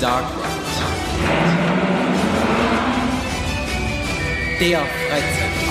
Dark 0.00 0.24
Ride. 0.24 0.50
Der 4.60 4.78
Freizeitpark. 4.78 5.69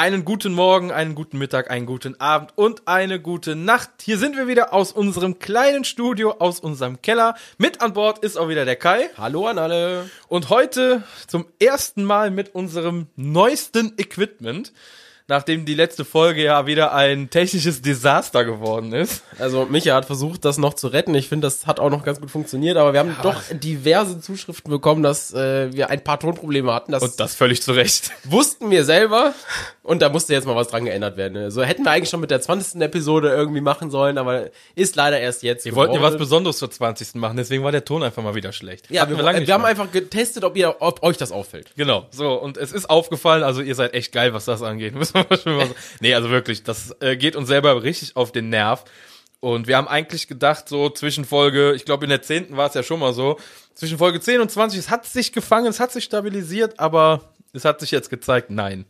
Einen 0.00 0.24
guten 0.24 0.54
Morgen, 0.54 0.92
einen 0.92 1.14
guten 1.14 1.36
Mittag, 1.36 1.70
einen 1.70 1.84
guten 1.84 2.18
Abend 2.18 2.52
und 2.56 2.88
eine 2.88 3.20
gute 3.20 3.54
Nacht. 3.54 3.90
Hier 4.00 4.16
sind 4.16 4.34
wir 4.34 4.46
wieder 4.46 4.72
aus 4.72 4.92
unserem 4.92 5.38
kleinen 5.38 5.84
Studio, 5.84 6.36
aus 6.38 6.58
unserem 6.58 7.02
Keller. 7.02 7.34
Mit 7.58 7.82
an 7.82 7.92
Bord 7.92 8.20
ist 8.20 8.38
auch 8.38 8.48
wieder 8.48 8.64
der 8.64 8.76
Kai. 8.76 9.10
Hallo 9.18 9.46
an 9.46 9.58
alle. 9.58 10.08
Und 10.28 10.48
heute 10.48 11.02
zum 11.26 11.44
ersten 11.58 12.02
Mal 12.04 12.30
mit 12.30 12.54
unserem 12.54 13.08
neuesten 13.14 13.92
Equipment. 13.98 14.72
Nachdem 15.30 15.64
die 15.64 15.74
letzte 15.74 16.04
Folge 16.04 16.42
ja 16.42 16.66
wieder 16.66 16.92
ein 16.92 17.30
technisches 17.30 17.80
Desaster 17.82 18.44
geworden 18.44 18.92
ist. 18.92 19.22
Also 19.38 19.64
Micha 19.64 19.94
hat 19.94 20.04
versucht, 20.04 20.44
das 20.44 20.58
noch 20.58 20.74
zu 20.74 20.88
retten. 20.88 21.14
Ich 21.14 21.28
finde, 21.28 21.46
das 21.46 21.68
hat 21.68 21.78
auch 21.78 21.88
noch 21.88 22.04
ganz 22.04 22.20
gut 22.20 22.32
funktioniert, 22.32 22.76
aber 22.76 22.92
wir 22.94 22.98
haben 22.98 23.14
doch 23.22 23.40
diverse 23.52 24.20
Zuschriften 24.20 24.72
bekommen, 24.72 25.04
dass 25.04 25.32
äh, 25.32 25.72
wir 25.72 25.88
ein 25.88 26.02
paar 26.02 26.18
Tonprobleme 26.18 26.74
hatten. 26.74 26.90
Das, 26.90 27.04
Und 27.04 27.20
das 27.20 27.36
völlig 27.36 27.62
zu 27.62 27.70
Recht. 27.70 28.10
wussten 28.24 28.72
wir 28.72 28.84
selber 28.84 29.32
und 29.84 30.02
da 30.02 30.08
musste 30.08 30.32
jetzt 30.32 30.46
mal 30.46 30.56
was 30.56 30.66
dran 30.66 30.84
geändert 30.84 31.16
werden. 31.16 31.34
Ne? 31.34 31.50
So 31.52 31.62
hätten 31.62 31.84
wir 31.84 31.92
eigentlich 31.92 32.10
schon 32.10 32.20
mit 32.20 32.32
der 32.32 32.40
20. 32.40 32.80
Episode 32.82 33.28
irgendwie 33.28 33.60
machen 33.60 33.92
sollen, 33.92 34.18
aber 34.18 34.50
ist 34.74 34.96
leider 34.96 35.20
erst 35.20 35.44
jetzt. 35.44 35.64
Wir 35.64 35.76
wollten 35.76 35.94
ja 35.94 36.02
was. 36.02 36.16
Besonderes 36.16 36.58
zur 36.58 36.70
20. 36.70 37.14
machen, 37.14 37.36
deswegen 37.36 37.62
war 37.62 37.70
der 37.70 37.84
Ton 37.84 38.02
einfach 38.02 38.22
mal 38.22 38.34
wieder 38.34 38.52
schlecht. 38.52 38.90
Ja, 38.90 39.02
Hatten 39.02 39.16
wir, 39.16 39.24
wir, 39.24 39.32
nicht 39.40 39.50
haben 39.50 39.64
einfach 39.64 39.90
getestet, 39.92 40.42
ob 40.42 40.56
ihr, 40.56 40.74
ob 40.80 41.04
euch 41.04 41.16
das 41.16 41.30
auffällt. 41.30 41.72
Genau, 41.76 42.06
so, 42.10 42.34
und 42.34 42.56
es 42.56 42.72
ist 42.72 42.90
aufgefallen, 42.90 43.42
also 43.42 43.62
ihr 43.62 43.74
seid 43.76 43.94
echt 43.94 44.12
geil, 44.12 44.34
was 44.34 44.44
das 44.44 44.62
angeht. 44.62 44.94
Muss 45.00 45.14
man. 45.14 45.19
Nee, 46.00 46.14
also 46.14 46.30
wirklich, 46.30 46.62
das 46.62 46.94
äh, 47.00 47.16
geht 47.16 47.36
uns 47.36 47.48
selber 47.48 47.82
richtig 47.82 48.16
auf 48.16 48.32
den 48.32 48.48
Nerv. 48.48 48.84
Und 49.40 49.66
wir 49.66 49.76
haben 49.76 49.88
eigentlich 49.88 50.28
gedacht, 50.28 50.68
so 50.68 50.90
zwischen 50.90 51.24
Folge, 51.24 51.72
ich 51.74 51.86
glaube 51.86 52.04
in 52.04 52.10
der 52.10 52.20
10. 52.20 52.56
war 52.56 52.68
es 52.68 52.74
ja 52.74 52.82
schon 52.82 53.00
mal 53.00 53.14
so, 53.14 53.38
zwischen 53.74 53.96
Folge 53.96 54.20
10 54.20 54.40
und 54.40 54.50
20, 54.50 54.78
es 54.78 54.90
hat 54.90 55.06
sich 55.06 55.32
gefangen, 55.32 55.66
es 55.66 55.80
hat 55.80 55.92
sich 55.92 56.04
stabilisiert, 56.04 56.78
aber 56.78 57.32
es 57.52 57.64
hat 57.64 57.80
sich 57.80 57.90
jetzt 57.90 58.10
gezeigt, 58.10 58.50
nein. 58.50 58.84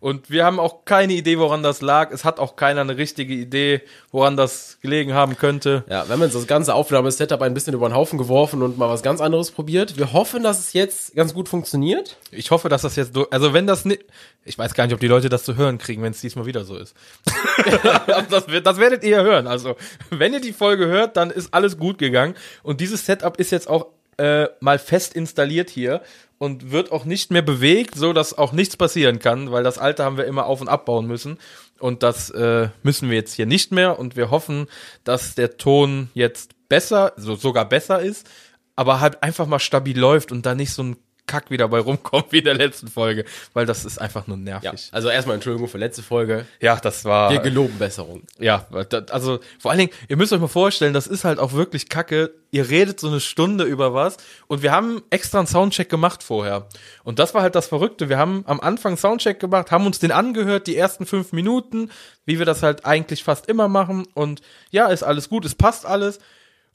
Und 0.00 0.30
wir 0.30 0.44
haben 0.44 0.58
auch 0.60 0.84
keine 0.84 1.12
Idee, 1.14 1.38
woran 1.38 1.62
das 1.62 1.80
lag. 1.82 2.10
Es 2.12 2.24
hat 2.24 2.38
auch 2.38 2.56
keiner 2.56 2.80
eine 2.82 2.96
richtige 2.96 3.34
Idee, 3.34 3.82
woran 4.10 4.36
das 4.36 4.78
gelegen 4.80 5.14
haben 5.14 5.36
könnte. 5.36 5.84
Ja, 5.88 6.06
wir 6.06 6.12
haben 6.14 6.22
jetzt 6.22 6.34
das 6.34 6.46
ganze 6.46 6.74
Aufnahmesetup 6.74 7.42
ein 7.42 7.54
bisschen 7.54 7.74
über 7.74 7.88
den 7.88 7.94
Haufen 7.94 8.18
geworfen 8.18 8.62
und 8.62 8.78
mal 8.78 8.88
was 8.88 9.02
ganz 9.02 9.20
anderes 9.20 9.50
probiert. 9.50 9.96
Wir 9.98 10.12
hoffen, 10.12 10.42
dass 10.42 10.58
es 10.58 10.72
jetzt 10.72 11.14
ganz 11.14 11.34
gut 11.34 11.48
funktioniert. 11.48 12.16
Ich 12.30 12.50
hoffe, 12.50 12.68
dass 12.68 12.82
das 12.82 12.96
jetzt, 12.96 13.14
durch- 13.16 13.28
also 13.32 13.52
wenn 13.52 13.66
das 13.66 13.84
nicht, 13.84 14.04
ich 14.44 14.56
weiß 14.58 14.74
gar 14.74 14.84
nicht, 14.86 14.94
ob 14.94 15.00
die 15.00 15.08
Leute 15.08 15.28
das 15.28 15.44
zu 15.44 15.56
hören 15.56 15.78
kriegen, 15.78 16.02
wenn 16.02 16.12
es 16.12 16.20
diesmal 16.20 16.46
wieder 16.46 16.64
so 16.64 16.76
ist. 16.76 16.94
das, 18.30 18.46
das 18.62 18.78
werdet 18.78 19.02
ihr 19.04 19.10
ja 19.10 19.22
hören. 19.22 19.46
Also, 19.46 19.76
wenn 20.10 20.32
ihr 20.32 20.40
die 20.40 20.52
Folge 20.52 20.86
hört, 20.86 21.16
dann 21.16 21.30
ist 21.30 21.52
alles 21.52 21.78
gut 21.78 21.98
gegangen. 21.98 22.34
Und 22.62 22.80
dieses 22.80 23.04
Setup 23.06 23.36
ist 23.38 23.50
jetzt 23.50 23.68
auch 23.68 23.86
äh, 24.18 24.48
mal 24.60 24.78
fest 24.78 25.14
installiert 25.14 25.68
hier 25.68 26.00
und 26.38 26.70
wird 26.70 26.92
auch 26.92 27.04
nicht 27.04 27.30
mehr 27.30 27.42
bewegt, 27.42 27.94
so 27.94 28.12
dass 28.12 28.36
auch 28.36 28.52
nichts 28.52 28.76
passieren 28.76 29.18
kann, 29.18 29.52
weil 29.52 29.64
das 29.64 29.78
alte 29.78 30.04
haben 30.04 30.16
wir 30.16 30.26
immer 30.26 30.46
auf 30.46 30.60
und 30.60 30.68
abbauen 30.68 31.06
müssen. 31.06 31.38
Und 31.78 32.02
das 32.02 32.30
äh, 32.30 32.68
müssen 32.82 33.08
wir 33.08 33.16
jetzt 33.16 33.34
hier 33.34 33.46
nicht 33.46 33.72
mehr. 33.72 33.98
Und 33.98 34.16
wir 34.16 34.30
hoffen, 34.30 34.66
dass 35.04 35.34
der 35.34 35.56
Ton 35.56 36.10
jetzt 36.14 36.68
besser, 36.68 37.12
so 37.16 37.36
sogar 37.36 37.68
besser 37.68 38.00
ist, 38.00 38.28
aber 38.76 39.00
halt 39.00 39.22
einfach 39.22 39.46
mal 39.46 39.58
stabil 39.58 39.98
läuft 39.98 40.32
und 40.32 40.44
da 40.44 40.54
nicht 40.54 40.72
so 40.72 40.82
ein 40.82 40.96
Kack 41.26 41.50
wieder 41.50 41.68
bei 41.68 41.80
rumkommt 41.80 42.30
wie 42.30 42.38
in 42.38 42.44
der 42.44 42.54
letzten 42.54 42.88
Folge, 42.88 43.24
weil 43.52 43.66
das 43.66 43.84
ist 43.84 43.98
einfach 43.98 44.26
nur 44.26 44.36
nervig. 44.36 44.88
Ja, 44.88 44.92
also 44.92 45.08
erstmal 45.08 45.34
Entschuldigung 45.34 45.68
für 45.68 45.78
letzte 45.78 46.02
Folge. 46.02 46.46
Ja, 46.60 46.76
das 46.76 47.04
war. 47.04 47.30
Wir 47.30 47.40
geloben 47.40 47.78
Besserung. 47.78 48.22
ja, 48.38 48.66
also 49.10 49.40
vor 49.58 49.70
allen 49.70 49.80
Dingen, 49.80 49.92
ihr 50.08 50.16
müsst 50.16 50.32
euch 50.32 50.40
mal 50.40 50.46
vorstellen, 50.48 50.94
das 50.94 51.06
ist 51.06 51.24
halt 51.24 51.38
auch 51.38 51.52
wirklich 51.52 51.88
Kacke. 51.88 52.34
Ihr 52.52 52.70
redet 52.70 53.00
so 53.00 53.08
eine 53.08 53.20
Stunde 53.20 53.64
über 53.64 53.92
was 53.92 54.16
und 54.46 54.62
wir 54.62 54.72
haben 54.72 55.02
extra 55.10 55.38
einen 55.38 55.46
Soundcheck 55.46 55.88
gemacht 55.88 56.22
vorher. 56.22 56.68
Und 57.02 57.18
das 57.18 57.34
war 57.34 57.42
halt 57.42 57.54
das 57.54 57.66
Verrückte. 57.66 58.08
Wir 58.08 58.18
haben 58.18 58.44
am 58.46 58.60
Anfang 58.60 58.92
einen 58.92 58.98
Soundcheck 58.98 59.40
gemacht, 59.40 59.70
haben 59.70 59.84
uns 59.84 59.98
den 59.98 60.12
angehört, 60.12 60.66
die 60.66 60.76
ersten 60.76 61.06
fünf 61.06 61.32
Minuten, 61.32 61.90
wie 62.24 62.38
wir 62.38 62.46
das 62.46 62.62
halt 62.62 62.86
eigentlich 62.86 63.24
fast 63.24 63.48
immer 63.48 63.68
machen. 63.68 64.06
Und 64.14 64.42
ja, 64.70 64.86
ist 64.86 65.02
alles 65.02 65.28
gut, 65.28 65.44
es 65.44 65.54
passt 65.54 65.84
alles. 65.86 66.18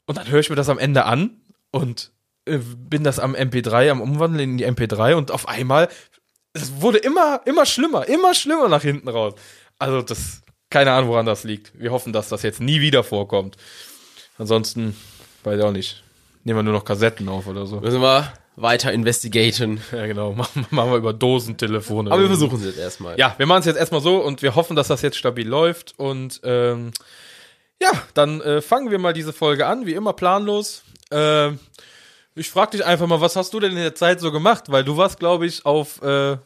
Und 0.06 0.18
dann 0.18 0.28
höre 0.28 0.40
ich 0.40 0.50
mir 0.50 0.56
das 0.56 0.68
am 0.68 0.78
Ende 0.78 1.04
an 1.04 1.40
und 1.70 2.12
äh, 2.44 2.58
bin 2.58 3.04
das 3.04 3.18
am 3.18 3.34
MP3, 3.34 3.90
am 3.90 4.00
Umwandeln 4.00 4.50
in 4.50 4.58
die 4.58 4.66
MP3 4.66 5.14
und 5.14 5.30
auf 5.30 5.48
einmal, 5.48 5.88
es 6.52 6.80
wurde 6.80 6.98
immer, 6.98 7.40
immer 7.44 7.66
schlimmer, 7.66 8.08
immer 8.08 8.34
schlimmer 8.34 8.68
nach 8.68 8.82
hinten 8.82 9.08
raus. 9.08 9.34
Also 9.78 10.02
das, 10.02 10.42
keine 10.70 10.92
Ahnung, 10.92 11.10
woran 11.10 11.26
das 11.26 11.44
liegt. 11.44 11.78
Wir 11.78 11.92
hoffen, 11.92 12.12
dass 12.12 12.28
das 12.28 12.42
jetzt 12.42 12.60
nie 12.60 12.80
wieder 12.80 13.04
vorkommt. 13.04 13.56
Ansonsten, 14.38 14.96
weiß 15.44 15.58
ich 15.58 15.64
auch 15.64 15.72
nicht. 15.72 16.02
Nehmen 16.44 16.58
wir 16.58 16.62
nur 16.62 16.72
noch 16.72 16.84
Kassetten 16.84 17.28
auf 17.28 17.46
oder 17.46 17.66
so. 17.66 17.80
Müssen 17.80 18.00
wir 18.00 18.32
weiter 18.56 18.92
investigaten. 18.92 19.80
Ja, 19.92 20.06
genau. 20.06 20.32
Machen, 20.32 20.66
machen 20.70 20.90
wir 20.90 20.96
über 20.96 21.12
Dosentelefone. 21.12 22.10
Aber 22.10 22.20
wir 22.20 22.28
versuchen 22.28 22.58
es 22.58 22.64
jetzt 22.64 22.78
erstmal. 22.78 23.18
Ja, 23.18 23.34
wir 23.38 23.46
machen 23.46 23.60
es 23.60 23.66
jetzt 23.66 23.78
erstmal 23.78 24.00
so 24.00 24.18
und 24.18 24.42
wir 24.42 24.54
hoffen, 24.54 24.74
dass 24.76 24.88
das 24.88 25.02
jetzt 25.02 25.16
stabil 25.16 25.46
läuft. 25.46 25.94
Und 25.96 26.40
ähm, 26.42 26.90
ja, 27.80 27.90
dann 28.14 28.40
äh, 28.40 28.60
fangen 28.60 28.90
wir 28.90 28.98
mal 28.98 29.12
diese 29.12 29.32
Folge 29.32 29.66
an, 29.66 29.86
wie 29.86 29.94
immer 29.94 30.12
planlos. 30.12 30.82
Ähm, 31.10 31.58
ich 32.34 32.50
frag 32.50 32.70
dich 32.70 32.84
einfach 32.84 33.06
mal, 33.06 33.20
was 33.20 33.36
hast 33.36 33.52
du 33.52 33.60
denn 33.60 33.72
in 33.72 33.78
der 33.78 33.94
Zeit 33.94 34.20
so 34.20 34.32
gemacht? 34.32 34.64
Weil 34.68 34.84
du 34.84 34.96
warst, 34.96 35.18
glaube 35.18 35.46
ich, 35.46 35.66
auf, 35.66 36.02
äh, 36.02 36.36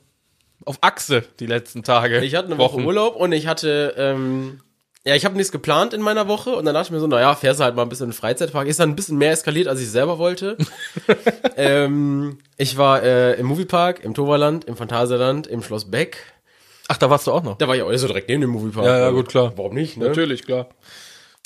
auf 0.64 0.78
Achse 0.80 1.24
die 1.38 1.46
letzten 1.46 1.82
Tage. 1.82 2.24
Ich 2.24 2.34
hatte 2.34 2.46
eine 2.48 2.58
Woche 2.58 2.80
Urlaub 2.80 3.16
und 3.16 3.32
ich 3.32 3.46
hatte, 3.46 3.94
ähm, 3.96 4.60
ja, 5.04 5.14
ich 5.14 5.24
habe 5.24 5.36
nichts 5.36 5.52
geplant 5.52 5.94
in 5.94 6.00
meiner 6.00 6.26
Woche 6.26 6.50
und 6.56 6.64
dann 6.64 6.74
dachte 6.74 6.88
ich 6.88 6.90
mir 6.90 6.98
so, 6.98 7.06
naja, 7.06 7.34
fährst 7.36 7.60
du 7.60 7.64
halt 7.64 7.76
mal 7.76 7.82
ein 7.82 7.88
bisschen 7.88 8.06
in 8.06 8.10
den 8.10 8.16
Freizeitpark. 8.16 8.66
Ist 8.66 8.80
dann 8.80 8.90
ein 8.90 8.96
bisschen 8.96 9.18
mehr 9.18 9.30
eskaliert, 9.30 9.68
als 9.68 9.80
ich 9.80 9.88
selber 9.88 10.18
wollte. 10.18 10.56
ähm, 11.56 12.38
ich 12.56 12.76
war 12.76 13.02
äh, 13.04 13.34
im 13.34 13.46
Moviepark, 13.46 14.02
im 14.02 14.14
Toverland, 14.14 14.64
im 14.64 14.76
Phantasialand, 14.76 15.46
im 15.46 15.62
Schloss 15.62 15.88
Beck. 15.90 16.18
Ach, 16.88 16.96
da 16.96 17.10
warst 17.10 17.26
du 17.28 17.32
auch 17.32 17.42
noch. 17.42 17.58
Da 17.58 17.68
war 17.68 17.76
ich 17.76 17.82
auch 17.82 17.92
so 17.96 18.08
direkt 18.08 18.28
neben 18.28 18.40
dem 18.40 18.50
Moviepark. 18.50 18.86
Ja, 18.86 18.98
ja, 18.98 19.10
gut, 19.10 19.28
klar. 19.28 19.52
Warum 19.56 19.74
nicht, 19.74 19.96
ne? 19.96 20.08
Natürlich, 20.08 20.44
klar. 20.44 20.68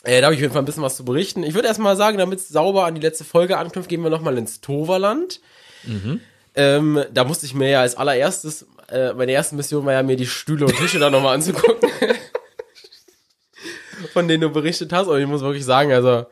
Äh, 0.03 0.21
da 0.21 0.27
habe 0.27 0.35
ich 0.35 0.39
auf 0.39 0.43
jeden 0.43 0.53
Fall 0.53 0.63
ein 0.63 0.67
bisschen 0.67 0.83
was 0.83 0.97
zu 0.97 1.05
berichten. 1.05 1.43
Ich 1.43 1.55
würde 1.55 1.69
erstmal 1.69 1.97
sagen, 1.97 2.19
damit 2.19 2.41
es 2.41 2.49
sauber 2.49 2.87
an 2.87 2.95
die 2.95 3.01
letzte 3.01 3.25
Folge 3.25 3.59
anknüpft, 3.59 3.89
gehen 3.89 4.03
wir 4.03 4.11
nochmal 4.11 4.39
ins 4.39 4.61
Toverland. 4.61 5.41
Ähm, 6.55 7.05
da 7.13 7.25
musste 7.25 7.47
ich 7.47 7.55
mir 7.55 7.69
ja 7.69 7.81
als 7.81 7.97
allererstes, 7.97 8.67
äh, 8.89 9.13
meine 9.13 9.33
erste 9.33 9.55
Mission 9.55 9.85
war 9.85 9.93
ja, 9.93 10.03
mir 10.03 10.17
die 10.17 10.27
Stühle 10.27 10.67
und 10.67 10.77
Tische 10.77 10.99
da 10.99 11.11
nochmal 11.11 11.35
anzugucken. 11.35 11.91
Von 14.13 14.27
denen 14.27 14.41
du 14.41 14.51
berichtet 14.51 14.93
hast. 14.93 15.09
Und 15.09 15.21
ich 15.21 15.27
muss 15.27 15.43
wirklich 15.43 15.65
sagen, 15.65 15.93
also, 15.93 16.27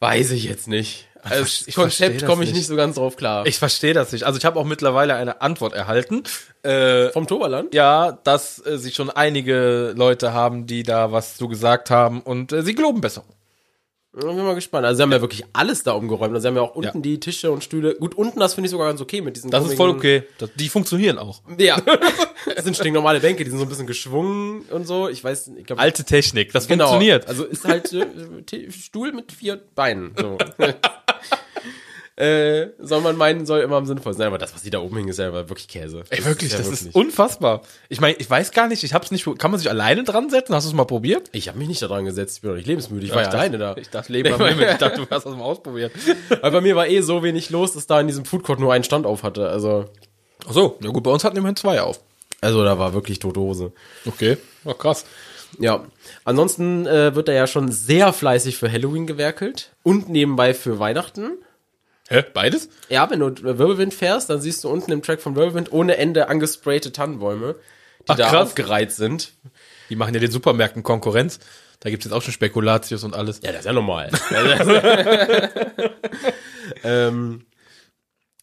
weiß 0.00 0.30
ich 0.30 0.44
jetzt 0.44 0.68
nicht. 0.68 1.08
Als 1.22 1.66
ich 1.66 1.74
Konzept 1.74 2.26
komme 2.26 2.42
ich 2.42 2.50
nicht. 2.50 2.58
nicht 2.58 2.66
so 2.66 2.76
ganz 2.76 2.96
drauf 2.96 3.16
klar. 3.16 3.46
Ich 3.46 3.58
verstehe 3.58 3.94
das 3.94 4.12
nicht. 4.12 4.24
Also 4.24 4.38
ich 4.38 4.44
habe 4.44 4.58
auch 4.58 4.64
mittlerweile 4.64 5.14
eine 5.14 5.40
Antwort 5.40 5.72
erhalten. 5.72 6.24
Äh, 6.62 7.10
Vom 7.10 7.26
Toverland? 7.26 7.74
ja, 7.74 8.18
dass 8.24 8.64
äh, 8.66 8.78
sie 8.78 8.92
schon 8.92 9.10
einige 9.10 9.94
Leute 9.96 10.32
haben, 10.32 10.66
die 10.66 10.82
da 10.82 11.12
was 11.12 11.36
zu 11.36 11.48
gesagt 11.48 11.90
haben 11.90 12.20
und 12.22 12.52
äh, 12.52 12.62
sie 12.62 12.74
geloben 12.74 13.00
besser. 13.00 13.24
Ich 14.14 14.22
bin 14.22 14.36
mal 14.36 14.54
gespannt. 14.54 14.84
Also 14.84 14.98
sie 14.98 15.02
haben 15.04 15.12
ja 15.12 15.22
wirklich 15.22 15.42
alles 15.54 15.84
da 15.84 15.92
umgeräumt. 15.92 16.34
Also 16.34 16.42
sie 16.42 16.48
haben 16.48 16.56
ja 16.56 16.60
auch 16.60 16.74
unten 16.74 17.00
die 17.00 17.18
Tische 17.18 17.50
und 17.50 17.64
Stühle. 17.64 17.94
Gut, 17.94 18.14
unten 18.14 18.40
das 18.40 18.52
finde 18.52 18.66
ich 18.66 18.70
sogar 18.70 18.88
ganz 18.88 19.00
okay 19.00 19.22
mit 19.22 19.36
diesen 19.36 19.50
Das 19.50 19.64
ist 19.64 19.74
voll 19.74 19.88
okay. 19.88 20.24
Das, 20.36 20.50
die 20.54 20.68
funktionieren 20.68 21.18
auch. 21.18 21.40
Ja. 21.58 21.80
Das 22.56 22.64
sind 22.64 22.76
stinknormale 22.76 23.20
Bänke, 23.20 23.44
die 23.44 23.50
sind 23.50 23.60
so 23.60 23.64
ein 23.64 23.68
bisschen 23.68 23.86
geschwungen 23.86 24.62
und 24.62 24.84
so. 24.84 25.08
Ich 25.08 25.22
weiß, 25.22 25.52
ich 25.56 25.64
glaube, 25.64 25.80
Alte 25.80 26.02
Technik, 26.02 26.52
das 26.52 26.66
genau. 26.66 26.88
funktioniert. 26.88 27.28
Also 27.28 27.44
ist 27.44 27.64
halt 27.64 27.92
äh, 27.92 28.70
Stuhl 28.72 29.12
mit 29.12 29.30
vier 29.30 29.60
Beinen. 29.76 30.12
So. 30.18 30.38
äh, 32.16 32.66
soll 32.78 33.00
man 33.00 33.16
meinen, 33.16 33.46
soll 33.46 33.60
immer 33.60 33.76
am 33.76 33.86
sinnvollsten 33.86 34.18
sein. 34.18 34.26
Aber 34.28 34.38
das, 34.38 34.54
was 34.54 34.62
die 34.62 34.70
da 34.70 34.80
oben 34.80 34.96
hängen, 34.96 35.08
ist 35.08 35.18
ja 35.18 35.28
aber 35.28 35.48
wirklich 35.48 35.66
Käse. 35.68 36.04
Ey, 36.10 36.24
wirklich, 36.24 36.52
ja 36.52 36.58
das 36.58 36.68
ist 36.68 36.84
wirklich- 36.84 36.94
unfassbar. 36.94 37.62
Ich 37.88 38.00
meine, 38.00 38.16
ich 38.18 38.28
weiß 38.28 38.52
gar 38.52 38.68
nicht, 38.68 38.84
ich 38.84 38.92
hab's 38.94 39.10
nicht, 39.10 39.24
kann 39.38 39.50
man 39.50 39.58
sich 39.58 39.70
alleine 39.70 40.04
dran 40.04 40.28
setzen? 40.30 40.54
Hast 40.54 40.64
du 40.64 40.70
es 40.70 40.74
mal 40.76 40.84
probiert? 40.84 41.28
Ich 41.32 41.48
habe 41.48 41.58
mich 41.58 41.68
nicht 41.68 41.80
da 41.82 41.86
dran 41.88 42.04
gesetzt. 42.04 42.36
Ich 42.36 42.42
bin 42.42 42.50
doch 42.50 42.56
nicht 42.56 42.66
lebensmüde. 42.66 43.04
Ich 43.06 43.10
war 43.12 43.18
ja 43.18 43.24
dachte- 43.24 43.38
alleine 43.38 43.58
da. 43.58 43.76
Ich 43.76 43.88
dachte, 43.88 44.12
Leben 44.12 44.32
am 44.34 44.40
Limit. 44.44 44.70
Ich 44.72 44.76
dachte, 44.78 45.00
du 45.00 45.06
hast 45.10 45.24
das 45.24 45.34
mal 45.34 45.42
ausprobiert. 45.44 45.92
Weil 46.42 46.50
bei 46.50 46.60
mir 46.60 46.76
war 46.76 46.86
eh 46.86 47.00
so 47.00 47.22
wenig 47.22 47.50
los, 47.50 47.72
dass 47.72 47.86
da 47.86 48.00
in 48.00 48.06
diesem 48.08 48.24
Foodcourt 48.24 48.60
nur 48.60 48.72
einen 48.72 48.84
Stand 48.84 49.06
auf 49.06 49.22
hatte. 49.22 49.48
Also, 49.48 49.86
Ach 50.46 50.52
so, 50.52 50.78
ja 50.82 50.90
gut, 50.90 51.04
bei 51.04 51.10
uns 51.10 51.24
hatten 51.24 51.36
immerhin 51.36 51.56
zwei 51.56 51.80
auf. 51.80 52.00
also 52.40 52.62
da 52.64 52.78
war 52.78 52.92
wirklich 52.94 53.20
tote 53.20 53.40
Hose. 53.40 53.72
Okay, 54.06 54.36
ja, 54.64 54.74
krass. 54.74 55.04
Ja. 55.58 55.84
Ansonsten 56.24 56.86
äh, 56.86 57.14
wird 57.14 57.28
da 57.28 57.32
ja 57.32 57.46
schon 57.46 57.70
sehr 57.70 58.12
fleißig 58.12 58.56
für 58.56 58.70
Halloween 58.72 59.06
gewerkelt 59.06 59.70
und 59.82 60.08
nebenbei 60.08 60.52
für 60.54 60.78
Weihnachten. 60.78 61.32
Hä, 62.12 62.22
beides? 62.34 62.68
Ja, 62.90 63.08
wenn 63.10 63.20
du 63.20 63.34
Wirbelwind 63.42 63.94
fährst, 63.94 64.28
dann 64.28 64.38
siehst 64.40 64.62
du 64.64 64.68
unten 64.68 64.92
im 64.92 65.02
Track 65.02 65.22
von 65.22 65.34
Wirbelwind 65.34 65.72
ohne 65.72 65.96
Ende 65.96 66.28
angesprayte 66.28 66.92
Tannenbäume, 66.92 67.54
die 68.00 68.04
Ach, 68.08 68.16
da 68.16 68.28
krass. 68.28 68.48
aufgereiht 68.48 68.92
sind. 68.92 69.32
Die 69.88 69.96
machen 69.96 70.12
ja 70.12 70.20
den 70.20 70.30
Supermärkten 70.30 70.82
Konkurrenz. 70.82 71.38
Da 71.80 71.88
gibt's 71.88 72.04
jetzt 72.04 72.12
auch 72.12 72.20
schon 72.20 72.34
Spekulatius 72.34 73.02
und 73.02 73.16
alles. 73.16 73.40
Ja, 73.42 73.52
das 73.52 73.60
ist 73.60 73.66
ja 73.66 73.72
normal. 73.72 74.10
ähm, 76.84 77.46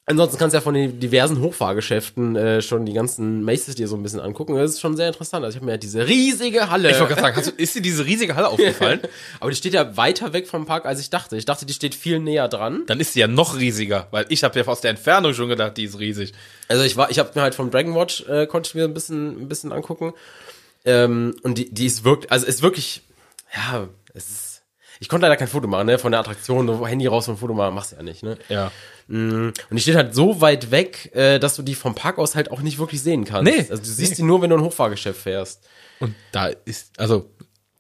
Ansonsten 0.10 0.40
kannst 0.40 0.56
du 0.56 0.58
ja 0.58 0.62
von 0.62 0.74
den 0.74 1.00
diversen 1.00 1.40
Hochfahrgeschäften 1.40 2.36
äh, 2.36 2.62
schon 2.64 2.84
die 2.84 2.94
ganzen 2.94 3.44
Maces 3.44 3.76
dir 3.76 3.88
so 3.88 3.96
ein 3.96 4.02
bisschen 4.02 4.20
angucken. 4.20 4.56
Das 4.56 4.72
ist 4.72 4.82
schon 4.82 4.98
sehr 4.98 5.08
interessant. 5.08 5.46
Also 5.46 5.54
ich 5.54 5.58
habe 5.58 5.68
mir 5.68 5.74
ja 5.74 5.78
diese 5.78 6.08
riesige 6.08 6.72
Halle. 6.72 6.90
Ich 6.90 7.00
wollte 7.00 7.14
gerade 7.14 7.22
sagen, 7.22 7.38
hast 7.38 7.52
du, 7.52 7.52
ist 7.52 7.76
dir 7.76 7.82
diese 7.84 8.04
riesige 8.06 8.36
Halle 8.36 8.48
aufgefallen? 8.50 9.02
Aber 9.40 9.52
die 9.52 9.56
steht 9.56 9.74
ja 9.74 9.98
weiter 9.98 10.34
weg 10.34 10.48
vom 10.48 10.66
Park, 10.66 10.88
als 10.88 11.00
ich 11.00 11.12
dachte. 11.12 11.38
Ich 11.38 11.46
dachte, 11.46 11.68
die 11.68 11.74
steht 11.74 11.94
viel 11.94 12.18
näher 12.18 12.48
dran. 12.48 12.86
Dann 12.88 13.00
ist 13.00 13.14
sie 13.14 13.20
ja 13.20 13.28
noch 13.28 13.56
riesiger, 13.60 14.08
weil 14.10 14.26
ich 14.30 14.44
habe 14.44 14.60
ja 14.60 14.66
aus 14.66 14.82
der 14.82 14.90
Entfernung 14.90 15.36
schon 15.36 15.48
gedacht, 15.48 15.78
die 15.78 15.84
ist 15.84 16.00
riesig. 16.00 16.34
Also 16.68 16.84
ich 16.84 16.98
war, 16.98 17.12
ich 17.12 17.20
habe 17.20 17.30
mir 17.36 17.44
halt 17.44 17.54
vom 17.54 17.70
Dragon 17.70 17.94
Watch 17.94 18.28
äh, 18.28 18.48
konnte 18.48 18.70
ich 18.70 18.74
mir 18.74 18.86
ein 18.86 18.96
bisschen, 18.96 19.44
ein 19.44 19.48
bisschen 19.48 19.72
angucken. 19.72 20.14
Ähm, 20.86 21.36
und 21.44 21.60
die, 21.60 21.72
die 21.72 21.86
ist 21.86 22.04
wirklich, 22.04 22.32
also 22.32 22.48
ist 22.48 22.64
wirklich, 22.64 23.04
ja, 23.56 23.88
es 24.16 24.28
ist. 24.28 24.49
Ich 25.00 25.08
konnte 25.08 25.26
leider 25.26 25.38
kein 25.38 25.48
Foto 25.48 25.68
machen, 25.68 25.86
ne? 25.88 25.98
Von 25.98 26.12
der 26.12 26.20
Attraktion, 26.20 26.68
so 26.68 26.86
Handy 26.86 27.08
raus 27.08 27.28
und 27.30 27.38
Foto 27.38 27.54
machen, 27.54 27.74
machst 27.74 27.94
du 27.94 27.96
ja 27.96 28.04
nicht, 28.04 28.22
ne? 28.22 28.38
Ja. 28.50 28.72
Mm, 29.08 29.48
Und 29.48 29.56
die 29.72 29.80
steht 29.80 29.96
halt 29.96 30.14
so 30.14 30.42
weit 30.42 30.72
weg, 30.72 31.12
äh, 31.16 31.40
dass 31.40 31.56
du 31.56 31.62
die 31.64 31.76
vom 31.76 31.96
Park 31.96 32.18
aus 32.18 32.36
halt 32.36 32.52
auch 32.52 32.60
nicht 32.62 32.80
wirklich 32.80 33.02
sehen 33.02 33.24
kannst. 33.24 33.52
Nee. 33.52 33.60
Also 33.70 33.78
du 33.78 33.90
siehst 33.90 34.18
die 34.18 34.24
nur, 34.24 34.42
wenn 34.42 34.50
du 34.50 34.58
ein 34.58 34.62
Hochfahrgeschäft 34.64 35.22
fährst. 35.22 35.66
Und 36.02 36.16
da 36.34 36.48
ist, 36.66 37.00
also, 37.00 37.30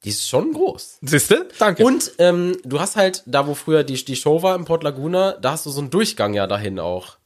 Die 0.05 0.09
ist 0.09 0.29
schon 0.29 0.53
groß. 0.53 0.99
siehste? 1.01 1.49
Danke. 1.59 1.83
Und 1.83 2.13
ähm, 2.19 2.57
du 2.63 2.79
hast 2.79 2.95
halt, 2.95 3.23
da 3.25 3.45
wo 3.47 3.53
früher 3.53 3.83
die, 3.83 4.03
die 4.03 4.15
Show 4.15 4.41
war 4.41 4.55
im 4.55 4.63
Port 4.65 4.83
Laguna, 4.83 5.33
da 5.33 5.51
hast 5.51 5.65
du 5.65 5.71
so 5.71 5.81
einen 5.81 5.89
Durchgang 5.89 6.33
ja 6.33 6.47
dahin 6.47 6.79
auch. 6.79 7.17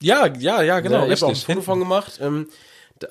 ja, 0.00 0.26
ja, 0.28 0.62
ja, 0.62 0.80
genau, 0.80 1.06
ja, 1.06 1.12
ich 1.12 1.22
habe 1.22 1.32
auch 1.32 1.36
ein 1.36 1.40
Foto 1.40 1.62
von 1.62 1.78
gemacht. 1.80 2.18
Ähm, 2.22 2.48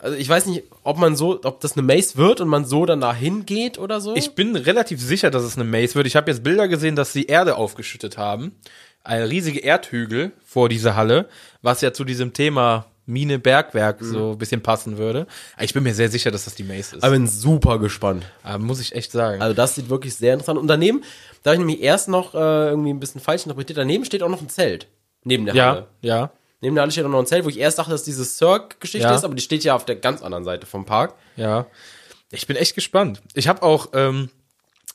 also 0.01 0.17
ich 0.17 0.27
weiß 0.27 0.45
nicht, 0.47 0.63
ob 0.83 0.97
man 0.97 1.15
so, 1.15 1.39
ob 1.43 1.59
das 1.59 1.77
eine 1.77 1.81
Maze 1.81 2.17
wird 2.17 2.41
und 2.41 2.47
man 2.47 2.65
so 2.65 2.85
dann 2.85 3.01
da 3.01 3.13
hingeht 3.13 3.77
oder 3.77 4.01
so. 4.01 4.15
Ich 4.15 4.35
bin 4.35 4.55
relativ 4.55 5.01
sicher, 5.01 5.31
dass 5.31 5.43
es 5.43 5.55
eine 5.55 5.65
Maze 5.65 5.95
wird. 5.95 6.07
Ich 6.07 6.15
habe 6.15 6.29
jetzt 6.31 6.43
Bilder 6.43 6.67
gesehen, 6.67 6.95
dass 6.95 7.13
sie 7.13 7.25
Erde 7.25 7.55
aufgeschüttet 7.55 8.17
haben. 8.17 8.55
Ein 9.03 9.23
riesige 9.23 9.59
Erdhügel 9.59 10.31
vor 10.45 10.69
dieser 10.69 10.95
Halle, 10.95 11.27
was 11.61 11.81
ja 11.81 11.91
zu 11.91 12.03
diesem 12.03 12.33
Thema 12.33 12.85
Mine 13.07 13.39
Bergwerk 13.39 13.97
so 14.01 14.31
ein 14.31 14.38
bisschen 14.38 14.61
passen 14.61 14.97
würde. 14.97 15.27
Ich 15.59 15.73
bin 15.73 15.83
mir 15.83 15.94
sehr 15.94 16.09
sicher, 16.09 16.31
dass 16.31 16.45
das 16.45 16.55
die 16.55 16.63
Maze 16.63 16.95
ist. 16.95 17.03
Aber 17.03 17.11
bin 17.11 17.27
super 17.27 17.79
gespannt. 17.79 18.25
Aber 18.44 18.63
muss 18.63 18.79
ich 18.79 18.94
echt 18.95 19.11
sagen. 19.11 19.41
Also 19.41 19.55
das 19.55 19.75
sieht 19.75 19.89
wirklich 19.89 20.15
sehr 20.15 20.33
interessant. 20.33 20.59
Und 20.59 20.67
daneben, 20.67 21.03
da 21.44 21.51
habe 21.51 21.55
ich 21.55 21.67
nämlich 21.67 21.81
erst 21.81 22.07
noch 22.09 22.35
äh, 22.35 22.37
irgendwie 22.69 22.91
ein 22.91 22.99
bisschen 22.99 23.19
falsch 23.19 23.44
interpretiert, 23.44 23.77
daneben 23.77 24.05
steht 24.05 24.23
auch 24.23 24.29
noch 24.29 24.41
ein 24.41 24.49
Zelt. 24.49 24.87
Neben 25.23 25.45
der 25.45 25.53
Halle. 25.53 25.87
ja, 26.01 26.15
ja, 26.15 26.31
Neben 26.61 26.75
der 26.75 26.85
auch 26.85 27.09
noch 27.09 27.19
ein 27.19 27.25
Zelt, 27.25 27.43
wo 27.43 27.49
ich 27.49 27.57
erst 27.59 27.79
dachte, 27.79 27.91
dass 27.91 28.03
diese 28.03 28.23
Cirque-Geschichte 28.23 29.07
Ja. 29.07 29.15
ist, 29.15 29.23
aber 29.23 29.33
die 29.35 29.41
steht 29.41 29.63
ja 29.63 29.75
auf 29.75 29.85
der 29.85 29.95
ganz 29.95 30.21
anderen 30.21 30.43
Seite 30.43 30.65
vom 30.67 30.85
Park. 30.85 31.15
ja. 31.35 31.67
Ich 32.33 32.47
bin 32.47 32.55
echt 32.55 32.75
gespannt. 32.75 33.21
Ich 33.33 33.49
habe 33.49 33.61
auch, 33.61 33.89
ähm, 33.91 34.29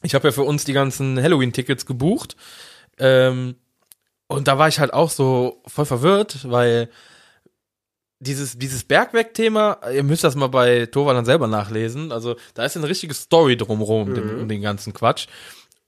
ich 0.03 0.15
habe 0.15 0.29
ja 0.29 0.33
für 0.33 0.45
uns 0.45 0.65
die 0.65 0.73
ganzen 0.73 1.23
Halloween-Tickets 1.23 1.85
gebucht. 1.85 2.35
Ähm, 2.99 3.57
und 4.27 4.49
da 4.49 4.57
war 4.57 4.69
ich 4.69 4.81
halt 4.81 4.95
auch 4.95 5.11
so 5.11 5.61
voll 5.67 5.85
verwirrt, 5.85 6.51
weil 6.51 6.89
dieses, 8.21 8.59
dieses 8.59 8.85
Bergwerk-Thema, 8.85 9.81
ihr 9.93 10.03
müsst 10.03 10.25
das 10.25 10.35
mal 10.35 10.47
bei 10.47 10.87
Tova 10.87 11.13
dann 11.13 11.27
selber 11.27 11.47
nachlesen. 11.47 12.11
Also 12.11 12.37
da 12.55 12.65
ist 12.65 12.75
eine 12.77 12.89
richtige 12.89 13.13
Story 13.13 13.59
drumherum, 13.59 14.15
dem, 14.15 14.41
um 14.41 14.49
den 14.49 14.63
ganzen 14.63 14.95
Quatsch. 14.95 15.27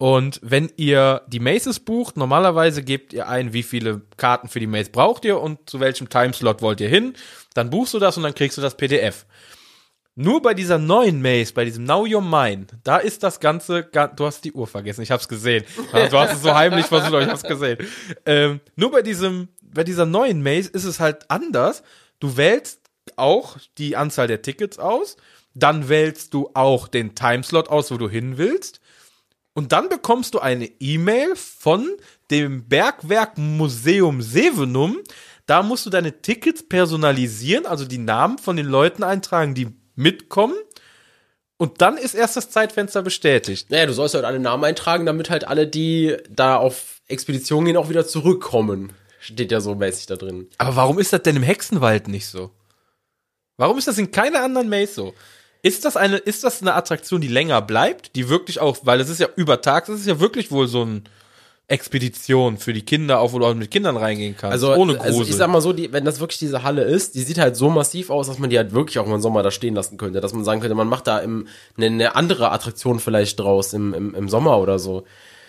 Und 0.00 0.38
wenn 0.44 0.70
ihr 0.76 1.22
die 1.26 1.40
Maces 1.40 1.80
bucht, 1.80 2.16
normalerweise 2.16 2.84
gebt 2.84 3.12
ihr 3.12 3.28
ein, 3.28 3.52
wie 3.52 3.64
viele 3.64 4.02
Karten 4.16 4.48
für 4.48 4.60
die 4.60 4.68
Maze 4.68 4.90
braucht 4.90 5.24
ihr 5.24 5.40
und 5.40 5.68
zu 5.68 5.80
welchem 5.80 6.08
Timeslot 6.08 6.62
wollt 6.62 6.80
ihr 6.80 6.88
hin. 6.88 7.14
Dann 7.54 7.68
buchst 7.70 7.94
du 7.94 7.98
das 7.98 8.16
und 8.16 8.22
dann 8.22 8.34
kriegst 8.34 8.56
du 8.56 8.62
das 8.62 8.76
PDF. 8.76 9.26
Nur 10.14 10.40
bei 10.42 10.54
dieser 10.54 10.78
neuen 10.78 11.20
Maze, 11.20 11.52
bei 11.52 11.64
diesem 11.64 11.84
Now 11.84 12.04
You're 12.04 12.20
Mine, 12.20 12.66
da 12.84 12.98
ist 12.98 13.22
das 13.24 13.38
Ganze, 13.40 13.84
ga- 13.84 14.08
du 14.08 14.26
hast 14.26 14.44
die 14.44 14.52
Uhr 14.52 14.66
vergessen, 14.66 15.02
ich 15.02 15.10
hab's 15.12 15.28
gesehen. 15.28 15.64
Du 15.92 16.18
hast 16.18 16.32
es 16.32 16.42
so 16.42 16.54
heimlich 16.54 16.86
versucht, 16.86 17.08
aber 17.12 17.22
ich 17.22 17.28
hab's 17.28 17.42
gesehen. 17.44 17.78
Ähm, 18.26 18.60
nur 18.76 18.90
bei 18.92 19.02
diesem, 19.02 19.48
bei 19.62 19.84
dieser 19.84 20.06
neuen 20.06 20.42
Maze 20.42 20.70
ist 20.70 20.84
es 20.84 20.98
halt 21.00 21.28
anders. 21.30 21.82
Du 22.20 22.36
wählst 22.36 22.80
auch 23.16 23.58
die 23.78 23.96
Anzahl 23.96 24.26
der 24.26 24.42
Tickets 24.42 24.78
aus, 24.80 25.16
dann 25.54 25.88
wählst 25.88 26.34
du 26.34 26.50
auch 26.54 26.88
den 26.88 27.14
Timeslot 27.14 27.68
aus, 27.68 27.90
wo 27.92 27.96
du 27.96 28.08
hin 28.08 28.38
willst. 28.38 28.77
Und 29.58 29.72
dann 29.72 29.88
bekommst 29.88 30.34
du 30.34 30.38
eine 30.38 30.66
E-Mail 30.78 31.34
von 31.34 31.90
dem 32.30 32.68
Bergwerk 32.68 33.38
Museum 33.38 34.22
Sevenum. 34.22 35.00
Da 35.46 35.64
musst 35.64 35.84
du 35.84 35.90
deine 35.90 36.22
Tickets 36.22 36.62
personalisieren, 36.62 37.66
also 37.66 37.84
die 37.84 37.98
Namen 37.98 38.38
von 38.38 38.54
den 38.54 38.66
Leuten 38.66 39.02
eintragen, 39.02 39.56
die 39.56 39.66
mitkommen. 39.96 40.54
Und 41.56 41.80
dann 41.80 41.96
ist 41.96 42.14
erst 42.14 42.36
das 42.36 42.50
Zeitfenster 42.50 43.02
bestätigt. 43.02 43.68
Naja, 43.68 43.86
du 43.86 43.94
sollst 43.94 44.14
halt 44.14 44.24
alle 44.24 44.38
Namen 44.38 44.62
eintragen, 44.62 45.06
damit 45.06 45.28
halt 45.28 45.48
alle, 45.48 45.66
die 45.66 46.16
da 46.30 46.54
auf 46.54 47.00
Expedition 47.08 47.64
gehen, 47.64 47.76
auch 47.76 47.88
wieder 47.88 48.06
zurückkommen. 48.06 48.92
Steht 49.18 49.50
ja 49.50 49.60
so 49.60 49.74
mäßig 49.74 50.06
da 50.06 50.14
drin. 50.14 50.48
Aber 50.58 50.76
warum 50.76 51.00
ist 51.00 51.12
das 51.12 51.22
denn 51.22 51.34
im 51.34 51.42
Hexenwald 51.42 52.06
nicht 52.06 52.28
so? 52.28 52.52
Warum 53.56 53.76
ist 53.76 53.88
das 53.88 53.98
in 53.98 54.12
keiner 54.12 54.44
anderen 54.44 54.68
Maze 54.68 54.94
so? 54.94 55.14
Ist 55.62 55.84
das 55.84 55.96
eine, 55.96 56.16
ist 56.18 56.44
das 56.44 56.62
eine 56.62 56.74
Attraktion, 56.74 57.20
die 57.20 57.28
länger 57.28 57.60
bleibt, 57.62 58.14
die 58.16 58.28
wirklich 58.28 58.60
auch, 58.60 58.78
weil 58.82 59.00
es 59.00 59.08
ist 59.08 59.18
ja 59.20 59.28
übertags, 59.36 59.88
es 59.88 60.00
ist 60.00 60.06
ja 60.06 60.20
wirklich 60.20 60.50
wohl 60.50 60.68
so 60.68 60.84
ein 60.84 61.04
Expedition 61.70 62.56
für 62.56 62.72
die 62.72 62.82
Kinder, 62.82 63.20
auch 63.20 63.34
wo 63.34 63.38
du 63.38 63.44
auch 63.44 63.54
mit 63.54 63.70
Kindern 63.70 63.98
reingehen 63.98 64.34
kannst, 64.38 64.52
Also, 64.54 64.72
ohne 64.72 64.94
Grusel. 64.94 65.06
also 65.06 65.22
ich 65.22 65.36
sag 65.36 65.50
mal 65.50 65.60
so, 65.60 65.74
die, 65.74 65.92
wenn 65.92 66.04
das 66.04 66.18
wirklich 66.18 66.38
diese 66.38 66.62
Halle 66.62 66.82
ist, 66.82 67.14
die 67.14 67.20
sieht 67.20 67.36
halt 67.36 67.56
so 67.56 67.68
massiv 67.68 68.08
aus, 68.08 68.26
dass 68.26 68.38
man 68.38 68.48
die 68.48 68.56
halt 68.56 68.72
wirklich 68.72 68.98
auch 68.98 69.06
im 69.06 69.20
Sommer 69.20 69.42
da 69.42 69.50
stehen 69.50 69.74
lassen 69.74 69.98
könnte. 69.98 70.22
Dass 70.22 70.32
man 70.32 70.44
sagen 70.44 70.60
könnte, 70.60 70.74
man 70.74 70.88
macht 70.88 71.06
da 71.06 71.18
im, 71.18 71.46
eine, 71.76 71.86
eine 71.86 72.16
andere 72.16 72.52
Attraktion 72.52 73.00
vielleicht 73.00 73.38
draus 73.38 73.74
im, 73.74 73.92
im, 73.92 74.14
im 74.14 74.28
Sommer 74.30 74.58
oder 74.58 74.78
so. 74.78 75.04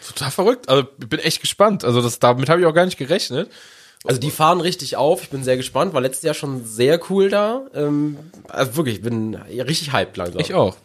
Total 0.06 0.30
verrückt. 0.30 0.68
Also 0.68 0.90
ich 1.00 1.08
bin 1.08 1.20
echt 1.20 1.40
gespannt. 1.40 1.86
Also 1.86 2.02
das, 2.02 2.20
damit 2.20 2.50
habe 2.50 2.60
ich 2.60 2.68
auch 2.68 2.74
gar 2.74 2.86
nicht 2.86 2.98
gerechnet. 2.98 3.50
Also 4.06 4.20
die 4.20 4.32
fahren 4.32 4.62
richtig 4.62 4.96
auf. 4.96 5.24
Ich 5.24 5.30
bin 5.30 5.44
sehr 5.44 5.58
gespannt. 5.58 5.94
War 5.94 6.00
letztes 6.00 6.24
Jahr 6.24 6.34
schon 6.34 6.64
sehr 6.66 7.02
cool 7.10 7.30
da. 7.30 7.66
Ähm, 7.74 8.18
also 8.48 8.78
wirklich, 8.78 8.96
ich 8.96 9.02
bin 9.02 9.36
richtig 9.36 9.92
hyped 9.92 10.16
langsam. 10.16 10.40
Ich 10.40 10.54
auch. 10.54 10.78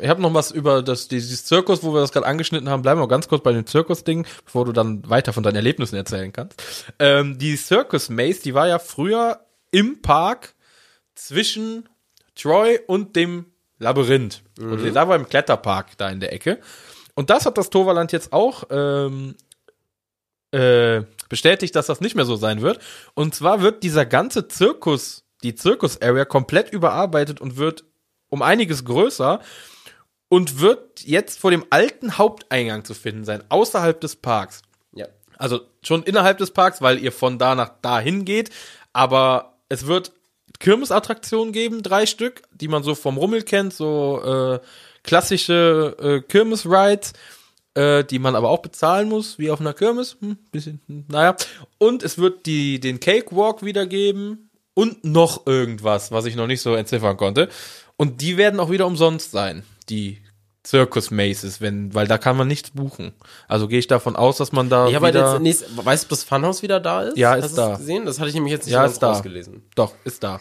Ich 0.00 0.08
habe 0.08 0.22
noch 0.22 0.32
was 0.32 0.50
über 0.50 0.82
das, 0.82 1.06
dieses 1.06 1.44
Zirkus, 1.44 1.82
wo 1.82 1.92
wir 1.92 2.00
das 2.00 2.12
gerade 2.12 2.26
angeschnitten 2.26 2.70
haben. 2.70 2.80
Bleiben 2.80 2.98
wir 2.98 3.08
ganz 3.08 3.28
kurz 3.28 3.42
bei 3.42 3.52
dem 3.52 3.66
Zirkus-Ding, 3.66 4.26
bevor 4.46 4.64
du 4.64 4.72
dann 4.72 5.08
weiter 5.08 5.34
von 5.34 5.42
deinen 5.42 5.56
Erlebnissen 5.56 5.96
erzählen 5.96 6.32
kannst. 6.32 6.62
Ähm, 6.98 7.38
die 7.38 7.56
Circus 7.56 8.08
Maze, 8.08 8.42
die 8.42 8.54
war 8.54 8.66
ja 8.66 8.78
früher 8.78 9.40
im 9.70 10.00
Park 10.00 10.54
zwischen 11.14 11.88
Troy 12.34 12.80
und 12.86 13.16
dem 13.16 13.46
Labyrinth. 13.78 14.42
Und 14.58 14.94
da 14.94 15.08
war 15.08 15.16
im 15.16 15.28
Kletterpark 15.28 15.98
da 15.98 16.08
in 16.08 16.20
der 16.20 16.32
Ecke. 16.32 16.58
Und 17.14 17.28
das 17.28 17.44
hat 17.44 17.58
das 17.58 17.68
Toverland 17.68 18.12
jetzt 18.12 18.32
auch 18.32 18.64
ähm, 18.70 19.34
äh, 20.52 21.02
bestätigt, 21.28 21.74
dass 21.74 21.86
das 21.86 22.00
nicht 22.00 22.14
mehr 22.14 22.24
so 22.24 22.36
sein 22.36 22.62
wird. 22.62 22.78
Und 23.14 23.34
zwar 23.34 23.62
wird 23.62 23.82
dieser 23.82 24.06
ganze 24.06 24.48
Zirkus, 24.48 25.24
die 25.42 25.54
Zirkus-Area 25.54 26.24
komplett 26.24 26.72
überarbeitet 26.72 27.40
und 27.40 27.56
wird 27.56 27.84
um 28.28 28.42
einiges 28.42 28.84
größer 28.84 29.40
und 30.28 30.60
wird 30.60 31.02
jetzt 31.02 31.38
vor 31.38 31.50
dem 31.50 31.64
alten 31.70 32.16
Haupteingang 32.16 32.84
zu 32.84 32.94
finden 32.94 33.24
sein, 33.24 33.42
außerhalb 33.48 34.00
des 34.00 34.16
Parks. 34.16 34.62
Ja. 34.92 35.06
Also 35.36 35.60
schon 35.82 36.02
innerhalb 36.04 36.38
des 36.38 36.52
Parks, 36.52 36.80
weil 36.80 36.98
ihr 36.98 37.12
von 37.12 37.38
da 37.38 37.54
nach 37.54 37.70
dahin 37.82 38.24
geht, 38.24 38.50
aber 38.92 39.58
es 39.68 39.86
wird 39.86 40.12
Kirmesattraktionen 40.58 41.52
geben, 41.52 41.82
drei 41.82 42.06
Stück, 42.06 42.42
die 42.52 42.68
man 42.68 42.82
so 42.82 42.94
vom 42.94 43.16
Rummel 43.16 43.42
kennt, 43.42 43.74
so 43.74 44.22
äh, 44.22 44.60
klassische 45.02 45.96
äh, 46.00 46.20
Kirmes-Rides, 46.20 47.12
äh, 47.74 48.04
die 48.04 48.18
man 48.18 48.34
aber 48.34 48.50
auch 48.50 48.60
bezahlen 48.62 49.08
muss, 49.08 49.38
wie 49.38 49.50
auf 49.50 49.60
einer 49.60 49.72
Kirmes. 49.74 50.16
Hm, 50.20 50.36
bisschen, 50.50 50.80
hm, 50.88 51.04
naja. 51.08 51.36
Und 51.78 52.02
es 52.02 52.18
wird 52.18 52.46
die, 52.46 52.80
den 52.80 53.00
Cakewalk 53.00 53.64
wieder 53.64 53.86
geben 53.86 54.50
und 54.74 55.04
noch 55.04 55.46
irgendwas, 55.46 56.12
was 56.12 56.24
ich 56.26 56.36
noch 56.36 56.46
nicht 56.46 56.60
so 56.62 56.74
entziffern 56.74 57.16
konnte. 57.16 57.48
Und 57.96 58.20
die 58.20 58.36
werden 58.36 58.58
auch 58.60 58.70
wieder 58.70 58.86
umsonst 58.86 59.30
sein, 59.30 59.62
die 59.88 60.18
Circus 60.66 61.10
Maces, 61.10 61.60
wenn, 61.60 61.92
weil 61.94 62.06
da 62.06 62.18
kann 62.18 62.36
man 62.36 62.46
nichts 62.46 62.70
buchen. 62.70 63.12
Also 63.48 63.66
gehe 63.68 63.78
ich 63.80 63.88
davon 63.88 64.14
aus, 64.16 64.36
dass 64.36 64.52
man 64.52 64.68
da 64.70 64.84
halt 64.84 65.02
wieder, 65.02 65.32
jetzt 65.32 65.42
nächst, 65.42 65.76
weißt 65.84 66.04
du, 66.04 66.06
ob 66.06 66.10
das 66.10 66.22
Funhouse 66.24 66.62
wieder 66.62 66.78
da 66.78 67.02
ist? 67.02 67.16
Ja, 67.16 67.30
Hast 67.32 67.38
ist 67.46 67.50
du's 67.50 67.56
da. 67.56 67.76
gesehen? 67.76 68.06
Das 68.06 68.18
hatte 68.20 68.28
ich 68.28 68.34
nämlich 68.34 68.52
jetzt 68.52 68.66
nicht 68.66 68.74
Ja, 68.74 68.82
ganz 68.82 68.92
ist 68.94 69.02
da. 69.02 69.12
rausgelesen. 69.12 69.62
doch, 69.74 69.92
ist 70.04 70.22
da. 70.22 70.40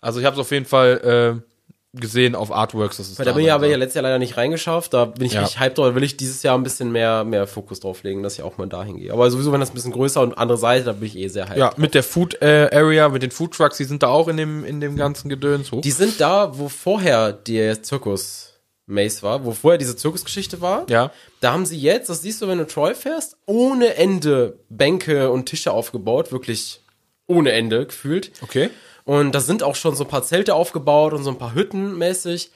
Also 0.00 0.20
ich 0.20 0.26
habe 0.26 0.34
es 0.34 0.40
auf 0.40 0.50
jeden 0.52 0.66
Fall 0.66 1.40
äh, 1.42 1.55
gesehen 2.00 2.34
auf 2.34 2.52
Artworks, 2.52 2.96
dass 2.98 3.08
es 3.08 3.18
Weil 3.18 3.26
da 3.26 3.32
bin 3.32 3.44
ich 3.44 3.52
aber 3.52 3.66
ja 3.66 3.76
letztes 3.76 3.94
Jahr 3.94 4.02
leider 4.02 4.18
nicht 4.18 4.36
reingeschafft. 4.36 4.92
Da 4.94 5.06
bin 5.06 5.26
ich 5.26 5.32
Ja. 5.34 5.40
richtig 5.42 5.60
hyped 5.60 5.78
drauf. 5.78 5.88
Da 5.88 5.94
will 5.94 6.02
ich 6.02 6.16
dieses 6.16 6.42
Jahr 6.42 6.56
ein 6.56 6.62
bisschen 6.62 6.92
mehr, 6.92 7.24
mehr 7.24 7.46
Fokus 7.46 7.80
drauf 7.80 8.02
legen, 8.02 8.22
dass 8.22 8.34
ich 8.34 8.42
auch 8.42 8.58
mal 8.58 8.66
dahin 8.68 8.96
gehe. 8.98 9.12
Aber 9.12 9.30
sowieso, 9.30 9.52
wenn 9.52 9.60
das 9.60 9.70
ein 9.70 9.74
bisschen 9.74 9.92
größer 9.92 10.20
und 10.20 10.36
andere 10.38 10.58
Seite, 10.58 10.84
da 10.84 10.92
bin 10.92 11.06
ich 11.08 11.16
eh 11.16 11.28
sehr 11.28 11.48
hyped. 11.48 11.58
Ja, 11.58 11.72
mit 11.76 11.94
der 11.94 12.02
Food 12.02 12.40
äh, 12.42 12.68
Area, 12.72 13.08
mit 13.08 13.22
den 13.22 13.30
Food 13.30 13.52
Trucks, 13.54 13.76
die 13.76 13.84
sind 13.84 14.02
da 14.02 14.08
auch 14.08 14.28
in 14.28 14.36
dem 14.36 14.64
in 14.64 14.80
dem 14.80 14.96
ganzen 14.96 15.28
Gedöns 15.28 15.72
hoch. 15.72 15.80
Die 15.80 15.90
sind 15.90 16.20
da, 16.20 16.58
wo 16.58 16.68
vorher 16.68 17.32
der 17.32 17.82
Zirkus 17.82 18.54
Maze 18.88 19.22
war, 19.22 19.44
wo 19.44 19.50
vorher 19.50 19.78
diese 19.78 19.96
Zirkusgeschichte 19.96 20.60
war. 20.60 20.86
Ja. 20.88 21.10
Da 21.40 21.52
haben 21.52 21.66
sie 21.66 21.76
jetzt, 21.78 22.08
das 22.08 22.22
siehst 22.22 22.40
du, 22.40 22.46
wenn 22.48 22.58
du 22.58 22.66
Troy 22.66 22.94
fährst, 22.94 23.36
ohne 23.46 23.96
Ende 23.96 24.60
Bänke 24.68 25.30
und 25.30 25.46
Tische 25.46 25.72
aufgebaut, 25.72 26.30
wirklich 26.30 26.80
ohne 27.26 27.50
Ende 27.50 27.86
gefühlt. 27.86 28.30
Okay. 28.42 28.70
Und 29.06 29.32
da 29.32 29.40
sind 29.40 29.62
auch 29.62 29.76
schon 29.76 29.94
so 29.94 30.04
ein 30.04 30.10
paar 30.10 30.24
Zelte 30.24 30.54
aufgebaut 30.54 31.14
und 31.14 31.22
so 31.22 31.30
ein 31.30 31.38
paar 31.38 31.54
Hütten 31.54 31.96
mäßig. 31.96 32.50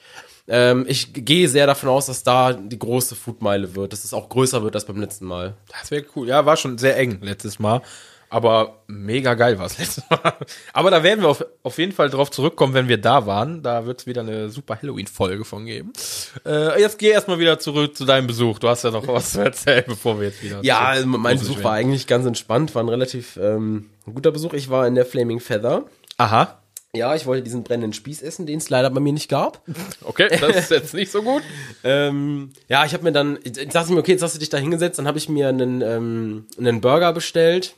Ähm, 0.47 0.85
ich 0.87 1.13
gehe 1.13 1.47
sehr 1.47 1.65
davon 1.65 1.87
aus, 1.89 2.07
dass 2.07 2.23
da 2.23 2.51
die 2.51 2.77
große 2.77 3.15
Foodmeile 3.15 3.73
wird, 3.73 3.93
dass 3.93 4.03
es 4.03 4.13
auch 4.13 4.27
größer 4.27 4.61
wird 4.61 4.75
als 4.75 4.85
beim 4.85 4.99
letzten 4.99 5.25
Mal. 5.25 5.53
Das 5.79 5.91
wäre 5.91 6.03
cool. 6.15 6.27
Ja, 6.27 6.45
war 6.45 6.57
schon 6.57 6.77
sehr 6.77 6.97
eng 6.97 7.19
letztes 7.21 7.57
Mal. 7.57 7.81
Aber 8.29 8.79
mega 8.87 9.33
geil 9.33 9.59
war 9.59 9.65
es 9.65 9.77
letztes 9.79 10.03
Mal. 10.09 10.33
Aber 10.73 10.91
da 10.91 11.03
werden 11.03 11.21
wir 11.21 11.29
auf, 11.29 11.45
auf 11.63 11.77
jeden 11.77 11.93
Fall 11.93 12.09
drauf 12.09 12.31
zurückkommen, 12.31 12.73
wenn 12.73 12.89
wir 12.89 12.97
da 12.97 13.25
waren. 13.25 13.63
Da 13.63 13.85
wird 13.85 14.01
es 14.01 14.07
wieder 14.07 14.21
eine 14.21 14.49
super 14.49 14.77
Halloween-Folge 14.81 15.45
von 15.45 15.65
geben. 15.65 15.93
Äh, 16.45 16.81
jetzt 16.81 16.99
geh 16.99 17.11
erstmal 17.11 17.39
wieder 17.39 17.59
zurück 17.59 17.95
zu 17.95 18.03
deinem 18.03 18.27
Besuch. 18.27 18.59
Du 18.59 18.67
hast 18.67 18.83
ja 18.83 18.91
noch 18.91 19.07
was 19.07 19.31
zu 19.31 19.41
erzählen, 19.41 19.85
bevor 19.87 20.19
wir 20.19 20.27
jetzt 20.27 20.43
wieder. 20.43 20.59
Ja, 20.63 20.79
also 20.79 21.07
mein 21.07 21.39
Besuch 21.39 21.63
war 21.63 21.73
eigentlich 21.73 22.07
ganz 22.07 22.25
entspannt, 22.25 22.75
war 22.75 22.83
ein 22.83 22.89
relativ 22.89 23.37
ähm, 23.37 23.89
guter 24.05 24.31
Besuch. 24.31 24.53
Ich 24.53 24.69
war 24.69 24.87
in 24.87 24.95
der 24.95 25.05
Flaming 25.05 25.39
Feather. 25.39 25.85
Aha. 26.21 26.59
Ja, 26.93 27.15
ich 27.15 27.25
wollte 27.25 27.41
diesen 27.43 27.63
brennenden 27.63 27.93
Spieß 27.93 28.21
essen, 28.21 28.45
den 28.45 28.59
es 28.59 28.69
leider 28.69 28.91
bei 28.91 28.99
mir 28.99 29.13
nicht 29.13 29.29
gab. 29.29 29.61
Okay, 30.03 30.27
das 30.39 30.55
ist 30.55 30.71
jetzt 30.71 30.93
nicht 30.93 31.11
so 31.11 31.23
gut. 31.23 31.41
Ähm, 31.83 32.51
ja, 32.67 32.85
ich 32.85 32.93
habe 32.93 33.03
mir 33.03 33.11
dann, 33.11 33.39
ich, 33.43 33.57
ich 33.57 33.69
dachte 33.69 33.91
mir, 33.91 33.99
okay, 33.99 34.11
jetzt 34.11 34.21
hast 34.21 34.35
du 34.35 34.39
dich 34.39 34.49
da 34.49 34.57
hingesetzt, 34.57 34.99
dann 34.99 35.07
habe 35.07 35.17
ich 35.17 35.29
mir 35.29 35.49
einen, 35.49 35.81
ähm, 35.81 36.45
einen 36.59 36.79
Burger 36.79 37.11
bestellt. 37.11 37.73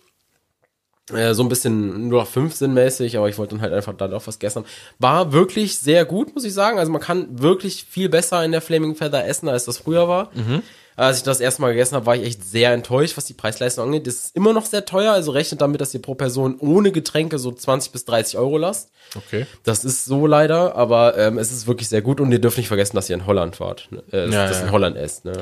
Äh, 1.13 1.33
so 1.33 1.43
ein 1.43 1.47
bisschen 1.47 2.09
nur 2.09 2.21
noch 2.21 2.27
15 2.27 2.73
mäßig, 2.73 3.17
aber 3.17 3.29
ich 3.29 3.37
wollte 3.37 3.55
dann 3.55 3.61
halt 3.61 3.71
einfach 3.71 3.93
da 3.95 4.11
auch 4.11 4.27
was 4.27 4.39
gegessen 4.39 4.63
haben. 4.63 4.69
War 4.99 5.31
wirklich 5.31 5.77
sehr 5.77 6.03
gut, 6.03 6.33
muss 6.33 6.43
ich 6.43 6.53
sagen. 6.53 6.79
Also 6.79 6.91
man 6.91 6.99
kann 7.01 7.41
wirklich 7.41 7.85
viel 7.89 8.09
besser 8.09 8.43
in 8.43 8.51
der 8.51 8.61
Flaming 8.61 8.95
Feather 8.95 9.25
essen, 9.25 9.47
als 9.47 9.63
das 9.63 9.77
früher 9.77 10.09
war. 10.09 10.31
Als 10.95 11.17
ich 11.17 11.23
das 11.23 11.39
erste 11.39 11.61
Mal 11.61 11.71
gegessen 11.71 11.95
habe, 11.95 12.05
war 12.05 12.15
ich 12.15 12.23
echt 12.23 12.43
sehr 12.43 12.71
enttäuscht, 12.71 13.17
was 13.17 13.25
die 13.25 13.33
Preisleistung 13.33 13.85
angeht. 13.85 14.05
Das 14.05 14.15
ist 14.15 14.35
immer 14.35 14.53
noch 14.53 14.65
sehr 14.65 14.85
teuer, 14.85 15.11
also 15.13 15.31
rechnet 15.31 15.61
damit, 15.61 15.81
dass 15.81 15.93
ihr 15.93 16.01
pro 16.01 16.13
Person 16.15 16.57
ohne 16.59 16.91
Getränke 16.91 17.39
so 17.39 17.51
20 17.51 17.91
bis 17.91 18.05
30 18.05 18.37
Euro 18.37 18.57
lasst. 18.57 18.89
Okay. 19.15 19.45
Das 19.63 19.83
ist 19.83 20.05
so 20.05 20.27
leider, 20.27 20.75
aber 20.75 21.17
ähm, 21.17 21.37
es 21.37 21.51
ist 21.51 21.67
wirklich 21.67 21.89
sehr 21.89 22.01
gut 22.01 22.19
und 22.21 22.31
ihr 22.31 22.39
dürft 22.39 22.57
nicht 22.57 22.67
vergessen, 22.67 22.95
dass 22.95 23.09
ihr 23.09 23.15
in 23.15 23.25
Holland 23.25 23.59
wart. 23.59 23.87
Ne? 23.91 24.03
Äh, 24.11 24.25
dass 24.25 24.33
Ja, 24.33 24.47
das 24.47 24.57
ja. 24.59 24.65
in 24.65 24.71
Holland 24.71 24.97
esst. 24.97 25.25
Ne? 25.25 25.33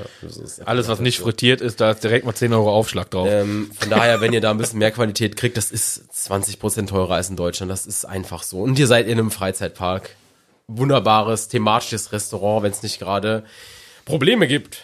Alles, 0.66 0.88
was 0.88 1.00
nicht 1.00 1.20
frittiert 1.20 1.62
ist, 1.62 1.82
da 1.82 1.92
ist 1.92 2.04
direkt 2.04 2.26
mal 2.26 2.34
10 2.36 2.54
Euro 2.54 2.74
Aufschlag 2.74 3.10
drauf. 3.12 3.28
ähm, 3.30 3.72
von 3.78 3.90
daher, 3.90 4.22
wenn 4.22 4.34
ihr 4.34 4.42
da 4.42 4.52
ein 4.52 4.58
bisschen 4.58 4.80
mehr 4.80 4.92
Qualität 4.92 5.36
kriegt, 5.38 5.58
das 5.58 5.72
ist 5.72 6.04
20% 6.14 6.88
teurer 6.88 7.16
als 7.16 7.30
in 7.30 7.36
Deutschland. 7.36 7.72
Das 7.72 7.86
ist 7.86 8.06
einfach 8.06 8.44
so. 8.44 8.62
Und 8.62 8.80
ihr 8.80 8.88
seid 8.88 9.06
in 9.08 9.20
einem 9.20 9.32
Freizeitpark. 9.32 10.16
Wunderbares, 10.68 11.48
thematisches 11.50 12.12
Restaurant, 12.14 12.64
wenn 12.64 12.72
es 12.72 12.82
nicht 12.84 13.00
gerade 13.00 13.44
Probleme 14.06 14.48
gibt. 14.48 14.84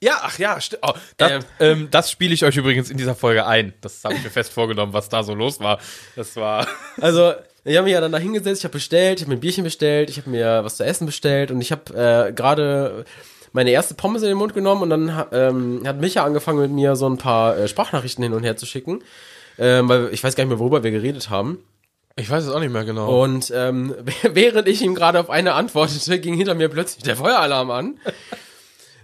Ja, 0.00 0.20
ach 0.22 0.38
ja, 0.38 0.56
sti- 0.58 0.78
oh, 0.82 0.92
das, 1.16 1.30
Ähm. 1.32 1.40
ähm, 1.60 1.88
das 1.90 2.10
spiele 2.10 2.34
ich 2.34 2.44
euch 2.44 2.56
übrigens 2.56 2.90
in 2.90 2.96
dieser 2.96 3.14
Folge 3.14 3.46
ein. 3.46 3.72
Das 3.80 4.02
habe 4.04 4.14
ich 4.14 4.22
mir 4.22 4.30
fest 4.30 4.52
vorgenommen, 4.52 4.92
was 4.92 5.08
da 5.08 5.22
so 5.22 5.34
los 5.34 5.60
war. 5.60 5.78
Das 6.16 6.36
war. 6.36 6.66
Also, 7.00 7.32
ich 7.64 7.76
habe 7.76 7.84
mich 7.84 7.92
ja 7.94 8.00
dann 8.00 8.12
da 8.12 8.18
hingesetzt, 8.18 8.60
ich 8.60 8.64
habe 8.64 8.72
bestellt, 8.72 9.18
ich 9.20 9.24
habe 9.24 9.30
mir 9.30 9.36
ein 9.38 9.40
Bierchen 9.40 9.64
bestellt, 9.64 10.10
ich 10.10 10.18
habe 10.18 10.30
mir 10.30 10.64
was 10.64 10.76
zu 10.76 10.84
essen 10.84 11.06
bestellt 11.06 11.50
und 11.50 11.60
ich 11.60 11.70
habe 11.72 12.28
äh, 12.28 12.32
gerade 12.32 13.04
meine 13.52 13.70
erste 13.70 13.94
Pommes 13.94 14.22
in 14.22 14.28
den 14.28 14.38
Mund 14.38 14.54
genommen 14.54 14.82
und 14.82 14.90
dann 14.90 15.26
ähm, 15.32 15.82
hat 15.86 16.00
Micha 16.00 16.24
angefangen 16.24 16.58
mit 16.60 16.70
mir 16.70 16.96
so 16.96 17.08
ein 17.08 17.18
paar 17.18 17.56
äh, 17.56 17.68
Sprachnachrichten 17.68 18.22
hin 18.24 18.32
und 18.32 18.42
her 18.44 18.56
zu 18.56 18.66
schicken, 18.66 19.02
ähm, 19.58 19.88
weil 19.88 20.08
ich 20.12 20.24
weiß 20.24 20.34
gar 20.34 20.44
nicht 20.44 20.50
mehr, 20.50 20.58
worüber 20.58 20.82
wir 20.82 20.90
geredet 20.90 21.30
haben. 21.30 21.58
Ich 22.16 22.28
weiß 22.28 22.44
es 22.44 22.50
auch 22.50 22.60
nicht 22.60 22.72
mehr 22.72 22.84
genau. 22.84 23.22
Und 23.22 23.52
ähm, 23.54 23.94
während 24.22 24.68
ich 24.68 24.82
ihm 24.82 24.94
gerade 24.94 25.20
auf 25.20 25.30
eine 25.30 25.54
antwortete, 25.54 26.18
ging 26.18 26.34
hinter 26.34 26.54
mir 26.54 26.68
plötzlich 26.68 27.04
der 27.04 27.16
Feueralarm 27.16 27.70
an. 27.70 27.98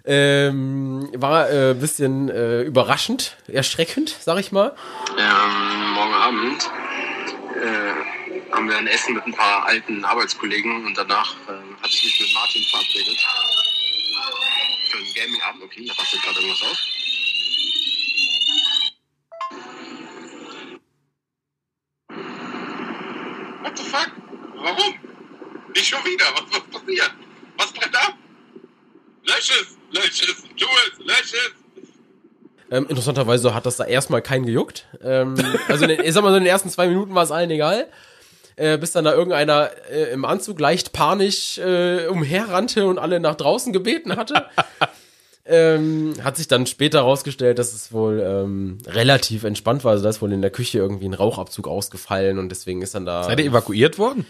Ähm, 0.08 1.10
war 1.14 1.50
äh, 1.50 1.74
bisschen 1.74 2.30
äh, 2.30 2.62
überraschend, 2.62 3.36
erschreckend, 3.46 4.16
sag 4.20 4.38
ich 4.38 4.52
mal. 4.52 4.74
Ähm, 5.18 5.92
morgen 5.92 6.14
Abend 6.14 6.70
äh, 7.54 8.52
haben 8.54 8.68
wir 8.70 8.78
ein 8.78 8.86
Essen 8.86 9.14
mit 9.14 9.26
ein 9.26 9.34
paar 9.34 9.66
alten 9.66 10.02
Arbeitskollegen 10.06 10.86
und 10.86 10.96
danach 10.96 11.34
ähm, 11.50 11.76
hatte 11.82 11.92
ich 11.92 12.04
mich 12.04 12.20
mit 12.20 12.32
Martin 12.32 12.62
verabredet. 12.64 13.18
Für 14.90 14.98
einen 14.98 15.14
Gaming-Abend, 15.14 15.62
okay, 15.64 15.84
da 15.86 15.92
rastet 15.92 16.22
gerade 16.22 16.40
irgendwas 16.40 16.62
auf. 16.62 16.78
What 23.62 23.76
the 23.76 23.84
fuck? 23.84 24.10
Warum? 24.54 24.94
Nicht 25.74 25.86
schon 25.86 26.02
wieder. 26.06 26.24
Was, 26.32 26.44
was 26.50 26.80
passiert? 26.80 27.12
Was 27.58 27.72
brennt 27.72 27.96
ab? 27.96 28.14
Lösch 29.24 29.50
es! 29.50 29.77
Lösch 29.90 30.22
es! 30.22 30.42
Tu 30.56 30.66
es! 30.66 31.06
Lösch 31.06 31.32
es! 31.32 31.52
Ähm, 32.70 32.86
interessanterweise 32.88 33.54
hat 33.54 33.66
das 33.66 33.76
da 33.76 33.84
erstmal 33.84 34.20
keinen 34.22 34.44
gejuckt. 34.44 34.86
Ähm, 35.02 35.36
also 35.68 35.84
in 35.84 35.90
den, 35.90 36.00
ich 36.04 36.12
sag 36.12 36.22
mal 36.22 36.30
so 36.30 36.36
in 36.36 36.44
den 36.44 36.50
ersten 36.50 36.68
zwei 36.68 36.86
Minuten 36.86 37.14
war 37.14 37.22
es 37.22 37.30
allen 37.30 37.50
egal. 37.50 37.88
Äh, 38.56 38.76
bis 38.76 38.92
dann 38.92 39.04
da 39.04 39.14
irgendeiner 39.14 39.70
äh, 39.90 40.12
im 40.12 40.24
Anzug 40.24 40.58
leicht 40.58 40.92
panisch 40.92 41.58
äh, 41.58 42.08
umherrannte 42.08 42.86
und 42.86 42.98
alle 42.98 43.20
nach 43.20 43.36
draußen 43.36 43.72
gebeten 43.72 44.16
hatte. 44.16 44.46
ähm, 45.46 46.14
hat 46.22 46.36
sich 46.36 46.48
dann 46.48 46.66
später 46.66 47.00
rausgestellt, 47.00 47.58
dass 47.58 47.72
es 47.72 47.92
wohl 47.92 48.20
ähm, 48.20 48.78
relativ 48.86 49.44
entspannt 49.44 49.84
war. 49.84 49.92
Also 49.92 50.02
da 50.02 50.10
ist 50.10 50.20
wohl 50.20 50.32
in 50.32 50.42
der 50.42 50.50
Küche 50.50 50.78
irgendwie 50.78 51.06
ein 51.06 51.14
Rauchabzug 51.14 51.68
ausgefallen 51.68 52.38
und 52.38 52.50
deswegen 52.50 52.82
ist 52.82 52.94
dann 52.94 53.06
da. 53.06 53.24
Seid 53.24 53.38
ihr 53.38 53.46
evakuiert 53.46 53.96
worden? 53.96 54.26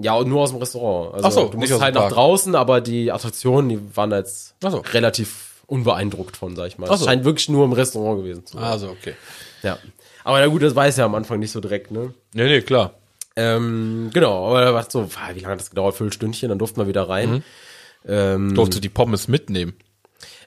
Ja, 0.00 0.14
und 0.14 0.28
nur 0.28 0.42
aus 0.42 0.50
dem 0.50 0.58
Restaurant. 0.58 1.14
Also 1.14 1.26
Ach 1.28 1.32
so, 1.32 1.48
du 1.48 1.58
musst 1.58 1.80
halt 1.80 1.94
nach 1.94 2.02
Park. 2.02 2.12
draußen, 2.14 2.54
aber 2.54 2.80
die 2.80 3.10
Attraktionen, 3.12 3.68
die 3.68 3.96
waren 3.96 4.10
jetzt 4.12 4.54
so. 4.60 4.78
relativ 4.92 5.62
unbeeindruckt 5.66 6.36
von, 6.36 6.56
sag 6.56 6.68
ich 6.68 6.78
mal. 6.78 6.88
Ach 6.88 6.94
Es 6.94 7.00
so. 7.00 7.06
scheint 7.06 7.24
wirklich 7.24 7.48
nur 7.48 7.64
im 7.64 7.72
Restaurant 7.72 8.20
gewesen 8.20 8.44
zu 8.46 8.54
sein. 8.54 8.62
Also, 8.64 8.88
okay. 8.88 9.14
Ja. 9.62 9.78
Aber 10.24 10.40
na 10.40 10.46
gut, 10.46 10.62
das 10.62 10.74
weiß 10.74 10.96
ja 10.98 11.04
am 11.04 11.14
Anfang 11.14 11.38
nicht 11.38 11.52
so 11.52 11.60
direkt, 11.60 11.90
ne? 11.90 12.12
Nee, 12.34 12.44
nee, 12.44 12.60
klar. 12.62 12.94
Ähm, 13.36 14.10
genau, 14.12 14.48
aber 14.48 14.60
da 14.62 14.74
war 14.74 14.86
so, 14.90 15.08
wie 15.34 15.40
lange 15.40 15.52
hat 15.52 15.60
das 15.60 15.70
gedauert? 15.70 15.94
Viertelstündchen, 15.94 16.48
dann 16.48 16.58
durften 16.58 16.80
wir 16.80 16.88
wieder 16.88 17.08
rein. 17.08 17.30
Mhm. 17.30 17.42
Ähm, 18.06 18.54
Durfte 18.54 18.80
die 18.80 18.88
Pommes 18.88 19.28
mitnehmen. 19.28 19.74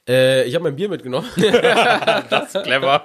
Äh, 0.09 0.43
ich 0.45 0.55
habe 0.55 0.63
mein 0.63 0.75
Bier 0.75 0.89
mitgenommen. 0.89 1.27
Clever. 1.35 3.03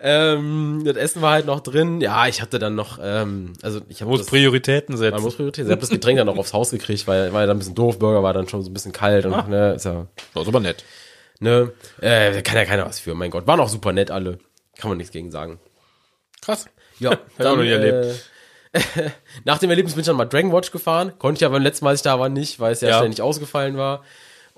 ähm, 0.00 0.82
das 0.84 0.96
Essen 0.96 1.22
war 1.22 1.32
halt 1.32 1.46
noch 1.46 1.60
drin. 1.60 2.00
Ja, 2.00 2.26
ich 2.28 2.40
hatte 2.42 2.58
dann 2.58 2.74
noch, 2.74 2.98
ähm, 3.02 3.52
also 3.62 3.80
ich 3.88 4.00
habe 4.00 4.10
Muss 4.10 4.26
Prioritäten 4.26 4.96
setzen. 4.96 5.14
man 5.14 5.22
muss 5.22 5.36
Priorität. 5.36 5.64
Ich 5.66 5.70
habe 5.70 5.80
das 5.80 5.90
Getränk 5.90 6.18
dann 6.18 6.26
noch 6.26 6.36
aufs 6.38 6.52
Haus 6.52 6.70
gekriegt, 6.70 7.06
weil 7.06 7.32
war 7.32 7.40
ja 7.42 7.46
dann 7.46 7.56
ein 7.56 7.58
bisschen 7.60 7.74
doof. 7.74 7.98
Burger 7.98 8.22
war 8.22 8.32
dann 8.32 8.48
schon 8.48 8.62
so 8.62 8.70
ein 8.70 8.74
bisschen 8.74 8.92
kalt 8.92 9.26
und 9.26 9.34
Ah. 9.34 9.46
ne, 9.48 9.72
ist 9.74 9.84
ja, 9.84 10.06
Das 10.34 10.42
ist 10.42 10.48
aber 10.48 10.60
nett. 10.60 10.84
ne, 11.40 11.72
äh, 12.00 12.32
da 12.32 12.42
kann 12.42 12.56
ja 12.56 12.64
keiner 12.64 12.86
was 12.86 13.00
für. 13.00 13.14
Mein 13.14 13.30
Gott, 13.30 13.46
waren 13.46 13.60
auch 13.60 13.68
super 13.68 13.92
nett 13.92 14.10
alle. 14.10 14.38
Kann 14.78 14.90
man 14.90 14.98
nichts 14.98 15.12
gegen 15.12 15.30
sagen. 15.30 15.58
Krass. 16.40 16.66
Ja, 17.00 17.12
ich 17.38 17.44
auch 17.46 17.56
noch 17.56 17.62
nie 17.62 17.70
erlebt. 17.70 18.24
Äh, 18.72 18.80
nach 19.44 19.58
dem 19.58 19.70
Erlebnis 19.70 19.94
bin 19.94 20.02
ich 20.02 20.06
dann 20.06 20.16
mal 20.16 20.26
Dragon 20.26 20.52
Watch 20.52 20.70
gefahren. 20.70 21.12
Konnte 21.18 21.38
ich 21.40 21.44
aber 21.46 21.54
beim 21.54 21.62
letzten 21.62 21.84
Mal, 21.84 21.90
als 21.92 22.00
ich 22.00 22.04
da 22.04 22.18
war, 22.20 22.28
nicht, 22.28 22.60
weil 22.60 22.72
es 22.72 22.80
ja, 22.80 22.90
Ja. 22.90 22.98
ständig 22.98 23.22
ausgefallen 23.22 23.76
war. 23.76 24.04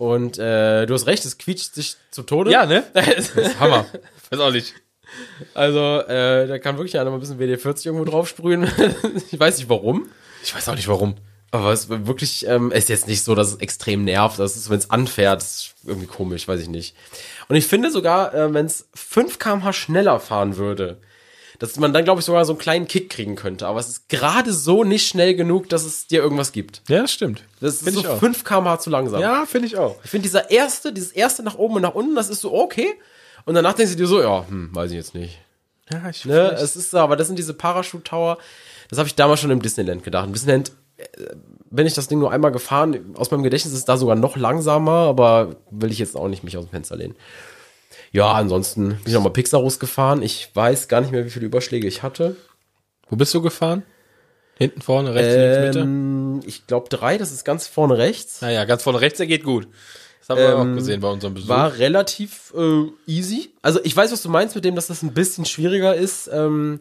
Und 0.00 0.38
äh, 0.38 0.86
du 0.86 0.94
hast 0.94 1.06
recht, 1.06 1.26
es 1.26 1.36
quietscht 1.36 1.74
sich 1.74 1.96
zu 2.10 2.22
Tode. 2.22 2.50
Ja, 2.50 2.64
ne? 2.64 2.84
Hammer. 3.60 3.84
Weiß 4.30 4.40
auch 4.40 4.50
nicht. 4.50 4.72
also, 5.52 5.78
äh, 5.78 6.46
da 6.46 6.58
kann 6.58 6.78
wirklich 6.78 6.98
einer 6.98 7.10
mal 7.10 7.18
ein 7.18 7.20
bisschen 7.20 7.38
WD-40 7.38 7.84
irgendwo 7.84 8.06
drauf 8.06 8.26
sprühen. 8.26 8.62
ich 9.30 9.38
weiß 9.38 9.58
nicht 9.58 9.68
warum. 9.68 10.08
Ich 10.42 10.54
weiß 10.54 10.70
auch 10.70 10.74
nicht 10.74 10.88
warum. 10.88 11.16
Aber 11.50 11.70
es 11.70 11.90
wirklich 11.90 12.46
ähm, 12.46 12.72
ist 12.72 12.88
jetzt 12.88 13.08
nicht 13.08 13.22
so, 13.22 13.34
dass 13.34 13.48
es 13.48 13.56
extrem 13.56 14.04
nervt. 14.04 14.38
Das 14.38 14.56
ist, 14.56 14.70
wenn 14.70 14.78
es 14.78 14.88
anfährt, 14.88 15.42
das 15.42 15.50
ist 15.50 15.74
irgendwie 15.84 16.06
komisch, 16.06 16.48
weiß 16.48 16.62
ich 16.62 16.68
nicht. 16.68 16.96
Und 17.48 17.56
ich 17.56 17.66
finde 17.66 17.90
sogar, 17.90 18.32
äh, 18.32 18.54
wenn 18.54 18.64
es 18.64 18.88
5 18.94 19.38
km/h 19.38 19.74
schneller 19.74 20.18
fahren 20.18 20.56
würde, 20.56 20.96
dass 21.60 21.76
man 21.76 21.92
dann, 21.92 22.04
glaube 22.04 22.20
ich, 22.20 22.24
sogar 22.24 22.44
so 22.46 22.54
einen 22.54 22.58
kleinen 22.58 22.88
Kick 22.88 23.10
kriegen 23.10 23.36
könnte. 23.36 23.66
Aber 23.66 23.78
es 23.78 23.88
ist 23.88 24.08
gerade 24.08 24.50
so 24.52 24.82
nicht 24.82 25.06
schnell 25.06 25.34
genug, 25.34 25.68
dass 25.68 25.84
es 25.84 26.06
dir 26.06 26.22
irgendwas 26.22 26.52
gibt. 26.52 26.80
Ja, 26.88 27.02
das 27.02 27.12
stimmt. 27.12 27.44
Das 27.60 27.74
ist 27.74 27.84
Find 27.84 27.96
so 27.96 28.00
ich 28.00 28.08
auch. 28.08 28.18
5 28.18 28.44
km/h 28.44 28.78
zu 28.78 28.88
langsam. 28.88 29.20
Ja, 29.20 29.44
finde 29.44 29.68
ich 29.68 29.76
auch. 29.76 29.96
Ich 30.02 30.10
finde 30.10 30.22
dieser 30.22 30.50
erste, 30.50 30.90
dieses 30.90 31.12
erste 31.12 31.42
nach 31.42 31.56
oben 31.56 31.76
und 31.76 31.82
nach 31.82 31.94
unten, 31.94 32.14
das 32.14 32.30
ist 32.30 32.40
so 32.40 32.54
okay. 32.54 32.94
Und 33.44 33.54
danach 33.54 33.74
denkst 33.74 33.92
du 33.92 33.98
dir 33.98 34.06
so, 34.06 34.22
ja, 34.22 34.46
hm, 34.48 34.74
weiß 34.74 34.90
ich 34.90 34.96
jetzt 34.96 35.14
nicht. 35.14 35.38
Ja, 35.92 36.08
ich 36.08 36.24
Ne? 36.24 36.52
Es 36.52 36.76
ist 36.76 36.92
so, 36.92 36.98
aber 36.98 37.16
das 37.16 37.26
sind 37.26 37.38
diese 37.38 37.52
Parachute 37.52 38.04
Tower. 38.04 38.38
Das 38.88 38.98
habe 38.98 39.06
ich 39.06 39.14
damals 39.14 39.40
schon 39.40 39.50
im 39.50 39.60
Disneyland 39.60 40.02
gedacht. 40.02 40.26
Im 40.26 40.32
Disneyland 40.32 40.72
äh, 40.96 41.04
bin 41.70 41.86
ich 41.86 41.92
das 41.92 42.08
Ding 42.08 42.20
nur 42.20 42.32
einmal 42.32 42.52
gefahren. 42.52 43.14
Aus 43.16 43.30
meinem 43.30 43.42
Gedächtnis 43.42 43.74
ist 43.74 43.80
es 43.80 43.84
da 43.84 43.98
sogar 43.98 44.16
noch 44.16 44.38
langsamer, 44.38 45.08
aber 45.08 45.56
will 45.70 45.90
ich 45.90 45.98
jetzt 45.98 46.16
auch 46.16 46.28
nicht 46.28 46.42
mich 46.42 46.56
aus 46.56 46.64
dem 46.64 46.70
Fenster 46.70 46.96
lehnen. 46.96 47.16
Ja, 48.12 48.32
ansonsten 48.32 48.88
bin 48.88 49.00
ich 49.06 49.12
nochmal 49.12 49.32
Pixarus 49.32 49.78
gefahren. 49.78 50.22
Ich 50.22 50.50
weiß 50.54 50.88
gar 50.88 51.00
nicht 51.00 51.12
mehr, 51.12 51.24
wie 51.24 51.30
viele 51.30 51.46
Überschläge 51.46 51.86
ich 51.86 52.02
hatte. 52.02 52.36
Wo 53.08 53.16
bist 53.16 53.32
du 53.34 53.42
gefahren? 53.42 53.82
Hinten, 54.56 54.82
vorne, 54.82 55.14
rechts, 55.14 55.34
links, 55.34 55.58
Mitte? 55.66 55.78
Ähm, 55.80 56.40
ich 56.44 56.66
glaube 56.66 56.88
drei, 56.88 57.16
das 57.18 57.32
ist 57.32 57.44
ganz 57.44 57.66
vorne 57.66 57.96
rechts. 57.98 58.42
Naja, 58.42 58.64
ganz 58.64 58.82
vorne 58.82 59.00
rechts, 59.00 59.18
der 59.18 59.26
geht 59.26 59.44
gut. 59.44 59.68
Das 60.20 60.28
haben 60.28 60.38
wir 60.38 60.48
Ähm, 60.50 60.72
auch 60.72 60.76
gesehen 60.76 61.00
bei 61.00 61.08
unserem 61.08 61.34
Besuch. 61.34 61.48
War 61.48 61.78
relativ 61.78 62.52
äh, 62.56 62.84
easy. 63.06 63.50
Also 63.62 63.80
ich 63.82 63.96
weiß, 63.96 64.12
was 64.12 64.22
du 64.22 64.28
meinst 64.28 64.54
mit 64.54 64.64
dem, 64.64 64.74
dass 64.74 64.88
das 64.88 65.02
ein 65.02 65.14
bisschen 65.14 65.44
schwieriger 65.44 65.94
ist, 65.94 66.28
ähm, 66.32 66.80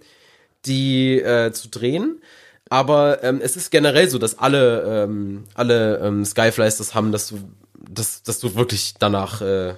die 0.65 1.19
äh, 1.21 1.51
zu 1.51 1.69
drehen. 1.69 2.21
Aber 2.69 3.23
ähm, 3.23 3.39
es 3.41 3.55
ist 3.55 3.71
generell 3.71 4.09
so, 4.09 4.17
dass 4.19 4.37
alle, 4.37 5.03
ähm, 5.05 5.45
alle 5.53 5.99
ähm, 5.99 6.25
Skyflies 6.25 6.77
das 6.77 6.93
haben, 6.93 7.11
dass 7.11 7.29
du, 7.29 7.39
dass, 7.89 8.23
dass 8.23 8.39
du 8.39 8.55
wirklich 8.55 8.95
danach 8.99 9.41
äh, 9.41 9.73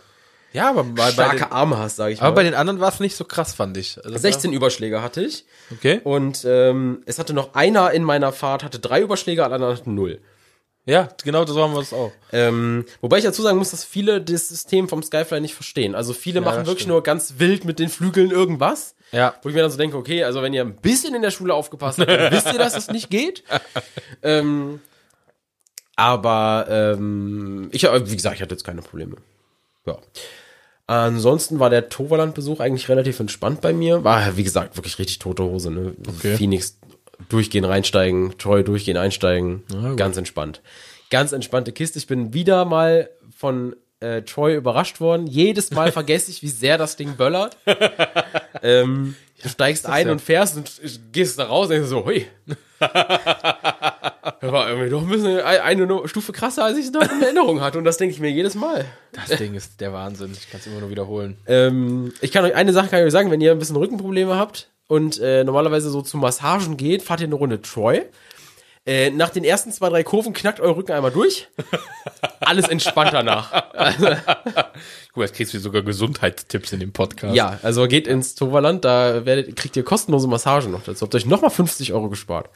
ja, 0.53 0.69
aber 0.69 0.83
bei, 0.83 1.05
bei 1.05 1.11
starke 1.11 1.37
den, 1.37 1.51
Arme 1.51 1.77
hast, 1.77 1.95
sage 1.95 2.13
ich 2.13 2.21
mal. 2.21 2.27
aber 2.27 2.35
bei 2.35 2.43
den 2.43 2.53
anderen 2.53 2.79
war 2.79 2.89
es 2.89 2.99
nicht 2.99 3.15
so 3.15 3.23
krass, 3.23 3.53
fand 3.53 3.77
ich. 3.77 3.97
Also 3.97 4.11
das 4.11 4.21
16 4.21 4.53
Überschläge 4.53 5.01
hatte 5.01 5.21
ich. 5.21 5.45
Okay. 5.71 6.01
Und 6.03 6.45
ähm, 6.45 7.01
es 7.05 7.19
hatte 7.19 7.33
noch 7.33 7.53
einer 7.53 7.91
in 7.91 8.03
meiner 8.03 8.31
Fahrt, 8.31 8.63
hatte 8.63 8.79
drei 8.79 9.01
Überschläge, 9.01 9.43
alle 9.43 9.55
anderen 9.55 9.77
hatten 9.77 9.95
null. 9.95 10.19
Ja, 10.85 11.09
genau 11.23 11.45
so 11.45 11.61
haben 11.61 11.73
wir 11.73 11.81
es 11.81 11.93
auch. 11.93 12.11
Ähm, 12.31 12.85
wobei 13.01 13.19
ich 13.19 13.23
dazu 13.23 13.43
sagen 13.43 13.57
muss, 13.59 13.69
dass 13.69 13.83
viele 13.83 14.19
das 14.19 14.47
System 14.47 14.89
vom 14.89 15.03
Skyfly 15.03 15.39
nicht 15.39 15.53
verstehen. 15.53 15.93
Also 15.93 16.13
viele 16.13 16.41
machen 16.41 16.59
das 16.59 16.67
wirklich 16.67 16.83
stimmt. 16.83 16.93
nur 16.93 17.03
ganz 17.03 17.35
wild 17.37 17.65
mit 17.65 17.77
den 17.77 17.89
Flügeln 17.89 18.31
irgendwas. 18.31 18.95
Ja. 19.11 19.35
Wo 19.43 19.49
ich 19.49 19.55
mir 19.55 19.61
dann 19.61 19.69
so 19.69 19.77
denke, 19.77 19.95
okay, 19.95 20.23
also 20.23 20.41
wenn 20.41 20.53
ihr 20.53 20.63
ein 20.63 20.75
bisschen 20.75 21.13
in 21.13 21.21
der 21.21 21.31
Schule 21.31 21.53
aufgepasst 21.53 21.99
habt, 21.99 22.09
dann 22.09 22.31
wisst 22.31 22.47
ihr, 22.47 22.57
dass 22.57 22.73
das 22.73 22.89
nicht 22.89 23.11
geht. 23.11 23.43
ähm, 24.23 24.79
aber 25.95 26.65
ähm, 26.69 27.69
ich, 27.71 27.83
wie 27.83 28.15
gesagt, 28.15 28.37
ich 28.37 28.41
hatte 28.41 28.55
jetzt 28.55 28.63
keine 28.63 28.81
Probleme. 28.81 29.17
Ja. 29.85 29.97
Ansonsten 30.91 31.59
war 31.59 31.69
der 31.69 31.87
Toverland-Besuch 31.87 32.59
eigentlich 32.59 32.89
relativ 32.89 33.21
entspannt 33.21 33.61
bei 33.61 33.71
mir. 33.71 34.03
War, 34.03 34.35
wie 34.35 34.43
gesagt, 34.43 34.75
wirklich 34.75 34.99
richtig 34.99 35.19
tote 35.19 35.41
Hose. 35.41 35.71
Ne? 35.71 35.93
Okay. 36.05 36.35
Phoenix 36.35 36.77
durchgehen, 37.29 37.63
reinsteigen, 37.63 38.37
Troy 38.37 38.61
durchgehen, 38.61 38.97
einsteigen. 38.97 39.63
gut. 39.69 39.95
Ganz 39.95 40.17
entspannt. 40.17 40.61
Ganz 41.09 41.31
entspannte 41.31 41.71
Kiste. 41.71 41.97
Ich 41.97 42.07
bin 42.07 42.33
wieder 42.33 42.65
mal 42.65 43.09
von 43.33 43.73
äh, 44.01 44.23
Troy 44.23 44.53
überrascht 44.53 44.99
worden. 44.99 45.27
Jedes 45.27 45.71
Mal 45.71 45.91
vergesse 45.93 46.29
ich, 46.29 46.41
wie 46.43 46.49
sehr 46.49 46.77
das 46.77 46.97
Ding 46.97 47.15
böllert. 47.15 47.55
ähm, 48.61 49.15
du 49.41 49.47
steigst 49.47 49.85
ein 49.85 50.07
ja. 50.07 50.11
und 50.11 50.19
fährst 50.19 50.57
und 50.57 50.69
gehst 51.13 51.39
da 51.39 51.45
raus 51.45 51.67
und 51.67 51.75
denkst 51.75 51.87
so, 51.87 52.03
hui. 52.03 52.25
Das 54.41 54.51
war 54.51 54.67
irgendwie 54.67 54.89
doch 54.89 55.03
ein 55.03 55.07
bisschen 55.07 55.39
eine 55.39 56.07
Stufe 56.07 56.33
krasser, 56.33 56.65
als 56.65 56.77
ich 56.77 56.85
es 56.85 56.91
noch 56.91 57.03
in 57.03 57.21
Erinnerung 57.21 57.61
hatte. 57.61 57.77
Und 57.77 57.83
das 57.83 57.97
denke 57.97 58.15
ich 58.15 58.19
mir 58.19 58.31
jedes 58.31 58.55
Mal. 58.55 58.85
Das 59.11 59.37
Ding 59.37 59.53
ist 59.53 59.79
der 59.79 59.93
Wahnsinn. 59.93 60.31
Ich 60.33 60.49
kann 60.49 60.59
es 60.59 60.65
immer 60.65 60.79
nur 60.79 60.89
wiederholen. 60.89 61.37
Ähm, 61.45 62.11
ich 62.21 62.31
kann 62.31 62.43
euch 62.43 62.55
eine 62.55 62.73
Sache 62.73 62.89
kann 62.89 62.99
ich 62.99 63.05
euch 63.05 63.11
sagen, 63.11 63.29
wenn 63.29 63.39
ihr 63.39 63.51
ein 63.51 63.59
bisschen 63.59 63.75
Rückenprobleme 63.75 64.35
habt 64.35 64.71
und 64.87 65.19
äh, 65.19 65.43
normalerweise 65.43 65.91
so 65.91 66.01
zu 66.01 66.17
Massagen 66.17 66.75
geht, 66.75 67.03
fahrt 67.03 67.21
ihr 67.21 67.27
eine 67.27 67.35
Runde 67.35 67.61
Troy. 67.61 68.01
Äh, 68.83 69.11
nach 69.11 69.29
den 69.29 69.43
ersten 69.43 69.71
zwei, 69.71 69.89
drei 69.89 70.03
Kurven 70.03 70.33
knackt 70.33 70.59
euer 70.59 70.75
Rücken 70.75 70.93
einmal 70.93 71.11
durch. 71.11 71.47
Alles 72.39 72.67
entspannt 72.67 73.13
danach. 73.13 73.51
Guck 73.93 75.17
mal, 75.17 75.25
jetzt 75.25 75.35
kriegst 75.35 75.53
du 75.53 75.59
sogar 75.59 75.83
Gesundheitstipps 75.83 76.73
in 76.73 76.79
dem 76.79 76.93
Podcast. 76.93 77.35
Ja, 77.35 77.59
also 77.61 77.87
geht 77.87 78.07
ins 78.07 78.33
Toverland, 78.33 78.83
da 78.85 79.23
werdet, 79.23 79.55
kriegt 79.55 79.75
ihr 79.75 79.83
kostenlose 79.83 80.27
Massagen 80.27 80.71
noch 80.71 80.81
dazu. 80.81 81.05
Habt 81.05 81.13
euch 81.13 81.27
nochmal 81.27 81.51
50 81.51 81.93
Euro 81.93 82.09
gespart. 82.09 82.49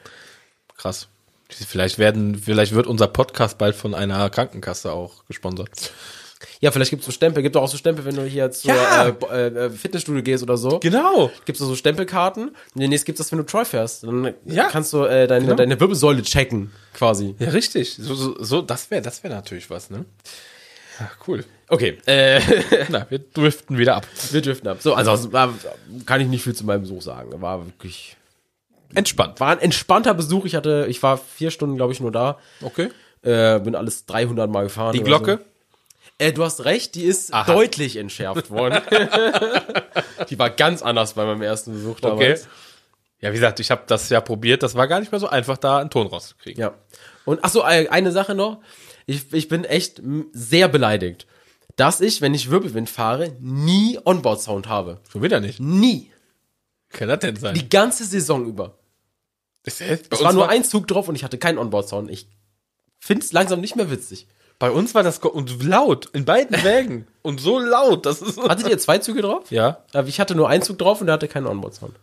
Krass. 0.77 1.09
Vielleicht 1.49 1.97
werden, 1.99 2.35
vielleicht 2.35 2.73
wird 2.73 2.87
unser 2.87 3.07
Podcast 3.07 3.57
bald 3.57 3.75
von 3.75 3.93
einer 3.93 4.29
Krankenkasse 4.29 4.91
auch 4.91 5.25
gesponsert. 5.27 5.69
Ja, 6.59 6.71
vielleicht 6.71 6.89
gibt's 6.91 7.05
so 7.05 7.11
Stempel. 7.11 7.43
Gibt 7.43 7.55
doch 7.55 7.61
auch 7.63 7.67
so 7.69 7.77
Stempel, 7.77 8.05
wenn 8.05 8.15
du 8.15 8.23
hier 8.23 8.51
zur 8.51 8.73
Ja. 8.73 9.07
äh, 9.07 9.11
bo- 9.11 9.27
äh, 9.27 9.69
Fitnessstudio 9.69 10.21
gehst 10.23 10.43
oder 10.43 10.57
so. 10.57 10.79
Genau. 10.79 11.31
Gibt's 11.45 11.59
da 11.59 11.65
so 11.65 11.75
Stempelkarten. 11.75 12.49
Und 12.49 12.55
demnächst 12.81 13.05
gibt's 13.05 13.19
das, 13.19 13.31
wenn 13.31 13.39
du 13.39 13.45
Troy 13.45 13.65
fährst. 13.65 14.03
Dann 14.03 14.33
Ja. 14.45 14.69
kannst 14.69 14.91
du 14.93 15.03
äh, 15.05 15.27
deine, 15.27 15.45
Genau. 15.45 15.55
deine 15.55 15.79
Wirbelsäule 15.79 16.21
checken, 16.23 16.71
quasi. 16.93 17.35
Ja, 17.39 17.49
richtig. 17.49 17.95
So, 17.95 18.15
so, 18.15 18.43
so 18.43 18.61
das 18.61 18.89
wäre, 18.91 19.01
das 19.01 19.23
wäre 19.23 19.33
natürlich 19.33 19.69
was, 19.69 19.89
ne? 19.89 20.05
Ja, 20.99 21.11
cool. 21.27 21.43
Okay, 21.67 21.97
äh, 22.05 22.39
Na, 22.89 23.05
wir 23.09 23.19
driften 23.19 23.77
wieder 23.77 23.95
ab. 23.95 24.07
wir 24.31 24.41
driften 24.41 24.67
ab. 24.69 24.77
So, 24.81 24.93
also 24.93 25.31
war, 25.33 25.53
kann 26.05 26.21
ich 26.21 26.27
nicht 26.27 26.43
viel 26.43 26.55
zu 26.55 26.65
meinem 26.65 26.81
Besuch 26.81 27.01
sagen. 27.01 27.41
War 27.41 27.65
wirklich, 27.65 28.15
Entspannt. 28.95 29.39
war 29.39 29.49
ein 29.49 29.59
entspannter 29.59 30.13
Besuch. 30.13 30.45
Ich 30.45 30.55
hatte, 30.55 30.85
ich 30.89 31.01
war 31.03 31.17
vier 31.17 31.51
Stunden, 31.51 31.75
glaube 31.75 31.93
ich, 31.93 31.99
nur 31.99 32.11
da. 32.11 32.37
Okay. 32.61 32.89
Äh, 33.21 33.59
bin 33.59 33.75
alles 33.75 34.05
300 34.05 34.49
Mal 34.49 34.63
gefahren. 34.63 34.93
Die 34.93 35.01
Glocke? 35.01 35.37
So. 35.37 35.45
Äh, 36.17 36.31
du 36.31 36.43
hast 36.43 36.63
recht, 36.65 36.95
die 36.95 37.03
ist 37.03 37.33
Aha. 37.33 37.51
deutlich 37.51 37.97
entschärft 37.97 38.49
worden. 38.51 38.81
die 40.29 40.39
war 40.39 40.49
ganz 40.49 40.81
anders 40.81 41.13
bei 41.13 41.25
meinem 41.25 41.41
ersten 41.41 41.73
Besuch 41.73 41.97
Okay. 42.01 42.09
damals. 42.09 42.47
Ja, 43.21 43.31
wie 43.31 43.35
gesagt, 43.35 43.59
ich 43.59 43.71
habe 43.71 43.83
das 43.87 44.09
ja 44.09 44.21
probiert. 44.21 44.61
Das 44.63 44.75
war 44.75 44.87
gar 44.87 44.99
nicht 44.99 45.11
mehr 45.11 45.19
so 45.19 45.27
einfach, 45.27 45.57
da 45.57 45.79
einen 45.79 45.89
Ton 45.89 46.07
rauszukriegen. 46.07 46.61
Ja. 46.61 46.73
Und 47.25 47.39
ach 47.43 47.49
so, 47.49 47.63
äh, 47.63 47.87
eine 47.89 48.11
Sache 48.11 48.35
noch. 48.35 48.59
Ich, 49.07 49.33
ich 49.33 49.47
bin 49.47 49.63
echt 49.65 50.01
sehr 50.31 50.67
beleidigt, 50.67 51.25
dass 51.75 52.01
ich, 52.01 52.21
wenn 52.21 52.33
ich 52.33 52.49
Wirbelwind 52.49 52.89
fahre, 52.89 53.35
nie 53.39 53.99
Onboard-Sound 54.03 54.67
habe. 54.67 54.99
Schon 55.11 55.21
wieder 55.23 55.39
nicht. 55.39 55.59
Nie. 55.59 56.11
Kann 56.89 57.07
das 57.09 57.19
denn 57.19 57.35
sein? 57.35 57.55
Die 57.55 57.67
ganze 57.67 58.05
Saison 58.05 58.45
über. 58.45 58.77
Das 59.65 59.81
Es 59.81 60.23
war 60.23 60.31
nur 60.33 60.43
war, 60.43 60.49
ein 60.49 60.63
Zug 60.63 60.87
drauf 60.87 61.07
und 61.09 61.15
ich 61.15 61.23
hatte 61.23 61.37
keinen 61.37 61.57
Onboard-Sound. 61.57 62.09
Ich 62.11 62.27
find's 62.99 63.33
langsam 63.33 63.59
nicht 63.61 63.75
mehr 63.75 63.89
witzig. 63.91 64.27
bei 64.59 64.71
uns 64.71 64.95
war 64.95 65.03
das 65.03 65.19
und 65.19 65.63
laut 65.63 66.07
in 66.13 66.23
beiden 66.25 66.63
Wägen 66.63 67.07
und 67.23 67.41
so 67.41 67.59
laut, 67.59 68.05
das 68.05 68.21
ist 68.21 68.37
Hattet 68.41 68.69
ihr 68.69 68.77
zwei 68.77 68.99
Züge 68.99 69.21
drauf? 69.21 69.51
ja. 69.51 69.79
Aber 69.93 70.07
Ich 70.07 70.19
hatte 70.19 70.35
nur 70.35 70.47
einen 70.49 70.63
Zug 70.63 70.77
drauf 70.77 71.01
und 71.01 71.07
der 71.07 71.13
hatte 71.15 71.27
keinen 71.27 71.47
Onboard-Sound. 71.47 71.95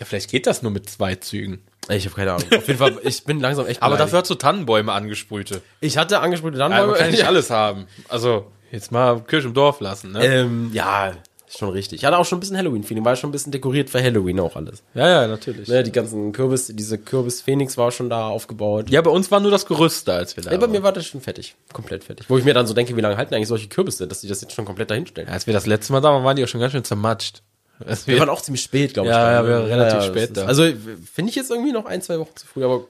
Ja, 0.00 0.06
vielleicht 0.06 0.30
geht 0.30 0.46
das 0.46 0.62
nur 0.62 0.70
mit 0.70 0.88
zwei 0.88 1.16
Zügen. 1.16 1.60
Ich 1.88 2.04
habe 2.04 2.14
keine 2.14 2.32
Ahnung. 2.34 2.46
Auf 2.56 2.66
jeden 2.68 2.78
Fall, 2.78 2.98
ich 3.02 3.24
bin 3.24 3.40
langsam 3.40 3.66
echt 3.66 3.82
Aber 3.82 3.94
beleidigt. 3.96 4.08
dafür 4.12 4.20
hast 4.20 4.30
du 4.30 4.34
Tannenbäume 4.36 4.92
angesprühte. 4.92 5.60
Ich 5.80 5.98
hatte 5.98 6.20
angesprühte 6.20 6.56
Ja, 6.58 6.68
Tannenbäume. 6.68 6.92
man 6.92 7.00
kann 7.00 7.10
nicht 7.10 7.26
alles 7.26 7.50
haben. 7.50 7.86
Also, 8.08 8.46
jetzt 8.70 8.92
mal 8.92 9.20
Kirche 9.22 9.48
im 9.48 9.54
Dorf 9.54 9.80
lassen, 9.80 10.12
ne? 10.12 10.24
ähm, 10.24 10.70
ja, 10.72 11.14
ist 11.48 11.58
schon 11.58 11.70
richtig. 11.70 12.00
Ich 12.00 12.04
hatte 12.04 12.18
auch 12.18 12.24
schon 12.26 12.36
ein 12.38 12.40
bisschen 12.40 12.56
Halloween-Feeling, 12.56 13.04
war 13.04 13.16
schon 13.16 13.30
ein 13.30 13.32
bisschen 13.32 13.52
dekoriert 13.52 13.88
für 13.90 14.02
Halloween 14.02 14.38
auch 14.40 14.54
alles. 14.56 14.82
Ja, 14.94 15.08
ja, 15.08 15.26
natürlich. 15.26 15.66
Ne, 15.68 15.82
die 15.82 15.92
ganzen 15.92 16.32
Kürbis, 16.32 16.66
diese 16.74 16.98
Kürbis-Phoenix 16.98 17.76
war 17.78 17.90
schon 17.90 18.10
da 18.10 18.28
aufgebaut. 18.28 18.90
Ja, 18.90 19.00
bei 19.02 19.10
uns 19.10 19.30
war 19.30 19.40
nur 19.40 19.50
das 19.50 19.64
Gerüst 19.66 20.06
da, 20.08 20.16
als 20.16 20.36
wir 20.36 20.44
da 20.44 20.50
Ja, 20.50 20.56
bei 20.56 20.62
waren. 20.62 20.72
mir 20.72 20.82
war 20.82 20.92
das 20.92 21.06
schon 21.06 21.20
fertig. 21.20 21.54
Komplett 21.72 22.04
fertig. 22.04 22.28
Wo 22.28 22.36
ich 22.38 22.44
mir 22.44 22.54
dann 22.54 22.66
so 22.66 22.74
denke, 22.74 22.96
wie 22.96 23.00
lange 23.00 23.16
halten 23.16 23.34
eigentlich 23.34 23.48
solche 23.48 23.68
Kürbisse, 23.68 24.06
dass 24.06 24.20
die 24.20 24.28
das 24.28 24.40
jetzt 24.42 24.52
schon 24.54 24.64
komplett 24.66 24.90
dahinstellen. 24.90 25.28
Ja, 25.28 25.34
als 25.34 25.46
wir 25.46 25.54
das 25.54 25.66
letzte 25.66 25.92
Mal 25.92 26.00
da 26.00 26.10
waren, 26.12 26.22
waren 26.24 26.36
die 26.36 26.44
auch 26.44 26.48
schon 26.48 26.60
ganz 26.60 26.72
schön 26.72 26.84
zermatscht. 26.84 27.42
Als 27.86 28.06
Wir 28.06 28.18
waren 28.18 28.28
auch 28.28 28.42
ziemlich 28.42 28.62
spät, 28.62 28.94
glaube 28.94 29.08
ich. 29.08 29.14
Ja, 29.14 29.32
ja, 29.32 29.42
ne? 29.42 29.48
wir 29.48 29.54
waren 29.54 29.66
relativ 29.66 30.02
spät 30.02 30.36
da. 30.36 30.46
Also 30.46 30.64
finde 30.64 31.30
ich 31.30 31.36
jetzt 31.36 31.50
irgendwie 31.50 31.72
noch 31.72 31.86
ein, 31.86 32.02
zwei 32.02 32.18
Wochen 32.18 32.34
zu 32.34 32.46
früh, 32.46 32.64
aber 32.64 32.84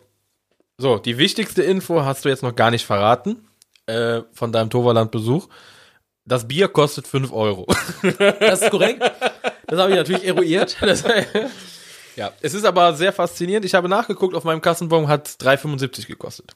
So, 0.79 0.99
die 0.99 1.18
wichtigste 1.18 1.62
Info 1.62 2.03
hast 2.05 2.25
du 2.25 2.29
jetzt 2.31 2.42
noch 2.42 2.57
gar 2.57 2.71
nicht 2.71 2.87
verraten 2.87 3.47
äh, 3.87 4.23
von 4.33 4.51
deinem 4.51 4.71
Toverland-Besuch. 4.71 5.49
Das 6.29 6.47
Bier 6.47 6.69
kostet 6.69 7.07
5 7.09 7.33
Euro. 7.33 7.67
das 8.41 8.62
ist 8.62 8.71
korrekt. 8.71 9.03
Das 9.67 9.79
habe 9.81 9.91
ich 9.91 9.97
natürlich 9.97 10.25
eruiert. 10.25 10.77
Das, 10.81 11.05
ja, 12.17 12.33
es 12.41 12.55
ist 12.55 12.64
aber 12.64 12.95
sehr 12.95 13.12
faszinierend. 13.12 13.64
Ich 13.64 13.75
habe 13.75 13.88
nachgeguckt, 13.88 14.35
auf 14.35 14.45
meinem 14.45 14.61
Kassenbon 14.61 15.09
hat 15.09 15.29
3,75 15.29 16.07
gekostet. 16.07 16.53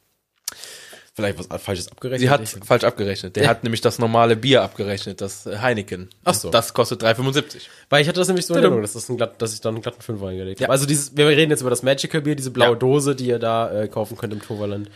vielleicht 1.14 1.38
was 1.38 1.62
Falsches 1.62 1.88
abgerechnet. 1.88 2.20
Sie 2.20 2.30
hat 2.30 2.42
Ich- 2.42 2.56
falsch 2.66 2.84
abgerechnet. 2.84 3.36
Der 3.36 3.48
hat 3.48 3.62
nämlich 3.64 3.80
das 3.80 3.98
normale 3.98 4.34
Bier 4.36 4.62
abgerechnet, 4.62 5.20
das 5.20 5.46
Heineken. 5.46 6.10
Ach 6.24 6.34
so. 6.34 6.50
Das 6.50 6.74
kostet 6.74 7.02
3,75. 7.02 7.62
Weil 7.90 8.02
ich 8.02 8.08
hatte 8.08 8.20
das 8.20 8.28
nämlich 8.28 8.46
so 8.46 8.54
in. 8.54 8.60
Erinnerung, 8.60 8.82
dass, 8.82 8.94
das 8.94 9.08
ein 9.08 9.16
glatt, 9.16 9.40
dass 9.40 9.54
ich 9.54 9.60
da 9.60 9.68
einen 9.68 9.82
glatten 9.82 10.02
Fünfer 10.02 10.28
eingelegt 10.28 10.60
Ja. 10.60 10.66
habe. 10.66 10.72
Also 10.72 10.86
dieses, 10.86 11.16
wir 11.16 11.28
reden 11.28 11.50
jetzt 11.50 11.60
über 11.60 11.70
das 11.70 11.82
Magical 11.82 12.20
Bier, 12.22 12.34
diese 12.34 12.50
blaue 12.50 12.70
Ja. 12.70 12.74
Dose, 12.74 13.14
die 13.14 13.26
ihr 13.26 13.38
da 13.38 13.82
äh, 13.82 13.88
kaufen 13.88 14.16
könnt 14.18 14.32
im 14.32 14.42
Toverland. 14.42 14.90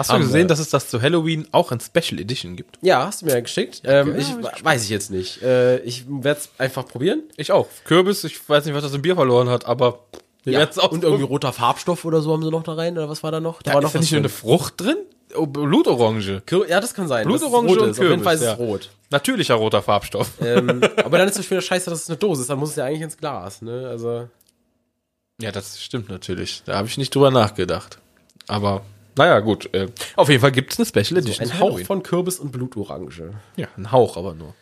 Hast 0.00 0.08
du 0.10 0.14
Haben 0.14 0.22
gesehen, 0.22 0.40
wir. 0.40 0.46
dass 0.46 0.58
es 0.60 0.70
das 0.70 0.88
zu 0.88 1.00
Halloween 1.02 1.46
auch 1.52 1.72
in 1.72 1.78
Special 1.80 2.18
Edition 2.20 2.56
gibt? 2.56 2.78
Ja, 2.80 3.04
hast 3.06 3.20
du 3.20 3.26
mir 3.26 3.32
ja 3.34 3.40
geschickt. 3.40 3.82
Ähm, 3.84 4.08
Ja, 4.08 4.16
ich 4.16 4.28
hab 4.32 4.56
ich 4.56 4.64
weiß 4.64 4.82
ich 4.84 4.88
jetzt 4.88 5.10
nicht. 5.10 5.42
Äh, 5.42 5.78
ich 5.80 6.04
werde 6.08 6.40
es 6.40 6.48
einfach 6.58 6.86
probieren. 6.88 7.22
Ich 7.36 7.52
auch. 7.52 7.66
Kürbis, 7.84 8.24
ich 8.24 8.48
weiß 8.48 8.64
nicht, 8.64 8.74
was 8.74 8.82
das 8.82 8.94
im 8.94 9.02
Bier 9.02 9.14
verloren 9.14 9.48
hat, 9.50 9.66
aber 9.66 10.00
wir 10.44 10.54
Ja. 10.54 10.68
auch 10.78 10.90
Und 10.92 11.04
irgendwie 11.04 11.24
roter 11.24 11.52
Farbstoff 11.52 12.04
oder 12.06 12.22
so 12.22 12.32
haben 12.32 12.42
sie 12.42 12.50
noch 12.50 12.62
da 12.62 12.72
rein, 12.72 12.96
oder 12.96 13.10
was 13.10 13.22
war 13.22 13.30
da 13.30 13.40
noch? 13.40 13.60
Da 13.62 13.72
Da 13.72 13.74
war 13.74 13.80
ist 13.82 13.84
noch 13.84 13.92
da 13.92 13.98
nicht 14.00 14.12
nur 14.12 14.20
eine 14.20 14.28
Frucht 14.30 14.80
drin? 14.80 14.96
Oh, 15.36 15.46
Blutorange. 15.46 16.42
Ja, 16.68 16.80
das 16.80 16.94
kann 16.94 17.06
sein. 17.06 17.26
Blutorange 17.26 17.68
und 17.68 17.76
ist. 17.90 17.98
Auf 17.98 17.98
jeden 17.98 18.08
Kürbis, 18.08 18.24
Fall 18.24 18.34
ist 18.36 18.42
ja. 18.42 18.52
es 18.54 18.58
rot. 18.58 18.90
Natürlicher 19.10 19.54
roter 19.56 19.82
Farbstoff. 19.82 20.30
ähm, 20.40 20.80
aber 21.04 21.18
dann 21.18 21.28
ist 21.28 21.38
es 21.38 21.48
wieder 21.50 21.60
scheiße, 21.60 21.90
dass 21.90 22.02
es 22.04 22.08
eine 22.08 22.16
Dose 22.16 22.40
ist. 22.40 22.48
Dann 22.50 22.58
muss 22.58 22.70
es 22.70 22.76
ja 22.76 22.86
eigentlich 22.86 23.02
ins 23.02 23.16
Glas, 23.18 23.60
ne? 23.62 23.86
Also. 23.88 24.28
Ja, 25.40 25.52
das 25.52 25.80
stimmt 25.82 26.08
natürlich. 26.08 26.62
Da 26.64 26.76
habe 26.78 26.88
ich 26.88 26.96
nicht 26.98 27.14
drüber 27.14 27.30
nachgedacht. 27.30 27.98
Aber, 28.48 28.82
naja, 29.20 29.40
gut. 29.40 29.72
Äh, 29.74 29.88
auf 30.16 30.28
jeden 30.28 30.40
Fall 30.40 30.52
gibt's 30.52 30.78
eine 30.78 30.86
Special 30.86 31.18
Edition. 31.18 31.42
Ein 31.46 31.48
zu 31.52 31.58
Hauch 31.60 31.66
Halloween. 31.70 31.86
von 31.86 32.02
Kürbis 32.02 32.38
und 32.38 32.52
Blutorange. 32.52 33.32
Ja, 33.56 33.68
ein 33.76 33.92
Hauch 33.92 34.16
aber 34.16 34.34
nur. 34.34 34.54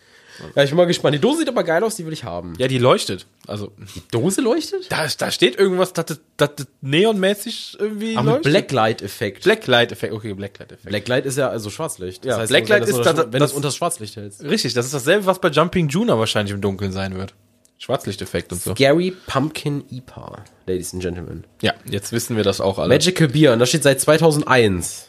Ja, 0.54 0.62
ich 0.62 0.70
bin 0.70 0.76
mal 0.76 0.86
gespannt. 0.86 1.16
Die 1.16 1.18
Dose 1.18 1.38
sieht 1.40 1.48
aber 1.48 1.64
geil 1.64 1.82
aus, 1.82 1.96
die 1.96 2.06
will 2.06 2.12
ich 2.12 2.22
haben. 2.22 2.54
Ja, 2.58 2.68
die 2.68 2.78
leuchtet. 2.78 3.26
Also, 3.48 3.72
Die 3.96 4.02
Dose 4.12 4.40
leuchtet? 4.40 4.86
da, 4.92 5.04
da 5.18 5.30
steht 5.32 5.58
irgendwas, 5.58 5.92
das, 5.92 6.20
dass 6.36 6.50
das 6.54 6.66
neonmäßig 6.80 7.76
irgendwie 7.80 8.16
Aber 8.16 8.32
leuchtet. 8.32 8.52
Blacklight-Effekt. 8.52 9.42
Blacklight-Effekt. 9.42 10.12
Okay, 10.12 10.34
Blacklight-Effekt. 10.34 10.88
Blacklight 10.88 11.26
ist 11.26 11.38
ja 11.38 11.48
also 11.48 11.70
Schwarzlicht. 11.70 12.24
Ja, 12.24 12.44
Blacklight 12.46 12.82
wenn 12.86 12.90
du 12.94 13.00
ist 13.00 13.04
so- 13.04 13.12
da- 13.12 13.16
wenn 13.24 13.30
du 13.32 13.38
das- 13.40 13.50
es 13.50 13.56
unter 13.56 13.68
das 13.68 13.76
Schwarzlicht 13.76 14.14
hältst. 14.14 14.44
Richtig, 14.44 14.74
das 14.74 14.86
ist 14.86 14.94
dasselbe, 14.94 15.26
was 15.26 15.40
bei 15.40 15.48
Jumping 15.48 15.88
Juna 15.88 16.16
wahrscheinlich 16.20 16.54
im 16.54 16.60
Dunkeln 16.60 16.92
sein 16.92 17.16
wird. 17.16 17.34
Schwarzlichteffekt 17.78 18.52
und 18.52 18.60
so. 18.60 18.74
Gary 18.74 19.14
Pumpkin 19.26 19.84
IPA, 19.90 20.44
Ladies 20.66 20.92
and 20.92 21.02
Gentlemen. 21.02 21.44
Ja, 21.62 21.74
jetzt 21.84 22.12
wissen 22.12 22.36
wir 22.36 22.42
das 22.44 22.60
auch 22.60 22.78
alle. 22.78 22.88
Magical 22.92 23.28
Beer, 23.28 23.52
und 23.52 23.60
das 23.60 23.68
steht 23.68 23.84
seit 23.84 24.00
2001. 24.00 25.08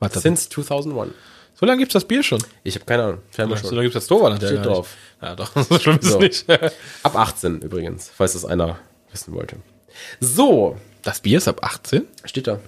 Warte, 0.00 0.18
Since 0.20 0.48
2001. 0.50 1.12
so 1.54 1.64
lange 1.64 1.78
gibt's 1.78 1.92
das 1.94 2.04
Bier 2.04 2.22
schon. 2.22 2.42
Ich 2.64 2.74
habe 2.74 2.84
keine 2.84 3.04
Ahnung. 3.04 3.18
Scheinbar 3.34 3.58
So 3.58 3.70
lange 3.70 3.82
gibt's 3.82 3.94
das 3.94 4.06
Toverland 4.08 4.42
ja 4.42 4.48
Steht 4.48 4.64
drauf. 4.66 4.94
Ja, 5.22 5.34
doch, 5.36 5.50
so 5.62 5.78
schlimm 5.78 5.98
ist 6.00 6.08
So. 6.10 6.20
es 6.20 6.46
nicht. 6.46 6.50
Ab 7.02 7.16
18 7.16 7.62
übrigens, 7.62 8.10
falls 8.14 8.32
das 8.34 8.44
einer 8.44 8.78
wissen 9.12 9.32
wollte. 9.32 9.56
So, 10.20 10.76
Das 11.02 11.20
Bier 11.20 11.38
ist 11.38 11.48
ab 11.48 11.60
18? 11.64 12.02
steht 12.24 12.46
da. 12.48 12.58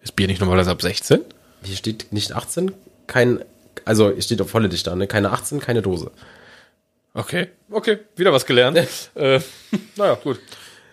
Ist 0.00 0.16
Bier 0.16 0.26
nicht 0.26 0.40
normalerweise 0.40 0.70
ab 0.70 0.82
16? 0.82 1.20
Hier 1.62 1.76
steht 1.76 2.12
nicht 2.12 2.32
18, 2.32 2.72
kein, 3.06 3.44
also 3.84 4.10
es 4.10 4.24
steht 4.24 4.40
auf 4.42 4.50
volle 4.50 4.68
Dichte 4.68 4.90
an, 4.90 4.98
ne? 4.98 5.06
keine 5.06 5.30
18, 5.30 5.60
keine 5.60 5.80
Dose. 5.82 6.10
Okay, 7.14 7.48
okay, 7.70 7.98
wieder 8.16 8.32
was 8.32 8.44
gelernt. 8.44 8.76
äh, 9.14 9.40
naja, 9.96 10.14
gut. 10.14 10.40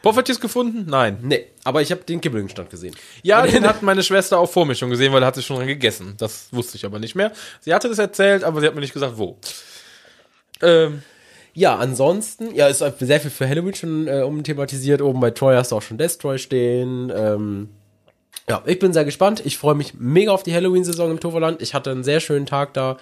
Poffertjes 0.03 0.39
gefunden? 0.39 0.85
Nein. 0.89 1.19
Nee, 1.21 1.47
aber 1.63 1.81
ich 1.81 1.91
habe 1.91 2.03
den 2.03 2.21
Kibbelingstand 2.21 2.69
gesehen. 2.69 2.95
Ja, 3.23 3.45
den 3.45 3.67
hat 3.67 3.81
meine 3.83 4.01
Schwester 4.03 4.39
auch 4.39 4.49
vor 4.49 4.65
mir 4.65 4.75
schon 4.75 4.89
gesehen, 4.89 5.13
weil 5.13 5.21
da 5.21 5.27
hat 5.27 5.35
sie 5.35 5.43
schon 5.43 5.57
dran 5.57 5.67
gegessen. 5.67 6.15
Das 6.17 6.47
wusste 6.51 6.77
ich 6.77 6.85
aber 6.85 6.97
nicht 6.99 7.15
mehr. 7.15 7.31
Sie 7.59 7.73
hatte 7.73 7.87
das 7.89 7.99
erzählt, 7.99 8.43
aber 8.43 8.61
sie 8.61 8.67
hat 8.67 8.73
mir 8.75 8.81
nicht 8.81 8.93
gesagt, 8.93 9.17
wo. 9.17 9.37
Ähm, 10.61 11.03
Ja, 11.53 11.75
ansonsten, 11.75 12.55
ja, 12.55 12.67
ist 12.67 12.79
sehr 12.99 13.19
viel 13.19 13.29
für 13.29 13.47
Halloween 13.47 13.75
schon 13.75 14.07
äh, 14.07 14.21
umthematisiert. 14.21 15.01
Oben 15.01 15.19
bei 15.19 15.31
Troy 15.31 15.55
hast 15.55 15.71
du 15.71 15.75
auch 15.75 15.81
schon 15.81 15.97
Destroy 15.97 16.37
stehen. 16.37 17.11
Ähm, 17.15 17.69
ja, 18.49 18.63
ich 18.65 18.79
bin 18.79 18.93
sehr 18.93 19.05
gespannt. 19.05 19.41
Ich 19.45 19.57
freue 19.57 19.75
mich 19.75 19.93
mega 19.95 20.31
auf 20.31 20.43
die 20.43 20.53
Halloween-Saison 20.53 21.11
im 21.11 21.19
Toverland. 21.19 21.61
Ich 21.61 21.73
hatte 21.73 21.91
einen 21.91 22.03
sehr 22.03 22.21
schönen 22.21 22.45
Tag 22.45 22.73
da. 22.73 22.97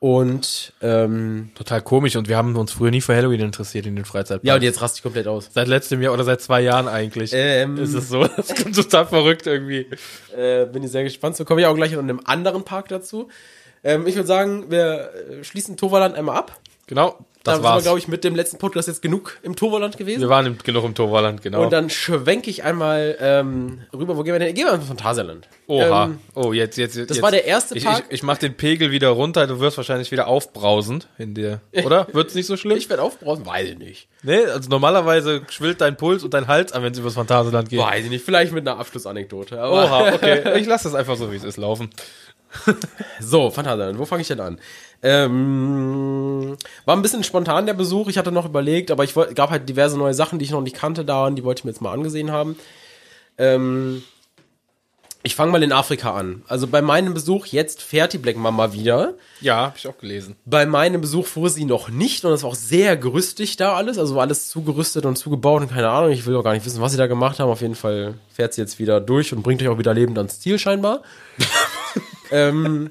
Und 0.00 0.72
ähm, 0.80 1.50
total 1.56 1.82
komisch 1.82 2.14
und 2.14 2.28
wir 2.28 2.36
haben 2.36 2.54
uns 2.56 2.72
früher 2.72 2.90
nie 2.90 3.00
für 3.00 3.16
Halloween 3.16 3.40
interessiert 3.40 3.86
in 3.86 3.96
den 3.96 4.04
Freizeitparks. 4.04 4.46
ja, 4.46 4.54
und 4.54 4.62
jetzt 4.62 4.80
raste 4.80 4.98
ich 4.98 5.02
komplett 5.02 5.26
aus. 5.26 5.50
Seit 5.52 5.66
letztem 5.66 6.00
Jahr 6.00 6.12
oder 6.12 6.24
seit 6.24 6.40
zwei 6.40 6.60
Jahren 6.60 6.86
eigentlich. 6.86 7.32
Ähm. 7.34 7.76
ist 7.78 7.94
es 7.94 8.08
so. 8.08 8.26
Das 8.36 8.50
ist 8.50 8.74
total 8.74 9.06
verrückt 9.06 9.46
irgendwie. 9.46 9.86
Äh, 10.36 10.66
bin 10.66 10.82
ich 10.84 10.90
sehr 10.90 11.02
gespannt. 11.02 11.36
So 11.36 11.44
komme 11.44 11.60
ich 11.60 11.66
auch 11.66 11.74
gleich 11.74 11.92
in 11.92 11.98
einem 11.98 12.20
anderen 12.24 12.64
Park 12.64 12.88
dazu. 12.88 13.28
Ähm, 13.82 14.06
ich 14.06 14.14
würde 14.14 14.26
sagen, 14.28 14.70
wir 14.70 15.10
äh, 15.40 15.44
schließen 15.44 15.76
Toverland 15.76 16.14
einmal 16.14 16.36
ab. 16.36 16.60
Genau, 16.86 17.18
das 17.48 17.54
da 17.54 17.54
sind 17.56 17.64
wir, 17.64 17.68
war's. 17.70 17.82
glaube 17.82 17.98
ich, 17.98 18.08
mit 18.08 18.24
dem 18.24 18.34
letzten 18.34 18.58
Podcast 18.58 18.88
jetzt 18.88 19.02
genug 19.02 19.38
im 19.42 19.56
Toverland 19.56 19.96
gewesen. 19.96 20.20
wir 20.20 20.28
waren 20.28 20.46
im, 20.46 20.58
genug 20.58 20.84
im 20.84 20.94
Torwaland, 20.94 21.42
genau. 21.42 21.62
Und 21.62 21.72
dann 21.72 21.90
schwenke 21.90 22.50
ich 22.50 22.62
einmal 22.62 23.16
ähm, 23.20 23.80
rüber. 23.92 24.16
Wo 24.16 24.22
gehen 24.22 24.34
wir 24.34 24.38
denn? 24.38 24.54
Gehen 24.54 24.66
wir 24.66 24.74
ins 24.74 24.86
Phantasialand. 24.86 25.48
Oha. 25.66 26.06
Ähm, 26.06 26.18
oh, 26.34 26.52
jetzt, 26.52 26.78
jetzt, 26.78 26.96
jetzt. 26.96 27.10
das 27.10 27.22
war 27.22 27.30
der 27.30 27.44
erste 27.44 27.76
ich, 27.76 27.84
Park. 27.84 28.04
Ich, 28.08 28.16
ich 28.16 28.22
mach 28.22 28.38
den 28.38 28.54
Pegel 28.54 28.90
wieder 28.90 29.08
runter. 29.08 29.46
Du 29.46 29.60
wirst 29.60 29.76
wahrscheinlich 29.76 30.10
wieder 30.10 30.26
aufbrausend 30.26 31.08
in 31.18 31.34
dir. 31.34 31.60
Oder? 31.84 32.06
Wird's 32.12 32.34
nicht 32.34 32.46
so 32.46 32.56
schlimm? 32.56 32.78
ich 32.78 32.88
werde 32.88 33.02
aufbrausen, 33.02 33.44
weiß 33.44 33.70
ich 33.70 33.78
nicht. 33.78 34.08
nee, 34.22 34.44
also 34.44 34.68
normalerweise 34.70 35.42
schwillt 35.50 35.80
dein 35.80 35.96
Puls 35.96 36.24
und 36.24 36.34
dein 36.34 36.46
Hals 36.46 36.72
an, 36.72 36.82
wenn 36.82 36.92
es 36.92 36.98
übers 36.98 37.14
Phantasialand 37.14 37.68
geht. 37.68 37.80
Weiß 37.80 38.04
ich 38.04 38.10
nicht, 38.10 38.24
vielleicht 38.24 38.52
mit 38.52 38.66
einer 38.66 38.78
Abschlussanekdote. 38.78 39.56
Oha, 39.56 40.14
okay. 40.14 40.42
Ich 40.58 40.66
lasse 40.66 40.84
das 40.84 40.94
einfach 40.94 41.16
so, 41.16 41.30
wie 41.30 41.36
es 41.36 41.44
ist, 41.44 41.56
laufen. 41.56 41.90
So, 43.20 43.50
Phantasialand, 43.50 43.98
wo 43.98 44.04
fange 44.04 44.22
ich 44.22 44.28
denn 44.28 44.40
an? 44.40 44.58
Ähm, 45.02 46.56
war 46.84 46.96
ein 46.96 47.02
bisschen 47.02 47.22
spontan 47.22 47.66
der 47.66 47.74
Besuch. 47.74 48.08
Ich 48.08 48.18
hatte 48.18 48.32
noch 48.32 48.46
überlegt, 48.46 48.90
aber 48.90 49.04
ich 49.04 49.14
wollt, 49.14 49.34
gab 49.36 49.50
halt 49.50 49.68
diverse 49.68 49.96
neue 49.96 50.14
Sachen, 50.14 50.38
die 50.38 50.44
ich 50.44 50.50
noch 50.50 50.60
nicht 50.60 50.76
kannte 50.76 51.04
da 51.04 51.26
und 51.26 51.36
die 51.36 51.44
wollte 51.44 51.60
ich 51.60 51.64
mir 51.64 51.70
jetzt 51.70 51.80
mal 51.80 51.92
angesehen 51.92 52.32
haben. 52.32 52.56
Ähm, 53.36 54.02
ich 55.24 55.34
fange 55.34 55.52
mal 55.52 55.62
in 55.62 55.72
Afrika 55.72 56.14
an. 56.14 56.42
Also 56.48 56.66
bei 56.66 56.80
meinem 56.80 57.12
Besuch, 57.12 57.46
jetzt 57.46 57.82
fährt 57.82 58.12
die 58.12 58.18
Black 58.18 58.36
Mama 58.36 58.72
wieder. 58.72 59.14
Ja, 59.40 59.56
habe 59.56 59.74
ich 59.76 59.86
auch 59.88 59.98
gelesen. 59.98 60.36
Bei 60.44 60.64
meinem 60.64 61.00
Besuch 61.00 61.26
fuhr 61.26 61.50
sie 61.50 61.64
noch 61.64 61.88
nicht 61.88 62.24
und 62.24 62.32
es 62.32 62.44
war 62.44 62.50
auch 62.50 62.54
sehr 62.54 62.96
gerüstig 62.96 63.56
da 63.56 63.74
alles. 63.74 63.98
Also 63.98 64.14
war 64.14 64.22
alles 64.22 64.48
zugerüstet 64.48 65.04
und 65.06 65.16
zugebaut 65.16 65.62
und 65.62 65.68
keine 65.70 65.90
Ahnung. 65.90 66.12
Ich 66.12 66.24
will 66.24 66.36
auch 66.36 66.44
gar 66.44 66.54
nicht 66.54 66.64
wissen, 66.64 66.80
was 66.80 66.92
sie 66.92 66.98
da 66.98 67.08
gemacht 67.08 67.40
haben. 67.40 67.50
Auf 67.50 67.60
jeden 67.60 67.74
Fall 67.74 68.14
fährt 68.32 68.54
sie 68.54 68.60
jetzt 68.60 68.78
wieder 68.78 69.00
durch 69.00 69.32
und 69.32 69.42
bringt 69.42 69.60
euch 69.60 69.68
auch 69.68 69.78
wieder 69.78 69.92
lebend 69.92 70.18
ans 70.18 70.40
Ziel 70.40 70.58
scheinbar. 70.58 71.02
ähm, 72.30 72.90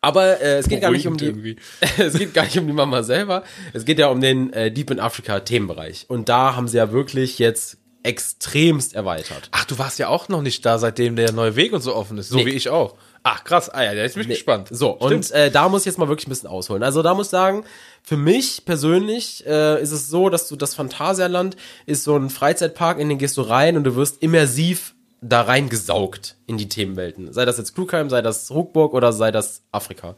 aber 0.00 0.40
äh, 0.40 0.58
es 0.58 0.68
geht 0.68 0.80
gar 0.80 0.90
nicht 0.90 1.06
um 1.06 1.16
die, 1.16 1.56
es 1.98 2.14
geht 2.14 2.32
gar 2.32 2.44
nicht 2.44 2.58
um 2.58 2.66
die 2.66 2.72
Mama 2.72 3.02
selber. 3.02 3.44
Es 3.72 3.84
geht 3.84 3.98
ja 3.98 4.08
um 4.08 4.20
den 4.20 4.52
äh, 4.52 4.70
Deep 4.72 4.90
in 4.90 4.98
Africa 5.00 5.40
Themenbereich. 5.40 6.06
Und 6.08 6.28
da 6.28 6.56
haben 6.56 6.68
sie 6.68 6.78
ja 6.78 6.90
wirklich 6.90 7.38
jetzt 7.38 7.76
extremst 8.02 8.94
erweitert. 8.94 9.50
Ach, 9.52 9.64
du 9.66 9.78
warst 9.78 9.98
ja 9.98 10.08
auch 10.08 10.28
noch 10.30 10.40
nicht 10.40 10.64
da, 10.64 10.78
seitdem 10.78 11.16
der 11.16 11.32
neue 11.32 11.54
Weg 11.54 11.74
und 11.74 11.82
so 11.82 11.94
offen 11.94 12.16
ist. 12.16 12.30
So 12.30 12.36
Nee. 12.36 12.46
wie 12.46 12.50
ich 12.50 12.70
auch. 12.70 12.94
Ach, 13.22 13.44
krass. 13.44 13.68
Ah 13.68 13.82
ja, 13.84 13.92
jetzt 13.92 14.14
bin 14.14 14.22
ich 14.22 14.28
gespannt. 14.28 14.68
So, 14.70 14.96
Stimmt. 14.96 15.12
und 15.12 15.30
äh, 15.32 15.50
da 15.50 15.68
muss 15.68 15.82
ich 15.82 15.86
jetzt 15.86 15.98
mal 15.98 16.08
wirklich 16.08 16.26
ein 16.26 16.30
bisschen 16.30 16.48
ausholen. 16.48 16.82
Also 16.82 17.02
da 17.02 17.12
muss 17.12 17.26
ich 17.26 17.30
sagen, 17.30 17.64
für 18.02 18.16
mich 18.16 18.64
persönlich 18.64 19.44
äh, 19.46 19.82
ist 19.82 19.92
es 19.92 20.08
so, 20.08 20.30
dass 20.30 20.48
du 20.48 20.56
das 20.56 20.74
Phantasialand 20.74 21.56
ist 21.84 22.04
so 22.04 22.16
ein 22.16 22.30
Freizeitpark, 22.30 22.98
in 22.98 23.10
den 23.10 23.18
gehst 23.18 23.36
du 23.36 23.42
rein 23.42 23.76
und 23.76 23.84
du 23.84 23.94
wirst 23.96 24.22
immersiv 24.22 24.94
da 25.22 25.42
reingesaugt 25.42 26.36
in 26.46 26.56
die 26.56 26.68
Themenwelten. 26.68 27.32
Sei 27.32 27.44
das 27.44 27.58
jetzt 27.58 27.74
Klugheim, 27.74 28.08
sei 28.10 28.22
das 28.22 28.50
Ruckburg 28.50 28.94
oder 28.94 29.12
sei 29.12 29.30
das 29.30 29.62
Afrika. 29.70 30.16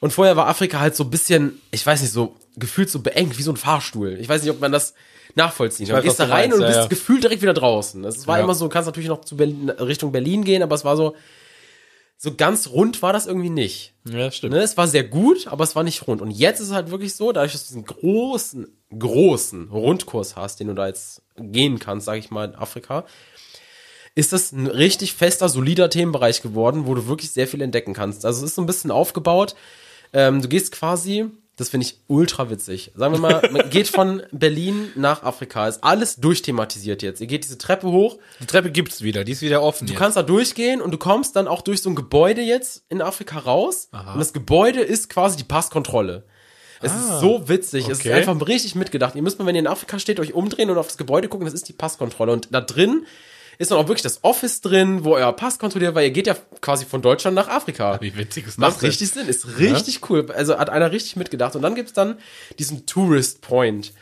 Und 0.00 0.12
vorher 0.12 0.36
war 0.36 0.48
Afrika 0.48 0.80
halt 0.80 0.96
so 0.96 1.04
ein 1.04 1.10
bisschen, 1.10 1.60
ich 1.70 1.86
weiß 1.86 2.00
nicht, 2.02 2.12
so 2.12 2.34
gefühlt 2.56 2.90
so 2.90 3.00
beengt, 3.00 3.38
wie 3.38 3.42
so 3.42 3.52
ein 3.52 3.56
Fahrstuhl. 3.56 4.16
Ich 4.20 4.28
weiß 4.28 4.42
nicht, 4.42 4.50
ob 4.50 4.60
man 4.60 4.72
das 4.72 4.94
nachvollziehen 5.34 5.86
kann. 5.86 5.96
Du 5.96 6.02
gehst 6.02 6.18
da 6.20 6.24
rein 6.24 6.50
meinst, 6.50 6.56
und 6.56 6.60
ja, 6.62 6.66
bist 6.68 6.78
ja. 6.80 6.86
gefühlt 6.88 7.22
direkt 7.22 7.42
wieder 7.42 7.54
draußen. 7.54 8.04
Es 8.04 8.26
war 8.26 8.38
Ja. 8.38 8.44
immer 8.44 8.54
so, 8.54 8.64
du 8.66 8.68
kannst 8.70 8.86
natürlich 8.86 9.08
noch 9.08 9.20
zu 9.24 9.36
Berlin, 9.36 9.70
Richtung 9.70 10.10
Berlin 10.12 10.44
gehen, 10.44 10.62
aber 10.62 10.74
es 10.74 10.84
war 10.84 10.96
so, 10.96 11.14
so 12.18 12.34
ganz 12.34 12.68
rund 12.68 13.00
war 13.02 13.12
das 13.12 13.26
irgendwie 13.26 13.50
nicht. 13.50 13.94
ja, 14.04 14.30
stimmt. 14.30 14.52
Ne, 14.54 14.60
es 14.60 14.76
war 14.76 14.86
sehr 14.88 15.04
gut, 15.04 15.46
aber 15.48 15.64
es 15.64 15.74
war 15.76 15.82
nicht 15.84 16.06
rund. 16.06 16.20
Und 16.20 16.30
jetzt 16.30 16.60
ist 16.60 16.68
es 16.68 16.72
halt 16.74 16.90
wirklich 16.90 17.14
so, 17.14 17.32
dadurch, 17.32 17.52
dass 17.52 17.68
du 17.68 17.74
diesen 17.74 17.84
großen, 17.84 18.68
großen 18.96 19.68
Rundkurs 19.70 20.36
hast, 20.36 20.60
den 20.60 20.68
du 20.68 20.74
da 20.74 20.86
jetzt 20.88 21.22
gehen 21.36 21.78
kannst, 21.78 22.06
sage 22.06 22.18
ich 22.18 22.30
mal, 22.30 22.48
in 22.48 22.54
Afrika, 22.54 23.04
ist 24.14 24.32
das 24.32 24.52
ein 24.52 24.66
richtig 24.66 25.14
fester, 25.14 25.48
solider 25.48 25.88
Themenbereich 25.88 26.42
geworden, 26.42 26.86
wo 26.86 26.94
du 26.94 27.06
wirklich 27.06 27.30
sehr 27.30 27.46
viel 27.46 27.62
entdecken 27.62 27.94
kannst. 27.94 28.26
Also 28.26 28.44
es 28.44 28.50
ist 28.50 28.56
so 28.56 28.62
ein 28.62 28.66
bisschen 28.66 28.90
aufgebaut. 28.90 29.54
Ähm, 30.12 30.42
du 30.42 30.48
gehst 30.48 30.72
quasi, 30.72 31.26
das 31.56 31.70
finde 31.70 31.86
ich 31.86 31.98
ultra 32.08 32.50
witzig. 32.50 32.92
Sagen 32.94 33.14
wir 33.14 33.20
mal, 33.20 33.48
man 33.52 33.70
geht 33.70 33.88
von 33.88 34.22
Berlin 34.30 34.90
nach 34.96 35.22
Afrika. 35.22 35.66
Ist 35.66 35.82
alles 35.82 36.16
durchthematisiert 36.16 37.02
jetzt. 37.02 37.22
Ihr 37.22 37.26
geht 37.26 37.44
diese 37.44 37.56
Treppe 37.56 37.88
hoch, 37.88 38.18
Die 38.40 38.46
Treppe 38.46 38.70
gibt's 38.70 39.00
wieder, 39.00 39.24
die 39.24 39.32
ist 39.32 39.40
wieder 39.40 39.62
offen. 39.62 39.86
Du 39.86 39.94
kannst 39.94 40.18
da 40.18 40.22
durchgehen 40.22 40.82
und 40.82 40.90
du 40.90 40.98
kommst 40.98 41.34
dann 41.36 41.48
auch 41.48 41.62
durch 41.62 41.80
so 41.80 41.88
ein 41.88 41.94
Gebäude 41.94 42.42
jetzt 42.42 42.84
in 42.90 43.00
Afrika 43.00 43.38
raus. 43.38 43.88
Und 43.92 44.18
das 44.18 44.34
Gebäude 44.34 44.80
ist 44.80 45.08
quasi 45.08 45.38
die 45.38 45.44
Passkontrolle. 45.44 46.24
Es 46.82 46.92
ist 46.92 47.20
so 47.20 47.48
witzig. 47.48 47.84
Es 47.88 48.00
ist 48.00 48.06
okay. 48.06 48.12
einfach 48.12 48.46
richtig 48.46 48.74
mitgedacht. 48.74 49.14
Ihr 49.14 49.22
müsst 49.22 49.38
mal, 49.38 49.46
wenn 49.46 49.54
ihr 49.54 49.60
in 49.60 49.68
Afrika 49.68 49.98
steht, 49.98 50.18
euch 50.20 50.34
umdrehen 50.34 50.68
und 50.68 50.78
auf 50.78 50.88
das 50.88 50.98
Gebäude 50.98 51.28
gucken. 51.28 51.46
Das 51.46 51.54
ist 51.54 51.68
die 51.68 51.72
Passkontrolle. 51.72 52.32
Und 52.32 52.48
da 52.50 52.60
drin 52.60 53.06
ist 53.62 53.70
dann 53.70 53.78
auch 53.78 53.88
wirklich 53.88 54.02
das 54.02 54.22
Office 54.22 54.60
drin, 54.60 55.04
wo 55.04 55.14
euer 55.14 55.32
Pass 55.32 55.58
kontrolliert, 55.58 55.94
weil 55.94 56.04
ihr 56.04 56.10
geht 56.10 56.26
ja 56.26 56.36
quasi 56.60 56.84
von 56.84 57.00
Deutschland 57.00 57.34
nach 57.34 57.48
Afrika. 57.48 58.00
Wie 58.00 58.16
witzig 58.16 58.46
ist 58.46 58.58
das 58.58 58.58
Macht 58.58 58.82
richtig 58.82 59.10
Sinn, 59.10 59.28
ist 59.28 59.58
richtig 59.58 60.10
cool. 60.10 60.30
Also 60.32 60.58
hat 60.58 60.68
einer 60.68 60.90
richtig 60.90 61.16
mitgedacht. 61.16 61.54
Und 61.56 61.62
dann 61.62 61.74
gibt's 61.74 61.92
dann 61.92 62.18
diesen 62.58 62.86
Tourist 62.86 63.40
Point. 63.40 63.92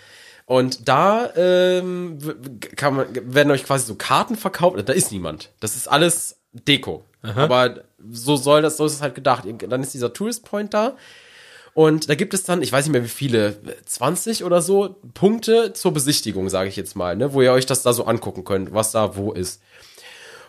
Und 0.46 0.88
da 0.88 1.30
ähm, 1.36 2.18
kann 2.74 2.96
man, 2.96 3.06
werden 3.34 3.50
euch 3.50 3.64
quasi 3.64 3.86
so 3.86 3.94
Karten 3.94 4.34
verkauft. 4.34 4.76
Da 4.88 4.92
ist 4.92 5.12
niemand. 5.12 5.50
Das 5.60 5.76
ist 5.76 5.86
alles 5.86 6.36
Deko. 6.52 7.04
Aber 7.22 7.82
so 8.10 8.36
soll 8.36 8.62
das, 8.62 8.78
so 8.78 8.86
ist 8.86 8.94
es 8.94 9.02
halt 9.02 9.14
gedacht. 9.14 9.44
Dann 9.68 9.82
ist 9.82 9.94
dieser 9.94 10.12
Tourist 10.12 10.44
Point 10.44 10.72
da. 10.74 10.96
Und 11.74 12.08
da 12.08 12.14
gibt 12.14 12.34
es 12.34 12.42
dann, 12.42 12.62
ich 12.62 12.72
weiß 12.72 12.84
nicht 12.84 12.92
mehr 12.92 13.04
wie 13.04 13.08
viele, 13.08 13.56
20 13.84 14.44
oder 14.44 14.60
so 14.60 14.96
Punkte 15.14 15.72
zur 15.72 15.92
Besichtigung, 15.92 16.48
sage 16.48 16.68
ich 16.68 16.76
jetzt 16.76 16.96
mal, 16.96 17.16
ne, 17.16 17.32
wo 17.32 17.42
ihr 17.42 17.52
euch 17.52 17.66
das 17.66 17.82
da 17.82 17.92
so 17.92 18.04
angucken 18.04 18.44
könnt, 18.44 18.74
was 18.74 18.92
da 18.92 19.16
wo 19.16 19.32
ist. 19.32 19.62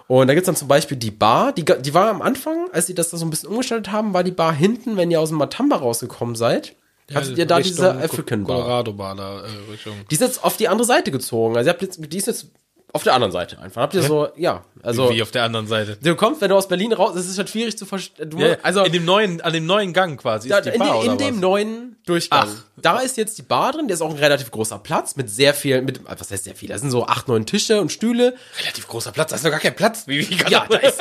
Und 0.07 0.27
da 0.27 0.34
gibt's 0.34 0.47
dann 0.47 0.55
zum 0.55 0.67
Beispiel 0.67 0.97
die 0.97 1.12
Bar, 1.12 1.53
die, 1.53 1.63
die 1.63 1.93
war 1.93 2.10
am 2.10 2.21
Anfang, 2.21 2.69
als 2.73 2.88
sie 2.88 2.95
das 2.95 3.12
da 3.12 3.17
so 3.17 3.25
ein 3.25 3.29
bisschen 3.29 3.49
umgestaltet 3.49 3.91
haben, 3.91 4.13
war 4.13 4.23
die 4.23 4.31
Bar 4.31 4.53
hinten, 4.53 4.97
wenn 4.97 5.10
ihr 5.12 5.21
aus 5.21 5.29
dem 5.29 5.38
Matamba 5.38 5.77
rausgekommen 5.77 6.36
seid. 6.36 6.75
Hattet 7.13 7.38
ihr 7.38 7.45
da 7.45 7.57
Richtung 7.57 7.75
diese 7.75 7.91
African 7.95 8.43
Bar? 8.43 8.57
Colorado 8.57 8.93
Bar 8.93 9.15
da, 9.15 9.41
äh, 9.41 9.71
Richtung. 9.71 9.93
Die 10.10 10.15
ist 10.15 10.21
jetzt 10.21 10.43
auf 10.43 10.57
die 10.57 10.67
andere 10.67 10.86
Seite 10.86 11.12
gezogen. 11.12 11.57
Also 11.57 11.69
ihr 11.69 11.73
habt 11.73 11.81
jetzt, 11.81 11.99
die 12.12 12.17
ist 12.17 12.27
jetzt 12.27 12.47
auf 12.93 13.04
der 13.04 13.13
anderen 13.13 13.32
Seite 13.32 13.60
einfach. 13.60 13.82
Habt 13.82 13.93
ihr 13.93 14.04
so, 14.04 14.30
ja, 14.36 14.63
also 14.84 15.10
Wie 15.12 15.21
auf 15.21 15.32
der 15.32 15.43
anderen 15.43 15.67
Seite. 15.67 15.97
du 16.01 16.15
kommst, 16.15 16.41
wenn 16.41 16.49
du 16.49 16.56
aus 16.56 16.67
Berlin 16.67 16.91
raus, 16.93 17.13
das 17.15 17.27
ist 17.27 17.38
halt 17.38 17.49
schwierig 17.49 17.77
zu 17.77 17.86
verstehen. 17.86 18.38
Ja, 18.38 18.58
also 18.63 18.84
in 18.84 18.91
dem 18.91 19.06
neuen, 19.06 19.41
an 19.41 19.54
dem 19.54 19.65
neuen 19.65 19.93
Gang 19.93 20.19
quasi 20.19 20.49
da, 20.49 20.58
ist 20.58 20.65
die 20.65 20.69
in, 20.71 20.80
Bar, 20.80 21.04
in 21.04 21.12
oder 21.12 21.25
dem 21.25 21.39
neuen 21.39 21.95
Durchgang. 22.06 22.49
Ach. 22.51 22.63
Da 22.77 22.99
ist 22.99 23.17
jetzt 23.17 23.38
die 23.38 23.43
Bar 23.43 23.73
drin, 23.73 23.88
der 23.88 23.95
ist 23.95 24.01
auch 24.01 24.10
ein 24.10 24.17
relativ 24.17 24.51
großer 24.51 24.80
Platz 24.80 25.15
mit 25.15 25.30
sehr 25.30 25.54
viel, 25.54 25.82
mit, 25.82 26.01
was 26.06 26.32
heißt 26.32 26.43
sehr 26.43 26.56
viel? 26.56 26.69
Da 26.69 26.77
sind 26.77 26.91
so 26.91 27.06
acht, 27.06 27.27
neun 27.27 27.45
Tische 27.45 27.80
und 27.80 27.91
Stühle. 27.91 28.36
Relativ 28.60 28.88
großer 28.88 29.12
Platz, 29.12 29.30
da 29.30 29.36
ist 29.38 29.43
noch 29.43 29.51
gar 29.51 29.60
kein 29.60 29.75
Platz. 29.75 30.08
Wie, 30.08 30.30
wie 30.30 30.36
Ja, 30.49 30.65
da 30.69 30.77
ist, 30.77 30.99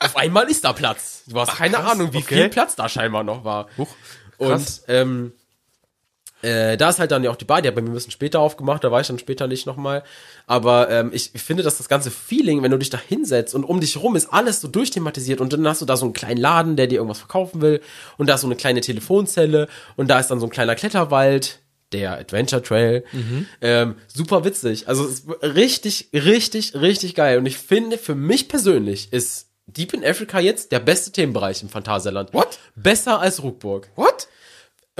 auf 0.00 0.16
einmal 0.16 0.50
ist 0.50 0.64
da 0.64 0.72
Platz. 0.72 1.22
Du 1.26 1.38
hast 1.40 1.56
keine 1.56 1.76
krass, 1.76 1.92
Ahnung, 1.92 2.12
wie 2.12 2.18
okay. 2.18 2.34
viel 2.34 2.48
Platz 2.48 2.76
da 2.76 2.88
scheinbar 2.88 3.22
noch 3.22 3.44
war. 3.44 3.68
Huch, 3.78 3.88
Und 4.38 4.82
ähm, 4.88 5.32
äh, 6.42 6.76
da 6.76 6.88
ist 6.88 6.98
halt 6.98 7.10
dann 7.10 7.24
ja 7.24 7.30
auch 7.30 7.36
die 7.36 7.44
Bar, 7.44 7.62
die 7.62 7.68
hat 7.68 7.74
bei 7.74 7.82
mir 7.82 7.90
ein 7.90 7.94
bisschen 7.94 8.12
später 8.12 8.40
aufgemacht, 8.40 8.82
da 8.84 8.90
war 8.90 9.00
ich 9.00 9.06
dann 9.06 9.18
später 9.18 9.46
nicht 9.46 9.66
nochmal. 9.66 10.02
Aber 10.46 10.90
ähm, 10.90 11.10
ich 11.12 11.30
finde, 11.36 11.62
dass 11.62 11.78
das 11.78 11.88
ganze 11.88 12.10
Feeling, 12.10 12.62
wenn 12.62 12.70
du 12.70 12.78
dich 12.78 12.90
da 12.90 12.98
hinsetzt 12.98 13.54
und 13.54 13.64
um 13.64 13.80
dich 13.80 13.96
rum 13.96 14.16
ist 14.16 14.32
alles 14.32 14.60
so 14.60 14.68
durchthematisiert 14.68 15.40
und 15.40 15.52
dann 15.52 15.66
hast 15.66 15.82
du 15.82 15.86
da 15.86 15.96
so 15.96 16.06
einen 16.06 16.14
kleinen 16.14 16.40
Laden, 16.40 16.76
der 16.76 16.86
dir 16.86 16.96
irgendwas 16.96 17.18
verkaufen 17.18 17.60
will 17.60 17.80
und 18.16 18.28
da 18.28 18.34
ist 18.34 18.40
so 18.40 18.46
eine 18.46 18.56
kleine 18.56 18.80
Telefonzelle 18.80 19.68
und 19.96 20.08
da 20.08 20.18
ist 20.18 20.28
dann 20.28 20.40
so 20.40 20.46
ein 20.46 20.50
kleiner 20.50 20.74
Kletterwald, 20.74 21.60
der 21.92 22.18
Adventure 22.18 22.62
Trail. 22.62 23.04
Ähm, 23.60 23.96
super 24.06 24.44
witzig. 24.44 24.88
Also 24.88 25.04
es 25.04 25.20
ist 25.20 25.42
richtig, 25.42 26.08
richtig, 26.12 26.74
richtig 26.74 27.14
geil. 27.14 27.38
Und 27.38 27.46
ich 27.46 27.58
finde, 27.58 27.98
für 27.98 28.14
mich 28.14 28.48
persönlich 28.48 29.12
ist 29.12 29.48
Deep 29.66 29.92
in 29.92 30.04
Africa 30.04 30.40
jetzt 30.40 30.72
der 30.72 30.80
beste 30.80 31.12
Themenbereich 31.12 31.62
im 31.62 31.68
Phantasialand. 31.68 32.32
What? 32.32 32.58
Besser 32.74 33.20
als 33.20 33.42
Ruckburg. 33.42 33.88
What? 33.96 34.28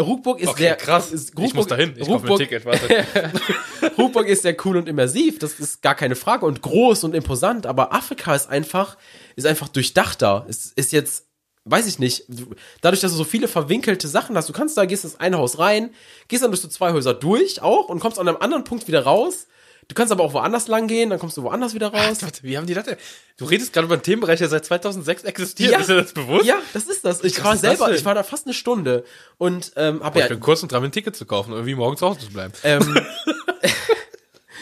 Ruckburg 0.03 0.41
ist 0.41 0.49
Okay, 0.49 0.63
sehr 0.63 0.77
krass. 0.77 1.13
Ist, 1.13 1.33
ich 1.39 1.55
muss 1.55 1.67
dahin, 1.67 1.95
ich 1.97 2.07
ein 2.07 2.13
Ruckburg, 2.13 2.39
Ticket, 2.39 2.65
warte. 2.65 3.07
Ruckburg 3.99 4.27
ist 4.29 4.43
sehr 4.43 4.57
cool 4.65 4.77
und 4.77 4.89
immersiv, 4.89 5.39
das 5.39 5.59
ist 5.61 5.83
gar 5.83 5.95
keine 5.95 6.17
Frage 6.17 6.47
und 6.47 6.63
groß 6.63 7.05
und 7.05 7.15
imposant, 7.15 7.67
aber 7.67 7.93
Afrika 7.93 8.35
ist 8.35 8.49
einfach, 8.49 8.97
ist 9.37 9.47
einfach 9.47 9.69
durchdachter. 9.69 10.47
Es 10.49 10.67
ist 10.67 10.93
jetzt, 10.93 11.27
weiß 11.65 11.87
ich 11.87 11.99
nicht, 11.99 12.25
du- 12.29 12.55
dadurch, 12.81 13.01
dass 13.01 13.13
du 13.13 13.19
so 13.19 13.25
viele 13.25 13.49
verwinkelte 13.49 14.09
Sachen 14.09 14.37
hast, 14.37 14.49
du 14.49 14.53
kannst 14.53 14.77
da, 14.77 14.85
gehst 14.87 15.05
ins 15.05 15.19
eine 15.21 15.39
Haus 15.39 15.59
rein, 15.59 15.91
gehst 16.29 16.43
dann 16.43 16.51
durch 16.51 16.61
so 16.63 16.69
zwei 16.69 16.93
Häuser 16.93 17.15
durch 17.15 17.63
auch 17.63 17.89
und 17.89 18.01
kommst 18.01 18.19
an 18.19 18.29
einem 18.29 18.39
anderen 18.41 18.65
Punkt 18.65 18.89
wieder 18.89 19.03
raus, 19.05 19.47
Du 19.91 19.95
kannst 19.95 20.13
aber 20.13 20.23
auch 20.23 20.33
woanders 20.35 20.69
lang 20.69 20.87
gehen, 20.87 21.11
dann 21.11 21.19
kommst 21.19 21.37
du 21.37 21.43
woanders 21.43 21.75
wieder 21.75 21.89
raus. 21.89 22.19
Warte, 22.21 22.45
wie 22.45 22.57
haben 22.57 22.65
die 22.65 22.75
das 22.75 22.85
denn? 22.85 22.97
Du 23.37 23.45
redest 23.45 23.73
gerade 23.73 23.87
über 23.87 23.95
einen 23.95 24.05
Themenbereich, 24.05 24.39
der 24.39 24.49
seit 24.49 24.65
2006 24.65 25.25
existiert. 25.25 25.73
Ja. 25.73 25.81
Ist 25.81 25.89
dir 25.89 25.97
das 25.97 26.13
bewusst? 26.13 26.45
Ja, 26.45 26.59
das 26.73 26.85
ist 26.85 27.05
das. 27.05 27.25
Ich 27.25 27.43
war 27.43 27.57
selber, 27.57 27.93
ich 27.93 28.05
war 28.05 28.15
da 28.15 28.23
fast 28.23 28.47
eine 28.47 28.55
Stunde 28.55 29.03
und 29.37 29.73
ähm, 29.75 30.01
hab 30.01 30.13
Boah, 30.13 30.21
ja, 30.21 30.27
ich 30.27 30.31
bin 30.31 30.39
kurz 30.39 30.63
und 30.63 30.71
dran, 30.71 30.85
ein 30.85 30.93
Ticket 30.93 31.17
zu 31.17 31.27
kaufen 31.27 31.51
und 31.51 31.57
irgendwie 31.57 31.75
morgen 31.75 31.97
zu 31.97 32.07
Hause 32.07 32.21
zu 32.21 32.31
bleiben. 32.31 32.53
ähm, 32.63 33.01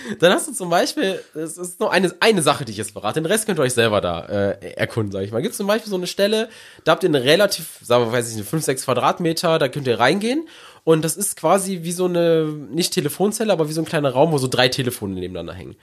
dann 0.19 0.33
hast 0.33 0.49
du 0.49 0.53
zum 0.53 0.71
Beispiel, 0.71 1.23
es 1.35 1.59
ist 1.59 1.81
nur 1.81 1.93
eine, 1.93 2.15
eine 2.21 2.43
Sache, 2.43 2.65
die 2.65 2.73
ich 2.73 2.79
jetzt 2.79 2.93
verrate. 2.93 3.21
Den 3.21 3.27
Rest 3.27 3.47
könnt 3.47 3.59
ihr 3.59 3.63
euch 3.63 3.75
selber 3.75 4.01
da 4.01 4.25
äh, 4.25 4.73
erkunden, 4.77 5.13
sag 5.13 5.23
ich 5.23 5.33
mal. 5.33 5.43
Gibt 5.43 5.55
zum 5.55 5.67
Beispiel 5.67 5.91
so 5.91 5.97
eine 5.97 6.07
Stelle, 6.07 6.49
da 6.85 6.93
habt 6.93 7.03
ihr 7.03 7.09
eine 7.09 7.23
relativ, 7.23 7.81
sagen 7.83 8.07
wir, 8.07 8.13
weiß 8.13 8.31
ich 8.31 8.37
nicht, 8.37 8.49
5, 8.49 8.65
6 8.65 8.85
Quadratmeter, 8.85 9.59
da 9.59 9.69
könnt 9.69 9.87
ihr 9.87 9.99
reingehen. 9.99 10.49
Und 10.89 11.03
das 11.03 11.19
ist 11.19 11.37
quasi 11.37 11.81
wie 11.83 11.93
so 11.93 12.07
eine, 12.07 12.47
nicht 12.47 12.95
Telefonzelle, 12.95 13.53
aber 13.53 13.69
wie 13.69 13.75
so 13.75 13.83
ein 13.83 13.85
kleiner 13.85 14.09
Raum, 14.09 14.33
wo 14.33 14.39
so 14.39 14.49
drei 14.49 14.71
Telefone 14.71 15.13
nebeneinander 15.13 15.53
hängen. 15.53 15.77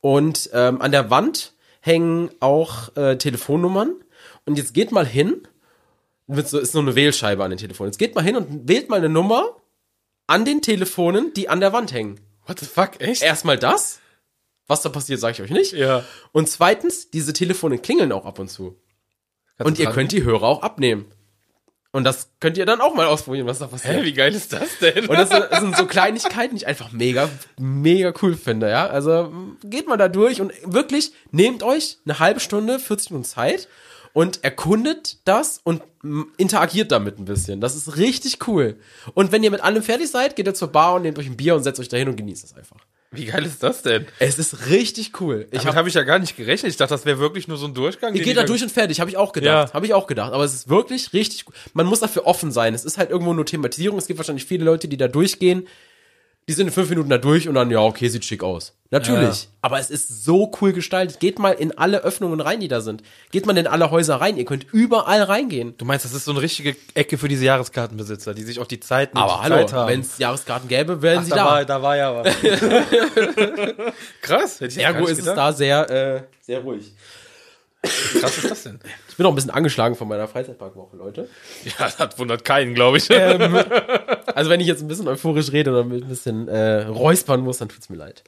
Und 0.00 0.48
ähm, 0.54 0.80
an 0.80 0.90
der 0.90 1.10
Wand 1.10 1.52
hängen 1.80 2.30
auch 2.40 2.96
äh, 2.96 3.18
Telefonnummern. 3.18 3.94
Und 4.46 4.56
jetzt 4.56 4.72
geht 4.72 4.90
mal 4.90 5.04
hin, 5.04 5.46
mit 6.26 6.48
so, 6.48 6.58
ist 6.58 6.72
so 6.72 6.78
eine 6.78 6.94
Wählscheibe 6.94 7.44
an 7.44 7.50
den 7.50 7.58
Telefonen. 7.58 7.90
Jetzt 7.90 7.98
geht 7.98 8.14
mal 8.14 8.24
hin 8.24 8.36
und 8.36 8.66
wählt 8.66 8.88
mal 8.88 8.96
eine 8.96 9.10
Nummer 9.10 9.54
an 10.26 10.46
den 10.46 10.62
Telefonen, 10.62 11.34
die 11.34 11.50
an 11.50 11.60
der 11.60 11.74
Wand 11.74 11.92
hängen. 11.92 12.18
What 12.46 12.58
the 12.58 12.64
fuck, 12.64 13.02
echt? 13.02 13.20
Erstmal 13.20 13.58
das. 13.58 14.00
Was 14.66 14.80
da 14.80 14.88
passiert, 14.88 15.20
sage 15.20 15.34
ich 15.34 15.42
euch 15.42 15.50
nicht. 15.50 15.74
Ja. 15.74 16.06
Und 16.32 16.48
zweitens, 16.48 17.10
diese 17.10 17.34
Telefone 17.34 17.76
klingeln 17.76 18.12
auch 18.12 18.24
ab 18.24 18.38
und 18.38 18.48
zu. 18.48 18.80
Kannst 19.58 19.66
Und 19.66 19.78
ihr 19.78 19.90
könnt 19.90 20.10
die 20.10 20.24
Hörer 20.24 20.44
auch 20.44 20.62
abnehmen. 20.62 21.12
Und 21.94 22.04
das 22.04 22.30
könnt 22.40 22.56
ihr 22.56 22.64
dann 22.64 22.80
auch 22.80 22.94
mal 22.94 23.06
ausprobieren, 23.06 23.46
was 23.46 23.58
da 23.58 23.66
passiert. 23.66 23.96
Hä, 23.96 24.02
wie 24.02 24.14
geil 24.14 24.34
ist 24.34 24.52
das 24.54 24.78
denn? 24.80 25.06
Und 25.06 25.16
das 25.16 25.28
sind, 25.28 25.46
das 25.50 25.60
sind 25.60 25.76
so 25.76 25.86
Kleinigkeiten, 25.86 26.56
die 26.56 26.62
ich 26.62 26.66
einfach 26.66 26.90
mega, 26.90 27.28
mega 27.58 28.14
cool 28.22 28.34
finde, 28.34 28.70
ja. 28.70 28.86
Also 28.86 29.30
geht 29.62 29.86
mal 29.88 29.98
da 29.98 30.08
durch 30.08 30.40
und 30.40 30.52
wirklich 30.64 31.12
nehmt 31.32 31.62
euch 31.62 31.98
eine 32.06 32.18
halbe 32.18 32.40
Stunde, 32.40 32.78
40 32.78 33.10
Minuten 33.10 33.28
Zeit 33.28 33.68
und 34.14 34.42
erkundet 34.42 35.18
das 35.26 35.60
und 35.62 35.82
interagiert 36.38 36.92
damit 36.92 37.18
ein 37.18 37.26
bisschen. 37.26 37.60
Das 37.60 37.76
ist 37.76 37.96
richtig 37.98 38.48
cool. 38.48 38.78
Und 39.12 39.30
wenn 39.30 39.42
ihr 39.42 39.50
mit 39.50 39.62
allem 39.62 39.82
fertig 39.82 40.10
seid, 40.10 40.34
geht 40.34 40.46
ihr 40.46 40.54
zur 40.54 40.68
Bar 40.68 40.94
und 40.94 41.02
nehmt 41.02 41.18
euch 41.18 41.26
ein 41.26 41.36
Bier 41.36 41.54
und 41.54 41.62
setzt 41.62 41.78
euch 41.78 41.88
dahin 41.88 42.08
und 42.08 42.16
genießt 42.16 42.44
es 42.44 42.54
einfach. 42.54 42.78
Wie 43.12 43.26
geil 43.26 43.44
ist 43.44 43.62
das 43.62 43.82
denn? 43.82 44.06
Es 44.18 44.38
ist 44.38 44.68
richtig 44.68 45.20
cool. 45.20 45.46
Ich 45.50 45.60
Ich 45.60 45.66
hab, 45.66 45.74
habe 45.74 45.88
ich 45.88 45.94
ja 45.94 46.02
gar 46.02 46.18
nicht 46.18 46.36
gerechnet. 46.36 46.70
Ich 46.70 46.76
dachte, 46.76 46.94
das 46.94 47.04
wäre 47.04 47.18
wirklich 47.18 47.46
nur 47.46 47.56
so 47.58 47.66
ein 47.66 47.74
Durchgang. 47.74 48.14
ihr 48.14 48.22
geht 48.22 48.36
da 48.36 48.44
durch 48.44 48.62
und 48.62 48.72
fertig, 48.72 49.00
habe 49.00 49.10
ich 49.10 49.16
auch 49.16 49.32
gedacht. 49.32 49.68
Ja. 49.68 49.74
Habe 49.74 49.86
ich 49.86 49.94
auch 49.94 50.06
gedacht. 50.06 50.32
Aber 50.32 50.44
es 50.44 50.54
ist 50.54 50.68
wirklich 50.68 51.12
richtig 51.12 51.44
gut. 51.44 51.54
Man 51.74 51.86
muss 51.86 52.00
dafür 52.00 52.26
offen 52.26 52.50
sein. 52.50 52.74
Es 52.74 52.84
ist 52.84 52.98
halt 52.98 53.10
irgendwo 53.10 53.32
nur 53.34 53.46
Thematisierung. 53.46 53.98
Es 53.98 54.06
gibt 54.06 54.18
wahrscheinlich 54.18 54.46
viele 54.46 54.64
Leute, 54.64 54.88
die 54.88 54.96
da 54.96 55.08
durchgehen. 55.08 55.68
Die 56.48 56.54
sind 56.54 56.66
in 56.66 56.72
fünf 56.72 56.90
Minuten 56.90 57.08
da 57.08 57.18
durch 57.18 57.48
und 57.48 57.54
dann, 57.54 57.70
ja, 57.70 57.80
okay, 57.80 58.08
sieht 58.08 58.24
schick 58.24 58.42
aus. 58.42 58.74
Natürlich. 58.90 59.44
Ja. 59.44 59.48
Aber 59.62 59.78
es 59.78 59.90
ist 59.90 60.24
so 60.24 60.52
cool 60.60 60.72
gestaltet. 60.74 61.18
Geht 61.18 61.38
mal 61.38 61.52
in 61.52 61.78
alle 61.78 62.02
Öffnungen 62.02 62.40
rein, 62.40 62.60
die 62.60 62.68
da 62.68 62.82
sind. 62.82 63.02
Geht 63.30 63.46
mal 63.46 63.56
in 63.56 63.66
alle 63.66 63.90
Häuser 63.90 64.16
rein. 64.16 64.36
Ihr 64.36 64.44
könnt 64.44 64.66
überall 64.70 65.22
reingehen. 65.22 65.74
Du 65.78 65.84
meinst, 65.86 66.04
das 66.04 66.12
ist 66.12 66.26
so 66.26 66.32
eine 66.32 66.42
richtige 66.42 66.76
Ecke 66.94 67.16
für 67.16 67.28
diese 67.28 67.44
Jahreskartenbesitzer, 67.44 68.34
die 68.34 68.42
sich 68.42 68.58
auch 68.60 68.66
die 68.66 68.80
Zeit 68.80 69.14
nicht 69.14 69.22
Aber 69.22 69.40
die 69.46 69.54
hallo, 69.54 69.86
wenn 69.86 70.00
es 70.00 70.18
Jahreskarten 70.18 70.68
gäbe, 70.68 71.00
wären 71.00 71.20
Ach, 71.20 71.24
sie 71.24 71.30
da, 71.30 71.36
da. 71.36 71.44
War, 71.44 71.64
da 71.64 71.82
war 71.82 71.96
ja 71.96 72.14
was. 72.14 72.34
Krass. 74.20 74.60
Hätte 74.60 74.66
ich 74.66 74.76
jetzt 74.76 74.84
gar 74.84 74.94
Ergo 74.94 75.00
nicht 75.00 75.10
ist 75.12 75.18
es 75.18 75.24
gedacht. 75.24 75.38
da 75.38 75.52
sehr, 75.52 75.90
äh, 75.90 76.22
sehr 76.42 76.58
ruhig. 76.58 76.92
Krass 77.82 78.38
ist 78.38 78.50
das 78.50 78.62
denn? 78.62 78.80
Ich 79.08 79.16
bin 79.16 79.26
auch 79.26 79.30
ein 79.30 79.34
bisschen 79.34 79.50
angeschlagen 79.50 79.94
von 79.94 80.08
meiner 80.08 80.28
Freizeitparkwoche, 80.28 80.96
Leute. 80.96 81.28
Ja, 81.64 81.90
das 81.98 82.18
wundert 82.18 82.44
keinen, 82.44 82.74
glaube 82.74 82.98
ich. 82.98 83.10
Also 84.34 84.50
wenn 84.50 84.60
ich 84.60 84.66
jetzt 84.66 84.82
ein 84.82 84.88
bisschen 84.88 85.08
euphorisch 85.08 85.52
rede 85.52 85.70
oder 85.70 85.82
ein 85.82 86.08
bisschen 86.08 86.48
äh, 86.48 86.84
räuspern 86.84 87.40
muss, 87.40 87.58
dann 87.58 87.68
tut's 87.68 87.88
mir 87.90 87.96
leid. 87.96 88.24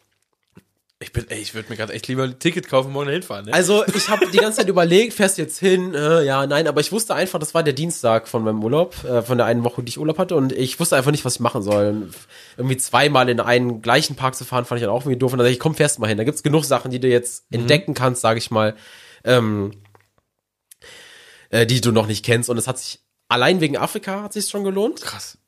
Ich 1.01 1.13
bin, 1.13 1.29
ey, 1.29 1.41
ich 1.41 1.55
würde 1.55 1.69
mir 1.69 1.77
gerade 1.77 1.93
echt 1.93 2.09
lieber 2.09 2.23
ein 2.23 2.39
Ticket 2.39 2.69
kaufen 2.69 2.87
und 2.87 2.93
morgen 2.95 3.11
hinfahren. 3.11 3.47
Ne? 3.47 3.53
Also 3.53 3.85
ich 3.95 4.09
habe 4.09 4.27
die 4.31 4.39
ganze 4.39 4.59
Zeit 4.61 4.69
überlegt, 4.69 5.13
fährst 5.13 5.37
du 5.37 5.43
jetzt 5.43 5.59
hin? 5.59 5.93
Äh, 5.93 6.25
ja, 6.25 6.47
nein, 6.47 6.67
aber 6.67 6.81
ich 6.81 6.93
wusste 6.93 7.15
einfach, 7.15 7.39
das 7.39 7.53
war 7.53 7.63
der 7.63 7.75
Dienstag 7.75 8.27
von 8.27 8.43
meinem 8.43 8.63
Urlaub, 8.63 9.05
äh, 9.05 9.21
von 9.23 9.37
der 9.37 9.47
einen 9.47 9.65
Woche, 9.65 9.83
die 9.83 9.91
ich 9.91 9.99
Urlaub 9.99 10.19
hatte 10.19 10.35
und 10.35 10.53
ich 10.53 10.81
wusste 10.81 10.97
einfach 10.97 11.11
nicht, 11.11 11.25
was 11.25 11.35
ich 11.35 11.41
machen 11.41 11.63
soll. 11.63 11.89
Und 11.89 12.15
irgendwie 12.57 12.77
zweimal 12.77 13.29
in 13.29 13.41
einen 13.41 13.83
gleichen 13.83 14.17
Park 14.17 14.35
zu 14.35 14.45
fahren, 14.45 14.65
fand 14.65 14.81
ich 14.81 14.87
dann 14.87 14.95
auch 14.95 15.03
irgendwie 15.03 15.19
doof. 15.19 15.33
Und 15.33 15.39
dann 15.39 15.45
dachte 15.45 15.53
ich, 15.53 15.61
komm, 15.61 15.75
fährst 15.75 15.99
mal 15.99 16.07
hin. 16.07 16.17
Da 16.17 16.25
gibt's 16.25 16.43
genug 16.43 16.65
Sachen, 16.65 16.91
die 16.91 17.01
du 17.01 17.09
jetzt 17.09 17.45
entdecken 17.51 17.93
kannst, 17.93 18.23
sage 18.23 18.39
ich 18.39 18.51
mal, 18.51 18.75
ähm, 19.25 19.73
äh, 21.51 21.67
die 21.67 21.81
du 21.81 21.93
noch 21.93 22.07
nicht 22.07 22.25
kennst. 22.25 22.51
Und 22.51 22.59
es 22.59 22.69
hat 22.69 22.79
sich 22.79 23.01
allein 23.29 23.61
wegen 23.61 23.77
Afrika 23.77 24.23
hat 24.23 24.33
sich 24.33 24.49
schon 24.49 24.65
gelohnt. 24.65 25.01
krass. 25.03 25.39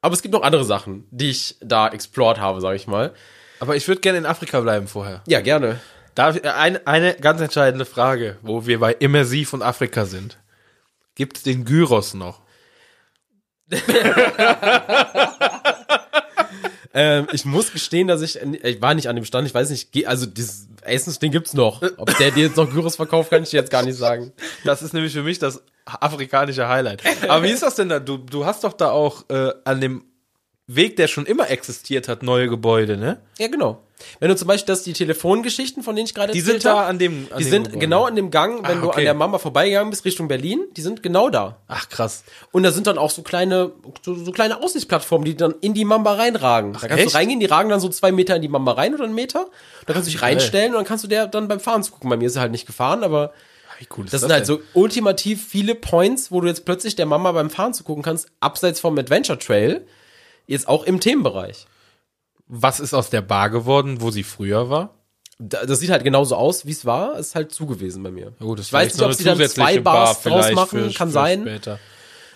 Aber 0.00 0.14
es 0.14 0.22
gibt 0.22 0.34
noch 0.34 0.42
andere 0.42 0.64
Sachen, 0.64 1.06
die 1.10 1.30
ich 1.30 1.56
da 1.60 1.88
explored 1.88 2.38
habe, 2.38 2.60
sage 2.60 2.76
ich 2.76 2.88
mal. 2.88 3.14
Aber 3.60 3.76
ich 3.76 3.86
würde 3.86 4.00
gerne 4.00 4.18
in 4.18 4.26
Afrika 4.26 4.60
bleiben 4.60 4.88
vorher. 4.88 5.22
Ja, 5.28 5.40
gerne. 5.40 5.80
Darf, 6.16 6.36
äh, 6.36 6.48
eine, 6.48 6.84
eine 6.86 7.14
ganz 7.14 7.40
entscheidende 7.40 7.84
Frage, 7.84 8.36
wo 8.42 8.66
wir 8.66 8.80
bei 8.80 8.92
Immersiv 8.92 9.52
und 9.52 9.62
Afrika 9.62 10.04
sind. 10.04 10.38
Gibt 11.14 11.36
es 11.36 11.42
den 11.44 11.64
Gyros 11.64 12.14
noch? 12.14 12.40
Ähm, 16.94 17.26
ich 17.32 17.44
muss 17.44 17.72
gestehen, 17.72 18.08
dass 18.08 18.22
ich, 18.22 18.38
ich 18.40 18.82
war 18.82 18.94
nicht 18.94 19.08
an 19.08 19.16
dem 19.16 19.24
Stand, 19.24 19.46
ich 19.46 19.54
weiß 19.54 19.70
nicht, 19.70 20.06
also 20.06 20.26
dieses 20.26 20.68
Essensding 20.82 21.32
gibt's 21.32 21.54
noch. 21.54 21.82
Ob 21.96 22.16
der 22.18 22.30
dir 22.30 22.46
jetzt 22.46 22.56
noch 22.56 22.70
Gyros 22.70 22.96
verkauft, 22.96 23.30
kann 23.30 23.42
ich 23.42 23.50
dir 23.50 23.60
jetzt 23.60 23.70
gar 23.70 23.82
nicht 23.82 23.96
sagen. 23.96 24.32
Das 24.64 24.82
ist 24.82 24.92
nämlich 24.92 25.12
für 25.12 25.22
mich 25.22 25.38
das 25.38 25.62
afrikanische 25.84 26.68
Highlight. 26.68 27.02
Aber 27.28 27.42
wie 27.44 27.50
ist 27.50 27.62
das 27.62 27.76
denn 27.76 27.88
da? 27.88 27.98
Du, 27.98 28.18
du 28.18 28.44
hast 28.44 28.64
doch 28.64 28.72
da 28.72 28.90
auch 28.90 29.28
äh, 29.30 29.52
an 29.64 29.80
dem 29.80 30.04
Weg, 30.68 30.96
der 30.96 31.08
schon 31.08 31.26
immer 31.26 31.50
existiert 31.50 32.06
hat, 32.08 32.22
neue 32.22 32.48
Gebäude, 32.48 32.96
ne? 32.96 33.20
Ja, 33.38 33.48
genau. 33.48 33.82
Wenn 34.20 34.28
du 34.30 34.36
zum 34.36 34.48
Beispiel 34.48 34.72
das, 34.72 34.82
die 34.84 34.92
Telefongeschichten, 34.92 35.82
von 35.82 35.94
denen 35.96 36.06
ich 36.06 36.14
gerade 36.14 36.32
Die 36.32 36.38
erzählt 36.38 36.62
sind 36.62 36.70
da 36.72 36.80
hab, 36.80 36.88
an 36.88 36.98
dem. 36.98 37.26
An 37.30 37.38
die 37.38 37.44
dem 37.44 37.50
sind 37.50 37.62
Gebäude. 37.64 37.78
genau 37.78 38.04
an 38.04 38.16
dem 38.16 38.30
Gang, 38.30 38.66
wenn 38.68 38.78
Ah, 38.78 38.80
du 38.80 38.86
okay. 38.88 38.98
an 39.00 39.04
der 39.04 39.14
Mama 39.14 39.38
vorbeigegangen 39.38 39.90
bist, 39.90 40.04
Richtung 40.04 40.28
Berlin, 40.28 40.60
die 40.76 40.80
sind 40.82 41.02
genau 41.02 41.30
da. 41.30 41.58
Ach 41.68 41.88
krass. 41.88 42.24
Und 42.52 42.62
da 42.62 42.70
sind 42.72 42.86
dann 42.86 42.96
auch 42.98 43.10
so 43.10 43.22
kleine, 43.22 43.72
so, 44.04 44.14
so 44.14 44.30
kleine 44.32 44.62
Aussichtsplattformen, 44.62 45.24
die 45.24 45.36
dann 45.36 45.54
in 45.60 45.74
die 45.74 45.84
Mamba 45.84 46.14
reinragen. 46.14 46.72
da 46.74 46.78
kannst 46.80 46.96
echt? 46.98 47.12
du 47.12 47.16
reingehen, 47.16 47.40
die 47.40 47.46
ragen 47.46 47.68
dann 47.68 47.80
so 47.80 47.88
zwei 47.88 48.12
Meter 48.12 48.36
in 48.36 48.42
die 48.42 48.48
Mamba 48.48 48.72
rein 48.72 48.94
oder 48.94 49.04
einen 49.04 49.14
Meter. 49.14 49.46
Da 49.86 49.92
kannst 49.92 50.08
du 50.08 50.12
dich 50.12 50.22
reinstellen 50.22 50.70
und 50.72 50.76
dann 50.78 50.84
kannst 50.86 51.04
du 51.04 51.08
der 51.08 51.26
dann 51.26 51.48
beim 51.48 51.60
Fahren 51.60 51.82
zugucken. 51.82 52.08
Bei 52.10 52.16
mir 52.16 52.26
ist 52.26 52.36
er 52.36 52.42
halt 52.42 52.52
nicht 52.52 52.66
gefahren, 52.66 53.02
aber 53.04 53.32
Wie 53.78 53.86
cool 53.96 54.04
Das 54.04 54.12
das, 54.12 54.20
sind 54.22 54.32
halt 54.32 54.48
denn? 54.48 54.56
so 54.56 54.60
ultimativ 54.74 55.44
viele 55.46 55.74
Points, 55.74 56.30
wo 56.32 56.40
du 56.40 56.46
jetzt 56.48 56.64
plötzlich 56.64 56.96
der 56.96 57.06
Mama 57.06 57.30
beim 57.32 57.50
Fahren 57.50 57.74
zugucken 57.74 58.02
kannst, 58.02 58.28
abseits 58.40 58.80
vom 58.80 58.96
Adventure 58.98 59.38
Trail, 59.38 59.86
jetzt 60.46 60.68
auch 60.68 60.84
im 60.84 61.00
Themenbereich. 61.00 61.66
Was 62.46 62.80
ist 62.80 62.92
aus 62.94 63.10
der 63.10 63.22
Bar 63.22 63.50
geworden, 63.50 64.00
wo 64.00 64.10
sie 64.10 64.22
früher 64.24 64.68
war? 64.68 64.94
Da- 65.38 65.64
Das 65.64 65.80
sieht 65.80 65.90
halt 65.90 66.04
genauso 66.04 66.36
aus, 66.36 66.66
wie 66.66 66.70
es 66.72 66.84
war. 66.84 67.18
Ist 67.18 67.34
halt 67.34 67.52
zu 67.52 67.66
gewesen 67.66 68.02
bei 68.02 68.10
mir. 68.10 68.32
Das 68.38 68.66
ich 68.66 68.72
weiß 68.72 68.94
nicht, 68.94 69.02
ob 69.02 69.14
sie 69.14 69.24
dann 69.24 69.38
zwei 69.48 69.78
Bars 69.80 70.22
draus 70.22 70.52
machen, 70.54 70.92
kann 70.94 71.10
sein. 71.10 71.42
Später. 71.42 71.78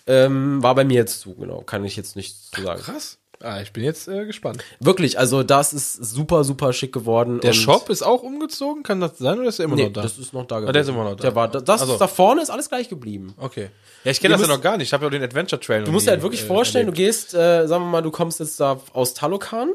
Ähm, 0.06 0.62
war 0.62 0.74
bei 0.74 0.84
mir 0.84 0.94
jetzt 0.94 1.20
zu, 1.20 1.34
genau. 1.34 1.62
Kann 1.62 1.84
ich 1.84 1.96
jetzt 1.96 2.14
nicht 2.16 2.54
zu 2.54 2.62
sagen. 2.62 2.80
Krass. 2.80 3.18
Ah, 3.42 3.60
ich 3.60 3.72
bin 3.72 3.84
jetzt 3.84 4.08
äh, 4.08 4.24
gespannt. 4.24 4.62
Wirklich, 4.80 5.18
also 5.18 5.42
das 5.42 5.72
ist 5.72 5.92
super, 5.94 6.42
super 6.44 6.72
schick 6.72 6.92
geworden. 6.92 7.40
Der 7.40 7.52
Shop 7.52 7.90
ist 7.90 8.02
auch 8.02 8.22
umgezogen, 8.22 8.82
kann 8.82 9.00
das 9.00 9.18
sein 9.18 9.38
oder 9.38 9.48
ist 9.48 9.58
er 9.58 9.66
immer 9.66 9.76
Nee, 9.76 9.84
noch 9.86 9.92
da? 9.92 10.02
das 10.02 10.18
ist 10.18 10.32
noch 10.32 10.46
da 10.46 10.56
gewesen. 10.56 10.68
Ah, 10.70 10.72
der 10.72 10.82
ist 10.82 10.88
immer 10.88 11.04
noch 11.04 11.16
da. 11.16 11.22
Der 11.22 11.34
war, 11.34 11.48
das 11.48 11.80
Also. 11.82 11.96
da 11.98 12.06
vorne 12.08 12.42
ist 12.42 12.50
alles 12.50 12.68
gleich 12.68 12.88
geblieben. 12.88 13.34
okay. 13.38 13.68
Ja, 14.04 14.12
ich 14.12 14.20
kenne 14.20 14.36
das 14.36 14.40
ja 14.46 14.54
noch 14.54 14.60
gar 14.62 14.76
nicht. 14.76 14.86
Ich 14.88 14.92
habe 14.92 15.04
ja 15.04 15.08
auch 15.08 15.12
den 15.12 15.22
Adventure 15.22 15.60
Trail. 15.60 15.82
Du 15.84 15.90
musst 15.92 16.06
dir 16.06 16.12
halt 16.12 16.22
wirklich 16.22 16.44
vorstellen, 16.44 16.86
du 16.86 16.92
gehst, 16.92 17.34
äh, 17.34 17.66
sagen 17.66 17.84
wir 17.84 17.90
mal, 17.90 18.02
du 18.02 18.10
kommst 18.12 18.38
jetzt 18.40 18.58
da 18.60 18.80
aus 18.92 19.14
Talokan. 19.14 19.70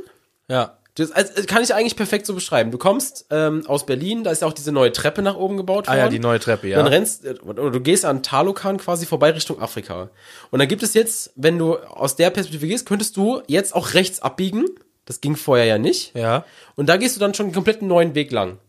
Ja. 0.48 0.78
Das 1.02 1.12
also, 1.12 1.44
kann 1.48 1.64
ich 1.64 1.74
eigentlich 1.74 1.96
perfekt 1.96 2.26
so 2.26 2.34
beschreiben. 2.34 2.72
Du 2.72 2.78
kommst 2.78 3.26
ähm, 3.30 3.66
aus 3.68 3.86
Berlin, 3.86 4.24
da 4.24 4.32
ist 4.32 4.42
ja 4.42 4.48
auch 4.48 4.54
diese 4.54 4.72
neue 4.72 4.92
Treppe 4.92 5.22
nach 5.22 5.36
oben 5.36 5.58
gebaut 5.58 5.88
Ah 5.88 5.92
worden. 5.92 6.00
ja, 6.00 6.10
die 6.10 6.20
neue 6.20 6.40
Treppe, 6.40 6.68
ja. 6.68 6.78
Dann 6.78 6.88
rennst, 6.88 7.26
äh, 7.26 7.36
oder 7.46 7.72
du 7.72 7.80
gehst 7.82 8.06
an 8.06 8.24
Talokan 8.24 8.78
quasi 8.78 9.06
vorbei 9.06 9.32
Richtung 9.32 9.62
Afrika. 9.62 10.10
Und 10.52 10.60
dann 10.60 10.68
gibt 10.68 10.84
es 10.84 10.94
jetzt, 10.94 11.32
wenn 11.36 11.58
du 11.58 11.76
aus 11.78 12.16
der 12.16 12.30
Perspektive 12.30 12.68
gehst, 12.68 12.86
könntest 12.86 13.18
du 13.18 13.42
jetzt 13.48 13.76
auch 13.76 13.94
rechts 13.94 14.22
abbiegen. 14.22 14.66
Das 15.06 15.20
ging 15.20 15.36
vorher 15.36 15.66
ja 15.66 15.78
nicht. 15.78 16.16
Ja. 16.16 16.46
Und 16.76 16.88
da 16.88 16.98
gehst 16.98 17.16
du 17.16 17.20
dann 17.20 17.34
schon 17.34 17.48
einen 17.48 17.56
kompletten 17.56 17.88
neuen 17.88 18.16
Weg 18.16 18.32
lang. 18.32 18.60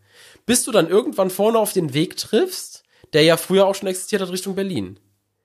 Bis 0.47 0.65
du 0.65 0.73
dann 0.73 0.89
irgendwann 0.89 1.31
vorne 1.31 1.59
auf 1.59 1.73
den 1.73 1.95
Weg 1.95 2.17
triffst, 2.17 2.83
der 3.13 3.23
ja 3.23 3.37
früher 3.37 3.67
auch 3.67 3.75
schon 3.75 3.89
existiert 3.89 4.23
hat 4.23 4.31
Richtung 4.31 4.55
Berlin. 4.55 4.99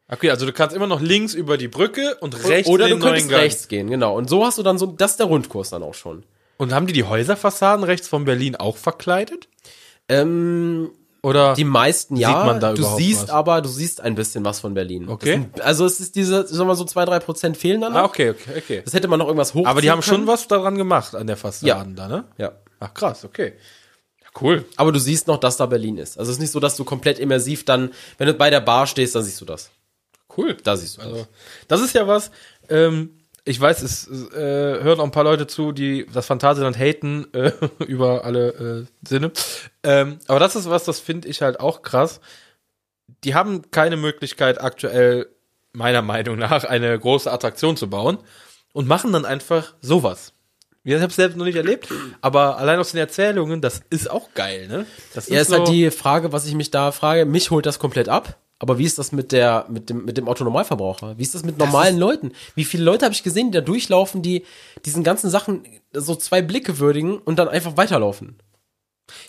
Okay, 0.10 0.30
also 0.30 0.46
du 0.46 0.54
kannst 0.54 0.76
immer 0.76 0.88
noch 0.88 1.02
links 1.02 1.34
über 1.34 1.58
die 1.58 1.68
Brücke 1.68 2.16
und 2.22 2.46
rechts 2.48 2.70
Oder 2.70 2.86
in 2.86 2.92
du 2.92 2.96
den 2.96 3.00
neuen 3.00 3.12
könntest 3.12 3.30
Gang. 3.30 3.42
rechts 3.42 3.68
gehen, 3.68 3.90
genau. 3.90 4.16
Und 4.16 4.30
so 4.30 4.46
hast 4.46 4.58
du 4.58 4.64
dann 4.64 4.78
so, 4.78 4.86
das 4.86 5.12
ist 5.12 5.20
der 5.20 5.28
Rundkurs 5.28 5.70
dann 5.70 5.84
auch 5.84 5.94
schon. 5.94 6.24
Und 6.58 6.74
haben 6.74 6.88
die 6.88 6.94
die 6.94 7.04
Häuserfassaden 7.04 7.84
rechts 7.84 8.08
von 8.08 8.26
Berlin 8.26 8.56
auch 8.56 8.78
verkleidet? 8.78 9.48
Ähm, 10.10 10.92
Oder? 11.22 11.54
Die 11.54 11.64
meisten 11.64 12.16
ja. 12.16 12.46
man 12.46 12.60
da 12.60 12.74
du 12.74 12.84
siehst 12.84 13.24
was? 13.24 13.30
aber, 13.30 13.62
du 13.62 13.70
siehst 13.70 14.02
ein 14.02 14.16
bisschen 14.16 14.44
was 14.44 14.60
von 14.60 14.74
Berlin. 14.74 15.08
Okay. 15.08 15.26
Das 15.26 15.34
sind, 15.34 15.62
also 15.62 15.86
es 15.86 16.00
ist 16.00 16.16
diese, 16.16 16.48
sagen 16.48 16.60
wir 16.60 16.66
mal 16.66 16.76
so 16.76 16.86
zwei, 16.86 17.06
drei 17.06 17.20
Prozent 17.20 17.58
fehlen 17.58 17.82
dann 17.82 17.94
noch. 17.94 18.00
ah, 18.00 18.06
okay, 18.06 18.32
okay, 18.32 18.58
okay. 18.58 18.82
Das 18.84 18.94
hätte 18.94 19.08
man 19.08 19.20
noch 19.20 19.28
irgendwas 19.28 19.54
hoch. 19.54 19.68
Aber 19.68 19.82
die 19.82 19.92
haben 19.92 20.02
schon 20.02 20.26
was 20.26 20.48
daran 20.48 20.78
gemacht 20.78 21.16
an 21.16 21.28
der 21.28 21.38
Fassaden 21.38 21.96
da, 21.96 22.08
ne? 22.08 22.26
Ja. 22.38 22.54
Ach 22.80 22.94
krass, 22.94 23.26
okay. 23.26 23.54
Ja, 24.22 24.28
cool. 24.42 24.66
Aber 24.76 24.92
du 24.92 25.00
siehst 25.00 25.28
noch, 25.28 25.38
dass 25.38 25.58
da 25.58 25.66
Berlin 25.66 25.98
ist. 25.98 26.18
Also 26.18 26.32
es 26.32 26.38
ist 26.38 26.42
nicht 26.42 26.52
so, 26.52 26.60
dass 26.60 26.76
du 26.76 26.84
komplett 26.84 27.20
immersiv 27.20 27.66
dann, 27.66 27.92
wenn 28.18 28.28
du 28.28 28.34
bei 28.34 28.50
der 28.50 28.62
Bar 28.62 28.88
stehst, 28.88 29.16
dann 29.16 29.24
siehst 29.24 29.42
du 29.42 29.46
das. 29.46 29.72
Cool. 30.36 30.56
Da 30.64 30.78
siehst 30.78 30.98
du 30.98 31.02
das. 31.02 31.12
Also, 31.12 31.28
das 31.68 31.82
ist 31.82 31.94
ja 31.94 32.08
was, 32.08 32.32
ähm, 32.70 33.17
ich 33.48 33.60
weiß, 33.60 33.82
es 33.82 34.08
äh, 34.34 34.84
hören 34.84 35.00
auch 35.00 35.06
ein 35.06 35.12
paar 35.12 35.24
Leute 35.24 35.48
zu, 35.48 35.72
die 35.72 36.06
das 36.12 36.26
Phantasialand 36.26 36.78
haten 36.78 37.34
äh, 37.34 37.52
über 37.88 38.26
alle 38.26 38.50
äh, 38.84 39.08
Sinne. 39.08 39.32
Ähm, 39.84 40.20
aber 40.28 40.40
das 40.40 40.56
ist 40.56 40.70
was, 40.70 40.84
das 40.84 41.00
finde 41.00 41.28
ich 41.28 41.42
halt 41.42 41.60
auch 41.60 41.82
krass. 41.82 42.20
Die 43.24 43.36
haben 43.36 43.72
keine 43.72 43.96
Möglichkeit 43.96 44.62
aktuell, 44.62 45.28
meiner 45.72 46.02
Meinung 46.02 46.38
nach, 46.38 46.66
eine 46.66 46.98
große 47.00 47.32
Attraktion 47.32 47.78
zu 47.78 47.90
bauen 47.90 48.18
und 48.74 48.88
machen 48.88 49.14
dann 49.14 49.26
einfach 49.26 49.76
sowas. 49.82 50.34
Ich 50.84 50.94
habe 50.94 51.08
es 51.08 51.16
selbst 51.16 51.38
noch 51.38 51.46
nicht 51.46 51.58
erlebt, 51.58 51.90
aber 52.22 52.58
allein 52.58 52.80
aus 52.80 52.92
den 52.92 53.00
Erzählungen, 53.00 53.60
das 53.60 53.82
ist 53.90 54.10
auch 54.10 54.34
geil, 54.34 54.68
ne? 54.70 54.86
Das 55.14 55.28
Ja, 55.28 55.42
ist 55.42 55.50
so, 55.50 55.58
halt 55.58 55.68
die 55.68 55.92
Frage, 55.92 56.32
was 56.32 56.46
ich 56.46 56.54
mich 56.56 56.72
da 56.72 56.92
frage. 56.94 57.26
Mich 57.26 57.52
holt 57.52 57.66
das 57.66 57.78
komplett 57.80 58.08
ab. 58.08 58.38
Aber 58.60 58.80
wie 58.80 58.86
ist 58.86 58.98
das 58.98 59.12
mit 59.12 59.32
der, 59.32 59.66
mit 59.70 59.90
dem, 59.90 60.04
mit 60.06 60.18
dem 60.18 60.28
Otto-Normalverbraucher? 60.28 61.18
Wie 61.18 61.24
ist 61.24 61.36
das 61.36 61.44
mit 61.44 61.58
normalen 61.60 61.98
Leuten? 61.98 62.32
Wie 62.56 62.66
viele 62.66 62.84
Leute 62.84 63.06
habe 63.06 63.14
ich 63.14 63.22
gesehen, 63.24 63.52
die 63.52 63.58
da 63.58 63.62
durchlaufen, 63.62 64.22
die 64.22 64.46
diesen 64.86 65.04
ganzen 65.04 65.30
Sachen 65.30 65.64
so 65.94 66.16
zwei 66.16 66.42
Blicke 66.42 66.80
würdigen 66.80 67.20
und 67.20 67.38
dann 67.38 67.50
einfach 67.50 67.78
weiterlaufen? 67.78 68.38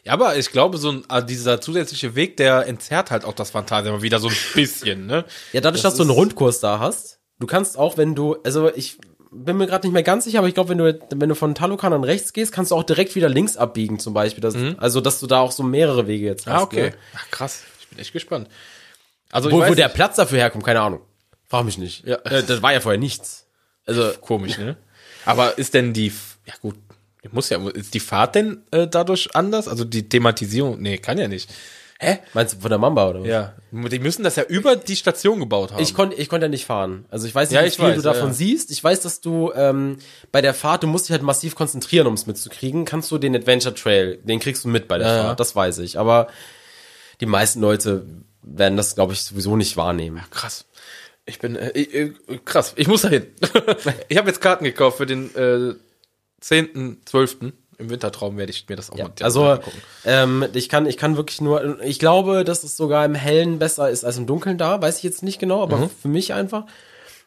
Ja, 0.04 0.14
aber 0.14 0.36
ich 0.36 0.50
glaube, 0.50 0.78
so 0.78 0.90
ein, 0.90 1.04
ah, 1.08 1.20
dieser 1.20 1.60
zusätzliche 1.60 2.14
Weg, 2.14 2.36
der 2.36 2.66
entzerrt 2.66 3.10
halt 3.10 3.24
auch 3.24 3.34
das 3.34 3.50
Fantasia 3.50 3.92
mal 3.92 4.02
wieder 4.02 4.18
so 4.18 4.28
ein 4.28 4.36
bisschen, 4.54 5.06
ne? 5.06 5.24
Ja, 5.52 5.60
dadurch, 5.60 5.82
Das 5.82 5.92
dass 5.92 5.96
du 5.98 6.02
einen 6.02 6.10
Rundkurs 6.10 6.60
da 6.60 6.78
hast, 6.78 7.20
du 7.38 7.46
kannst 7.46 7.78
auch, 7.78 7.96
wenn 7.96 8.14
du, 8.14 8.36
also 8.44 8.72
ich 8.74 8.98
bin 9.30 9.58
mir 9.58 9.66
gerade 9.66 9.86
nicht 9.86 9.92
mehr 9.94 10.02
ganz 10.02 10.24
sicher, 10.24 10.38
aber 10.38 10.48
ich 10.48 10.54
glaube, 10.54 10.70
wenn 10.70 10.78
du, 10.78 10.98
wenn 11.14 11.28
du 11.28 11.34
von 11.34 11.54
Talokan 11.54 11.92
an 11.92 12.02
rechts 12.02 12.32
gehst, 12.32 12.50
kannst 12.50 12.70
du 12.70 12.76
auch 12.76 12.82
direkt 12.82 13.14
wieder 13.14 13.28
links 13.28 13.56
abbiegen, 13.56 13.98
zum 13.98 14.14
Beispiel. 14.14 14.40
Das, 14.40 14.56
Also, 14.78 15.00
dass 15.00 15.20
du 15.20 15.26
da 15.26 15.40
auch 15.40 15.52
so 15.52 15.62
mehrere 15.62 16.06
Wege 16.06 16.24
jetzt 16.26 16.46
hast. 16.46 16.54
Ah, 16.54 16.62
okay. 16.62 16.90
Ne? 16.90 16.94
Ach, 17.14 17.30
krass. 17.30 17.62
Ich 17.80 17.88
bin 17.88 17.98
echt 17.98 18.12
gespannt. 18.12 18.48
Also, 19.32 19.50
Wo, 19.50 19.60
wo 19.66 19.74
der. 19.74 19.88
Platz 19.88 20.16
dafür 20.16 20.38
herkommt, 20.38 20.64
keine 20.64 20.80
Ahnung. 20.80 21.00
Frag 21.46 21.64
mich 21.64 21.78
nicht. 21.78 22.06
Ja. 22.06 22.16
Äh, 22.24 22.42
das 22.42 22.62
war 22.62 22.72
ja 22.72 22.80
vorher 22.80 22.98
nichts. 22.98 23.46
Also, 23.86 24.12
komisch, 24.20 24.58
ne? 24.58 24.76
Aber 25.24 25.58
ist 25.58 25.74
denn 25.74 25.92
die, 25.92 26.12
ja 26.46 26.54
gut, 26.60 26.76
muss 27.32 27.50
ja, 27.50 27.58
ist 27.70 27.94
die 27.94 28.00
Fahrt 28.00 28.34
denn 28.34 28.62
äh, 28.70 28.86
dadurch 28.86 29.34
anders? 29.34 29.68
Also 29.68 29.84
die 29.84 30.08
Thematisierung, 30.08 30.80
nee, 30.80 30.98
kann 30.98 31.18
ja 31.18 31.28
nicht. 31.28 31.50
Hä? 32.00 32.18
meinst 32.32 32.54
du 32.54 32.60
von 32.60 32.70
der 32.70 32.78
Mamba 32.78 33.08
oder 33.08 33.20
was? 33.22 33.28
Ja, 33.28 33.54
die 33.72 33.98
müssen 33.98 34.22
das 34.22 34.36
ja 34.36 34.44
über 34.44 34.76
die 34.76 34.94
Station 34.94 35.40
gebaut 35.40 35.72
haben. 35.72 35.82
Ich 35.82 35.94
konnte 35.94 36.14
ich 36.14 36.28
konnte 36.28 36.44
ja 36.46 36.48
nicht 36.48 36.64
fahren. 36.64 37.06
Also 37.10 37.26
ich 37.26 37.34
weiß 37.34 37.50
nicht, 37.50 37.58
Ja, 37.58 37.66
wie 37.66 37.70
viel 37.70 37.84
weiß, 37.86 37.96
du 37.96 38.02
davon 38.02 38.20
ja, 38.22 38.28
ja. 38.28 38.34
siehst. 38.34 38.70
Ich 38.70 38.84
weiß, 38.84 39.00
dass 39.00 39.20
du 39.20 39.52
ähm, 39.52 39.98
bei 40.30 40.40
der 40.40 40.54
Fahrt, 40.54 40.84
du 40.84 40.86
musst 40.86 41.08
dich 41.08 41.12
halt 41.12 41.22
massiv 41.22 41.56
konzentrieren, 41.56 42.06
um 42.06 42.14
es 42.14 42.26
mitzukriegen. 42.26 42.84
Kannst 42.84 43.10
du 43.10 43.18
den 43.18 43.34
Adventure 43.34 43.74
Trail, 43.74 44.18
den 44.22 44.38
kriegst 44.38 44.64
du 44.64 44.68
mit 44.68 44.86
bei 44.86 44.98
der. 44.98 45.08
Fahrt, 45.08 45.40
das 45.40 45.56
weiß 45.56 45.78
ich. 45.78 45.98
Aber 45.98 46.28
die 47.20 47.26
meisten 47.26 47.60
Leute 47.60 48.06
werden 48.42 48.76
das, 48.76 48.94
glaube 48.94 49.12
ich, 49.12 49.22
sowieso 49.22 49.56
nicht 49.56 49.76
wahrnehmen. 49.76 50.22
krass. 50.30 50.64
Ich 51.26 51.38
bin 51.40 51.56
äh, 51.56 51.70
ich, 51.72 51.94
äh, 51.94 52.12
krass. 52.44 52.72
Ich 52.76 52.88
muss 52.88 53.02
da 53.02 53.08
hin. 53.08 53.26
ich 54.08 54.16
habe 54.16 54.28
jetzt 54.28 54.40
Karten 54.40 54.64
gekauft 54.64 54.96
für 54.96 55.06
den 55.06 55.34
äh, 55.34 55.74
10.12. 56.42 57.52
Im 57.80 57.90
Wintertraum 57.90 58.36
werde 58.36 58.50
ich 58.50 58.68
mir 58.68 58.74
das 58.76 58.90
auch 58.90 58.96
Ja, 58.98 59.04
mal 59.04 59.12
also 59.20 59.44
angucken. 59.44 59.82
ähm, 60.04 60.44
ich 60.54 60.68
kann 60.68 60.86
ich 60.86 60.96
kann 60.96 61.16
wirklich 61.16 61.40
nur 61.40 61.80
ich 61.82 62.00
glaube, 62.00 62.42
dass 62.42 62.64
es 62.64 62.76
sogar 62.76 63.04
im 63.04 63.14
Hellen 63.14 63.58
besser 63.60 63.88
ist 63.88 64.04
als 64.04 64.16
im 64.16 64.26
Dunkeln 64.26 64.58
da, 64.58 64.82
weiß 64.82 64.96
ich 64.98 65.04
jetzt 65.04 65.22
nicht 65.22 65.38
genau, 65.38 65.62
aber 65.62 65.76
Mhm. 65.76 65.90
für 66.02 66.08
mich 66.08 66.32
einfach. 66.32 66.64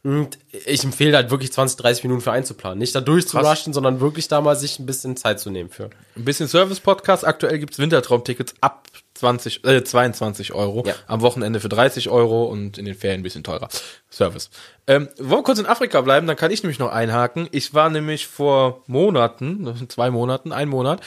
Und 0.03 0.39
ich 0.65 0.83
empfehle 0.83 1.15
halt 1.15 1.29
wirklich 1.29 1.53
20, 1.53 1.77
30 1.77 2.03
Minuten 2.03 2.21
für 2.21 2.31
einzuplanen. 2.31 2.79
Nicht 2.79 2.95
da 2.95 3.01
durchzurushen, 3.01 3.71
sondern 3.71 3.99
wirklich 4.01 4.27
da 4.27 4.41
mal 4.41 4.55
sich 4.55 4.79
ein 4.79 4.87
bisschen 4.87 5.15
Zeit 5.15 5.39
zu 5.39 5.51
nehmen 5.51 5.69
für. 5.69 5.91
Ein 6.17 6.25
bisschen 6.25 6.47
Service-Podcast. 6.47 7.23
Aktuell 7.25 7.59
gibt's 7.59 7.77
Wintertraumtickets 7.77 8.55
ab 8.61 8.87
20, 9.21 9.63
äh, 9.65 9.83
22 9.83 10.53
Euro. 10.53 10.83
Ja. 10.85 10.95
Am 11.05 11.21
Wochenende 11.21 11.59
für 11.59 11.69
30 11.69 12.09
Euro 12.09 12.45
und 12.45 12.79
in 12.79 12.85
den 12.85 12.95
Ferien 12.95 13.21
ein 13.21 13.23
bisschen 13.23 13.43
teurer. 13.43 13.69
Service. 14.09 14.49
Ähm, 14.87 15.09
wollen 15.17 15.41
wir 15.41 15.43
kurz 15.43 15.59
in 15.59 15.67
Afrika 15.67 16.01
bleiben, 16.01 16.25
dann 16.25 16.35
kann 16.35 16.49
ich 16.49 16.63
nämlich 16.63 16.79
noch 16.79 16.91
einhaken. 16.91 17.47
Ich 17.51 17.75
war 17.75 17.91
nämlich 17.91 18.25
vor 18.27 18.83
Monaten, 18.87 19.87
zwei 19.89 20.09
Monaten, 20.09 20.51
ein 20.51 20.69
Monat, 20.69 21.01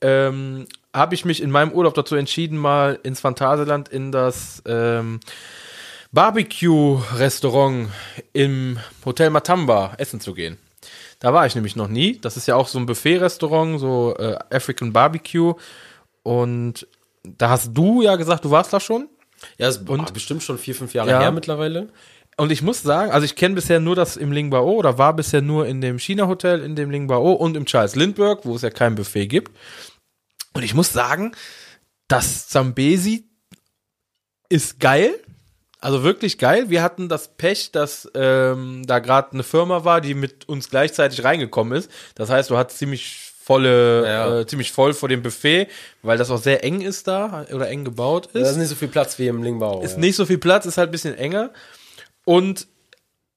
ähm, 0.00 0.66
habe 0.94 1.14
ich 1.14 1.26
mich 1.26 1.42
in 1.42 1.50
meinem 1.50 1.72
Urlaub 1.72 1.92
dazu 1.92 2.16
entschieden, 2.16 2.56
mal 2.56 2.98
ins 3.02 3.20
Phantasialand 3.20 3.90
in 3.90 4.12
das 4.12 4.62
ähm, 4.66 5.20
Barbecue-Restaurant 6.10 7.90
im 8.32 8.78
Hotel 9.04 9.28
Matamba 9.28 9.92
essen 9.98 10.20
zu 10.20 10.32
gehen. 10.32 10.56
Da 11.20 11.34
war 11.34 11.44
ich 11.44 11.54
nämlich 11.54 11.76
noch 11.76 11.88
nie. 11.88 12.18
Das 12.18 12.38
ist 12.38 12.48
ja 12.48 12.56
auch 12.56 12.68
so 12.68 12.78
ein 12.78 12.86
Buffet-Restaurant, 12.86 13.78
so 13.78 14.16
äh, 14.18 14.38
African 14.50 14.94
Barbecue. 14.94 15.54
Und 16.22 16.86
da 17.24 17.50
hast 17.50 17.72
du 17.76 18.02
ja 18.02 18.16
gesagt, 18.16 18.44
du 18.44 18.50
warst 18.50 18.72
da 18.72 18.80
schon. 18.80 19.08
Ja, 19.56 19.68
ist 19.68 19.88
und? 19.88 20.12
bestimmt 20.12 20.42
schon 20.42 20.58
vier, 20.58 20.74
fünf 20.74 20.94
Jahre 20.94 21.10
Ja. 21.10 21.20
her 21.20 21.32
mittlerweile. 21.32 21.88
Und 22.36 22.52
ich 22.52 22.62
muss 22.62 22.82
sagen, 22.82 23.10
also 23.10 23.24
ich 23.24 23.34
kenne 23.34 23.56
bisher 23.56 23.80
nur 23.80 23.96
das 23.96 24.16
im 24.16 24.30
Lingbao 24.30 24.70
oder 24.72 24.96
war 24.96 25.14
bisher 25.14 25.42
nur 25.42 25.66
in 25.66 25.80
dem 25.80 25.98
China-Hotel, 25.98 26.62
in 26.62 26.76
dem 26.76 26.90
Lingbao 26.90 27.32
und 27.32 27.56
im 27.56 27.66
Charles 27.66 27.96
Lindbergh, 27.96 28.44
wo 28.44 28.54
es 28.54 28.62
ja 28.62 28.70
kein 28.70 28.94
Buffet 28.94 29.26
gibt. 29.26 29.50
Und 30.54 30.62
ich 30.62 30.72
muss 30.74 30.92
sagen, 30.92 31.32
das 32.06 32.48
Zambesi 32.48 33.28
ist 34.48 34.80
geil. 34.80 35.18
Also 35.80 36.02
wirklich 36.02 36.38
geil. 36.38 36.70
Wir 36.70 36.82
hatten 36.82 37.08
das 37.08 37.36
Pech, 37.36 37.70
dass 37.70 38.10
ähm, 38.14 38.82
da 38.86 38.98
gerade 38.98 39.32
eine 39.32 39.42
Firma 39.44 39.84
war, 39.84 40.00
die 40.00 40.14
mit 40.14 40.48
uns 40.48 40.70
gleichzeitig 40.70 41.22
reingekommen 41.22 41.78
ist. 41.78 41.90
Das 42.16 42.30
heißt, 42.30 42.50
du 42.50 42.56
hattest 42.56 42.78
ziemlich 42.78 43.27
volle, 43.48 44.04
Ja. 44.06 44.40
äh, 44.40 44.46
ziemlich 44.46 44.72
voll 44.72 44.92
vor 44.92 45.08
dem 45.08 45.22
Buffet, 45.22 45.68
weil 46.02 46.18
das 46.18 46.30
auch 46.30 46.36
sehr 46.42 46.62
eng 46.64 46.82
ist 46.82 47.06
da 47.08 47.46
oder 47.50 47.66
eng 47.70 47.82
gebaut 47.84 48.26
ist 48.26 48.34
Da 48.44 48.50
ist 48.50 48.56
nicht 48.58 48.68
so 48.68 48.74
viel 48.74 48.88
Platz 48.88 49.18
wie 49.18 49.26
im 49.26 49.42
Lingbao. 49.42 49.80
ist 49.82 49.92
ja. 49.92 49.98
nicht 49.98 50.16
so 50.16 50.26
viel 50.26 50.36
Platz, 50.36 50.66
ist 50.66 50.76
halt 50.76 50.90
ein 50.90 50.92
bisschen 50.92 51.14
enger. 51.14 51.50
Und 52.26 52.66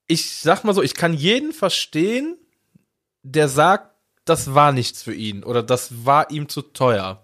ich 0.08 0.36
sag 0.36 0.66
mal 0.66 0.74
so, 0.74 0.82
ich 0.84 0.96
kann 0.96 1.14
jeden 1.14 1.54
verstehen, 1.54 2.38
der 3.24 3.48
sagt, 3.48 3.90
das 4.26 4.54
war 4.54 4.74
nichts 4.74 5.02
für 5.02 5.14
ihn 5.14 5.44
oder 5.46 5.64
das 5.64 6.06
war 6.06 6.30
ihm 6.30 6.50
zu 6.50 6.62
teuer. 6.62 7.24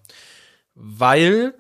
Weil 0.73 1.54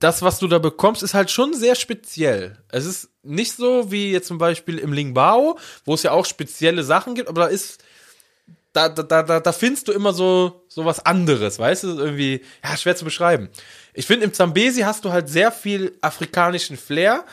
das, 0.00 0.20
was 0.20 0.38
du 0.38 0.48
da 0.48 0.58
bekommst, 0.58 1.02
ist 1.02 1.14
halt 1.14 1.30
schon 1.30 1.54
sehr 1.54 1.76
speziell. 1.76 2.58
Es 2.68 2.84
ist 2.84 3.08
nicht 3.22 3.52
so 3.56 3.90
wie 3.90 4.12
jetzt 4.12 4.28
zum 4.28 4.36
Beispiel 4.36 4.76
im 4.78 4.92
Lingbao, 4.92 5.58
wo 5.86 5.94
es 5.94 6.02
ja 6.02 6.10
auch 6.10 6.26
spezielle 6.26 6.82
Sachen 6.84 7.14
gibt, 7.14 7.28
aber 7.30 7.42
da 7.42 7.46
ist 7.46 7.82
da, 8.74 8.90
da, 8.90 9.22
da, 9.22 9.40
da, 9.40 9.52
findest 9.52 9.88
du 9.88 9.92
immer 9.92 10.12
so, 10.12 10.64
so 10.68 10.84
was 10.84 11.06
anderes, 11.06 11.58
weißt 11.58 11.84
du, 11.84 11.98
irgendwie, 11.98 12.42
ja, 12.62 12.76
schwer 12.76 12.96
zu 12.96 13.06
beschreiben. 13.06 13.48
Ich 13.94 14.06
finde, 14.06 14.26
im 14.26 14.34
Zambesi 14.34 14.82
hast 14.82 15.04
du 15.06 15.12
halt 15.12 15.28
sehr 15.30 15.50
viel 15.50 15.96
afrikanischen 16.02 16.76
Flair, 16.76 17.24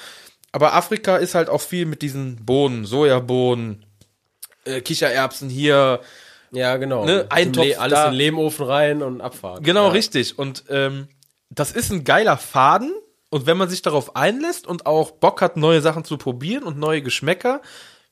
aber 0.54 0.74
Afrika 0.74 1.18
ist 1.18 1.36
halt 1.36 1.50
auch 1.50 1.62
viel 1.62 1.86
mit 1.86 2.02
diesen 2.02 2.46
Bohnen, 2.46 2.86
Sojabohnen, 2.86 3.86
äh, 4.66 4.80
Kichererbsen 4.82 5.50
hier, 5.50 6.00
Ja, 6.52 6.78
genau. 6.78 7.06
Ne, 7.06 7.26
ein 7.30 7.48
Im 7.48 7.54
Topf 7.54 7.66
Le- 7.66 7.80
alles 7.80 7.98
da. 7.98 8.06
in 8.06 8.12
den 8.12 8.18
Lehmofen 8.18 8.66
rein 8.66 9.02
und 9.02 9.22
abfahren. 9.22 9.64
Genau, 9.64 9.86
ja. 9.88 9.92
richtig. 9.92 10.38
Und 10.38 10.66
ähm, 10.70 11.08
das 11.50 11.72
ist 11.72 11.92
ein 11.92 12.04
geiler 12.04 12.38
Faden. 12.38 12.94
Und 13.30 13.46
wenn 13.46 13.56
man 13.56 13.70
sich 13.70 13.82
darauf 13.82 14.18
einlässt 14.18 14.68
und 14.68 14.86
auch 14.86 15.12
Bock 15.12 15.42
hat, 15.42 15.56
neue 15.56 15.80
Sachen 15.80 16.04
zu 16.04 16.18
probieren 16.18 16.64
und 16.64 16.78
neue 16.78 17.02
Geschmäcker, 17.02 17.62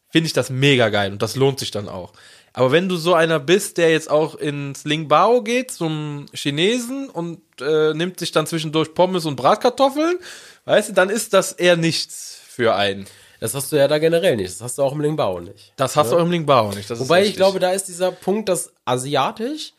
finde 0.09 0.27
ich 0.27 0.33
das 0.33 0.49
mega 0.49 0.87
geil. 0.87 1.11
Und 1.11 1.21
das 1.21 1.35
lohnt 1.35 1.59
sich 1.59 1.71
dann 1.71 1.89
auch. 1.89 2.13
Aber 2.53 2.71
wenn 2.71 2.89
du 2.89 2.95
so 2.97 3.13
einer 3.13 3.39
bist, 3.39 3.77
der 3.77 3.91
jetzt 3.91 4.09
auch 4.09 4.35
ins 4.35 4.83
Lingbao 4.83 5.41
geht, 5.43 5.71
zum 5.71 6.25
Chinesen 6.33 7.09
und 7.09 7.41
äh, 7.61 7.93
nimmt 7.93 8.19
sich 8.19 8.31
dann 8.31 8.47
zwischendurch 8.47 8.93
Pommes 8.93 9.25
und 9.25 9.35
Bratkartoffeln, 9.35 10.17
weißt 10.65 10.89
du, 10.89 10.93
dann 10.93 11.09
ist 11.09 11.33
das 11.33 11.51
eher 11.53 11.77
nichts 11.77 12.39
für 12.47 12.75
einen. 12.75 13.05
Das 13.39 13.53
hast 13.53 13.71
du 13.71 13.77
ja 13.77 13.87
da 13.87 13.99
generell 13.99 14.35
nicht. 14.35 14.49
Das 14.49 14.61
hast 14.61 14.77
du 14.77 14.83
auch 14.83 14.91
im 14.93 14.99
Lingbao 15.01 15.39
nicht. 15.39 15.73
Das 15.77 15.95
hast 15.95 16.11
du 16.11 16.17
auch 16.17 16.21
im 16.21 16.31
Lingbao 16.31 16.71
nicht. 16.73 16.89
Wobei 16.99 17.23
ich 17.25 17.35
glaube, 17.35 17.59
da 17.59 17.71
ist 17.71 17.85
dieser 17.85 18.11
Punkt, 18.11 18.49
dass 18.49 18.73
asiatisch 18.83 19.73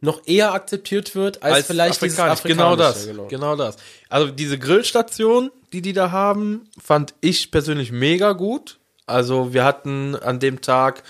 noch 0.00 0.22
eher 0.26 0.52
akzeptiert 0.52 1.14
wird 1.14 1.42
als, 1.42 1.66
vielleicht 1.66 2.02
dieses 2.02 2.18
afrikanisch. 2.18 2.42
Genau 2.56 2.76
das. 2.76 2.96
Afrikanische, 2.96 3.28
Genau. 3.28 3.56
das. 3.56 3.76
Also 4.08 4.28
diese 4.32 4.58
Grillstation, 4.58 5.50
die 5.72 5.82
die 5.82 5.92
da 5.92 6.10
haben, 6.10 6.68
fand 6.82 7.14
ich 7.20 7.50
persönlich 7.50 7.92
mega 7.92 8.32
gut. 8.32 8.78
Also 9.06 9.52
wir 9.52 9.64
hatten 9.64 10.16
an 10.16 10.40
dem 10.40 10.60
Tag 10.60 11.02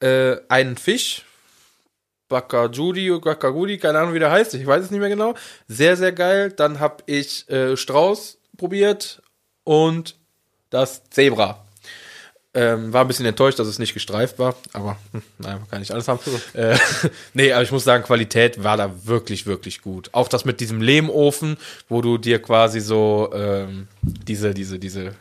äh, 0.00 0.36
einen 0.48 0.76
Fisch, 0.76 1.24
Bakajudi, 2.28 3.10
Bakagudi, 3.20 3.78
keine 3.78 3.98
Ahnung 3.98 4.14
wie 4.14 4.18
der 4.18 4.30
heißt, 4.30 4.54
ich 4.54 4.66
weiß 4.66 4.84
es 4.84 4.90
nicht 4.90 5.00
mehr 5.00 5.08
genau. 5.08 5.34
Sehr, 5.68 5.96
sehr 5.96 6.12
geil. 6.12 6.50
Dann 6.50 6.80
habe 6.80 7.04
ich 7.06 7.48
äh, 7.48 7.76
Strauß 7.76 8.38
probiert 8.56 9.22
und 9.64 10.16
das 10.70 11.02
Zebra. 11.10 11.64
Ähm, 12.56 12.92
war 12.92 13.00
ein 13.00 13.08
bisschen 13.08 13.26
enttäuscht, 13.26 13.58
dass 13.58 13.66
es 13.66 13.80
nicht 13.80 13.94
gestreift 13.94 14.38
war, 14.38 14.54
aber 14.72 14.96
hm, 15.10 15.22
naja, 15.38 15.58
man 15.58 15.68
kann 15.68 15.80
nicht 15.80 15.90
alles 15.90 16.06
haben. 16.06 16.20
äh, 16.52 16.78
nee, 17.34 17.52
aber 17.52 17.64
ich 17.64 17.72
muss 17.72 17.82
sagen, 17.82 18.04
Qualität 18.04 18.62
war 18.62 18.76
da 18.76 18.92
wirklich, 19.06 19.46
wirklich 19.46 19.82
gut. 19.82 20.10
Auch 20.12 20.28
das 20.28 20.44
mit 20.44 20.60
diesem 20.60 20.80
Lehmofen, 20.80 21.56
wo 21.88 22.00
du 22.00 22.16
dir 22.16 22.40
quasi 22.40 22.78
so 22.78 23.30
ähm, 23.34 23.88
diese, 24.02 24.54
diese, 24.54 24.78
diese, 24.78 25.16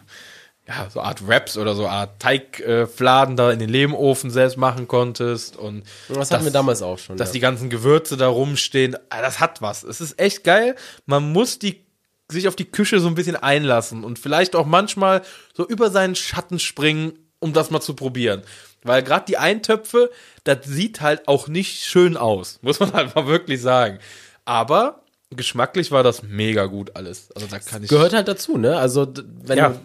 ja, 0.68 0.89
so 0.89 1.01
Art 1.01 1.28
Wraps 1.28 1.57
oder 1.57 1.76
so 1.76 1.88
Art 1.88 2.20
Teigfladen 2.22 3.34
äh, 3.34 3.38
da 3.38 3.51
in 3.51 3.59
den 3.59 3.70
Lehmofen 3.70 4.32
selbst 4.32 4.57
machen 4.57 4.88
konntest 4.88 5.57
und 5.57 5.84
Das 6.07 6.32
hatten 6.32 6.45
wir 6.45 6.51
damals 6.51 6.82
auch 6.82 6.97
schon. 6.99 7.18
dass 7.18 7.30
ja. 7.30 7.34
die 7.34 7.39
ganzen 7.41 7.70
Gewürze 7.70 8.16
da 8.18 8.28
rumstehen, 8.28 8.95
ah, 9.09 9.22
das 9.22 9.39
hat 9.39 9.61
was. 9.61 9.84
Es 9.84 9.99
ist 10.01 10.20
echt 10.20 10.43
geil. 10.43 10.76
Man 11.05 11.32
muss 11.34 11.59
die 11.59 11.84
sich 12.32 12.47
auf 12.47 12.55
die 12.55 12.66
Küche 12.66 12.99
so 12.99 13.07
ein 13.07 13.16
bisschen 13.16 13.36
einlassen 13.36 14.03
und 14.05 14.18
vielleicht 14.18 14.55
auch 14.55 14.66
manchmal 14.66 15.22
so 15.53 15.68
über 15.68 15.91
seinen 15.91 16.16
Schatten 16.16 16.59
springen 16.59 17.14
um 17.43 17.51
das 17.51 17.70
mal 17.72 17.82
zu 17.82 17.93
probieren. 17.93 18.41
Weil 18.84 19.03
gerade 19.03 19.26
die 19.28 19.38
Eintöpfe, 19.38 20.09
das 20.45 20.59
sieht 20.64 21.01
halt 21.01 21.28
auch 21.28 21.49
nicht 21.49 21.84
schön 21.84 22.16
aus, 22.16 22.59
muss 22.61 22.80
man 22.80 22.93
halt 22.93 23.14
mal 23.16 23.28
wirklich 23.28 23.61
sagen. 23.61 23.99
Aber 24.45 25.03
geschmacklich 25.30 25.91
war 25.91 26.03
das 26.03 26.24
mega 26.24 26.68
gut 26.68 26.95
alles. 26.95 27.32
Also 27.34 27.47
da 27.47 27.59
kann 27.59 27.84
ich. 27.84 27.89
Gehört 27.89 28.14
halt 28.14 28.30
dazu, 28.30 28.57
ne? 28.57 28.78
Also, 28.78 29.11
wenn 29.43 29.57
Ja. 29.57 29.70
du, 29.70 29.80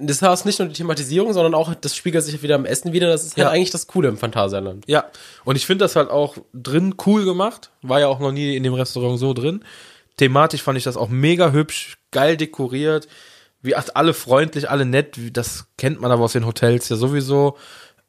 das 0.00 0.22
hast 0.22 0.44
nicht 0.44 0.58
nur 0.58 0.68
die 0.68 0.74
Thematisierung, 0.74 1.32
sondern 1.32 1.54
auch, 1.54 1.74
das 1.74 1.94
spiegelt 1.96 2.24
sich 2.24 2.42
wieder 2.42 2.54
im 2.56 2.64
Essen 2.64 2.92
wieder. 2.92 3.08
Das 3.08 3.24
ist 3.24 3.36
halt 3.36 3.46
Ja. 3.46 3.50
eigentlich 3.50 3.70
das 3.70 3.86
Coole 3.86 4.08
im 4.08 4.16
Phantasialand. 4.16 4.84
Ja, 4.86 5.04
und 5.44 5.56
ich 5.56 5.66
finde 5.66 5.84
das 5.84 5.96
halt 5.96 6.10
auch 6.10 6.36
drin 6.52 6.94
cool 7.06 7.24
gemacht. 7.24 7.70
War 7.82 8.00
ja 8.00 8.08
auch 8.08 8.20
noch 8.20 8.32
nie 8.32 8.56
in 8.56 8.62
dem 8.62 8.74
Restaurant 8.74 9.18
so 9.18 9.32
drin. 9.34 9.64
Thematisch 10.16 10.62
fand 10.62 10.78
ich 10.78 10.84
das 10.84 10.96
auch 10.96 11.08
mega 11.08 11.50
hübsch, 11.52 11.96
geil 12.10 12.36
dekoriert. 12.36 13.08
Wie 13.62 13.74
alle 13.74 14.14
freundlich, 14.14 14.68
alle 14.70 14.84
nett. 14.84 15.16
Das 15.32 15.66
kennt 15.78 16.00
man 16.00 16.10
aber 16.12 16.24
aus 16.24 16.32
den 16.32 16.46
Hotels 16.46 16.88
ja 16.88 16.96
sowieso. 16.96 17.56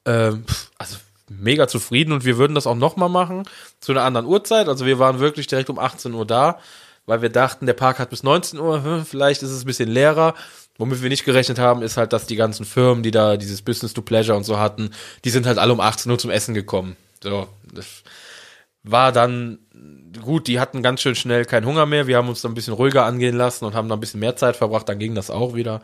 Ähm, 0.06 0.44
also 0.78 0.98
mega 1.30 1.68
zufrieden 1.68 2.12
und 2.12 2.24
wir 2.26 2.38
würden 2.38 2.54
das 2.54 2.68
auch 2.68 2.76
nochmal 2.76 3.10
machen 3.10 3.44
zu 3.80 3.92
einer 3.92 4.04
anderen 4.04 4.28
Uhrzeit. 4.28 4.68
Also 4.68 4.86
wir 4.86 5.00
waren 5.00 5.20
wirklich 5.20 5.48
direkt 5.48 5.70
um 5.72 5.80
18 5.80 6.14
Uhr 6.14 6.26
da, 6.26 6.60
weil 7.08 7.22
wir 7.24 7.30
dachten, 7.30 7.66
der 7.66 7.74
Park 7.74 7.98
hat 7.98 8.12
bis 8.12 8.22
19 8.22 8.60
Uhr, 8.60 8.84
hm, 8.84 9.06
vielleicht 9.06 9.42
ist 9.42 9.50
es 9.50 9.64
ein 9.64 9.66
bisschen 9.66 9.90
leerer. 9.90 10.36
Womit 10.78 11.02
wir 11.02 11.10
nicht 11.10 11.24
gerechnet 11.24 11.58
haben, 11.58 11.82
ist 11.82 11.96
halt, 11.96 12.12
dass 12.12 12.26
die 12.26 12.36
ganzen 12.36 12.66
Firmen, 12.66 13.02
die 13.02 13.12
da 13.12 13.38
dieses 13.38 13.62
Business 13.62 13.94
to 13.94 14.02
Pleasure 14.02 14.38
und 14.38 14.44
so 14.44 14.60
hatten, 14.60 14.92
die 15.24 15.30
sind 15.30 15.46
halt 15.46 15.58
alle 15.58 15.72
um 15.72 15.80
18 15.80 16.12
Uhr 16.12 16.20
zum 16.20 16.32
Essen 16.32 16.54
gekommen. 16.54 16.98
So, 17.24 17.48
das 17.74 18.04
war 18.84 19.12
dann 19.12 19.60
gut, 20.22 20.48
die 20.48 20.60
hatten 20.60 20.84
ganz 20.84 21.02
schön 21.02 21.16
schnell 21.16 21.46
keinen 21.46 21.66
Hunger 21.66 21.86
mehr. 21.86 22.08
Wir 22.08 22.18
haben 22.18 22.30
uns 22.30 22.42
dann 22.42 22.52
ein 22.52 22.56
bisschen 22.56 22.74
ruhiger 22.74 23.06
angehen 23.06 23.36
lassen 23.36 23.66
und 23.66 23.74
haben 23.74 23.88
da 23.88 23.96
ein 23.96 24.00
bisschen 24.00 24.20
mehr 24.20 24.36
Zeit 24.36 24.56
verbracht, 24.58 24.88
dann 24.90 25.00
ging 25.00 25.16
das 25.16 25.30
auch 25.30 25.56
wieder. 25.56 25.82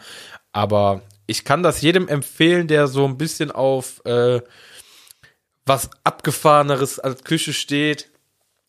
Aber 0.52 1.02
ich 1.26 1.46
kann 1.46 1.64
das 1.64 1.82
jedem 1.82 2.08
empfehlen, 2.08 2.68
der 2.68 2.88
so 2.88 3.06
ein 3.06 3.18
bisschen 3.18 3.52
auf 3.52 4.04
äh, 4.06 4.42
was 5.66 5.90
abgefahreneres 6.04 7.00
als 7.00 7.24
Küche 7.24 7.54
steht 7.54 8.11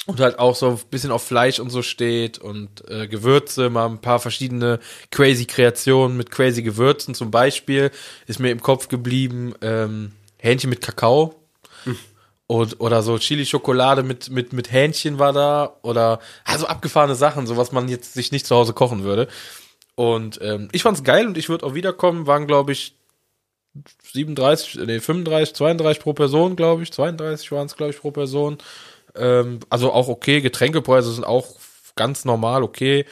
und 0.07 0.19
halt 0.21 0.39
auch 0.39 0.57
so 0.57 0.71
ein 0.71 0.81
bisschen 0.91 1.13
auf 1.13 1.25
Fleisch 1.25 1.61
und 1.61 1.71
so 1.71 1.83
steht 1.83 2.39
und 2.39 2.89
äh, 2.89 3.07
Gewürze, 3.07 3.71
mal 3.71 3.87
ein 3.87 4.01
paar 4.01 4.19
verschiedene 4.19 4.81
crazy 5.11 5.45
Kreationen 5.45 6.17
mit 6.17 6.31
crazy 6.31 6.63
Gewürzen. 6.63 7.15
Zum 7.15 7.31
Beispiel 7.31 7.91
ist 8.27 8.41
mir 8.41 8.51
im 8.51 8.61
Kopf 8.61 8.89
geblieben 8.89 9.55
ähm, 9.63 10.13
Hähnchen 10.39 10.71
mit 10.71 10.81
Kakao 10.81 11.37
und, 12.49 12.81
oder 12.81 13.03
so 13.03 13.17
Chili-Schokolade 13.17 14.03
mit, 14.03 14.29
mit, 14.29 14.53
mit 14.53 14.73
Hähnchen 14.73 15.19
war 15.19 15.33
da 15.33 15.77
oder 15.83 16.19
also 16.45 16.67
abgefahrene 16.67 17.15
Sachen, 17.15 17.47
so 17.47 17.57
was 17.57 17.71
man 17.71 17.89
jetzt 17.89 18.15
sich 18.15 18.33
nicht 18.33 18.47
zu 18.47 18.57
Hause 18.57 18.73
kochen 18.73 19.05
würde. 19.05 19.29
Und 19.95 20.41
ähm, 20.43 20.69
ich 20.73 20.83
fand's 20.83 21.05
geil 21.05 21.27
und 21.27 21.39
ich 21.39 21.49
würde 21.49 21.65
auch 21.65 21.75
wiederkommen, 21.75 22.27
waren 22.27 22.49
glaube 22.49 22.73
ich 22.73 22.97
37, 24.13 24.81
nee, 24.87 25.01
35, 25.01 25.55
32 25.55 26.03
pro 26.03 26.13
Person, 26.13 26.57
glaube 26.57 26.83
ich. 26.83 26.93
32 26.93 27.53
waren 27.53 27.67
es, 27.67 27.77
glaube 27.77 27.93
ich, 27.93 27.99
pro 27.99 28.11
Person. 28.11 28.59
Ähm, 29.17 29.61
also 29.69 29.93
auch 29.93 30.09
okay. 30.09 30.41
Getränkepreise 30.41 31.13
sind 31.13 31.25
auch 31.25 31.57
ganz 31.97 32.25
normal, 32.25 32.63
okay. 32.63 33.05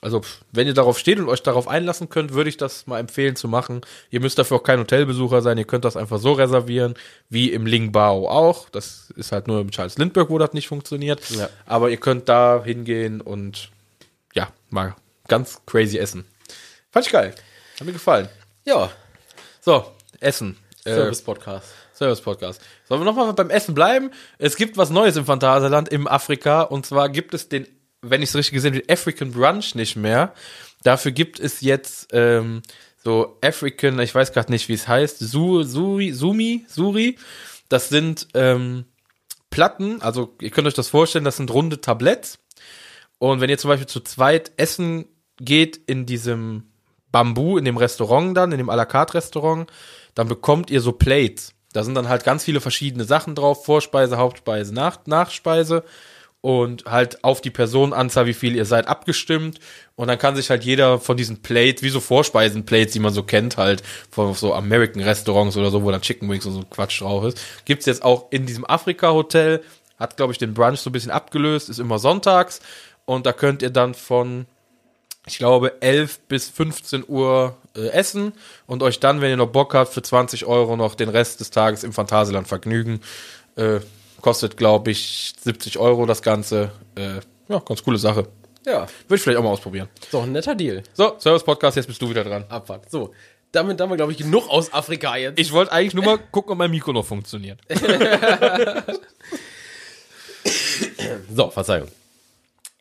Also, 0.00 0.20
wenn 0.52 0.68
ihr 0.68 0.74
darauf 0.74 0.96
steht 0.98 1.18
und 1.18 1.28
euch 1.28 1.42
darauf 1.42 1.66
einlassen 1.66 2.08
könnt, 2.08 2.32
würde 2.32 2.48
ich 2.48 2.56
das 2.56 2.86
mal 2.86 3.00
empfehlen 3.00 3.34
zu 3.34 3.48
machen. 3.48 3.80
Ihr 4.10 4.20
müsst 4.20 4.38
dafür 4.38 4.58
auch 4.58 4.62
kein 4.62 4.78
Hotelbesucher 4.78 5.42
sein. 5.42 5.58
Ihr 5.58 5.64
könnt 5.64 5.84
das 5.84 5.96
einfach 5.96 6.20
so 6.20 6.32
reservieren, 6.32 6.94
wie 7.28 7.52
im 7.52 7.66
Lingbao 7.66 8.28
auch. 8.28 8.68
Das 8.68 9.12
ist 9.16 9.32
halt 9.32 9.48
nur 9.48 9.60
im 9.60 9.72
Charles 9.72 9.98
Lindbergh, 9.98 10.30
wo 10.30 10.38
das 10.38 10.52
nicht 10.52 10.68
funktioniert. 10.68 11.28
Ja. 11.30 11.48
Aber 11.66 11.90
ihr 11.90 11.96
könnt 11.96 12.28
da 12.28 12.62
hingehen 12.64 13.20
und 13.20 13.70
ja, 14.34 14.52
mal 14.70 14.94
ganz 15.26 15.60
crazy 15.66 15.98
essen. 15.98 16.24
Fand 16.92 17.06
ich 17.06 17.12
geil. 17.12 17.34
Hat 17.78 17.86
mir 17.86 17.92
gefallen. 17.92 18.28
Ja, 18.64 18.90
So, 19.60 19.84
Essen. 20.20 20.56
Äh, 20.84 21.12
Service-Podcast. 21.98 22.62
Sollen 22.88 23.00
wir 23.00 23.04
nochmal 23.04 23.32
beim 23.34 23.50
Essen 23.50 23.74
bleiben? 23.74 24.10
Es 24.38 24.56
gibt 24.56 24.76
was 24.76 24.90
Neues 24.90 25.16
im 25.16 25.24
Phantasialand, 25.24 25.88
im 25.88 26.06
Afrika. 26.06 26.62
Und 26.62 26.86
zwar 26.86 27.08
gibt 27.08 27.34
es 27.34 27.48
den, 27.48 27.66
wenn 28.00 28.22
ich 28.22 28.30
es 28.30 28.36
richtig 28.36 28.54
gesehen 28.54 28.74
habe, 28.74 28.82
den 28.82 28.92
African 28.92 29.32
Brunch 29.32 29.74
nicht 29.74 29.96
mehr. 29.96 30.32
Dafür 30.82 31.12
gibt 31.12 31.40
es 31.40 31.60
jetzt 31.60 32.08
ähm, 32.12 32.62
so 33.02 33.38
African, 33.42 33.98
ich 34.00 34.14
weiß 34.14 34.32
gerade 34.32 34.50
nicht, 34.50 34.68
wie 34.68 34.74
es 34.74 34.88
heißt, 34.88 35.18
Su, 35.18 35.62
Suri, 35.62 36.12
Sumi, 36.12 36.64
Suri. 36.68 37.18
Das 37.68 37.88
sind 37.88 38.28
ähm, 38.34 38.84
Platten, 39.50 40.00
also 40.02 40.34
ihr 40.40 40.50
könnt 40.50 40.68
euch 40.68 40.74
das 40.74 40.88
vorstellen, 40.88 41.24
das 41.24 41.36
sind 41.36 41.50
runde 41.50 41.80
Tabletts. 41.80 42.38
Und 43.18 43.40
wenn 43.40 43.50
ihr 43.50 43.58
zum 43.58 43.68
Beispiel 43.68 43.88
zu 43.88 44.00
zweit 44.00 44.52
essen 44.56 45.06
geht 45.40 45.76
in 45.86 46.06
diesem 46.06 46.64
Bambu, 47.10 47.58
in 47.58 47.64
dem 47.64 47.76
Restaurant 47.76 48.36
dann, 48.36 48.52
in 48.52 48.58
dem 48.58 48.70
à 48.70 48.76
la 48.76 48.84
carte 48.84 49.14
Restaurant, 49.14 49.70
dann 50.14 50.28
bekommt 50.28 50.70
ihr 50.70 50.80
so 50.80 50.92
Plates. 50.92 51.54
Da 51.78 51.84
sind 51.84 51.94
dann 51.94 52.08
halt 52.08 52.24
ganz 52.24 52.42
viele 52.42 52.60
verschiedene 52.60 53.04
Sachen 53.04 53.36
drauf, 53.36 53.64
Vorspeise, 53.64 54.16
Hauptspeise, 54.16 54.74
Nach 54.74 54.98
Nachspeise 55.06 55.84
und 56.40 56.86
halt 56.86 57.22
auf 57.22 57.40
die 57.40 57.50
Personenanzahl, 57.50 58.26
wie 58.26 58.34
viel 58.34 58.56
ihr 58.56 58.64
seid, 58.64 58.88
abgestimmt. 58.88 59.60
Und 59.94 60.08
dann 60.08 60.18
kann 60.18 60.34
sich 60.34 60.50
halt 60.50 60.64
jeder 60.64 60.98
von 60.98 61.16
diesen 61.16 61.40
Plates, 61.40 61.84
wie 61.84 61.88
so 61.90 62.00
Vorspeisenplates, 62.00 62.94
die 62.94 62.98
man 62.98 63.12
so 63.12 63.22
kennt, 63.22 63.58
halt 63.58 63.84
von 64.10 64.34
so 64.34 64.54
American 64.54 65.04
Restaurants 65.04 65.56
oder 65.56 65.70
so, 65.70 65.84
wo 65.84 65.92
dann 65.92 66.02
Chicken 66.02 66.28
Wings 66.28 66.46
und 66.46 66.54
so 66.54 66.62
Quatsch 66.68 67.00
drauf 67.00 67.22
ist, 67.22 67.38
gibt's 67.64 67.86
jetzt 67.86 68.02
auch 68.02 68.26
in 68.32 68.44
diesem 68.44 68.64
Afrika-Hotel, 68.64 69.62
hat, 70.00 70.16
glaube 70.16 70.32
ich, 70.32 70.38
den 70.38 70.54
Brunch 70.54 70.80
so 70.80 70.90
ein 70.90 70.92
bisschen 70.92 71.12
abgelöst, 71.12 71.68
ist 71.68 71.78
immer 71.78 72.00
sonntags. 72.00 72.58
Und 73.04 73.24
da 73.24 73.32
könnt 73.32 73.62
ihr 73.62 73.70
dann 73.70 73.94
von 73.94 74.46
ich 75.28 75.38
glaube, 75.38 75.80
11 75.82 76.20
bis 76.20 76.48
15 76.48 77.04
Uhr 77.06 77.56
äh, 77.78 77.88
essen 77.90 78.32
und 78.66 78.82
euch 78.82 79.00
dann, 79.00 79.20
wenn 79.20 79.30
ihr 79.30 79.36
noch 79.36 79.48
Bock 79.48 79.74
habt, 79.74 79.92
für 79.92 80.02
20 80.02 80.44
Euro 80.46 80.76
noch 80.76 80.94
den 80.94 81.08
Rest 81.08 81.40
des 81.40 81.50
Tages 81.50 81.84
im 81.84 81.92
Phantasialand 81.92 82.48
vergnügen. 82.48 83.00
Äh, 83.56 83.80
kostet, 84.20 84.56
glaube 84.56 84.90
ich, 84.90 85.34
70 85.40 85.78
Euro 85.78 86.04
das 86.06 86.22
Ganze. 86.22 86.72
Äh, 86.96 87.20
ja, 87.48 87.60
ganz 87.60 87.82
coole 87.82 87.98
Sache. 87.98 88.26
Ja, 88.66 88.86
Würde 89.06 89.14
ich 89.14 89.22
vielleicht 89.22 89.38
auch 89.38 89.42
mal 89.42 89.50
ausprobieren. 89.50 89.88
doch 90.10 90.24
ein 90.24 90.32
netter 90.32 90.54
Deal. 90.54 90.82
So, 90.92 91.16
Service 91.18 91.44
Podcast, 91.44 91.76
jetzt 91.76 91.86
bist 91.86 92.02
du 92.02 92.10
wieder 92.10 92.24
dran. 92.24 92.44
Abfahrt. 92.48 92.90
So, 92.90 93.14
damit 93.52 93.80
haben 93.80 93.88
wir, 93.90 93.96
glaube 93.96 94.12
ich, 94.12 94.18
genug 94.18 94.50
aus 94.50 94.72
Afrika 94.74 95.16
jetzt. 95.16 95.38
Ich 95.38 95.52
wollte 95.52 95.72
eigentlich 95.72 95.94
nur 95.94 96.04
mal 96.04 96.18
gucken, 96.18 96.52
ob 96.52 96.58
mein 96.58 96.70
Mikro 96.70 96.92
noch 96.92 97.06
funktioniert. 97.06 97.60
So, 101.34 101.50
Verzeihung. 101.50 101.88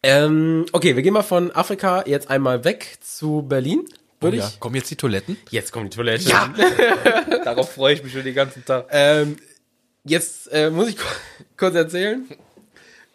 Ähm, 0.03 0.65
okay, 0.71 0.95
wir 0.95 1.03
gehen 1.03 1.13
mal 1.13 1.23
von 1.23 1.51
Afrika 1.51 2.03
jetzt 2.05 2.29
einmal 2.29 2.63
weg 2.63 2.97
zu 3.01 3.43
Berlin. 3.47 3.85
Würde 4.19 4.37
Oh 4.37 4.39
ja. 4.39 4.47
ich. 4.47 4.59
Kommen 4.59 4.75
jetzt 4.75 4.89
die 4.91 4.95
Toiletten? 4.95 5.37
Jetzt 5.51 5.71
kommt 5.71 5.93
die 5.93 5.97
Toilette. 5.97 6.27
Ja. 6.29 6.47
Darauf 7.43 7.71
freue 7.73 7.93
ich 7.93 8.03
mich 8.03 8.13
schon 8.13 8.23
den 8.23 8.33
ganzen 8.35 8.65
Tag. 8.65 8.87
Ähm, 8.91 9.37
jetzt 10.03 10.51
äh, 10.51 10.69
muss 10.69 10.89
ich 10.89 10.97
ku- 10.97 11.03
kurz 11.57 11.75
erzählen. 11.75 12.25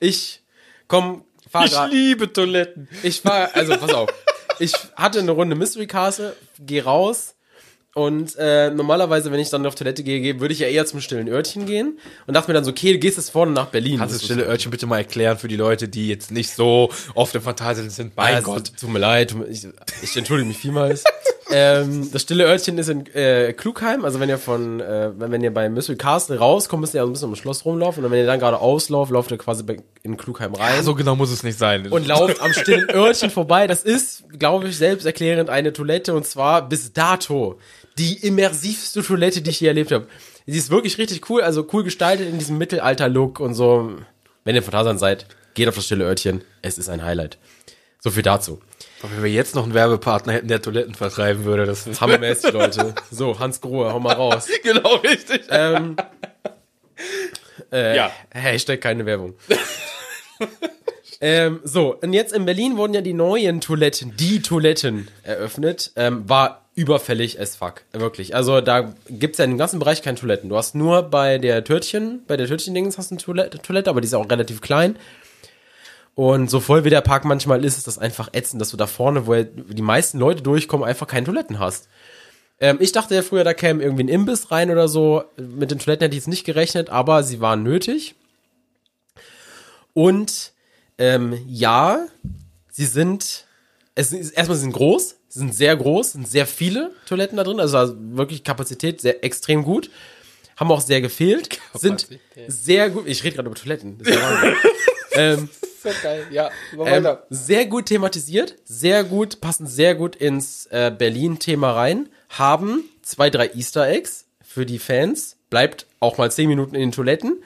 Ich 0.01 0.43
komm, 0.89 1.25
fahr 1.51 1.65
Ich 1.65 1.73
grad, 1.73 1.91
liebe 1.93 2.33
Toiletten. 2.33 2.89
ich 3.03 3.21
fahr, 3.21 3.51
also 3.55 3.77
pass 3.77 3.93
auf. 3.95 4.11
Ich 4.59 4.73
hatte 4.97 5.19
eine 5.21 5.31
Runde 5.33 5.57
Mystery 5.57 5.87
Castle, 5.87 6.37
geh 6.61 6.81
raus 6.81 7.35
und 7.95 8.37
äh, 8.39 8.71
normalerweise, 8.71 9.31
wenn 9.31 9.41
ich 9.41 9.51
dann 9.51 9.67
auf 9.67 9.75
Toilette 9.75 10.03
gehe, 10.03 10.41
würde 10.41 10.55
ich 10.55 10.61
ja 10.61 10.67
eher 10.67 10.87
zum 10.87 11.03
stillen 11.03 11.29
Örtchen 11.29 11.67
gehen 11.67 11.99
und 12.27 12.33
dachte 12.35 12.51
mir 12.51 12.55
dann 12.55 12.65
so, 12.65 12.71
okay, 12.71 12.95
du 12.95 12.99
gehst 12.99 13.19
jetzt 13.19 13.29
vorne 13.29 13.53
nach 13.53 13.67
Berlin. 13.67 13.99
Kannst 13.99 14.15
du 14.15 14.19
Das 14.19 14.25
stille 14.25 14.45
Örtchen 14.47 14.71
bitte 14.71 14.87
mal 14.87 14.97
erklären 14.99 15.37
für 15.37 15.49
die 15.49 15.57
Leute, 15.57 15.89
die 15.89 16.09
jetzt 16.09 16.31
nicht 16.31 16.55
so 16.55 16.91
oft 17.15 17.35
im 17.35 17.43
Phantasialand 17.43 17.93
sind? 17.93 18.17
Mein 18.17 18.37
es- 18.37 18.45
Gott. 18.45 18.73
Tut 18.81 18.89
mir 18.89 18.99
leid, 18.99 19.35
ich, 19.51 19.67
ich 20.03 20.17
entschuldige 20.17 20.49
mich 20.49 20.57
vielmals. 20.57 21.05
ähm, 21.53 22.09
das 22.11 22.23
stille 22.23 22.47
Örtchen 22.47 22.79
ist 22.79 22.89
in 22.89 23.05
äh, 23.15 23.53
Klugheim, 23.53 24.07
also 24.07 24.21
wenn 24.21 24.31
ihr 24.31 24.39
von, 24.39 24.81
äh, 24.81 25.11
wenn, 25.19 25.31
wenn 25.31 25.43
ihr 25.45 25.53
bei 25.53 25.69
Mystery 25.69 25.99
Castle 25.99 26.39
rauskommt, 26.39 26.81
müsst 26.81 26.95
ihr 26.95 26.99
ja 26.99 27.05
so 27.05 27.11
ein 27.11 27.13
bisschen 27.13 27.27
ums 27.27 27.41
Schloss 27.41 27.67
rumlaufen 27.67 28.03
und 28.03 28.11
wenn 28.11 28.21
ihr 28.21 28.27
dann 28.27 28.41
gerade 28.41 28.59
auslauft, 28.59 29.13
lauft 29.13 29.31
ihr 29.31 29.37
quasi 29.37 29.65
in 30.03 30.17
Klugheim 30.17 30.55
rein. 30.55 30.77
Ja, 30.77 30.83
so 30.83 30.95
genau 30.95 31.15
muss 31.15 31.31
es 31.31 31.43
nicht 31.43 31.59
sein. 31.59 31.87
und 31.89 32.07
lauft 32.07 32.41
am 32.41 32.55
stillen 32.55 32.91
Örtchen 32.91 33.29
vorbei. 33.29 33.67
Das 33.67 33.83
ist, 33.83 34.25
glaube 34.39 34.69
ich, 34.69 34.79
selbsterklärend 34.79 35.51
eine 35.51 35.75
Toilette 35.75 36.15
und 36.15 36.25
zwar 36.27 36.67
bis 36.67 36.95
dato 36.95 37.59
die 37.99 38.27
immersivste 38.27 39.03
Toilette, 39.03 39.43
die 39.43 39.51
ich 39.51 39.61
je 39.61 39.69
erlebt 39.69 39.93
habe. 39.93 40.07
Sie 40.47 40.59
ist 40.59 40.71
wirklich 40.71 40.99
richtig 40.99 41.29
cool, 41.31 41.43
also 41.43 41.67
cool 41.73 41.85
gestaltet 41.85 42.29
in 42.29 42.39
diesem 42.39 42.59
Mittelalter-Look 42.59 43.39
und 43.41 43.55
so. 43.55 43.93
Wenn 44.45 44.55
ihr 44.57 44.63
Phantasialand 44.63 44.99
seid, 44.99 45.27
geht 45.55 45.69
auf 45.69 45.75
das 45.77 45.85
stille 45.85 46.05
Örtchen. 46.05 46.43
Es 46.63 46.79
ist 46.79 46.89
ein 46.89 47.05
Highlight. 47.05 47.39
So 48.01 48.11
viel 48.11 48.23
dazu. 48.25 48.61
Wenn 49.03 49.23
wir 49.23 49.31
jetzt 49.31 49.55
noch 49.55 49.65
einen 49.65 49.75
Werbepartner 49.75 50.33
hätten, 50.33 50.49
der 50.49 50.63
Toiletten 50.63 50.95
vertreiben 50.95 51.45
würde, 51.45 51.67
das 51.67 51.87
ist 51.87 52.01
Hammermäßig, 52.01 52.53
Leute. 52.53 52.95
So, 53.11 53.39
Hans 53.39 53.61
Grohe, 53.61 53.93
hau 53.93 54.01
mal 54.01 54.15
raus. 54.15 54.49
genau 54.63 54.97
richtig. 54.97 55.43
Ähm, 55.51 55.97
äh, 57.73 57.97
Ja. 57.97 58.11
Hashtag 58.31 58.81
keine 58.81 59.07
Werbung. 59.07 59.35
ähm, 61.21 61.61
so, 61.65 61.97
und 62.01 62.13
jetzt 62.13 62.33
in 62.33 62.45
Berlin 62.45 62.77
wurden 62.77 62.95
ja 62.95 63.01
die 63.01 63.13
neuen 63.13 63.61
Toiletten, 63.61 64.17
die 64.17 64.43
Toiletten 64.43 65.09
eröffnet. 65.23 65.93
Ähm, 65.97 66.29
war 66.29 66.62
überfällig 66.75 67.39
as 67.39 67.57
fuck. 67.57 67.83
Wirklich. 67.93 68.35
Also 68.35 68.61
da 68.61 68.95
gibt's 69.09 69.39
ja 69.39 69.45
im 69.45 69.59
ganzen 69.59 69.79
Bereich 69.79 70.03
keine 70.03 70.19
Toiletten. 70.19 70.49
Du 70.49 70.57
hast 70.57 70.75
nur 70.75 71.03
bei 71.03 71.39
der 71.39 71.65
Törtchen, 71.65 72.23
bei 72.27 72.37
der 72.37 72.47
Törtchen-Dings 72.47 72.97
hast 72.99 73.11
du 73.11 73.15
eine 73.15 73.23
Toilette, 73.23 73.59
Toilette, 73.59 73.91
aber 73.91 74.01
die 74.01 74.07
ist 74.07 74.15
auch 74.15 74.29
relativ 74.31 74.61
klein. 74.61 74.97
Und 76.15 76.51
so 76.51 76.61
voll 76.61 76.85
wie 76.85 76.91
der 76.91 77.01
Park 77.01 77.25
manchmal 77.25 77.65
ist, 77.65 77.79
ist 77.79 77.87
das 77.87 77.99
einfach 77.99 78.31
ätzend, 78.33 78.61
dass 78.61 78.71
du 78.71 78.77
da 78.77 78.87
vorne, 78.87 79.27
wo 79.27 79.35
die 79.35 79.83
meisten 79.83 80.19
Leute 80.19 80.43
durchkommen, 80.43 80.87
einfach 80.87 81.07
keine 81.07 81.27
Toiletten 81.27 81.59
hast. 81.59 81.89
Ähm, 82.61 82.79
ich 82.81 82.93
dachte 82.93 83.15
ja 83.15 83.23
früher, 83.23 83.45
da 83.45 83.55
käme 83.55 83.83
irgendwie 83.83 84.05
ein 84.05 84.09
Imbiss 84.09 84.51
rein 84.51 84.71
oder 84.71 84.89
so. 84.89 85.25
Mit 85.37 85.71
den 85.71 85.79
Toiletten 85.79 86.05
hätte 86.05 86.15
ich 86.15 86.23
jetzt 86.23 86.29
nicht 86.29 86.45
gerechnet, 86.45 86.91
aber 86.91 87.23
sie 87.23 87.41
waren 87.41 87.63
nötig. 87.63 88.15
Und 89.95 90.53
ähm, 90.99 91.39
ja, 91.47 92.07
sie 92.71 92.87
sind, 92.87 93.47
es 93.95 94.13
erstmal 94.13 94.57
sie 94.57 94.63
sind 94.63 94.73
groß, 94.73 95.17
sind 95.33 95.55
sehr 95.55 95.77
groß, 95.77 96.13
sind 96.13 96.29
sehr 96.29 96.47
viele 96.47 96.91
Toiletten 97.07 97.37
da 97.37 97.45
drin, 97.45 97.59
also, 97.59 97.95
wirklich 97.97 98.45
Kapazität 98.45 99.01
sehr 99.01 99.25
extrem 99.25 99.63
gut. 99.63 99.91
Haben 100.57 100.71
auch 100.71 100.83
sehr 100.83 101.01
gefehlt, 101.01 101.59
sind 101.75 102.07
sehr 102.47 102.91
gut. 102.91 103.07
Ich 103.07 103.25
rede 103.25 103.37
gerade 103.37 103.49
über 103.49 103.57
Toiletten. 103.57 103.99
Das 103.99 104.09
ist 104.09 104.15
ja 104.15 104.53
ähm, 105.13 105.49
So 105.83 105.89
geil, 106.03 106.27
ja. 106.31 106.51
ähm, 106.79 107.09
sehr 107.31 107.67
gut 107.67 107.87
thematisiert, 107.87 108.57
sehr 108.65 109.03
gut, 109.05 109.41
passen 109.41 109.67
sehr 109.67 109.95
gut 109.95 110.15
ins 110.15 110.67
äh, 110.67 110.93
Berlin-Thema 110.97 111.73
rein, 111.73 112.09
haben 112.29 112.85
zwei, 113.01 113.31
drei 113.31 113.49
Easter 113.55 113.89
Eggs 113.89 114.27
für 114.45 114.67
die 114.67 114.79
Fans, 114.79 115.37
bleibt 115.51 115.87
auch 115.99 116.19
mal 116.19 116.31
zehn 116.31 116.49
Minuten 116.49 116.75
in 116.75 116.83
den 116.83 116.93
Toiletten, 116.93 117.43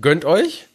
gönnt 0.00 0.24
euch 0.24 0.66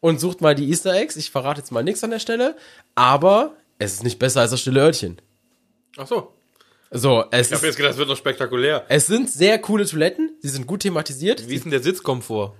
und 0.00 0.20
sucht 0.20 0.40
mal 0.40 0.54
die 0.54 0.68
Easter 0.68 0.92
Eggs. 0.92 1.16
Ich 1.16 1.30
verrate 1.30 1.60
jetzt 1.60 1.72
mal 1.72 1.84
nichts 1.84 2.04
an 2.04 2.10
der 2.10 2.18
Stelle, 2.18 2.56
aber 2.94 3.54
es 3.78 3.94
ist 3.94 4.04
nicht 4.04 4.18
besser 4.18 4.40
als 4.40 4.50
das 4.50 4.60
stille 4.60 4.80
Örtchen. 4.80 5.18
Ach 5.96 6.06
so. 6.06 6.32
So, 6.90 7.24
es, 7.32 7.48
Ich 7.48 7.54
habe 7.54 7.66
jetzt 7.66 7.76
gedacht, 7.76 7.92
es 7.92 7.98
wird 7.98 8.08
noch 8.08 8.16
spektakulär. 8.16 8.84
es 8.88 9.06
sind 9.06 9.28
sehr 9.28 9.58
coole 9.58 9.86
Toiletten, 9.86 10.36
sie 10.40 10.48
sind 10.48 10.66
gut 10.68 10.80
thematisiert, 10.80 11.48
Wie 11.48 11.54
ist 11.56 11.64
denn 11.64 11.72
der 11.72 11.82
Sitzkomfort? 11.82 12.52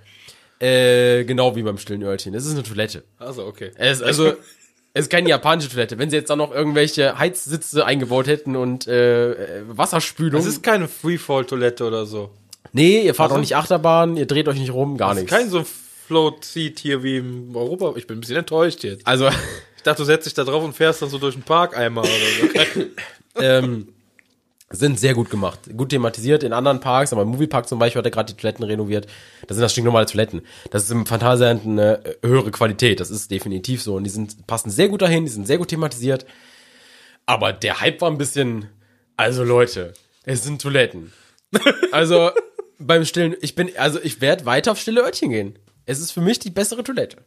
äh, 0.59 1.23
genau 1.23 1.55
wie 1.55 1.61
beim 1.63 1.77
stillen 1.77 2.03
Örtchen. 2.03 2.33
Es 2.33 2.45
ist 2.45 2.51
eine 2.53 2.63
Toilette. 2.63 3.03
Also, 3.19 3.45
okay. 3.45 3.71
Es, 3.75 4.01
also, 4.01 4.29
es 4.93 5.03
ist 5.05 5.09
keine 5.09 5.29
japanische 5.29 5.69
Toilette. 5.69 5.97
Wenn 5.99 6.09
sie 6.09 6.15
jetzt 6.17 6.29
da 6.29 6.35
noch 6.35 6.51
irgendwelche 6.51 7.17
Heizsitze 7.19 7.85
eingebaut 7.85 8.27
hätten 8.27 8.55
und 8.55 8.87
äh, 8.87 9.61
Wasserspülung. 9.67 10.41
Es 10.41 10.47
ist 10.47 10.61
keine 10.63 10.87
Freefall-Toilette 10.87 11.85
oder 11.85 12.05
so. 12.05 12.31
nee, 12.73 13.01
ihr 13.03 13.13
fahrt 13.13 13.29
Also? 13.29 13.35
auch 13.37 13.41
nicht 13.41 13.55
Achterbahn, 13.55 14.17
ihr 14.17 14.25
dreht 14.25 14.47
euch 14.49 14.59
nicht 14.59 14.73
rum, 14.73 14.97
gar 14.97 15.11
Es 15.11 15.17
ist 15.17 15.21
nichts. 15.23 15.37
kein 15.37 15.49
so 15.49 15.63
Float-Seat 16.07 16.79
hier 16.79 17.03
wie 17.03 17.17
im 17.17 17.55
Europa. 17.55 17.93
Ich 17.95 18.07
bin 18.07 18.17
ein 18.17 18.21
bisschen 18.21 18.37
enttäuscht 18.37 18.83
jetzt. 18.83 19.05
Also, 19.07 19.29
Ich 19.77 19.83
dachte, 19.83 20.01
du 20.01 20.05
setzt 20.05 20.25
dich 20.25 20.33
da 20.33 20.43
drauf 20.43 20.63
und 20.63 20.73
fährst 20.73 21.01
dann 21.01 21.09
so 21.09 21.17
durch 21.17 21.35
den 21.35 21.43
Park 21.43 21.77
einmal 21.77 22.03
oder 22.03 22.65
so. 22.75 22.81
ähm, 23.39 23.89
sind 24.69 24.99
sehr 24.99 25.13
gut 25.13 25.29
gemacht. 25.29 25.59
Gut 25.77 25.89
thematisiert 25.89 26.43
in 26.43 26.51
anderen 26.51 26.79
Parks, 26.79 27.13
aber 27.13 27.21
im 27.21 27.29
Moviepark 27.29 27.67
zum 27.67 27.79
Beispiel 27.79 27.99
hat 27.99 28.05
er 28.05 28.11
gerade 28.11 28.33
die 28.33 28.39
Toiletten 28.39 28.65
renoviert. 28.65 29.07
Das 29.47 29.55
sind 29.55 29.61
das 29.61 29.71
stinknormale 29.71 30.05
Toiletten. 30.05 30.41
Das 30.71 30.83
ist 30.83 30.91
im 30.91 31.05
Phantasialand 31.05 31.65
eine 31.65 32.05
äh, 32.05 32.15
höhere 32.25 32.51
Qualität. 32.51 32.99
Das 32.99 33.09
ist 33.09 33.31
definitiv 33.31 33.81
so. 33.81 33.95
Und 33.95 34.03
die 34.03 34.09
sind, 34.09 34.45
passen 34.45 34.69
sehr 34.69 34.89
gut 34.89 35.01
dahin, 35.01 35.25
die 35.25 35.31
sind 35.31 35.47
sehr 35.47 35.57
gut 35.57 35.69
thematisiert. 35.69 36.25
Aber 37.25 37.53
der 37.53 37.79
Hype 37.79 38.01
war 38.01 38.11
ein 38.11 38.17
bisschen, 38.17 38.69
also 39.15 39.43
Leute, 39.43 39.93
es 40.23 40.43
sind 40.43 40.61
Toiletten. 40.61 41.13
Also, 41.91 42.31
beim 42.79 43.05
stillen, 43.05 43.35
ich 43.41 43.55
bin, 43.55 43.71
also 43.77 43.99
ich 44.01 44.21
werde 44.21 44.45
weiter 44.45 44.73
auf 44.73 44.79
stille 44.79 45.01
Örtchen 45.01 45.31
gehen. 45.31 45.59
Es 45.85 45.99
ist 45.99 46.11
für 46.11 46.21
mich 46.21 46.39
die 46.39 46.49
bessere 46.49 46.83
Toilette. 46.83 47.17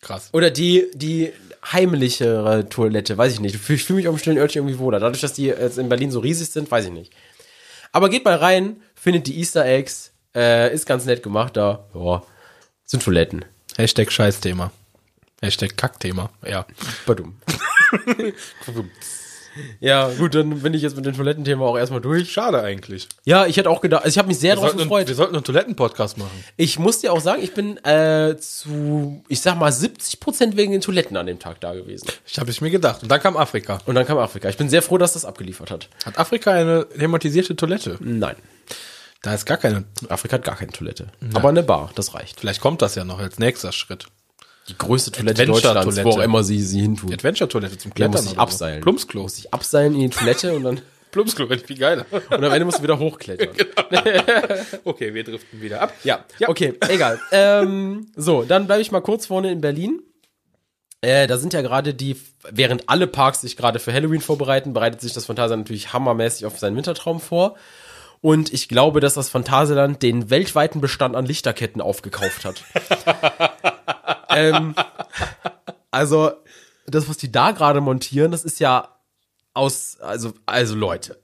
Krass. 0.00 0.30
Oder 0.32 0.50
die, 0.50 0.86
die 0.94 1.32
heimlichere 1.72 2.68
Toilette, 2.68 3.18
weiß 3.18 3.32
ich 3.32 3.40
nicht. 3.40 3.54
Ich 3.56 3.60
fühle 3.60 3.78
fühl 3.78 3.96
mich 3.96 4.08
auf 4.08 4.14
dem 4.14 4.18
stillen 4.18 4.38
Örtchen 4.38 4.60
irgendwie 4.62 4.78
wohler. 4.78 5.00
Dadurch, 5.00 5.20
dass 5.20 5.32
die 5.32 5.46
jetzt 5.46 5.78
in 5.78 5.88
Berlin 5.88 6.10
so 6.10 6.20
riesig 6.20 6.50
sind, 6.50 6.70
weiß 6.70 6.86
ich 6.86 6.92
nicht. 6.92 7.12
Aber 7.92 8.08
geht 8.08 8.24
mal 8.24 8.36
rein, 8.36 8.82
findet 8.94 9.26
die 9.26 9.38
Easter 9.38 9.64
Eggs, 9.64 10.12
äh, 10.34 10.72
ist 10.72 10.86
ganz 10.86 11.04
nett 11.04 11.22
gemacht 11.22 11.56
da. 11.56 11.86
Ja, 11.94 12.22
sind 12.84 13.02
Toiletten. 13.02 13.44
Hashtag 13.76 14.12
Scheißthema. 14.12 14.72
Hashtag 15.40 15.76
Kackthema. 15.76 16.30
Ja. 16.46 16.66
Badum. 17.06 17.36
ja, 19.80 20.08
gut, 20.18 20.34
dann 20.34 20.60
bin 20.60 20.74
ich 20.74 20.82
jetzt 20.82 20.96
mit 20.96 21.06
dem 21.06 21.14
Toilettenthema 21.14 21.64
auch 21.64 21.76
erstmal 21.76 22.00
durch. 22.00 22.30
Schade 22.30 22.62
eigentlich. 22.62 23.08
Ja, 23.24 23.46
ich 23.46 23.56
hätte 23.56 23.70
auch 23.70 23.80
gedacht, 23.80 24.04
also 24.04 24.12
ich 24.14 24.18
habe 24.18 24.28
mich 24.28 24.38
sehr 24.38 24.52
Wir 24.52 24.56
drauf 24.56 24.64
sollten, 24.66 24.80
einen, 24.80 24.88
gefreut. 24.88 25.08
wir 25.08 25.14
sollten 25.14 25.34
einen 25.34 25.44
Toiletten-Podcast 25.44 26.18
machen. 26.18 26.44
Ich 26.56 26.78
muss 26.78 27.00
dir 27.00 27.12
auch 27.12 27.20
sagen, 27.20 27.42
ich 27.42 27.54
bin 27.54 27.76
äh, 27.84 28.36
zu, 28.38 29.22
ich 29.28 29.40
sag 29.40 29.58
mal, 29.58 29.70
70% 29.70 30.56
wegen 30.56 30.72
den 30.72 30.80
Toiletten 30.80 31.16
an 31.16 31.26
dem 31.26 31.38
Tag 31.38 31.60
da 31.60 31.74
gewesen. 31.74 32.06
Ich 32.26 32.38
habe 32.38 32.50
es 32.50 32.60
mir 32.60 32.70
gedacht. 32.70 33.02
Und 33.02 33.10
dann 33.10 33.20
kam 33.20 33.36
Afrika. 33.36 33.78
Und 33.86 33.94
dann 33.94 34.06
kam 34.06 34.18
Afrika. 34.18 34.48
Ich 34.48 34.56
bin 34.56 34.68
sehr 34.68 34.82
froh, 34.82 34.98
dass 34.98 35.12
das 35.12 35.24
abgeliefert 35.24 35.70
hat. 35.70 35.88
Hat 36.04 36.18
Afrika 36.18 36.52
eine 36.52 36.86
thematisierte 36.88 37.56
Toilette? 37.56 37.96
Nein. 38.00 38.36
Da 39.22 39.34
ist 39.34 39.46
gar 39.46 39.56
keine. 39.56 39.84
Afrika 40.08 40.34
hat 40.36 40.44
gar 40.44 40.56
keine 40.56 40.70
Toilette. 40.72 41.08
Aber 41.34 41.48
eine 41.48 41.62
Bar, 41.64 41.90
das 41.96 42.14
reicht. 42.14 42.38
Vielleicht 42.38 42.60
kommt 42.60 42.82
das 42.82 42.94
ja 42.94 43.04
noch 43.04 43.18
als 43.18 43.38
nächster 43.38 43.72
Schritt. 43.72 44.06
Die 44.68 44.76
größte 44.76 45.12
Toilette. 45.12 45.46
Deutschlands, 45.46 46.04
wo 46.04 46.10
auch 46.10 46.18
immer 46.18 46.44
sie 46.44 46.62
sie 46.62 46.80
hintun. 46.80 47.12
Adventure-Toilette 47.12 47.78
zum 47.78 47.94
Klettern. 47.94 48.12
muss 48.12 48.24
sich 48.30 48.38
abseilen. 48.38 48.80
Plumpsklo. 48.82 49.22
Muss 49.22 49.36
sich 49.36 49.52
abseilen 49.52 49.94
in 49.94 50.00
die 50.02 50.10
Toilette 50.10 50.54
und 50.54 50.64
dann, 50.64 50.80
Plumpsklo, 51.10 51.48
wäre 51.48 51.58
viel 51.60 51.78
geiler. 51.78 52.04
und 52.10 52.44
am 52.44 52.52
Ende 52.52 52.64
musst 52.66 52.78
du 52.78 52.82
wieder 52.82 52.98
hochklettern. 52.98 53.48
okay, 54.84 55.14
wir 55.14 55.24
driften 55.24 55.60
wieder 55.60 55.80
ab. 55.80 55.94
Ja, 56.04 56.24
okay, 56.46 56.74
egal. 56.88 57.18
ähm, 57.32 58.08
so, 58.14 58.42
dann 58.42 58.66
bleibe 58.66 58.82
ich 58.82 58.92
mal 58.92 59.00
kurz 59.00 59.26
vorne 59.26 59.50
in 59.50 59.60
Berlin. 59.60 60.02
Äh, 61.00 61.26
da 61.26 61.38
sind 61.38 61.54
ja 61.54 61.62
gerade 61.62 61.94
die, 61.94 62.16
während 62.50 62.88
alle 62.88 63.06
Parks 63.06 63.40
sich 63.42 63.56
gerade 63.56 63.78
für 63.78 63.92
Halloween 63.92 64.20
vorbereiten, 64.20 64.72
bereitet 64.72 65.00
sich 65.00 65.12
das 65.12 65.26
Phantasialand 65.26 65.64
natürlich 65.64 65.92
hammermäßig 65.92 66.44
auf 66.44 66.58
seinen 66.58 66.76
Wintertraum 66.76 67.20
vor. 67.20 67.56
Und 68.20 68.52
ich 68.52 68.68
glaube, 68.68 69.00
dass 69.00 69.14
das 69.14 69.28
Phantasialand 69.28 70.02
den 70.02 70.28
weltweiten 70.28 70.80
Bestand 70.80 71.14
an 71.14 71.24
Lichterketten 71.24 71.80
aufgekauft 71.80 72.44
hat. 72.44 72.64
ähm, 74.38 74.74
also, 75.90 76.32
das, 76.86 77.08
was 77.08 77.16
die 77.16 77.32
da 77.32 77.50
gerade 77.52 77.80
montieren, 77.80 78.30
das 78.30 78.44
ist 78.44 78.60
ja 78.60 78.96
aus, 79.54 79.98
also, 80.00 80.32
also 80.46 80.74
Leute. 80.74 81.20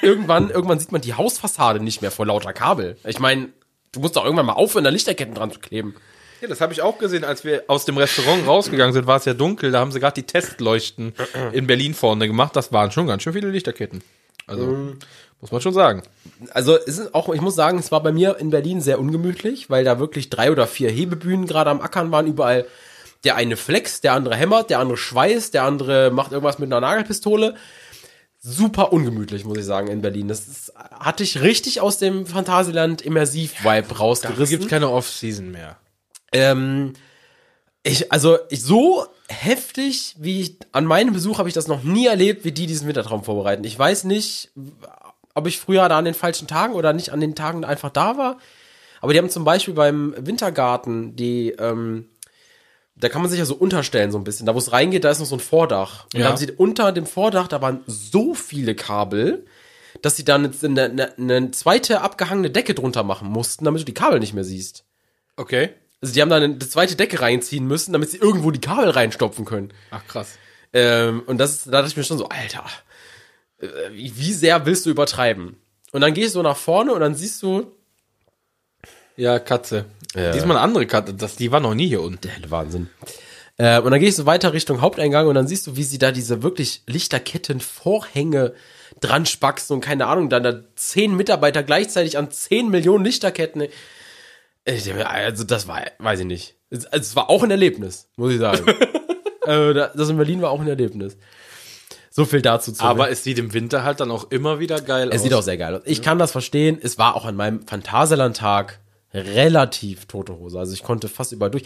Irgendwann, 0.00 0.50
irgendwann 0.50 0.78
sieht 0.78 0.92
man 0.92 1.00
die 1.00 1.14
Hausfassade 1.14 1.80
nicht 1.80 2.02
mehr 2.02 2.12
vor 2.12 2.26
lauter 2.26 2.52
Kabel. 2.52 2.96
Ich 3.04 3.18
meine, 3.18 3.48
du 3.90 4.00
musst 4.00 4.16
doch 4.16 4.24
irgendwann 4.24 4.46
mal 4.46 4.52
aufhören, 4.52 4.84
da 4.84 4.90
Lichterketten 4.90 5.34
dran 5.34 5.50
zu 5.50 5.58
kleben. 5.58 5.96
Ja, 6.40 6.48
das 6.48 6.60
habe 6.60 6.72
ich 6.72 6.82
auch 6.82 6.98
gesehen, 6.98 7.24
als 7.24 7.44
wir 7.44 7.64
aus 7.68 7.84
dem 7.84 7.96
Restaurant 7.96 8.46
rausgegangen 8.46 8.92
sind, 8.92 9.06
war 9.06 9.16
es 9.16 9.24
ja 9.24 9.34
dunkel, 9.34 9.70
da 9.70 9.80
haben 9.80 9.92
sie 9.92 10.00
gerade 10.00 10.20
die 10.20 10.26
Testleuchten 10.26 11.14
in 11.52 11.68
Berlin 11.68 11.94
vorne 11.94 12.26
gemacht. 12.26 12.56
Das 12.56 12.72
waren 12.72 12.90
schon 12.90 13.06
ganz 13.06 13.22
schön 13.22 13.32
viele 13.32 13.48
Lichterketten. 13.48 14.02
Also, 14.48 14.96
muss 15.42 15.50
man 15.50 15.60
schon 15.60 15.74
sagen. 15.74 16.02
Also 16.54 16.76
es 16.76 16.98
ist 16.98 17.14
auch, 17.14 17.28
ich 17.34 17.40
muss 17.40 17.56
sagen, 17.56 17.78
es 17.78 17.90
war 17.90 18.02
bei 18.02 18.12
mir 18.12 18.38
in 18.38 18.50
Berlin 18.50 18.80
sehr 18.80 19.00
ungemütlich, 19.00 19.68
weil 19.68 19.84
da 19.84 19.98
wirklich 19.98 20.30
drei 20.30 20.50
oder 20.52 20.66
vier 20.66 20.88
Hebebühnen 20.88 21.46
gerade 21.46 21.68
am 21.68 21.80
Ackern 21.80 22.10
waren, 22.12 22.26
überall. 22.26 22.64
Der 23.24 23.36
eine 23.36 23.56
flex, 23.56 24.00
der 24.00 24.14
andere 24.14 24.34
hämmert, 24.34 24.70
der 24.70 24.78
andere 24.80 24.96
schweißt, 24.96 25.54
der 25.54 25.64
andere 25.64 26.10
macht 26.10 26.32
irgendwas 26.32 26.58
mit 26.58 26.68
einer 26.68 26.80
Nagelpistole. 26.80 27.54
Super 28.40 28.92
ungemütlich, 28.92 29.44
muss 29.44 29.58
ich 29.58 29.64
sagen, 29.64 29.86
in 29.88 30.00
Berlin. 30.00 30.26
Das 30.26 30.48
ist, 30.48 30.72
hatte 30.76 31.22
ich 31.22 31.40
richtig 31.40 31.80
aus 31.80 31.98
dem 31.98 32.26
Phantasialand 32.26 33.02
Immersiv-Vibe 33.02 33.88
Da 33.88 33.94
rausgerissen. 33.96 34.46
gibt's 34.48 34.68
keine 34.68 34.90
Off-Season 34.90 35.52
mehr. 35.52 35.76
Ähm, 36.32 36.94
ich, 37.84 38.10
also 38.10 38.38
ich, 38.48 38.62
so 38.62 39.06
heftig 39.28 40.16
wie 40.18 40.40
ich, 40.40 40.56
an 40.72 40.84
meinem 40.84 41.12
Besuch 41.12 41.38
habe 41.38 41.48
ich 41.48 41.54
das 41.54 41.68
noch 41.68 41.82
nie 41.84 42.06
erlebt, 42.06 42.44
wie 42.44 42.52
die 42.52 42.66
diesen 42.66 42.88
Wintertraum 42.88 43.24
vorbereiten. 43.24 43.64
Ich 43.64 43.78
weiß 43.78 44.04
nicht, 44.04 44.50
ob 45.34 45.46
ich 45.46 45.58
früher 45.58 45.88
da 45.88 45.98
an 45.98 46.04
den 46.04 46.14
falschen 46.14 46.48
Tagen 46.48 46.74
oder 46.74 46.92
nicht 46.92 47.10
an 47.10 47.20
den 47.20 47.34
Tagen 47.34 47.64
einfach 47.64 47.90
da 47.90 48.16
war. 48.18 48.38
Aber 49.00 49.12
die 49.12 49.18
haben 49.18 49.30
zum 49.30 49.44
Beispiel 49.44 49.74
beim 49.74 50.14
Wintergarten 50.18 51.16
die, 51.16 51.50
ähm, 51.58 52.08
da 52.94 53.08
kann 53.08 53.22
man 53.22 53.30
sich 53.30 53.38
ja 53.40 53.44
so 53.44 53.54
unterstellen 53.54 54.12
so 54.12 54.18
ein 54.18 54.24
bisschen. 54.24 54.46
Da 54.46 54.54
wo 54.54 54.58
es 54.58 54.72
reingeht, 54.72 55.04
da 55.04 55.10
ist 55.10 55.18
noch 55.18 55.26
so 55.26 55.36
ein 55.36 55.40
Vordach. 55.40 56.04
Und 56.12 56.20
Ja. 56.20 56.24
da 56.24 56.28
haben 56.30 56.36
sie 56.36 56.50
unter 56.52 56.92
dem 56.92 57.06
Vordach, 57.06 57.48
da 57.48 57.60
waren 57.60 57.82
so 57.86 58.34
viele 58.34 58.74
Kabel, 58.74 59.44
dass 60.02 60.16
sie 60.16 60.24
dann 60.24 60.44
jetzt 60.44 60.64
eine, 60.64 60.84
eine, 60.84 61.12
eine 61.18 61.50
zweite 61.50 62.00
abgehangene 62.00 62.50
Decke 62.50 62.74
drunter 62.74 63.02
machen 63.02 63.28
mussten, 63.28 63.64
damit 63.64 63.80
du 63.80 63.84
die 63.84 63.94
Kabel 63.94 64.20
nicht 64.20 64.34
mehr 64.34 64.44
siehst. 64.44 64.84
Okay. 65.36 65.70
Also 66.00 66.14
die 66.14 66.20
haben 66.22 66.30
da 66.30 66.36
eine, 66.36 66.58
zweite 66.58 66.96
Decke 66.96 67.20
reinziehen 67.20 67.66
müssen, 67.66 67.92
damit 67.92 68.10
sie 68.10 68.18
irgendwo 68.18 68.50
die 68.50 68.60
Kabel 68.60 68.90
reinstopfen 68.90 69.44
können. 69.44 69.72
Ach, 69.90 70.04
krass. 70.06 70.38
Ähm, 70.72 71.22
und 71.26 71.38
das 71.38 71.52
ist, 71.52 71.66
da 71.66 71.70
dachte 71.72 71.88
ich 71.88 71.96
mir 71.96 72.04
schon 72.04 72.18
so, 72.18 72.28
Alter, 72.28 72.64
wie, 73.92 74.32
sehr 74.32 74.66
willst 74.66 74.86
du 74.86 74.90
übertreiben? 74.90 75.56
Und 75.92 76.00
dann 76.00 76.14
gehst 76.14 76.34
du 76.34 76.42
nach 76.42 76.56
vorne 76.56 76.92
und 76.92 77.00
dann 77.00 77.14
siehst 77.14 77.42
du, 77.42 77.66
Ja, 79.16 79.38
Katze. 79.38 79.84
Ja. 80.14 80.32
Diesmal 80.32 80.56
eine 80.56 80.60
andere 80.64 80.86
Katze. 80.86 81.14
Das, 81.14 81.36
die 81.36 81.52
war 81.52 81.60
noch 81.60 81.74
nie 81.74 81.88
hier 81.88 82.02
unten. 82.02 82.20
der 82.22 82.32
helle 82.32 82.50
Wahnsinn. 82.50 82.88
Äh, 83.58 83.80
und 83.80 83.90
dann 83.90 84.00
gehst 84.00 84.18
du 84.18 84.26
weiter 84.26 84.52
Richtung 84.52 84.80
Haupteingang 84.80 85.26
und 85.26 85.34
dann 85.34 85.46
siehst 85.46 85.66
du, 85.66 85.76
wie 85.76 85.84
sie 85.84 85.98
da 85.98 86.10
diese 86.12 86.42
wirklich 86.42 86.82
Lichterketten, 86.86 87.60
Vorhänge 87.60 88.54
dran 89.00 89.26
spaxen 89.26 89.74
und 89.74 89.80
keine 89.82 90.06
Ahnung, 90.06 90.28
dann 90.30 90.42
da 90.42 90.62
zehn 90.74 91.14
Mitarbeiter 91.16 91.62
gleichzeitig 91.62 92.16
an 92.18 92.30
zehn 92.30 92.68
Millionen 92.70 93.04
Lichterketten. 93.04 93.62
Äh, 93.62 93.70
Also 95.04 95.44
das 95.44 95.66
war, 95.68 95.82
weiß 95.98 96.20
ich 96.20 96.26
nicht. 96.26 96.54
Es, 96.70 96.84
es 96.86 97.16
war 97.16 97.28
auch 97.28 97.42
ein 97.42 97.50
Erlebnis, 97.50 98.08
muss 98.16 98.32
ich 98.32 98.38
sagen. 98.38 98.64
da- 99.44 99.92
das 99.94 100.08
in 100.08 100.16
Berlin 100.16 100.40
war 100.40 100.50
auch 100.50 100.60
ein 100.60 100.68
Erlebnis. 100.68 101.16
So 102.14 102.26
viel 102.26 102.42
dazu 102.42 102.72
zu. 102.72 102.84
Aber 102.84 103.10
es 103.10 103.24
sieht 103.24 103.38
im 103.38 103.54
Winter 103.54 103.84
halt 103.84 104.00
dann 104.00 104.10
auch 104.10 104.30
immer 104.30 104.58
wieder 104.58 104.82
geil 104.82 105.08
aus. 105.08 105.14
Es 105.14 105.22
sieht 105.22 105.32
auch 105.32 105.42
sehr 105.42 105.56
geil 105.56 105.76
aus. 105.76 105.82
Ich 105.86 106.02
kann 106.02 106.18
das 106.18 106.30
verstehen. 106.30 106.78
Es 106.80 106.98
war 106.98 107.16
auch 107.16 107.24
an 107.24 107.36
meinem 107.36 107.66
Phantasialand-Tag 107.66 108.80
relativ 109.14 110.04
tote 110.04 110.36
Hose. 110.38 110.58
Also 110.58 110.74
ich 110.74 110.82
konnte 110.82 111.08
fast 111.08 111.32
überall 111.32 111.50
durch. 111.50 111.64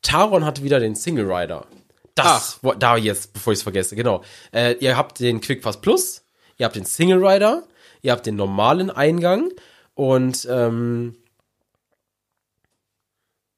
Taron 0.00 0.46
hatte 0.46 0.62
wieder 0.62 0.80
den 0.80 0.94
Single 0.94 1.30
Rider. 1.30 1.66
Das, 2.14 2.58
wo, 2.62 2.72
da 2.72 2.96
jetzt, 2.96 3.34
bevor 3.34 3.52
ich 3.52 3.58
es 3.58 3.62
vergesse, 3.62 3.94
genau. 3.94 4.22
Äh, 4.50 4.76
ihr 4.80 4.96
habt 4.96 5.20
den 5.20 5.42
Quick 5.42 5.60
Pass 5.60 5.80
Plus. 5.80 6.22
ihr 6.56 6.64
habt 6.64 6.76
den 6.76 6.86
Single 6.86 7.24
Rider, 7.24 7.64
ihr 8.00 8.12
habt 8.12 8.24
den 8.24 8.36
normalen 8.36 8.90
Eingang 8.90 9.50
und 9.94 10.48
ähm, 10.50 11.16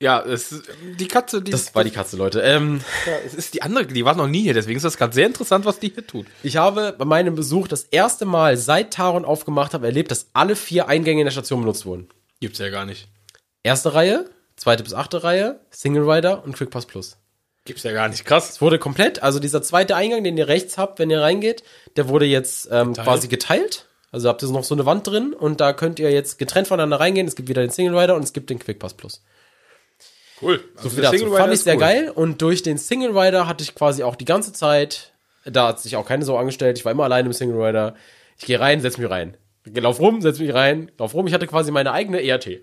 Ja, 0.04 0.20
es, 0.20 0.62
die 0.98 1.08
Katze, 1.08 1.40
die, 1.40 1.50
das 1.50 1.74
war 1.74 1.82
die 1.82 1.90
Katze, 1.90 2.18
Leute. 2.18 2.42
Ähm, 2.42 2.82
ja, 3.06 3.14
es 3.24 3.32
ist 3.32 3.54
die 3.54 3.62
andere, 3.62 3.86
die 3.86 4.04
war 4.04 4.14
noch 4.14 4.26
nie 4.26 4.42
hier, 4.42 4.52
deswegen 4.52 4.76
ist 4.76 4.82
das 4.82 4.98
gerade 4.98 5.14
sehr 5.14 5.26
interessant, 5.26 5.64
was 5.64 5.78
die 5.78 5.88
hier 5.88 6.06
tut. 6.06 6.26
ich 6.42 6.58
habe 6.58 6.94
bei 6.98 7.06
meinem 7.06 7.34
Besuch 7.34 7.68
das 7.68 7.84
erste 7.84 8.26
Mal 8.26 8.58
seit 8.58 8.92
Taron 8.92 9.24
aufgemacht 9.24 9.72
habe 9.72 9.86
erlebt, 9.86 10.10
dass 10.10 10.26
alle 10.34 10.56
vier 10.56 10.88
Eingänge 10.88 11.22
in 11.22 11.24
der 11.24 11.32
Station 11.32 11.62
benutzt 11.62 11.86
wurden. 11.86 12.10
Gibt's 12.38 12.58
ja 12.58 12.68
gar 12.68 12.84
nicht. 12.84 13.08
Erste 13.62 13.94
Reihe, 13.94 14.28
zweite 14.56 14.82
bis 14.82 14.92
achte 14.92 15.24
Reihe, 15.24 15.60
Single 15.70 16.06
Rider 16.06 16.44
und 16.44 16.54
Quick 16.54 16.68
Pass 16.68 16.84
Plus. 16.84 17.16
Gibt's 17.64 17.82
ja 17.82 17.92
gar 17.92 18.10
nicht. 18.10 18.26
Krass. 18.26 18.50
Es 18.50 18.60
wurde 18.60 18.78
komplett, 18.78 19.22
also 19.22 19.38
dieser 19.38 19.62
zweite 19.62 19.96
Eingang, 19.96 20.22
den 20.22 20.36
ihr 20.36 20.48
rechts 20.48 20.76
habt, 20.76 20.98
wenn 20.98 21.08
ihr 21.08 21.22
reingeht, 21.22 21.64
der 21.96 22.10
wurde 22.10 22.26
jetzt 22.26 22.68
ähm, 22.70 22.92
quasi 22.92 23.28
geteilt. 23.28 23.88
Also 24.12 24.28
habt 24.28 24.42
ihr 24.42 24.50
noch 24.50 24.64
so 24.64 24.74
eine 24.74 24.84
Wand 24.84 25.06
drin 25.06 25.32
und 25.32 25.62
da 25.62 25.72
könnt 25.72 25.98
ihr 25.98 26.10
jetzt 26.12 26.38
getrennt 26.38 26.68
voneinander 26.68 27.00
reingehen. 27.00 27.26
Es 27.26 27.36
gibt 27.36 27.48
wieder 27.48 27.62
den 27.62 27.70
Single 27.70 27.98
Rider 27.98 28.16
und 28.16 28.22
es 28.22 28.34
gibt 28.34 28.50
den 28.50 28.58
Quick 28.58 28.78
Pass 28.78 28.92
Plus. 28.92 29.22
Cool. 30.44 30.60
So 30.76 30.90
viel 30.90 31.02
dazu. 31.02 31.30
Fand 31.34 31.52
ich 31.52 31.60
sehr 31.60 31.76
geil 31.76 32.10
und 32.14 32.42
durch 32.42 32.62
den 32.62 32.78
Single 32.78 33.16
Rider 33.16 33.48
hatte 33.48 33.64
ich 33.64 33.74
quasi 33.74 34.02
auch 34.02 34.16
die 34.16 34.24
ganze 34.24 34.52
Zeit, 34.52 35.12
da 35.44 35.68
hat 35.68 35.80
sich 35.80 35.96
auch 35.96 36.06
keine 36.06 36.24
so 36.24 36.36
angestellt, 36.36 36.78
ich 36.78 36.84
war 36.84 36.92
immer 36.92 37.04
alleine 37.04 37.26
im 37.26 37.32
Single 37.32 37.60
Rider. 37.60 37.94
Ich 38.38 38.46
gehe 38.46 38.58
rein, 38.58 38.80
setz 38.80 38.98
mich 38.98 39.08
rein. 39.08 39.36
Lauf 39.64 40.00
rum, 40.00 40.20
setz 40.20 40.38
mich 40.38 40.52
rein, 40.52 40.90
lauf 40.98 41.14
rum. 41.14 41.26
Ich 41.26 41.32
hatte 41.32 41.46
quasi 41.46 41.70
meine 41.70 41.92
eigene 41.92 42.22
ERT. 42.22 42.60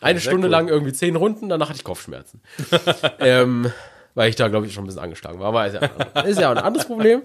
Eine 0.00 0.20
sehr 0.20 0.30
Stunde 0.30 0.46
cool. 0.46 0.52
lang 0.52 0.68
irgendwie 0.68 0.92
zehn 0.92 1.16
Runden, 1.16 1.48
danach 1.48 1.68
hatte 1.68 1.78
ich 1.78 1.84
Kopfschmerzen. 1.84 2.42
ähm, 3.18 3.72
weil 4.14 4.28
ich 4.28 4.36
da, 4.36 4.48
glaube 4.48 4.66
ich, 4.66 4.74
schon 4.74 4.84
ein 4.84 4.86
bisschen 4.86 5.02
angeschlagen 5.02 5.40
war. 5.40 5.48
Aber 5.48 5.66
ist 5.66 5.74
ja, 5.74 6.22
ist 6.22 6.40
ja 6.40 6.52
auch 6.52 6.56
ein 6.56 6.62
anderes 6.62 6.86
Problem. 6.86 7.22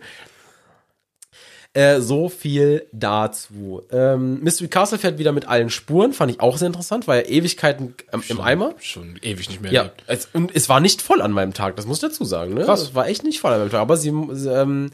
Äh, 1.74 2.02
so 2.02 2.30
viel 2.30 2.88
dazu. 2.92 3.84
Ähm, 3.92 4.42
Mystery 4.42 4.70
Castle 4.70 4.98
fährt 4.98 5.20
wieder 5.20 5.32
mit 5.32 5.48
allen 5.48 5.70
Spuren, 5.70 6.14
fand 6.14 6.32
ich 6.32 6.40
auch 6.40 6.58
sehr 6.58 6.66
interessant, 6.66 7.08
war 7.08 7.18
ja 7.18 7.22
Ewigkeiten 7.28 7.94
ähm, 8.12 8.24
im 8.28 8.42
Eimer. 8.42 8.74
Schon 8.80 9.20
ewig 9.22 9.50
nicht 9.50 9.62
mehr. 9.62 9.72
Ja, 9.72 9.92
es, 10.08 10.28
und 10.34 10.56
es 10.56 10.68
war 10.68 10.80
nicht 10.80 11.00
voll 11.00 11.22
an 11.22 11.32
meinem 11.32 11.54
Tag, 11.54 11.76
das 11.76 11.86
muss 11.86 11.98
ich 11.98 12.02
dazu 12.10 12.26
sagen. 12.26 12.56
Ne? 12.56 12.66
Krass. 12.66 12.82
Es 12.82 12.96
war 12.96 13.08
echt 13.08 13.24
nicht 13.24 13.40
voll 13.40 13.54
an 13.54 13.60
meinem 13.60 13.70
Tag. 13.70 13.82
Aber 13.82 13.98
sie, 13.98 14.12
sie, 14.32 14.50
ähm, 14.50 14.90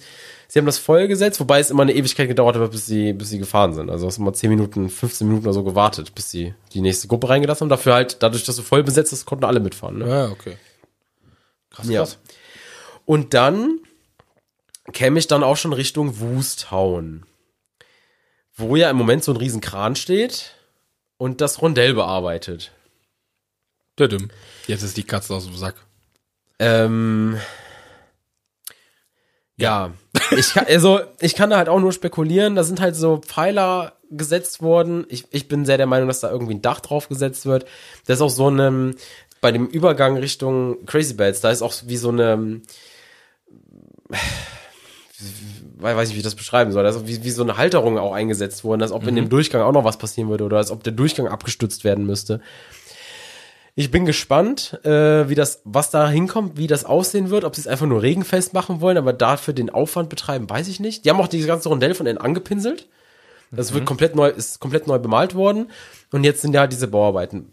sie 0.50 0.60
haben 0.60 0.66
das 0.66 0.78
voll 0.78 1.08
gesetzt, 1.08 1.40
wobei 1.40 1.62
es 1.62 1.72
immer 1.72 1.84
eine 1.84 1.94
Ewigkeit 1.96 2.28
gedauert 2.28 2.58
hat, 2.58 2.72
bis 2.72 2.86
sie, 2.86 3.14
bis 3.14 3.30
sie 3.30 3.40
gefahren 3.40 3.74
sind. 3.74 3.90
Also 3.90 4.10
es 4.10 4.16
haben 4.18 4.24
immer 4.24 4.34
10 4.34 4.50
Minuten, 4.50 4.90
15 4.90 5.28
Minuten 5.28 5.46
oder 5.46 5.54
so 5.54 5.64
gewartet, 5.64 6.14
bis 6.14 6.30
sie 6.30 6.56
die 6.74 6.82
nächste 6.82 7.08
Gruppe 7.08 7.30
reingelassen 7.30 7.62
haben. 7.64 7.70
Dafür 7.70 7.94
halt, 7.94 8.18
dadurch, 8.22 8.44
dass 8.44 8.58
du 8.58 8.64
voll 8.64 8.84
besetzt 8.84 9.14
ist, 9.14 9.26
konnten 9.26 9.46
alle 9.46 9.62
mitfahren. 9.62 10.00
Ne? 10.00 10.10
Ja, 10.10 10.26
okay. 10.30 10.58
Krass, 11.70 11.88
Ja. 11.88 12.02
krass. 12.02 12.18
Und 13.06 13.34
dann 13.34 13.80
käme 14.94 15.20
ich 15.20 15.28
dann 15.28 15.44
auch 15.44 15.58
schon 15.58 15.74
Richtung 15.74 16.20
Wusthauen. 16.20 17.26
Wo 18.56 18.76
ja 18.76 18.90
im 18.90 18.98
Moment 18.98 19.24
so 19.24 19.34
ein 19.34 19.38
riesen 19.38 19.62
Kran 19.62 19.96
steht 19.96 20.54
und 21.18 21.42
das 21.42 21.62
Rondell 21.62 21.94
bearbeitet. 21.94 22.72
Düdüm. 24.00 24.30
Jetzt 24.68 24.84
ist 24.84 24.98
die 24.98 25.04
Katze 25.04 25.34
aus 25.34 25.46
dem 25.46 25.56
Sack. 25.56 25.76
Ähm, 26.60 27.40
ja, 29.58 29.94
ich 30.32 30.54
kann, 30.54 30.66
also 30.68 31.02
ich 31.20 31.36
kann 31.36 31.50
da 31.50 31.58
halt 31.58 31.70
auch 31.70 31.80
nur 31.80 31.94
spekulieren. 31.94 32.56
Da 32.56 32.64
sind 32.64 32.80
halt 32.80 32.96
so 32.96 33.18
Pfeiler 33.18 33.94
gesetzt 34.10 34.62
worden. 34.62 35.06
Ich, 35.10 35.26
ich 35.32 35.48
bin 35.48 35.66
sehr 35.66 35.78
der 35.78 35.88
Meinung, 35.88 36.08
dass 36.08 36.20
da 36.20 36.30
irgendwie 36.30 36.56
ein 36.56 36.62
Dach 36.62 36.80
drauf 36.80 37.10
gesetzt 37.10 37.46
wird. 37.46 37.66
Das 38.06 38.18
ist 38.18 38.22
auch 38.22 38.30
so 38.30 38.48
eine, 38.48 38.96
bei 39.42 39.52
dem 39.52 39.68
Übergang 39.68 40.18
Richtung 40.18 40.86
Crazy 40.86 41.14
Beds, 41.14 41.42
da 41.42 41.52
ist 41.52 41.62
auch 41.62 41.74
wie 41.86 41.98
so 41.98 42.10
eine, 42.10 42.62
weiß 45.78 46.08
nicht, 46.08 46.16
wie 46.16 46.20
ich 46.20 46.24
das 46.24 46.36
beschreiben 46.36 46.72
soll, 46.72 46.88
auch 46.88 47.08
wie, 47.08 47.24
wie 47.24 47.32
so 47.32 47.44
eine 47.44 47.58
Halterung 47.58 47.98
auch 47.98 48.14
eingesetzt 48.14 48.64
worden, 48.64 48.82
als 48.82 48.92
ob 48.92 49.08
in 49.08 49.16
dem 49.16 49.30
Durchgang 49.30 49.62
auch 49.62 49.72
noch 49.72 49.84
was 49.84 49.98
passieren 49.98 50.30
würde 50.30 50.44
oder 50.44 50.58
als 50.58 50.72
ob 50.72 50.84
der 50.84 50.94
Durchgang 50.94 51.28
abgestützt 51.28 51.84
werden 51.84 52.06
müsste. 52.06 52.42
Ich 53.78 53.92
bin 53.92 54.06
gespannt, 54.06 54.80
äh, 54.86 55.28
wie 55.28 55.36
das, 55.36 55.62
was 55.66 55.90
da 55.90 56.10
hinkommt, 56.10 56.58
wie 56.58 56.68
das 56.68 56.86
aussehen 56.86 57.30
wird, 57.30 57.44
ob 57.44 57.56
sie 57.56 57.62
es 57.62 57.68
einfach 57.68 57.86
nur 57.86 58.02
regenfest 58.02 58.54
machen 58.54 58.80
wollen, 58.80 58.98
aber 58.98 59.12
dafür 59.12 59.54
den 59.54 59.70
Aufwand 59.70 60.10
betreiben, 60.10 60.50
weiß 60.50 60.70
ich 60.70 60.80
nicht. 60.80 61.04
Die 61.04 61.10
haben 61.10 61.20
auch 61.20 61.28
dieses 61.28 61.48
ganze 61.48 61.68
Rondell 61.68 61.94
von 61.94 62.06
innen 62.06 62.18
angepinselt. 62.18 62.88
Das 63.52 63.74
wird 63.74 63.86
komplett 63.86 64.16
neu, 64.16 64.30
ist 64.30 64.60
komplett 64.60 64.88
neu 64.88 65.00
bemalt 65.00 65.36
worden. 65.36 65.70
Und 66.12 66.24
jetzt 66.24 66.42
sind 66.42 66.54
ja 66.54 66.68
diese 66.68 66.88
Bauarbeiten. 66.88 67.52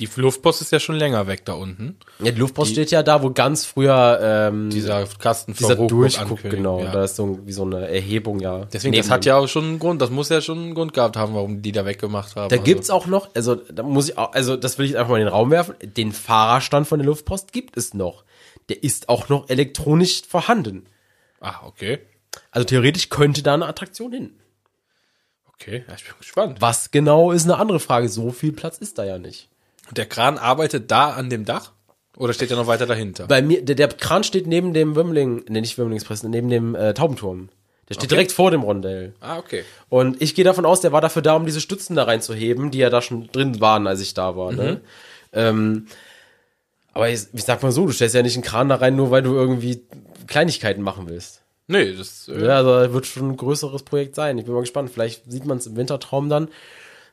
Die 0.00 0.08
Luftpost 0.16 0.62
ist 0.62 0.72
ja 0.72 0.80
schon 0.80 0.96
länger 0.96 1.26
weg 1.26 1.44
da 1.44 1.52
unten. 1.52 1.98
Ja, 2.20 2.32
die 2.32 2.40
Luftpost 2.40 2.72
steht 2.72 2.90
ja 2.90 3.02
da, 3.02 3.22
wo 3.22 3.30
ganz 3.30 3.66
früher 3.66 4.18
ähm, 4.22 4.70
Dieser 4.70 5.04
Kasten 5.06 5.52
dieser 5.52 5.74
Hochburg 5.74 5.88
Durchguck, 5.88 6.22
ankündigt, 6.22 6.56
genau. 6.56 6.80
Ja. 6.80 6.90
Da 6.90 7.04
ist 7.04 7.16
so 7.16 7.38
wie 7.44 7.52
so 7.52 7.64
eine 7.64 7.86
Erhebung, 7.86 8.40
ja. 8.40 8.64
Deswegen, 8.72 8.96
das 8.96 9.10
hat 9.10 9.26
ja 9.26 9.36
auch 9.36 9.46
schon 9.46 9.64
einen 9.64 9.78
Grund, 9.78 10.00
das 10.00 10.08
muss 10.08 10.30
ja 10.30 10.40
schon 10.40 10.58
einen 10.58 10.74
Grund 10.74 10.94
gehabt 10.94 11.18
haben, 11.18 11.34
warum 11.34 11.60
die 11.60 11.72
da 11.72 11.84
weggemacht 11.84 12.34
haben. 12.34 12.48
Da 12.48 12.56
Also, 12.56 12.64
gibt's 12.64 12.88
auch 12.88 13.06
noch, 13.06 13.28
also 13.34 13.56
da 13.56 13.82
muss 13.82 14.08
ich 14.08 14.16
auch, 14.16 14.32
also 14.32 14.56
das 14.56 14.78
will 14.78 14.86
ich 14.86 14.96
einfach 14.96 15.10
mal 15.10 15.18
in 15.18 15.26
den 15.26 15.32
Raum 15.32 15.50
werfen. 15.50 15.74
Den 15.82 16.12
Fahrerstand 16.12 16.88
von 16.88 16.98
der 16.98 17.06
Luftpost 17.06 17.52
gibt 17.52 17.76
es 17.76 17.92
noch. 17.92 18.24
Der 18.70 18.82
ist 18.82 19.10
auch 19.10 19.28
noch 19.28 19.50
elektronisch 19.50 20.22
vorhanden. 20.26 20.86
Ah, 21.40 21.66
okay. 21.66 21.98
Also 22.50 22.64
theoretisch 22.64 23.10
könnte 23.10 23.42
da 23.42 23.54
eine 23.54 23.66
Attraktion 23.66 24.12
hin. 24.12 24.30
Okay, 25.52 25.84
ich 25.94 26.04
bin 26.04 26.14
gespannt. 26.18 26.56
Was 26.60 26.90
genau 26.90 27.32
ist 27.32 27.44
eine 27.44 27.58
andere 27.58 27.80
Frage. 27.80 28.08
So 28.08 28.30
viel 28.30 28.52
Platz 28.52 28.78
ist 28.78 28.96
da 28.96 29.04
ja 29.04 29.18
nicht. 29.18 29.50
Und 29.90 29.98
der 29.98 30.06
Kran 30.06 30.38
arbeitet 30.38 30.90
da 30.90 31.10
an 31.10 31.28
dem 31.28 31.44
Dach? 31.44 31.72
Oder 32.16 32.32
steht 32.32 32.50
er 32.50 32.56
noch 32.56 32.66
weiter 32.66 32.86
dahinter? 32.86 33.26
Bei 33.26 33.42
mir, 33.42 33.62
der, 33.64 33.74
der 33.76 33.88
Kran 33.88 34.24
steht 34.24 34.46
neben 34.46 34.72
dem 34.72 34.94
Wimmeling, 34.96 35.44
nee, 35.48 35.60
nicht 35.60 35.76
Wimmelingexpress, 35.78 36.22
neben 36.24 36.48
dem 36.48 36.74
äh, 36.74 36.94
Taubenturm. 36.94 37.48
Der 37.88 37.94
steht 37.94 38.04
Okay. 38.04 38.08
direkt 38.14 38.32
vor 38.32 38.50
dem 38.50 38.62
Rondell. 38.62 39.14
ah, 39.20 39.38
okay. 39.38 39.64
Und 39.88 40.22
ich 40.22 40.34
gehe 40.34 40.44
davon 40.44 40.64
aus, 40.64 40.80
der 40.80 40.92
war 40.92 41.00
dafür 41.00 41.22
da, 41.22 41.34
um 41.34 41.44
diese 41.46 41.60
Stützen 41.60 41.96
da 41.96 42.04
reinzuheben, 42.04 42.70
die 42.70 42.78
ja 42.78 42.88
da 42.90 43.02
schon 43.02 43.28
drin 43.32 43.60
waren, 43.60 43.86
als 43.86 44.00
ich 44.00 44.14
da 44.14 44.36
war. 44.36 44.52
Ne? 44.52 44.80
Ähm, 45.32 45.86
aber 46.92 47.08
ich, 47.08 47.22
ich 47.32 47.44
sag 47.44 47.62
mal 47.62 47.72
so, 47.72 47.86
du 47.86 47.92
stellst 47.92 48.14
ja 48.14 48.22
nicht 48.22 48.34
einen 48.36 48.44
Kran 48.44 48.68
da 48.68 48.76
rein, 48.76 48.96
nur 48.96 49.10
weil 49.10 49.22
du 49.22 49.34
irgendwie 49.34 49.82
Kleinigkeiten 50.26 50.82
machen 50.82 51.08
willst. 51.08 51.42
Nee, 51.68 51.94
das 51.94 52.28
äh, 52.28 52.44
Ja, 52.46 52.56
also 52.56 52.80
das 52.80 52.92
wird 52.92 53.06
schon 53.06 53.30
ein 53.30 53.36
größeres 53.36 53.84
Projekt 53.84 54.14
sein. 54.16 54.38
Ich 54.38 54.44
bin 54.44 54.54
mal 54.54 54.60
gespannt. 54.60 54.90
Vielleicht 54.90 55.30
sieht 55.30 55.46
man 55.46 55.58
es 55.58 55.66
im 55.66 55.76
Wintertraum 55.76 56.28
dann, 56.28 56.48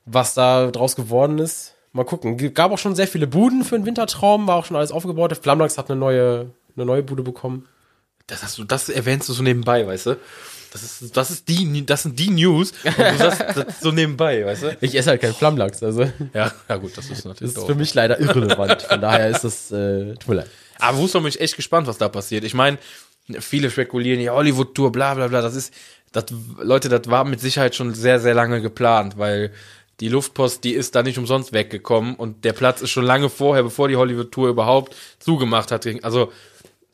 was 0.05 0.34
da 0.34 0.69
draus 0.71 0.95
geworden 0.95 1.38
ist. 1.39 1.75
Mal 1.98 2.06
gucken. 2.06 2.38
Gab 2.54 2.72
auch 2.72 2.78
schon 2.78 2.95
sehr 2.95 3.08
viele 3.08 3.28
Buden 3.28 3.64
für 3.64 3.76
den 3.78 3.86
Wintertraum, 3.86 4.48
war 4.48 4.56
auch 4.56 4.66
schon 4.66 4.78
alles 4.78 4.91
aufgebaut. 4.91 5.36
Flammlachs 5.41 5.78
hat 5.78 5.89
eine 5.89 6.00
neue, 6.00 6.52
eine 6.76 6.86
neue 6.86 7.04
Bude 7.04 7.24
bekommen. 7.24 7.66
das, 8.28 8.43
hast 8.43 8.58
du, 8.58 8.64
das 8.64 8.88
erwähnst 8.89 9.28
du 9.28 9.34
so 9.34 9.41
nebenbei, 9.43 9.86
weißt 9.86 10.06
du? 10.06 10.18
Das 10.72 10.84
ist, 10.84 11.16
das 11.18 11.32
ist 11.32 11.48
die, 11.48 11.86
das 11.86 12.04
sind 12.04 12.20
die 12.20 12.30
News 12.30 12.74
und 12.84 12.98
du 12.98 13.18
sagst 13.18 13.41
das 13.56 13.80
so 13.80 13.91
nebenbei, 13.91 14.45
weißt 14.45 14.64
du? 14.64 14.78
Ich 14.82 14.95
esse 14.95 15.10
halt 15.10 15.22
keinen 15.22 15.34
Flammlachs, 15.34 15.82
also 15.82 16.04
Ja, 16.34 16.52
ja 16.70 16.76
gut, 16.76 16.95
das 16.98 17.06
ist 17.06 17.20
das 17.20 17.26
natürlich 17.26 17.52
ist 17.54 17.58
doof. 17.58 17.68
für 17.68 17.76
mich 17.76 17.93
leider 17.93 18.20
irrelevant. 18.20 18.84
Von 18.84 19.02
daher 19.02 19.30
ist 19.30 19.43
das, 19.43 19.72
äh, 19.72 20.14
tut 20.16 20.28
mir 20.28 20.36
leid. 20.36 20.50
Aber 20.78 20.98
Wuster 21.00 21.20
bin 21.20 21.30
ich 21.30 21.39
echt 21.41 21.56
gespannt, 21.56 21.88
was 21.88 21.98
da 21.98 22.10
passiert. 22.10 22.43
Ich 22.43 22.54
meine, 22.54 22.78
viele 23.39 23.72
spekulieren, 23.72 24.20
ja, 24.22 24.34
Hollywood-Tour, 24.34 24.91
bla 24.91 25.16
bla 25.16 25.28
bla, 25.30 25.41
das 25.41 25.56
ist, 25.56 25.74
das, 26.12 26.26
Leute, 26.62 26.89
das 26.89 27.10
war 27.10 27.24
mit 27.24 27.39
Sicherheit 27.39 27.74
schon 27.74 27.95
sehr, 27.95 28.20
sehr 28.20 28.36
lange 28.36 28.62
geplant, 28.62 29.18
weil 29.18 29.52
die 30.00 30.10
Luftpost, 30.10 30.64
die 30.64 30.74
ist 30.74 30.95
da 30.95 31.04
nicht 31.04 31.18
umsonst 31.18 31.54
weggekommen 31.54 32.16
und 32.16 32.45
der 32.45 32.54
Platz 32.54 32.82
ist 32.82 32.91
schon 32.91 33.06
lange 33.06 33.30
vorher, 33.30 33.64
bevor 33.64 33.88
die 33.88 33.95
Hollywood-Tour 33.95 34.50
überhaupt 34.50 34.95
zugemacht 35.20 35.72
hat. 35.72 35.88
Also, 36.04 36.32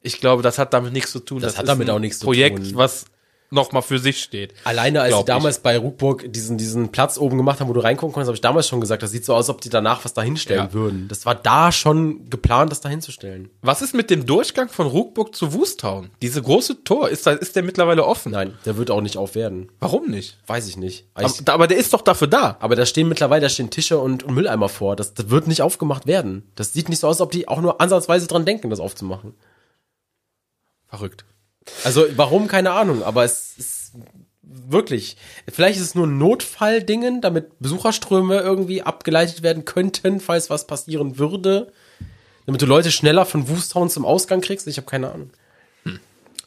ich 0.01 0.19
glaube, 0.19 0.43
das 0.43 0.57
hat 0.57 0.73
damit 0.73 0.93
nichts 0.93 1.11
zu 1.11 1.19
tun. 1.19 1.41
Das 1.41 1.57
hat 1.57 1.63
ist 1.63 1.69
damit 1.69 1.89
ein 1.89 1.95
auch 1.95 1.99
nichts 1.99 2.19
zu 2.19 2.25
Projekt, 2.25 2.57
tun. 2.57 2.71
was 2.75 3.05
nochmal 3.53 3.81
für 3.81 3.99
sich 3.99 4.21
steht. 4.21 4.53
Alleine 4.63 5.01
als 5.01 5.15
sie 5.15 5.23
damals 5.23 5.59
bei 5.59 5.77
Ruckburg 5.77 6.31
diesen, 6.33 6.57
diesen 6.57 6.91
Platz 6.91 7.17
oben 7.17 7.37
gemacht 7.37 7.59
haben, 7.59 7.69
wo 7.69 7.73
du 7.73 7.79
reingucken 7.79 8.13
konntest, 8.13 8.27
habe 8.27 8.35
ich 8.35 8.41
damals 8.41 8.67
schon 8.67 8.81
gesagt, 8.81 9.03
das 9.03 9.11
sieht 9.11 9.23
so 9.25 9.33
aus, 9.33 9.45
als 9.45 9.49
ob 9.49 9.61
die 9.61 9.69
danach 9.69 10.03
was 10.03 10.13
da 10.13 10.21
hinstellen 10.21 10.67
Ja. 10.67 10.73
würden. 10.73 11.07
Das 11.07 11.25
war 11.25 11.35
da 11.35 11.71
schon 11.71 12.29
geplant, 12.29 12.71
das 12.71 12.81
da 12.81 12.89
hinzustellen. 12.89 13.49
Was 13.61 13.81
ist 13.81 13.93
mit 13.93 14.09
dem 14.09 14.25
Durchgang 14.25 14.69
von 14.69 14.87
Ruckburg 14.87 15.35
zu 15.35 15.53
Wusthauen? 15.53 16.09
Diese 16.21 16.41
große 16.41 16.83
Tor, 16.83 17.09
ist, 17.09 17.25
da, 17.27 17.31
ist 17.31 17.55
der 17.55 17.63
mittlerweile 17.63 18.05
offen? 18.05 18.31
Nein, 18.31 18.57
der 18.65 18.77
wird 18.77 18.91
auch 18.91 19.01
nicht 19.01 19.17
auf 19.17 19.35
werden. 19.35 19.69
Warum 19.79 20.09
nicht? 20.09 20.37
Weiß 20.47 20.67
ich 20.67 20.77
nicht. 20.77 21.05
Aber, 21.13 21.27
ich, 21.27 21.49
aber 21.49 21.67
der 21.67 21.77
ist 21.77 21.93
doch 21.93 22.01
dafür 22.01 22.27
da. 22.27 22.57
aber 22.59 22.75
da 22.75 22.85
stehen 22.85 23.07
mittlerweile, 23.07 23.41
da 23.41 23.49
stehen 23.49 23.69
Tische 23.69 23.99
und, 23.99 24.23
und 24.23 24.33
Mülleimer 24.33 24.69
vor. 24.69 24.95
Das, 24.95 25.13
das 25.13 25.29
wird 25.29 25.47
nicht 25.47 25.61
aufgemacht 25.61 26.07
werden. 26.07 26.43
Das 26.55 26.73
sieht 26.73 26.89
nicht 26.89 26.99
so 26.99 27.07
aus, 27.07 27.15
als 27.17 27.21
ob 27.21 27.31
die 27.31 27.47
auch 27.47 27.61
nur 27.61 27.79
ansatzweise 27.81 28.27
dran 28.27 28.45
denken, 28.45 28.69
das 28.69 28.79
aufzumachen. 28.79 29.33
Verrückt. 30.87 31.25
Also 31.83 32.05
warum, 32.15 32.47
keine 32.47 32.71
Ahnung, 32.71 33.03
aber 33.03 33.23
es 33.23 33.57
ist 33.57 33.91
wirklich, 34.41 35.17
vielleicht 35.51 35.79
ist 35.79 35.85
es 35.85 35.95
nur 35.95 36.07
ein 36.07 36.17
Notfalldingen, 36.17 37.21
damit 37.21 37.59
Besucherströme 37.59 38.39
irgendwie 38.39 38.81
abgeleitet 38.81 39.43
werden 39.43 39.65
könnten, 39.65 40.19
falls 40.19 40.49
was 40.49 40.67
passieren 40.67 41.17
würde. 41.17 41.71
Damit 42.45 42.61
du 42.61 42.65
Leute 42.65 42.91
schneller 42.91 43.25
von 43.25 43.47
Wusthauen 43.47 43.89
zum 43.89 44.05
Ausgang 44.05 44.41
kriegst. 44.41 44.67
Ich 44.67 44.77
habe 44.77 44.87
keine 44.87 45.11
Ahnung. 45.11 45.31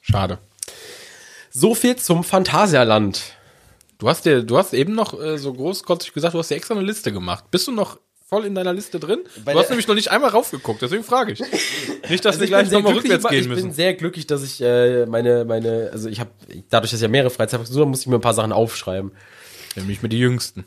Schade. 0.03 0.39
So 1.51 1.75
viel 1.75 1.97
zum 1.97 2.23
Phantasialand. 2.23 3.23
Du 3.99 4.09
hast 4.09 4.25
dir, 4.25 4.43
du 4.43 4.59
hast 4.59 4.75
eben 4.75 4.95
noch 4.95 5.19
äh, 5.19 5.39
so 5.39 5.53
großkotzig 5.53 6.13
gesagt, 6.13 6.35
du 6.35 6.39
hast 6.39 6.51
dir 6.51 6.57
extra 6.57 6.75
eine 6.75 6.85
Liste 6.85 7.13
gemacht. 7.13 7.51
Bist 7.51 7.67
du 7.67 7.73
noch 7.73 7.99
voll 8.29 8.45
in 8.45 8.55
deiner 8.55 8.73
Liste 8.73 8.99
drin? 9.01 9.21
Bei 9.45 9.53
du 9.53 9.59
hast 9.59 9.69
nämlich 9.71 9.87
noch 9.89 9.95
nicht 9.95 10.11
einmal 10.11 10.31
raufgeguckt, 10.31 10.83
deswegen 10.83 11.05
frage 11.05 11.33
ich. 11.33 11.41
Nicht, 12.11 12.25
dass 12.25 12.35
Also 12.35 12.41
wir 12.41 12.45
ich 12.45 12.51
gleich 12.51 12.63
bin 12.63 12.71
sehr 12.71 12.79
nochmal 12.79 12.93
glücklich, 12.93 13.13
rückwärts 13.13 13.29
gehen 13.31 13.41
ich 13.43 13.49
bin 13.49 13.55
müssen. 13.57 13.73
sehr 13.73 13.95
glücklich, 13.95 14.27
dass 14.27 14.43
ich 14.43 14.61
äh, 14.61 15.07
meine, 15.07 15.45
meine, 15.45 15.91
also 15.93 16.09
ich 16.09 16.21
habe, 16.21 16.31
dadurch, 16.71 16.91
dass 16.91 16.99
ich 16.99 17.03
ja 17.03 17.09
mehrere 17.09 17.31
Freizeitparks 17.31 17.71
besuche, 17.71 17.87
muss 17.87 18.01
ich 18.01 18.07
mir 18.07 18.17
ein 18.17 18.21
paar 18.21 18.35
Sachen 18.35 18.53
aufschreiben. 18.53 19.13
Nämlich 19.77 20.03
mit 20.03 20.13
die 20.13 20.19
Jüngsten. 20.19 20.65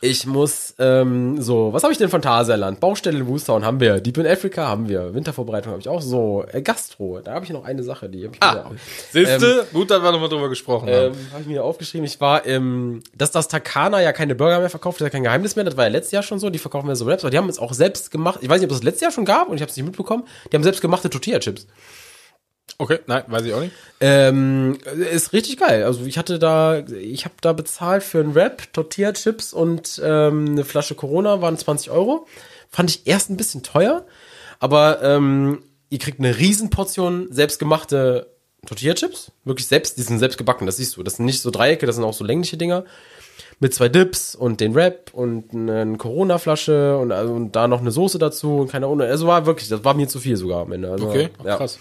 Ich 0.00 0.26
muss, 0.26 0.74
ähm, 0.78 1.42
so, 1.42 1.72
was 1.72 1.82
habe 1.82 1.92
ich 1.92 1.98
denn 1.98 2.08
Phantasialand? 2.08 2.78
Baustelle 2.78 3.18
in 3.18 3.26
Woostown 3.26 3.64
haben 3.64 3.80
wir, 3.80 4.00
Deep 4.00 4.18
in 4.18 4.28
Africa 4.28 4.68
haben 4.68 4.88
wir, 4.88 5.12
Wintervorbereitung 5.12 5.72
habe 5.72 5.80
ich 5.80 5.88
auch 5.88 6.00
so, 6.00 6.44
äh, 6.52 6.62
Gastro, 6.62 7.18
da 7.18 7.32
habe 7.34 7.44
ich 7.44 7.50
noch 7.50 7.64
eine 7.64 7.82
Sache, 7.82 8.08
die 8.08 8.24
habe 8.24 8.34
ich 8.34 8.40
Ah, 8.42 8.70
mir, 8.70 8.78
siehste, 9.10 9.66
gut, 9.72 9.90
dass 9.90 10.00
wir 10.00 10.12
nochmal 10.12 10.28
drüber 10.28 10.48
gesprochen 10.48 10.88
haben. 10.88 11.06
ähm, 11.14 11.16
habe 11.32 11.42
ich 11.42 11.48
mir 11.48 11.64
aufgeschrieben. 11.64 12.04
Ich 12.06 12.20
war, 12.20 12.46
ähm, 12.46 13.02
dass 13.16 13.32
das 13.32 13.48
Takana 13.48 14.00
ja 14.00 14.12
keine 14.12 14.36
Burger 14.36 14.60
mehr 14.60 14.70
verkauft, 14.70 15.00
ist 15.00 15.04
ja 15.04 15.10
kein 15.10 15.24
Geheimnis 15.24 15.56
mehr, 15.56 15.64
das 15.64 15.76
war 15.76 15.84
ja 15.86 15.90
letztes 15.90 16.12
Jahr 16.12 16.22
schon 16.22 16.38
so, 16.38 16.48
die 16.48 16.60
verkaufen 16.60 16.86
ja 16.86 16.94
so 16.94 17.04
Wraps, 17.04 17.24
aber 17.24 17.32
die 17.32 17.38
haben 17.38 17.48
es 17.48 17.58
auch 17.58 17.72
selbst 17.72 18.12
gemacht, 18.12 18.38
ich 18.42 18.48
weiß 18.48 18.60
nicht, 18.60 18.66
ob 18.70 18.72
es 18.72 18.78
das 18.78 18.84
letztes 18.84 19.00
Jahr 19.02 19.10
schon 19.10 19.24
gab 19.24 19.48
und 19.48 19.56
ich 19.56 19.62
habe 19.62 19.70
es 19.70 19.76
nicht 19.76 19.84
mitbekommen, 19.86 20.22
die 20.52 20.56
haben 20.56 20.62
selbst 20.62 20.80
gemachte 20.80 21.10
Tortilla-Chips. 21.10 21.66
Okay, 22.80 23.00
nein, 23.06 23.24
weiß 23.26 23.44
ich 23.44 23.52
auch 23.54 23.60
nicht. 23.60 23.72
Ähm, 24.00 24.78
ist 25.12 25.32
richtig 25.32 25.58
geil. 25.58 25.82
Also 25.82 26.04
ich 26.04 26.16
hatte 26.16 26.38
da, 26.38 26.78
ich 26.78 27.24
habe 27.24 27.34
da 27.40 27.52
bezahlt 27.52 28.04
für 28.04 28.20
einen 28.20 28.36
Wrap, 28.36 28.72
Tortilla-Chips 28.72 29.52
und 29.52 30.00
ähm, 30.04 30.46
eine 30.50 30.64
Flasche 30.64 30.94
Corona, 30.94 31.42
waren 31.42 31.58
20 31.58 31.90
Euro. 31.90 32.26
Fand 32.70 32.90
ich 32.90 33.06
erst 33.06 33.30
ein 33.30 33.36
bisschen 33.36 33.64
teuer, 33.64 34.06
aber 34.60 35.02
ähm, 35.02 35.64
ihr 35.90 35.98
kriegt 35.98 36.20
eine 36.20 36.38
Riesenportion 36.38 37.26
selbstgemachte 37.32 38.28
Tortilla-Chips. 38.66 39.32
Wirklich 39.44 39.66
selbst, 39.66 39.98
die 39.98 40.02
sind 40.02 40.20
selbst 40.20 40.38
gebacken, 40.38 40.66
das 40.66 40.76
siehst 40.76 40.96
du. 40.96 41.02
Das 41.02 41.16
sind 41.16 41.26
nicht 41.26 41.42
so 41.42 41.50
Dreiecke, 41.50 41.84
das 41.84 41.96
sind 41.96 42.04
auch 42.04 42.14
so 42.14 42.24
längliche 42.24 42.56
Dinger. 42.56 42.84
Mit 43.58 43.74
zwei 43.74 43.88
Dips 43.88 44.36
und 44.36 44.60
den 44.60 44.76
Wrap 44.76 45.10
und 45.12 45.52
eine 45.52 45.96
Corona-Flasche 45.96 46.96
und, 46.96 47.10
also, 47.10 47.32
und 47.32 47.56
da 47.56 47.66
noch 47.66 47.80
eine 47.80 47.90
Soße 47.90 48.20
dazu 48.20 48.58
und 48.58 48.70
keine 48.70 48.86
Ahnung. 48.86 49.00
Also 49.02 49.26
war 49.26 49.46
wirklich, 49.46 49.68
das 49.68 49.82
war 49.82 49.94
mir 49.94 50.06
zu 50.06 50.20
viel 50.20 50.36
sogar 50.36 50.60
am 50.62 50.70
Ende. 50.70 50.92
Also, 50.92 51.08
Okay, 51.08 51.30
ja 51.44 51.56
krass. 51.56 51.80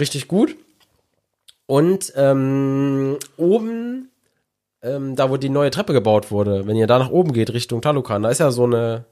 Richtig 0.00 0.28
gut. 0.28 0.56
Und 1.66 2.12
ähm, 2.16 3.18
oben, 3.36 4.10
ähm, 4.82 5.16
da 5.16 5.30
wo 5.30 5.36
die 5.36 5.48
neue 5.48 5.70
Treppe 5.70 5.92
gebaut 5.92 6.30
wurde, 6.30 6.66
wenn 6.66 6.76
ihr 6.76 6.86
da 6.86 6.98
nach 6.98 7.10
oben 7.10 7.32
geht, 7.32 7.52
Richtung 7.52 7.82
Talukan, 7.82 8.22
da 8.22 8.30
ist 8.30 8.38
ja 8.38 8.50
so 8.52 8.64
eine, 8.64 9.04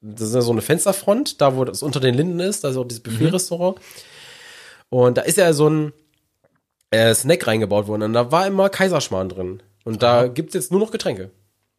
das 0.00 0.28
ist 0.28 0.34
ja 0.34 0.40
so 0.40 0.52
eine 0.52 0.62
Fensterfront, 0.62 1.40
da 1.40 1.56
wo 1.56 1.64
das 1.64 1.82
unter 1.82 2.00
den 2.00 2.14
Linden 2.14 2.40
ist, 2.40 2.64
da 2.64 2.70
ist 2.70 2.76
auch 2.76 2.84
dieses 2.84 3.02
Buffet-Restaurant. 3.02 3.78
Und 4.88 5.18
da 5.18 5.22
ist 5.22 5.36
ja 5.36 5.52
so 5.52 5.68
ein 5.68 5.92
äh, 6.90 7.14
Snack 7.14 7.46
reingebaut 7.46 7.86
worden 7.86 8.02
und 8.02 8.12
da 8.12 8.32
war 8.32 8.46
immer 8.46 8.68
Kaiserschmarrn 8.68 9.28
drin. 9.28 9.62
Und 9.84 10.02
da 10.02 10.26
gibt's 10.26 10.54
jetzt 10.54 10.72
nur 10.72 10.80
noch 10.80 10.90
Getränke. 10.90 11.30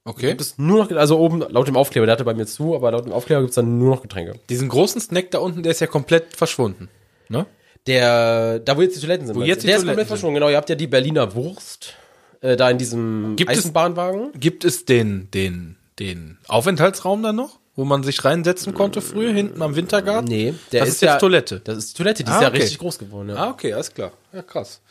Okay. 0.03 0.29
Gibt 0.29 0.41
es 0.41 0.57
nur 0.57 0.83
noch, 0.83 0.91
also 0.91 1.19
oben, 1.19 1.41
laut 1.41 1.67
dem 1.67 1.77
Aufkleber, 1.77 2.07
der 2.07 2.13
hatte 2.13 2.23
bei 2.23 2.33
mir 2.33 2.47
zu, 2.47 2.75
aber 2.75 2.91
laut 2.91 3.05
dem 3.05 3.11
Aufkleber 3.11 3.41
gibt's 3.41 3.55
dann 3.55 3.77
nur 3.77 3.95
noch 3.95 4.01
Getränke. 4.01 4.39
Diesen 4.49 4.69
großen 4.69 4.99
Snack 4.99 5.29
da 5.31 5.39
unten, 5.39 5.61
der 5.61 5.71
ist 5.71 5.79
ja 5.79 5.87
komplett 5.87 6.35
verschwunden. 6.35 6.89
Ne? 7.29 7.45
Der, 7.87 8.59
da 8.59 8.77
wo 8.77 8.81
jetzt 8.81 8.95
die 8.95 8.99
Toiletten 9.01 9.25
sind. 9.27 9.35
Wo 9.35 9.41
jetzt 9.41 9.63
die 9.63 9.67
der 9.67 9.77
ist 9.77 9.81
Toiletten 9.81 9.87
komplett 9.95 10.07
verschwunden, 10.07 10.35
genau. 10.35 10.49
Ihr 10.49 10.57
habt 10.57 10.69
ja 10.69 10.75
die 10.75 10.87
Berliner 10.87 11.33
Wurst, 11.33 11.95
äh, 12.41 12.55
da 12.55 12.69
in 12.69 12.77
diesem 12.77 13.35
Gibt 13.35 13.51
es- 13.51 13.59
Eisenbahnwagen. 13.59 14.31
Gibt 14.39 14.65
es 14.65 14.85
den, 14.85 15.29
den, 15.31 15.77
den 15.97 16.37
Aufenthaltsraum 16.47 17.23
da 17.23 17.33
noch, 17.33 17.59
wo 17.75 17.83
man 17.83 18.03
sich 18.03 18.23
reinsetzen 18.23 18.73
konnte 18.75 19.01
früher, 19.01 19.33
hinten 19.33 19.61
am 19.63 19.75
Wintergarten? 19.75 20.27
Nee, 20.29 20.53
der 20.71 20.81
das 20.81 20.89
ist, 20.89 20.95
ist, 20.95 21.01
jetzt 21.01 21.09
ja, 21.13 21.17
Toilette. 21.17 21.59
Das 21.63 21.77
ist 21.77 21.93
die 21.93 22.03
Toilette, 22.03 22.23
die 22.23 22.29
Ah, 22.29 22.35
ist 22.35 22.41
ja 22.43 22.47
okay. 22.49 22.57
richtig 22.59 22.77
groß 22.77 22.99
geworden, 22.99 23.29
ja. 23.29 23.35
Ah, 23.35 23.49
okay, 23.49 23.73
alles 23.73 23.91
klar. 23.93 24.11
Ja, 24.31 24.43
krass. 24.43 24.81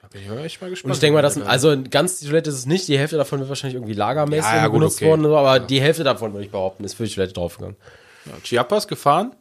Da 0.00 0.08
bin 0.08 0.22
ich 0.22 0.28
mal 0.28 0.42
echt 0.44 0.60
mal 0.62 0.70
gespannt. 0.70 0.90
Und 0.90 0.94
ich 0.96 1.00
denke 1.00 1.14
mal, 1.16 1.22
dass, 1.22 1.38
also 1.40 1.76
ganz 1.90 2.18
die 2.20 2.26
Toilette 2.26 2.48
ist 2.48 2.56
es 2.56 2.66
nicht, 2.66 2.88
die 2.88 2.98
Hälfte 2.98 3.16
davon 3.18 3.40
wird 3.40 3.48
wahrscheinlich 3.50 3.74
irgendwie 3.74 3.92
lagermäßig 3.94 4.44
Ja, 4.50 4.56
ja, 4.56 4.66
gut, 4.68 4.80
benutzt 4.80 4.98
okay. 5.02 5.08
worden, 5.10 5.26
aber 5.26 5.60
die 5.60 5.80
Hälfte 5.82 6.04
davon 6.04 6.32
würde 6.32 6.46
ich 6.46 6.50
behaupten, 6.50 6.84
ist 6.84 6.94
für 6.94 7.04
die 7.04 7.12
Toilette 7.14 7.34
draufgegangen. 7.34 7.76
Ja, 8.24 8.32
Chiapas 8.42 8.88
gefahren, 8.88 9.34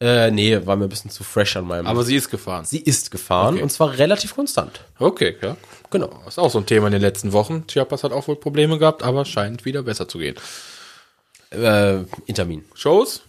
Äh, 0.00 0.30
nee, 0.30 0.64
war 0.64 0.76
mir 0.76 0.84
ein 0.84 0.88
bisschen 0.88 1.10
zu 1.10 1.24
fresh 1.24 1.56
an 1.56 1.64
meinem. 1.66 1.86
aber 1.88 2.04
sie 2.04 2.14
ist 2.14 2.30
gefahren. 2.30 2.64
sie 2.64 2.78
ist 2.78 3.10
gefahren 3.10 3.54
Okay. 3.54 3.62
und 3.64 3.70
zwar 3.70 3.98
relativ 3.98 4.34
konstant. 4.34 4.80
Okay, 4.98 5.36
ja. 5.42 5.56
Genau. 5.90 6.06
Das 6.24 6.34
ist 6.34 6.38
auch 6.38 6.50
so 6.50 6.58
ein 6.58 6.66
Thema 6.66 6.86
in 6.86 6.92
den 6.92 7.02
letzten 7.02 7.32
Wochen. 7.32 7.64
Chiapas 7.66 8.04
hat 8.04 8.12
auch 8.12 8.28
wohl 8.28 8.36
Probleme 8.36 8.78
gehabt, 8.78 9.02
aber 9.02 9.24
scheint 9.24 9.64
wieder 9.64 9.82
besser 9.82 10.06
zu 10.06 10.18
gehen. 10.18 10.36
Äh, 11.50 12.04
Intermin. 12.26 12.64
Shows? 12.74 13.22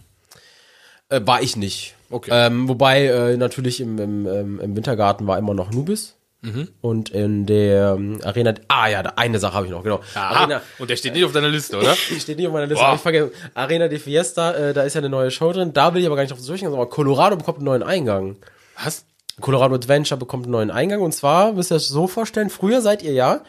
Äh, 1.08 1.20
war 1.24 1.42
ich 1.42 1.56
nicht. 1.56 1.94
Okay. 2.10 2.30
Ähm, 2.32 2.68
wobei 2.68 3.06
äh, 3.06 3.36
natürlich 3.36 3.80
im, 3.80 3.98
im, 3.98 4.60
im 4.60 4.76
Wintergarten 4.76 5.26
war 5.26 5.38
immer 5.38 5.54
noch 5.54 5.70
Nubis. 5.72 6.14
Mhm. 6.42 6.68
Und 6.80 7.10
in 7.10 7.44
der 7.44 7.94
ähm, 7.98 8.18
Arena, 8.24 8.54
ah 8.68 8.88
ja, 8.88 9.00
eine 9.16 9.38
Sache 9.38 9.52
habe 9.54 9.66
ich 9.66 9.72
noch, 9.72 9.82
genau. 9.82 10.00
Arena, 10.14 10.62
Und 10.78 10.88
der 10.88 10.96
steht 10.96 11.12
nicht 11.12 11.24
auf 11.24 11.32
deiner 11.32 11.48
Liste, 11.50 11.76
oder? 11.78 11.94
die 12.10 12.18
steht 12.18 12.38
nicht 12.38 12.46
auf 12.46 12.52
meiner 12.54 12.66
Liste, 12.66 12.82
Boah. 12.82 12.94
ich 12.94 13.00
vergessen. 13.00 13.30
Arena 13.54 13.88
de 13.88 13.98
Fiesta, 13.98 14.52
äh, 14.54 14.72
da 14.72 14.82
ist 14.82 14.94
ja 14.94 15.00
eine 15.00 15.10
neue 15.10 15.30
Show 15.30 15.52
drin, 15.52 15.72
da 15.74 15.92
will 15.92 16.00
ich 16.00 16.06
aber 16.06 16.16
gar 16.16 16.22
nicht 16.22 16.30
drauf 16.32 16.40
zu 16.40 16.46
sprechen, 16.46 16.68
aber 16.72 16.88
Colorado 16.88 17.36
bekommt 17.36 17.58
einen 17.58 17.66
neuen 17.66 17.82
Eingang. 17.82 18.36
Was? 18.82 19.04
Colorado 19.40 19.74
Adventure 19.74 20.18
bekommt 20.18 20.44
einen 20.44 20.52
neuen 20.52 20.70
Eingang 20.70 21.00
und 21.02 21.12
zwar, 21.12 21.52
müsst 21.52 21.70
ihr 21.72 21.76
euch 21.76 21.82
das 21.82 21.88
so 21.88 22.06
vorstellen, 22.08 22.48
früher 22.50 22.80
seid 22.80 23.02
ihr 23.02 23.12
ja 23.12 23.42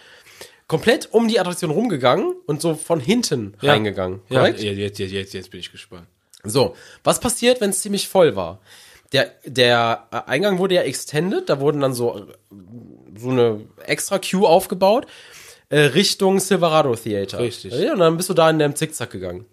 komplett 0.67 1.09
um 1.11 1.27
die 1.27 1.39
Attraktion 1.39 1.71
rumgegangen 1.71 2.33
und 2.45 2.61
so 2.61 2.75
von 2.75 2.99
hinten 2.99 3.55
Ja. 3.61 3.71
reingegangen, 3.71 4.21
Ja, 4.29 4.39
korrekt? 4.39 4.61
jetzt, 4.61 4.99
jetzt, 4.99 5.11
jetzt, 5.11 5.33
jetzt 5.33 5.51
bin 5.51 5.59
ich 5.59 5.71
gespannt. 5.71 6.07
So, 6.43 6.75
was 7.03 7.19
passiert, 7.19 7.61
wenn 7.61 7.69
es 7.71 7.81
ziemlich 7.81 8.07
voll 8.07 8.35
war? 8.35 8.59
Der, 9.11 9.31
der 9.45 10.07
äh, 10.11 10.29
Eingang 10.29 10.57
wurde 10.57 10.75
ja 10.75 10.81
extended, 10.81 11.49
da 11.49 11.59
wurden 11.59 11.81
dann 11.81 11.93
so, 11.93 12.17
äh, 12.17 12.21
so 13.17 13.29
eine 13.29 13.61
extra 13.85 14.19
Queue 14.19 14.47
aufgebaut, 14.47 15.05
äh, 15.69 15.79
Richtung 15.79 16.39
Silverado 16.39 16.95
Theater. 16.95 17.39
Richtig. 17.39 17.73
Ja, 17.73 17.93
und 17.93 17.99
dann 17.99 18.17
bist 18.17 18.29
du 18.29 18.33
da 18.33 18.49
in 18.49 18.59
dem 18.59 18.75
Zickzack 18.75 19.11
gegangen. 19.11 19.45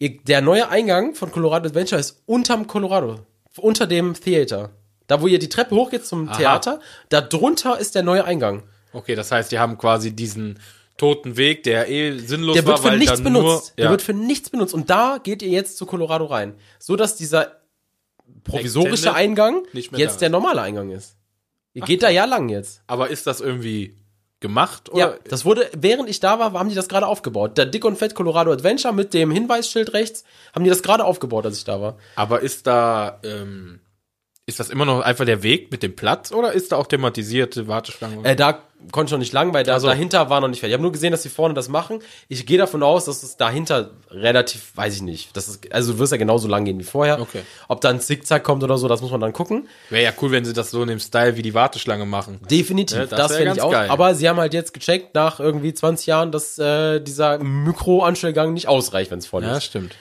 Der 0.00 0.40
neue 0.42 0.68
Eingang 0.68 1.14
von 1.14 1.32
Colorado 1.32 1.68
Adventure 1.68 1.98
ist 1.98 2.22
unterm 2.26 2.66
Colorado, 2.66 3.20
unter 3.56 3.86
dem 3.86 4.14
Theater. 4.14 4.70
Da, 5.06 5.22
wo 5.22 5.26
ihr 5.26 5.38
die 5.38 5.48
Treppe 5.48 5.74
hochgeht 5.74 6.04
zum 6.04 6.30
Theater, 6.32 6.80
da 7.08 7.20
drunter 7.20 7.78
ist 7.78 7.94
der 7.94 8.02
neue 8.02 8.24
Eingang. 8.24 8.64
Okay, 8.92 9.14
das 9.14 9.30
heißt, 9.30 9.52
die 9.52 9.58
haben 9.58 9.78
quasi 9.78 10.10
diesen 10.10 10.58
toten 10.96 11.36
Weg, 11.36 11.62
der 11.62 11.88
eh 11.88 12.18
sinnlos 12.18 12.54
Der 12.54 12.64
war, 12.66 12.72
wird 12.72 12.80
für 12.80 12.88
weil 12.88 12.98
nichts 12.98 13.22
benutzt. 13.22 13.44
nur... 13.44 13.62
Der 13.76 13.84
ja. 13.84 13.90
wird 13.90 14.02
für 14.02 14.14
nichts 14.14 14.50
benutzt. 14.50 14.74
Und 14.74 14.90
da 14.90 15.18
geht 15.22 15.42
ihr 15.42 15.50
jetzt 15.50 15.76
zu 15.76 15.86
Colorado 15.86 16.24
rein. 16.24 16.54
So 16.78 16.96
dass 16.96 17.16
dieser 17.16 17.60
provisorische 18.44 19.08
Extended 19.08 19.16
Eingang 19.16 19.62
jetzt 19.72 20.20
der 20.20 20.30
normale 20.30 20.62
Eingang 20.62 20.90
ist. 20.90 21.16
Ihr 21.72 21.82
geht 21.82 22.02
da 22.02 22.08
ja 22.08 22.24
lang 22.24 22.48
jetzt. 22.48 22.82
Aber 22.86 23.10
ist 23.10 23.26
das 23.26 23.40
irgendwie 23.40 23.94
gemacht? 24.40 24.90
Oder? 24.90 24.98
Ja, 24.98 25.14
das 25.28 25.44
wurde, 25.44 25.68
während 25.76 26.08
ich 26.08 26.20
da 26.20 26.38
war, 26.38 26.52
haben 26.52 26.68
die 26.68 26.74
das 26.74 26.88
gerade 26.88 27.06
aufgebaut. 27.06 27.58
Der 27.58 27.66
Dick 27.66 27.84
und 27.84 27.96
Fett 27.96 28.14
Colorado 28.14 28.52
Adventure 28.52 28.94
mit 28.94 29.12
dem 29.14 29.30
Hinweisschild 29.30 29.92
rechts, 29.92 30.24
haben 30.54 30.64
die 30.64 30.70
das 30.70 30.82
gerade 30.82 31.04
aufgebaut, 31.04 31.44
als 31.44 31.58
ich 31.58 31.64
da 31.64 31.80
war. 31.80 31.98
Aber 32.14 32.40
ist 32.40 32.66
da, 32.66 33.20
ähm, 33.24 33.80
ist 34.48 34.60
das 34.60 34.70
immer 34.70 34.84
noch 34.84 35.00
einfach 35.00 35.24
der 35.24 35.42
Weg 35.42 35.72
mit 35.72 35.82
dem 35.82 35.96
Platz 35.96 36.30
oder 36.30 36.52
ist 36.52 36.70
da 36.70 36.76
auch 36.76 36.86
thematisierte 36.86 37.66
Warteschlangen? 37.66 38.24
Äh, 38.24 38.36
da 38.36 38.62
konnte 38.92 39.08
ich 39.08 39.12
noch 39.12 39.18
nicht 39.18 39.32
lang, 39.32 39.52
weil 39.52 39.64
da, 39.64 39.74
Also- 39.74 39.88
dahinter 39.88 40.30
war 40.30 40.40
noch 40.40 40.46
nicht 40.46 40.60
fertig. 40.60 40.70
Ich 40.70 40.74
habe 40.74 40.82
nur 40.84 40.92
gesehen, 40.92 41.10
dass 41.10 41.22
die 41.22 41.30
vorne 41.30 41.52
das 41.54 41.68
machen. 41.68 41.98
Ich 42.28 42.46
gehe 42.46 42.56
davon 42.56 42.84
aus, 42.84 43.06
dass 43.06 43.24
es 43.24 43.36
dahinter 43.36 43.90
relativ, 44.08 44.70
weiß 44.76 44.94
ich 44.94 45.02
nicht. 45.02 45.36
Das 45.36 45.48
ist, 45.48 45.72
also 45.72 45.94
du 45.94 45.98
wirst 45.98 46.12
ja 46.12 46.18
genauso 46.18 46.46
lang 46.46 46.64
gehen 46.64 46.78
wie 46.78 46.84
vorher. 46.84 47.20
Okay. 47.20 47.40
Ob 47.66 47.80
da 47.80 47.88
ein 47.90 47.98
Zickzack 48.00 48.44
kommt 48.44 48.62
oder 48.62 48.78
so, 48.78 48.86
das 48.86 49.00
muss 49.02 49.10
man 49.10 49.20
dann 49.20 49.32
gucken. 49.32 49.66
Wäre 49.90 50.04
ja 50.04 50.12
cool, 50.22 50.30
wenn 50.30 50.44
sie 50.44 50.52
das 50.52 50.70
so 50.70 50.80
in 50.82 50.88
dem 50.88 51.00
Style 51.00 51.36
wie 51.36 51.42
die 51.42 51.54
Warteschlange 51.54 52.06
machen. 52.06 52.38
Definitiv, 52.48 52.98
Ja, 52.98 53.06
das 53.06 53.18
das, 53.18 53.30
wär 53.32 53.38
finde 53.38 53.52
ich 53.54 53.62
auch. 53.62 53.72
geil. 53.72 53.90
Aber 53.90 54.14
sie 54.14 54.28
haben 54.28 54.38
halt 54.38 54.54
jetzt 54.54 54.72
gecheckt, 54.72 55.16
nach 55.16 55.40
irgendwie 55.40 55.74
20 55.74 56.06
Jahren, 56.06 56.30
dass 56.30 56.56
äh, 56.58 57.00
dieser 57.00 57.38
Mikroanstellgang 57.40 58.52
nicht 58.52 58.68
ausreicht, 58.68 59.10
wenn 59.10 59.18
es 59.18 59.26
voll 59.26 59.42
Ja, 59.42 59.56
ist. 59.56 59.64
stimmt. 59.64 59.96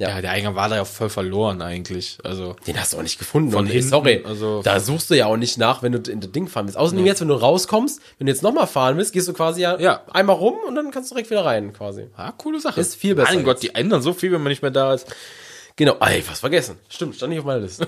Ja. 0.00 0.08
Ja. 0.08 0.20
der 0.20 0.30
Eingang 0.30 0.54
war 0.54 0.68
da 0.68 0.76
ja 0.76 0.84
voll 0.84 1.10
verloren 1.10 1.60
eigentlich. 1.62 2.18
Also, 2.24 2.56
Den 2.66 2.80
hast 2.80 2.92
du 2.92 2.98
auch 2.98 3.02
nicht 3.02 3.18
gefunden. 3.18 3.50
Von 3.52 3.66
hinten, 3.66 3.88
sorry, 3.88 4.22
also- 4.24 4.62
da 4.62 4.80
suchst 4.80 5.10
du 5.10 5.14
ja 5.14 5.26
auch 5.26 5.36
nicht 5.36 5.58
nach, 5.58 5.82
wenn 5.82 5.92
du 5.92 6.10
in 6.10 6.20
das 6.20 6.32
Ding 6.32 6.48
fahren 6.48 6.66
willst. 6.66 6.78
Außerdem 6.78 7.04
jetzt, 7.06 7.20
wenn 7.20 7.28
du 7.28 7.34
rauskommst, 7.34 8.00
wenn 8.18 8.26
du 8.26 8.32
jetzt 8.32 8.42
nochmal 8.42 8.66
fahren 8.66 8.96
willst, 8.96 9.12
gehst 9.12 9.28
du 9.28 9.32
quasi 9.32 9.60
ja, 9.62 9.78
Ja. 9.78 10.02
einmal 10.10 10.36
rum 10.36 10.54
und 10.66 10.74
dann 10.74 10.90
kannst 10.90 11.10
du 11.10 11.14
direkt 11.14 11.30
wieder 11.30 11.44
rein, 11.44 11.72
quasi. 11.72 12.08
ah, 12.16 12.32
coole 12.32 12.60
Sache. 12.60 12.80
Ist 12.80 12.94
viel 12.96 13.14
besser 13.14 13.34
Mein 13.34 13.44
Gott, 13.44 13.62
die 13.62 13.74
ändern 13.74 14.02
so 14.02 14.12
viel, 14.12 14.32
wenn 14.32 14.42
man 14.42 14.50
nicht 14.50 14.62
mehr 14.62 14.70
da 14.70 14.94
ist. 14.94 15.06
Genau. 15.76 15.96
Ey, 16.00 16.22
was 16.28 16.40
vergessen. 16.40 16.78
Stimmt, 16.88 17.16
stand 17.16 17.30
nicht 17.30 17.38
auf 17.40 17.44
meiner 17.46 17.60
Liste. 17.60 17.86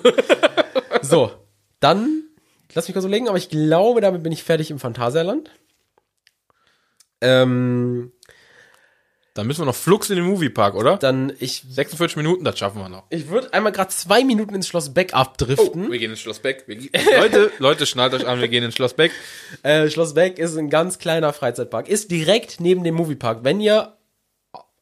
so, 1.02 1.30
dann, 1.80 2.24
lass 2.74 2.86
mich 2.88 2.92
kurz 2.94 3.04
überlegen, 3.04 3.28
aber 3.28 3.38
ich 3.38 3.48
glaube, 3.48 4.00
damit 4.00 4.22
bin 4.22 4.32
ich 4.32 4.42
fertig 4.44 4.70
im 4.70 4.78
Phantasialand. 4.78 5.50
Ähm, 7.20 8.11
Dann 9.34 9.46
müssen 9.46 9.62
wir 9.62 9.66
noch 9.66 9.74
Flux 9.74 10.10
in 10.10 10.16
den 10.16 10.26
Moviepark, 10.26 10.74
oder? 10.74 10.98
dann, 10.98 11.32
ich 11.38 11.64
46 11.66 12.16
Minuten, 12.18 12.44
das 12.44 12.58
schaffen 12.58 12.78
wir 12.78 12.90
noch. 12.90 13.04
Ich 13.08 13.28
würde 13.28 13.52
einmal 13.54 13.72
gerade 13.72 13.88
zwei 13.88 14.24
Minuten 14.24 14.54
ins 14.54 14.68
Schloss 14.68 14.92
Beck 14.92 15.14
abdriften. 15.14 15.90
Wir 15.90 15.98
gehen 15.98 16.10
ins 16.10 16.20
Schloss 16.20 16.40
Beck. 16.40 16.64
Wir, 16.66 16.76
Leute, 17.18 17.50
Leute, 17.58 17.86
schnallt 17.86 18.12
euch 18.12 18.26
an, 18.26 18.40
wir 18.40 18.48
gehen 18.48 18.62
ins 18.62 18.74
Schloss 18.74 18.92
Beck. 18.92 19.10
Äh, 19.62 19.88
Schloss 19.88 20.12
Beck 20.12 20.38
ist 20.38 20.56
ein 20.56 20.68
ganz 20.68 20.98
kleiner 20.98 21.32
Freizeitpark. 21.32 21.88
Ist 21.88 22.10
direkt 22.10 22.60
neben 22.60 22.84
dem 22.84 22.94
Moviepark. 22.94 23.42
Wenn 23.42 23.60
ihr 23.60 23.96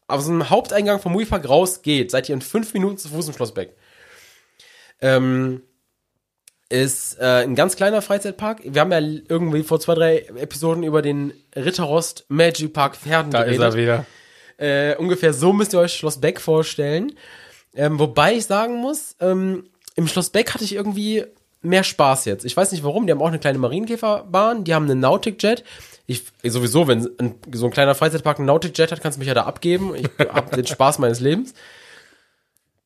aus 0.08 0.26
dem 0.26 0.50
Haupteingang 0.50 1.00
vom 1.00 1.12
Moviepark 1.12 1.48
rausgeht, 1.48 2.10
seid 2.10 2.28
ihr 2.28 2.34
in 2.34 2.42
fünf 2.42 2.74
Minuten 2.74 2.98
zu 2.98 3.08
Fuß 3.08 3.28
im 3.28 3.34
Schloss 3.34 3.54
Beck. 3.54 3.76
Ähm, 5.00 5.62
ist 6.68 7.18
äh, 7.20 7.44
ein 7.44 7.54
ganz 7.54 7.76
kleiner 7.76 8.02
Freizeitpark. 8.02 8.62
Wir 8.64 8.80
haben 8.80 8.90
ja 8.90 8.98
irgendwie 9.00 9.62
vor 9.62 9.78
zwei, 9.80 9.94
drei 9.94 10.18
Episoden 10.18 10.82
über 10.82 11.02
den 11.02 11.32
Ritterrost 11.54 12.24
Magic 12.28 12.72
Park 12.72 12.96
Pferden 12.96 13.30
Da 13.30 13.42
ist 13.42 13.60
er 13.60 13.74
wieder. 13.74 14.06
Äh, 14.60 14.96
ungefähr 14.96 15.32
so 15.32 15.52
müsst 15.52 15.72
ihr 15.72 15.80
euch 15.80 15.94
Schloss 15.94 16.20
Beck 16.20 16.40
vorstellen. 16.40 17.12
Ähm, 17.74 17.98
wobei 17.98 18.34
ich 18.34 18.46
sagen 18.46 18.76
muss, 18.76 19.16
ähm, 19.20 19.64
im 19.96 20.06
Schloss 20.06 20.30
Beck 20.30 20.52
hatte 20.52 20.64
ich 20.64 20.74
irgendwie 20.74 21.24
mehr 21.62 21.82
Spaß 21.84 22.26
jetzt. 22.26 22.44
Ich 22.44 22.56
weiß 22.56 22.72
nicht 22.72 22.84
warum, 22.84 23.06
die 23.06 23.12
haben 23.12 23.22
auch 23.22 23.28
eine 23.28 23.38
kleine 23.38 23.58
Marienkäferbahn, 23.58 24.64
die 24.64 24.74
haben 24.74 24.84
einen 24.84 25.00
Nautic 25.00 25.42
Jet. 25.42 25.64
Ich 26.06 26.24
sowieso, 26.42 26.88
wenn 26.88 27.08
ein, 27.18 27.34
so 27.52 27.66
ein 27.66 27.70
kleiner 27.70 27.94
Freizeitpark 27.94 28.38
einen 28.38 28.46
Nautic 28.46 28.76
Jet 28.76 28.92
hat, 28.92 29.00
kannst 29.00 29.16
du 29.16 29.20
mich 29.20 29.28
ja 29.28 29.34
da 29.34 29.44
abgeben. 29.44 29.94
Ich 29.94 30.08
habe 30.28 30.56
den 30.56 30.66
Spaß 30.66 30.98
meines 30.98 31.20
Lebens. 31.20 31.54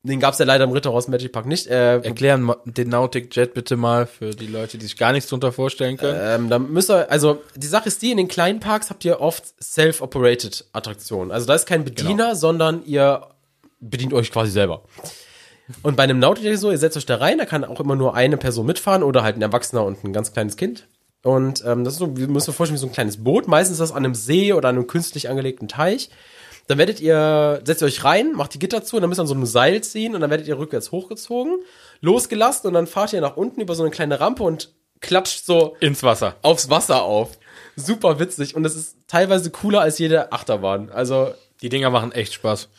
Den 0.05 0.19
gab's 0.19 0.37
ja 0.37 0.45
leider 0.45 0.65
im 0.65 0.71
Ritterhaus 0.71 1.07
Magic 1.07 1.31
Park 1.31 1.47
nicht. 1.47 1.67
Äh, 1.67 1.99
Erklären 2.01 2.53
den 2.65 2.89
Nautic 2.89 3.35
Jet 3.35 3.55
bitte 3.55 3.75
mal 3.75 4.05
für 4.05 4.31
die 4.31 4.45
Leute, 4.45 4.77
die 4.77 4.85
sich 4.85 4.97
gar 4.97 5.11
nichts 5.11 5.29
drunter 5.29 5.51
vorstellen 5.51 5.97
können. 5.97 6.19
Ähm, 6.21 6.49
da 6.49 6.59
müsst 6.59 6.91
ihr, 6.91 7.09
also 7.09 7.41
die 7.55 7.65
Sache 7.65 7.87
ist 7.87 8.01
die, 8.03 8.11
in 8.11 8.17
den 8.17 8.27
kleinen 8.27 8.59
Parks 8.59 8.91
habt 8.91 9.03
ihr 9.03 9.19
oft 9.19 9.43
self-operated 9.61 10.65
Attraktionen. 10.73 11.31
Also 11.31 11.47
da 11.47 11.55
ist 11.55 11.65
kein 11.65 11.83
Bediener, 11.83 12.35
sondern 12.35 12.85
ihr 12.85 13.27
bedient 13.79 14.13
euch 14.13 14.31
quasi 14.31 14.51
selber. 14.51 14.83
Und 15.81 15.97
bei 15.97 16.03
einem 16.03 16.19
Nautic 16.19 16.45
ist 16.45 16.61
so, 16.61 16.69
ihr 16.69 16.77
setzt 16.77 16.97
euch 16.97 17.07
da 17.07 17.15
rein, 17.15 17.39
da 17.39 17.45
kann 17.45 17.63
auch 17.63 17.79
immer 17.79 17.95
nur 17.95 18.13
eine 18.13 18.37
Person 18.37 18.67
mitfahren 18.67 19.01
oder 19.01 19.23
halt 19.23 19.37
ein 19.37 19.41
Erwachsener 19.41 19.83
und 19.83 20.03
ein 20.03 20.13
ganz 20.13 20.31
kleines 20.31 20.55
Kind. 20.55 20.87
Und 21.23 21.63
ähm, 21.65 21.83
das 21.83 21.93
ist 21.93 21.99
so, 21.99 22.15
wir 22.15 22.27
müssen 22.27 22.49
uns 22.49 22.55
vorstellen, 22.55 22.77
wie 22.77 22.81
so 22.81 22.85
ein 22.85 22.93
kleines 22.93 23.23
Boot. 23.23 23.47
Meistens 23.47 23.75
ist 23.75 23.79
das 23.79 23.91
an 23.91 24.05
einem 24.05 24.13
See 24.13 24.53
oder 24.53 24.69
an 24.69 24.75
einem 24.75 24.85
künstlich 24.85 25.27
angelegten 25.27 25.67
Teich. 25.67 26.11
Dann 26.67 26.77
werdet 26.77 26.99
ihr, 26.99 27.61
setzt 27.63 27.81
ihr 27.83 27.85
euch 27.85 28.03
rein, 28.03 28.33
macht 28.33 28.53
die 28.53 28.59
Gitter 28.59 28.83
zu 28.83 28.95
und 28.95 29.01
dann 29.01 29.09
müsst 29.09 29.19
ihr 29.19 29.23
an 29.23 29.27
so 29.27 29.35
einem 29.35 29.45
Seil 29.45 29.81
ziehen 29.83 30.15
und 30.15 30.21
dann 30.21 30.29
werdet 30.29 30.47
ihr 30.47 30.57
rückwärts 30.57 30.91
hochgezogen, 30.91 31.57
losgelassen 32.01 32.67
und 32.67 32.73
dann 32.73 32.87
fahrt 32.87 33.13
ihr 33.13 33.21
nach 33.21 33.37
unten 33.37 33.61
über 33.61 33.75
so 33.75 33.83
eine 33.83 33.91
kleine 33.91 34.19
Rampe 34.19 34.43
und 34.43 34.73
klatscht 34.99 35.45
so 35.45 35.75
Ins 35.79 36.01
Wasser. 36.01 36.35
aufs 36.41 36.69
Wasser 36.69 37.03
auf. 37.03 37.37
Super 37.75 38.19
witzig 38.19 38.55
und 38.55 38.65
es 38.65 38.75
ist 38.75 38.97
teilweise 39.07 39.51
cooler 39.51 39.81
als 39.81 39.99
jede 39.99 40.31
Achterbahn. 40.31 40.89
Also 40.89 41.33
Die 41.65 41.69
Dinger 41.69 41.89
machen 41.89 42.11
echt 42.11 42.35
Spaß. 42.35 42.69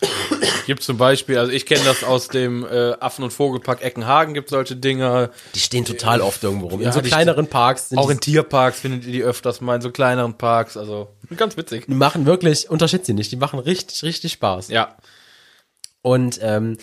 Gibt 0.66 0.80
zum 0.80 0.96
Beispiel, 0.96 1.38
also 1.38 1.50
ich 1.50 1.66
kenne 1.66 1.80
das 1.84 2.04
aus 2.04 2.28
dem 2.28 2.64
äh, 2.64 2.92
Affen- 3.00 3.24
und 3.24 3.32
Vogelpark 3.32 3.82
Eckenhagen, 3.82 4.32
gibt 4.32 4.48
solche 4.48 4.76
Dinger. 4.76 5.30
die 5.56 5.58
stehen 5.58 5.84
total 5.84 6.20
oft 6.20 6.44
irgendwo 6.44 6.68
rum. 6.68 6.80
Ja, 6.80 6.86
in 6.86 6.92
so 6.92 7.02
kleineren 7.02 7.48
Parks 7.48 7.88
sind 7.88 7.98
Auch 7.98 8.10
in 8.10 8.20
Tierparks 8.20 8.78
findet 8.78 9.04
ihr 9.04 9.12
die 9.12 9.22
öfters 9.24 9.60
mal, 9.60 9.74
in 9.74 9.82
so 9.82 9.90
kleineren 9.90 10.34
Parks. 10.34 10.76
Also 10.76 11.08
ganz 11.36 11.56
witzig. 11.56 11.86
die 11.88 11.94
machen 11.94 12.26
wirklich, 12.26 12.70
unterschätzt 12.70 13.06
sie 13.06 13.14
nicht, 13.14 13.32
die 13.32 13.36
machen 13.36 13.58
richtig, 13.58 14.04
richtig 14.04 14.34
Spaß. 14.34 14.68
Ja. 14.68 14.96
Und 16.02 16.38
ähm, 16.40 16.76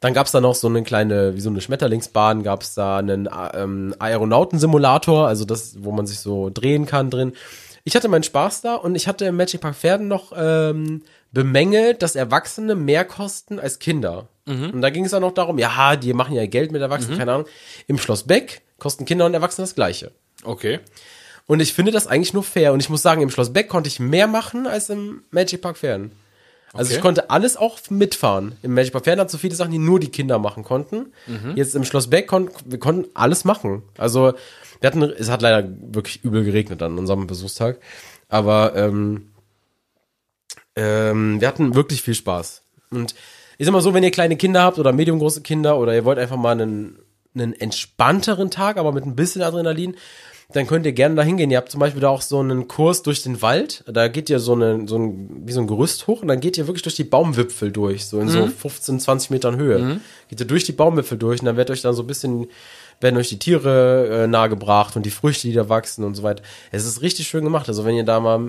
dann 0.00 0.14
gab's 0.14 0.32
da 0.32 0.40
noch 0.40 0.56
so 0.56 0.66
eine 0.66 0.82
kleine, 0.82 1.36
wie 1.36 1.40
so 1.40 1.50
eine 1.50 1.60
Schmetterlingsbahn, 1.60 2.42
gab's 2.42 2.74
da 2.74 2.98
einen 2.98 3.28
ähm, 3.54 3.94
Aeronautensimulator, 4.00 5.28
also 5.28 5.44
das, 5.44 5.76
wo 5.84 5.92
man 5.92 6.08
sich 6.08 6.18
so 6.18 6.50
drehen 6.52 6.84
kann 6.84 7.10
drin. 7.10 7.34
Ich 7.88 7.96
hatte 7.96 8.08
meinen 8.08 8.22
Spaß 8.22 8.60
da 8.60 8.74
und 8.74 8.94
ich 8.96 9.08
hatte 9.08 9.24
im 9.24 9.36
Magic 9.36 9.62
Park 9.62 9.74
Pferden 9.74 10.08
noch 10.08 10.34
ähm, 10.36 11.04
bemängelt, 11.32 12.02
dass 12.02 12.16
Erwachsene 12.16 12.74
mehr 12.74 13.06
kosten 13.06 13.58
als 13.58 13.78
Kinder. 13.78 14.28
Und 14.72 14.82
da 14.82 14.90
ging 14.90 15.06
es 15.06 15.14
auch 15.14 15.20
noch 15.20 15.32
darum, 15.32 15.58
ja, 15.58 15.96
die 15.96 16.12
machen 16.12 16.34
ja 16.34 16.44
Geld 16.44 16.70
mit 16.70 16.82
Erwachsenen, 16.82 17.16
keine 17.18 17.32
Ahnung. 17.32 17.46
Im 17.86 17.96
Schloss 17.96 18.24
Beck 18.24 18.60
kosten 18.78 19.06
Kinder 19.06 19.24
und 19.24 19.32
Erwachsene 19.32 19.62
das 19.66 19.74
Gleiche. 19.74 20.12
Okay. 20.44 20.80
Und 21.46 21.60
ich 21.60 21.72
finde 21.72 21.90
das 21.90 22.06
eigentlich 22.06 22.34
nur 22.34 22.42
fair. 22.42 22.74
Und 22.74 22.80
ich 22.80 22.90
muss 22.90 23.00
sagen, 23.00 23.22
im 23.22 23.30
Schloss 23.30 23.54
Beck 23.54 23.70
konnte 23.70 23.88
ich 23.88 24.00
mehr 24.00 24.26
machen 24.26 24.66
als 24.66 24.90
im 24.90 25.22
Magic 25.30 25.62
Park 25.62 25.78
Pferden. 25.78 26.12
Also 26.74 26.88
Okay. 26.90 26.96
ich 26.96 27.00
konnte 27.00 27.30
alles 27.30 27.56
auch 27.56 27.78
mitfahren. 27.90 28.56
Im 28.62 28.74
Magic 28.74 28.92
Park 28.92 29.06
hat 29.06 29.30
so 29.30 29.38
viele 29.38 29.54
Sachen, 29.54 29.72
die 29.72 29.78
nur 29.78 29.98
die 30.00 30.10
Kinder 30.10 30.38
machen 30.38 30.64
konnten. 30.64 31.12
Jetzt 31.54 31.74
im 31.74 31.84
Schloss 31.84 32.08
Beck 32.10 32.26
konnten 32.26 32.52
wir 32.70 32.78
konnten 32.78 33.08
alles 33.14 33.44
machen. 33.44 33.82
Also 33.96 34.34
wir 34.80 34.86
hatten, 34.86 35.02
es 35.02 35.28
hat 35.30 35.42
leider 35.42 35.68
wirklich 35.92 36.22
übel 36.24 36.44
geregnet 36.44 36.82
an 36.82 36.98
unserem 36.98 37.26
Besuchstag. 37.26 37.78
Aber 38.28 38.76
ähm, 38.76 39.28
ähm, 40.76 41.40
wir 41.40 41.48
hatten 41.48 41.74
wirklich 41.74 42.02
viel 42.02 42.14
Spaß. 42.14 42.62
Und 42.90 43.14
ich 43.56 43.66
sag 43.66 43.72
mal 43.72 43.80
so, 43.80 43.94
wenn 43.94 44.04
ihr 44.04 44.10
kleine 44.10 44.36
Kinder 44.36 44.62
habt 44.62 44.78
oder 44.78 44.92
mediumgroße 44.92 45.40
Kinder 45.42 45.78
oder 45.78 45.94
ihr 45.94 46.04
wollt 46.04 46.18
einfach 46.18 46.36
mal 46.36 46.52
einen, 46.52 46.98
einen 47.34 47.54
entspannteren 47.54 48.50
Tag, 48.50 48.76
aber 48.76 48.92
mit 48.92 49.04
ein 49.04 49.16
bisschen 49.16 49.42
Adrenalin, 49.42 49.96
dann 50.50 50.66
könnt 50.66 50.86
ihr 50.86 50.92
gerne 50.92 51.14
da 51.14 51.22
hingehen. 51.22 51.50
Ihr 51.50 51.58
habt 51.58 51.70
zum 51.70 51.80
Beispiel 51.80 52.00
da 52.00 52.08
auch 52.08 52.22
so 52.22 52.38
einen 52.40 52.68
Kurs 52.68 53.02
durch 53.02 53.22
den 53.22 53.42
Wald. 53.42 53.84
Da 53.86 54.08
geht 54.08 54.30
ihr 54.30 54.38
so, 54.38 54.54
eine, 54.54 54.88
so 54.88 54.96
ein, 54.98 55.42
wie 55.44 55.52
so 55.52 55.60
ein 55.60 55.66
Gerüst 55.66 56.06
hoch 56.06 56.22
und 56.22 56.28
dann 56.28 56.40
geht 56.40 56.56
ihr 56.56 56.66
wirklich 56.66 56.82
durch 56.82 56.94
die 56.96 57.04
Baumwipfel 57.04 57.70
durch, 57.70 58.06
so 58.06 58.18
in 58.18 58.28
so 58.28 58.46
15, 58.46 58.98
20 58.98 59.30
Metern 59.30 59.56
Höhe. 59.56 60.00
Geht 60.28 60.40
ihr 60.40 60.46
durch 60.46 60.64
die 60.64 60.72
Baumwipfel 60.72 61.18
durch 61.18 61.40
und 61.40 61.46
dann 61.46 61.58
wird 61.58 61.70
euch 61.70 61.82
dann 61.82 61.92
so 61.92 62.02
ein 62.02 62.06
bisschen, 62.06 62.46
werden 63.00 63.18
euch 63.18 63.28
die 63.28 63.38
Tiere 63.38 64.24
äh, 64.24 64.26
nahegebracht 64.26 64.96
und 64.96 65.04
die 65.04 65.10
Früchte, 65.10 65.48
die 65.48 65.54
da 65.54 65.68
wachsen 65.68 66.02
und 66.02 66.14
so 66.14 66.22
weiter. 66.22 66.42
Es 66.72 66.86
ist 66.86 67.02
richtig 67.02 67.28
schön 67.28 67.44
gemacht. 67.44 67.68
Also 67.68 67.84
wenn 67.84 67.94
ihr 67.94 68.04
da 68.04 68.18
mal 68.18 68.40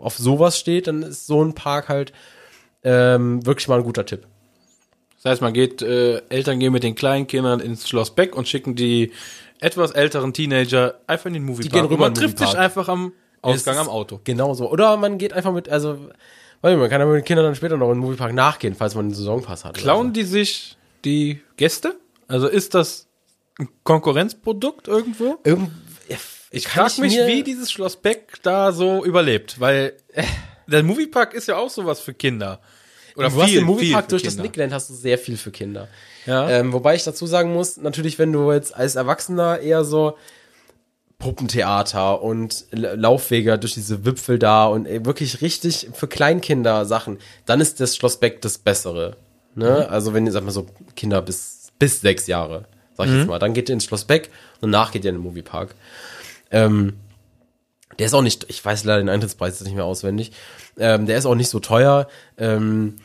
auf 0.00 0.18
sowas 0.18 0.58
steht, 0.58 0.88
dann 0.88 1.04
ist 1.04 1.28
so 1.28 1.44
ein 1.44 1.54
Park 1.54 1.88
halt 1.88 2.12
ähm, 2.82 3.46
wirklich 3.46 3.68
mal 3.68 3.78
ein 3.78 3.84
guter 3.84 4.04
Tipp. 4.04 4.26
Das 5.22 5.32
heißt, 5.32 5.42
man 5.42 5.52
geht, 5.52 5.80
äh, 5.82 6.22
Eltern 6.28 6.58
gehen 6.58 6.72
mit 6.72 6.82
den 6.82 6.94
kleinen 6.94 7.26
Kindern 7.26 7.60
ins 7.60 7.88
Schloss 7.88 8.14
Beck 8.14 8.36
und 8.36 8.46
schicken 8.46 8.74
die 8.74 9.12
etwas 9.60 9.92
älteren 9.92 10.32
Teenager 10.32 11.00
einfach 11.06 11.26
in 11.26 11.34
den 11.34 11.44
Moviepark. 11.44 11.72
gehen 11.72 11.84
rüber 11.84 11.94
Und 11.94 12.00
man 12.00 12.14
trifft 12.14 12.38
sich 12.38 12.56
einfach 12.56 12.88
am 12.88 13.12
Ausgang 13.42 13.78
am 13.78 13.88
Auto. 13.88 14.20
Genau 14.24 14.54
so. 14.54 14.70
Oder 14.70 14.96
man 14.96 15.18
geht 15.18 15.32
einfach 15.32 15.52
mit, 15.52 15.68
also, 15.68 16.10
weil 16.60 16.76
man 16.76 16.90
kann 16.90 17.00
ja 17.00 17.06
mit 17.06 17.16
den 17.16 17.24
Kindern 17.24 17.46
dann 17.46 17.54
später 17.54 17.76
noch 17.76 17.88
in 17.88 17.94
den 17.94 18.00
Moviepark 18.00 18.32
nachgehen, 18.32 18.74
falls 18.74 18.94
man 18.94 19.06
einen 19.06 19.14
Saisonpass 19.14 19.64
hat. 19.64 19.74
Klauen 19.74 20.12
die 20.12 20.24
sich 20.24 20.76
die 21.04 21.40
Gäste? 21.56 21.96
Also 22.28 22.48
ist 22.48 22.74
das 22.74 23.06
ein 23.58 23.68
Konkurrenzprodukt 23.84 24.88
irgendwo? 24.88 25.24
so. 25.24 25.40
Irgend, 25.44 25.70
Ich 26.50 26.68
frage 26.68 27.00
mich, 27.00 27.14
wie 27.14 27.42
dieses 27.42 27.70
Schloss 27.70 27.96
Beck 27.96 28.38
da 28.42 28.72
so 28.72 29.04
überlebt, 29.04 29.60
weil 29.60 29.94
äh, 30.12 30.24
der 30.66 30.82
Moviepark 30.82 31.34
ist 31.34 31.48
ja 31.48 31.56
auch 31.56 31.70
sowas 31.70 32.00
für 32.00 32.14
Kinder. 32.14 32.60
Oder 33.16 33.30
du 33.30 33.42
hast 33.42 33.50
viel, 33.50 33.58
im 33.60 33.64
Moviepark 33.64 34.08
durch 34.08 34.22
für 34.22 34.26
das 34.26 34.34
Kinder. 34.34 34.42
Nickland 34.44 34.72
hast 34.72 34.90
du 34.90 34.94
sehr 34.94 35.18
viel 35.18 35.36
für 35.36 35.50
Kinder. 35.50 35.88
Ja. 36.26 36.48
Ähm, 36.50 36.72
wobei 36.72 36.94
ich 36.94 37.04
dazu 37.04 37.26
sagen 37.26 37.52
muss, 37.52 37.76
natürlich, 37.78 38.18
wenn 38.18 38.32
du 38.32 38.52
jetzt 38.52 38.76
als 38.76 38.94
Erwachsener 38.94 39.60
eher 39.60 39.84
so 39.84 40.16
Puppentheater 41.18 42.20
und 42.20 42.66
Laufwege 42.72 43.58
durch 43.58 43.74
diese 43.74 44.04
Wipfel 44.04 44.38
da 44.38 44.66
und 44.66 44.86
ey, 44.86 45.04
wirklich 45.06 45.40
richtig 45.40 45.88
für 45.94 46.08
Kleinkinder 46.08 46.84
Sachen, 46.84 47.18
dann 47.46 47.60
ist 47.60 47.80
das 47.80 47.96
Schloss 47.96 48.20
Beck 48.20 48.42
das 48.42 48.58
Bessere. 48.58 49.16
Ne? 49.54 49.88
Also 49.88 50.12
wenn 50.12 50.26
ihr, 50.26 50.32
sag 50.32 50.44
mal 50.44 50.50
so, 50.50 50.66
Kinder 50.94 51.22
bis, 51.22 51.72
bis 51.78 52.02
sechs 52.02 52.26
Jahre, 52.26 52.66
sag 52.94 53.06
ich 53.06 53.14
jetzt 53.14 53.28
mal, 53.28 53.38
dann 53.38 53.54
geht 53.54 53.70
ihr 53.70 53.72
ins 53.72 53.84
Schloss 53.84 54.04
Beck 54.04 54.30
und 54.60 54.72
danach 54.72 54.92
geht 54.92 55.04
ihr 55.04 55.10
in 55.10 55.16
den 55.16 55.22
Moviepark. 55.22 55.74
Ähm, 56.50 56.94
der 57.98 58.06
ist 58.06 58.14
auch 58.14 58.22
nicht, 58.22 58.44
ich 58.48 58.62
weiß 58.62 58.84
leider 58.84 58.98
den 58.98 59.08
Eintrittspreis 59.08 59.54
jetzt 59.54 59.64
nicht 59.64 59.74
mehr 59.74 59.86
auswendig, 59.86 60.32
ähm, 60.78 61.06
der 61.06 61.16
ist 61.16 61.24
auch 61.24 61.34
nicht 61.34 61.48
so 61.48 61.60
teuer. 61.60 62.08
Ähm, 62.36 62.96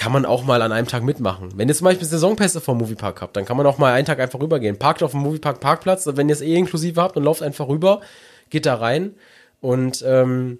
kann 0.00 0.12
man 0.12 0.24
auch 0.24 0.44
mal 0.44 0.62
an 0.62 0.72
einem 0.72 0.88
Tag 0.88 1.02
mitmachen. 1.02 1.50
Wenn 1.56 1.68
ihr 1.68 1.74
zum 1.74 1.84
Beispiel 1.84 2.08
Saisonpässe 2.08 2.62
vom 2.62 2.78
Moviepark 2.78 3.20
habt, 3.20 3.36
dann 3.36 3.44
kann 3.44 3.58
man 3.58 3.66
auch 3.66 3.76
mal 3.76 3.92
einen 3.92 4.06
Tag 4.06 4.18
einfach 4.18 4.40
rübergehen. 4.40 4.78
Parkt 4.78 5.02
auf 5.02 5.10
dem 5.10 5.20
Moviepark 5.20 5.60
Parkplatz, 5.60 6.08
wenn 6.10 6.30
ihr 6.30 6.32
es 6.32 6.40
eh 6.40 6.54
inklusive 6.54 7.02
habt 7.02 7.18
und 7.18 7.24
lauft 7.24 7.42
einfach 7.42 7.68
rüber, 7.68 8.00
geht 8.48 8.64
da 8.64 8.76
rein 8.76 9.14
und 9.60 10.02
ähm, 10.08 10.58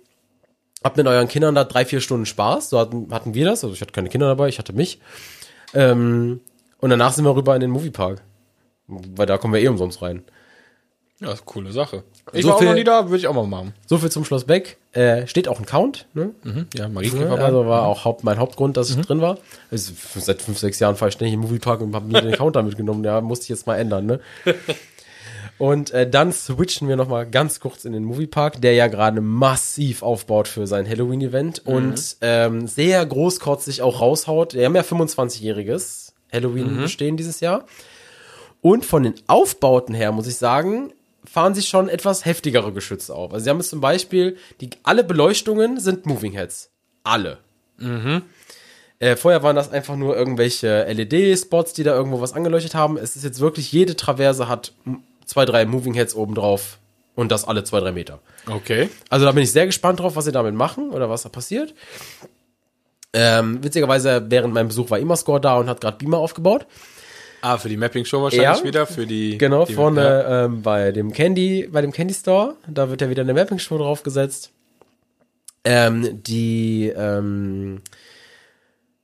habt 0.84 0.98
mit 0.98 1.06
euren 1.06 1.26
Kindern 1.26 1.54
da 1.54 1.64
drei, 1.64 1.86
vier 1.86 2.02
Stunden 2.02 2.26
Spaß. 2.26 2.68
So 2.68 2.78
hatten, 2.78 3.08
hatten 3.14 3.32
wir 3.32 3.46
das. 3.46 3.64
Also 3.64 3.74
ich 3.74 3.80
hatte 3.80 3.92
keine 3.92 4.10
Kinder 4.10 4.26
dabei, 4.26 4.48
ich 4.48 4.58
hatte 4.58 4.74
mich. 4.74 5.00
Ähm, 5.72 6.40
und 6.76 6.90
danach 6.90 7.14
sind 7.14 7.24
wir 7.24 7.34
rüber 7.34 7.54
in 7.54 7.62
den 7.62 7.70
Moviepark. 7.70 8.20
Weil 8.88 9.24
da 9.24 9.38
kommen 9.38 9.54
wir 9.54 9.62
eh 9.62 9.68
umsonst 9.68 10.02
rein. 10.02 10.22
Ja, 11.20 11.28
ist 11.32 11.40
eine 11.40 11.44
coole 11.44 11.72
Sache. 11.72 12.02
Ich 12.32 12.42
So 12.42 12.48
war 12.48 12.54
auch 12.54 12.58
viel- 12.60 12.68
noch 12.68 12.74
nie 12.74 12.84
da, 12.84 13.04
würde 13.08 13.18
ich 13.18 13.26
auch 13.28 13.34
mal 13.34 13.46
machen. 13.46 13.74
So 13.86 13.98
viel 13.98 14.10
zum 14.10 14.24
Schloss 14.24 14.44
Beck. 14.44 14.78
Äh, 14.92 15.26
steht 15.26 15.48
auch 15.48 15.58
ein 15.58 15.66
Count, 15.66 16.06
ne? 16.14 16.30
Ja, 16.44 16.84
Ja, 16.84 16.88
Marienkäferbahn. 16.88 17.40
also 17.40 17.66
war 17.66 17.86
auch 17.86 18.04
Haupt, 18.04 18.24
mein 18.24 18.38
Hauptgrund, 18.38 18.76
dass 18.76 18.88
ich 18.90 18.96
drin 18.96 19.20
war. 19.20 19.36
Also, 19.70 19.92
seit 20.16 20.40
fünf, 20.42 20.58
sechs 20.58 20.78
Jahren 20.80 20.96
fahre 20.96 21.10
ich 21.10 21.14
ständig 21.14 21.34
im 21.34 21.40
Moviepark 21.40 21.80
und 21.82 21.94
habe 21.94 22.06
mir 22.06 22.22
den 22.22 22.32
Counter 22.32 22.62
mitgenommen. 22.62 23.04
Ja, 23.04 23.20
musste 23.20 23.44
ich 23.44 23.48
jetzt 23.50 23.66
mal 23.66 23.76
ändern, 23.76 24.06
ne? 24.06 24.20
Und 25.58 25.90
äh, 25.90 26.08
dann 26.08 26.32
switchen 26.32 26.88
wir 26.88 26.96
noch 26.96 27.08
mal 27.08 27.26
ganz 27.28 27.60
kurz 27.60 27.84
in 27.84 27.92
den 27.92 28.02
Moviepark, 28.04 28.62
der 28.62 28.72
ja 28.72 28.86
gerade 28.86 29.20
massiv 29.20 30.02
aufbaut 30.02 30.48
für 30.48 30.66
sein 30.66 30.88
Halloween-Event 30.88 31.66
und 31.66 32.16
ähm, 32.22 32.66
sehr 32.66 33.04
großkotzig 33.04 33.82
auch 33.82 34.00
raushaut. 34.00 34.54
Wir 34.54 34.64
haben 34.64 34.74
ja 34.74 34.80
25-jähriges 34.80 36.12
Halloween 36.32 36.78
bestehen 36.78 37.18
dieses 37.18 37.40
Jahr. 37.40 37.66
Und 38.62 38.86
von 38.86 39.02
den 39.02 39.14
Aufbauten 39.26 39.94
her, 39.94 40.12
muss 40.12 40.26
ich 40.26 40.36
sagen, 40.36 40.94
fahren 41.30 41.54
sie 41.54 41.62
schon 41.62 41.88
etwas 41.88 42.24
heftigere 42.24 42.72
Geschütze 42.72 43.14
auf. 43.14 43.32
Also 43.32 43.44
sie 43.44 43.50
haben 43.50 43.58
jetzt 43.58 43.70
zum 43.70 43.80
Beispiel, 43.80 44.36
die, 44.60 44.70
alle 44.82 45.04
Beleuchtungen 45.04 45.78
sind 45.78 46.04
Moving 46.04 46.32
Heads. 46.32 46.70
Alle. 47.04 47.38
Äh, 48.98 49.16
vorher 49.16 49.42
waren 49.42 49.54
das 49.54 49.70
einfach 49.70 49.96
nur 49.96 50.16
irgendwelche 50.16 50.84
LED-Spots, 50.84 51.72
die 51.72 51.84
da 51.84 51.94
irgendwo 51.94 52.20
was 52.20 52.32
angeleuchtet 52.32 52.74
haben. 52.74 52.98
Es 52.98 53.14
ist 53.14 53.22
jetzt 53.22 53.38
wirklich, 53.40 53.70
jede 53.70 53.94
Traverse 53.94 54.48
hat 54.48 54.72
zwei, 55.24 55.44
drei 55.44 55.64
Moving 55.66 55.94
Heads 55.94 56.16
oben 56.16 56.34
drauf 56.34 56.78
und 57.14 57.30
das 57.30 57.46
alle 57.46 57.62
zwei, 57.62 57.78
drei 57.78 57.92
Meter. 57.92 58.18
Okay. 58.48 58.90
Also 59.08 59.24
da 59.24 59.32
bin 59.32 59.44
ich 59.44 59.52
sehr 59.52 59.66
gespannt 59.66 60.00
drauf, 60.00 60.16
was 60.16 60.24
sie 60.24 60.32
damit 60.32 60.54
machen 60.54 60.90
oder 60.90 61.08
was 61.08 61.22
da 61.22 61.28
passiert. 61.28 61.74
Ähm, 63.12 63.62
witzigerweise, 63.62 64.26
während 64.28 64.52
meinem 64.52 64.68
Besuch 64.68 64.90
war 64.90 64.98
Imascore 64.98 65.40
da 65.40 65.58
und 65.58 65.68
hat 65.68 65.80
gerade 65.80 65.96
Beamer 65.96 66.18
aufgebaut. 66.18 66.66
Ah, 67.42 67.56
für 67.58 67.68
die 67.68 67.76
Mapping-Show 67.76 68.22
wahrscheinlich 68.22 68.58
Ja. 68.60 68.64
wieder, 68.64 68.86
für 68.86 69.06
die... 69.06 69.38
Genau, 69.38 69.64
die, 69.64 69.74
vorne 69.74 70.02
Ja. 70.02 70.44
ähm, 70.44 70.62
bei 70.62 70.92
dem 70.92 71.12
Candy, 71.12 71.68
bei 71.70 71.80
dem 71.80 71.92
Candy 71.92 72.12
Store, 72.14 72.56
da 72.68 72.90
wird 72.90 73.00
ja 73.00 73.08
wieder 73.10 73.22
eine 73.22 73.32
Mapping-Show 73.34 73.78
draufgesetzt. 73.78 74.50
Ähm, 75.64 76.22
die, 76.22 76.92
ähm, 76.96 77.80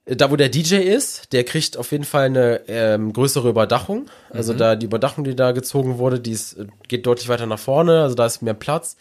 Da, 0.07 0.31
wo 0.31 0.37
der 0.37 0.49
DJ 0.49 0.77
ist, 0.77 1.33
der 1.33 1.43
kriegt 1.43 1.77
auf 1.77 1.91
jeden 1.91 2.05
Fall 2.05 2.27
eine 2.27 2.61
ähm, 2.69 3.13
größere 3.13 3.49
Überdachung. 3.49 4.07
Also 4.31 4.55
da 4.55 4.77
die 4.77 4.87
Überdachung, 4.87 5.25
die 5.25 5.35
da 5.35 5.51
gezogen 5.51 5.99
wurde, 5.99 6.21
die 6.21 6.31
ist, 6.31 6.57
geht 6.87 7.05
deutlich 7.07 7.29
weiter 7.29 7.47
nach 7.47 7.59
vorne, 7.59 8.03
also 8.03 8.15
da 8.15 8.25
ist 8.25 8.41
mehr 8.41 8.55
Platz. 8.55 8.97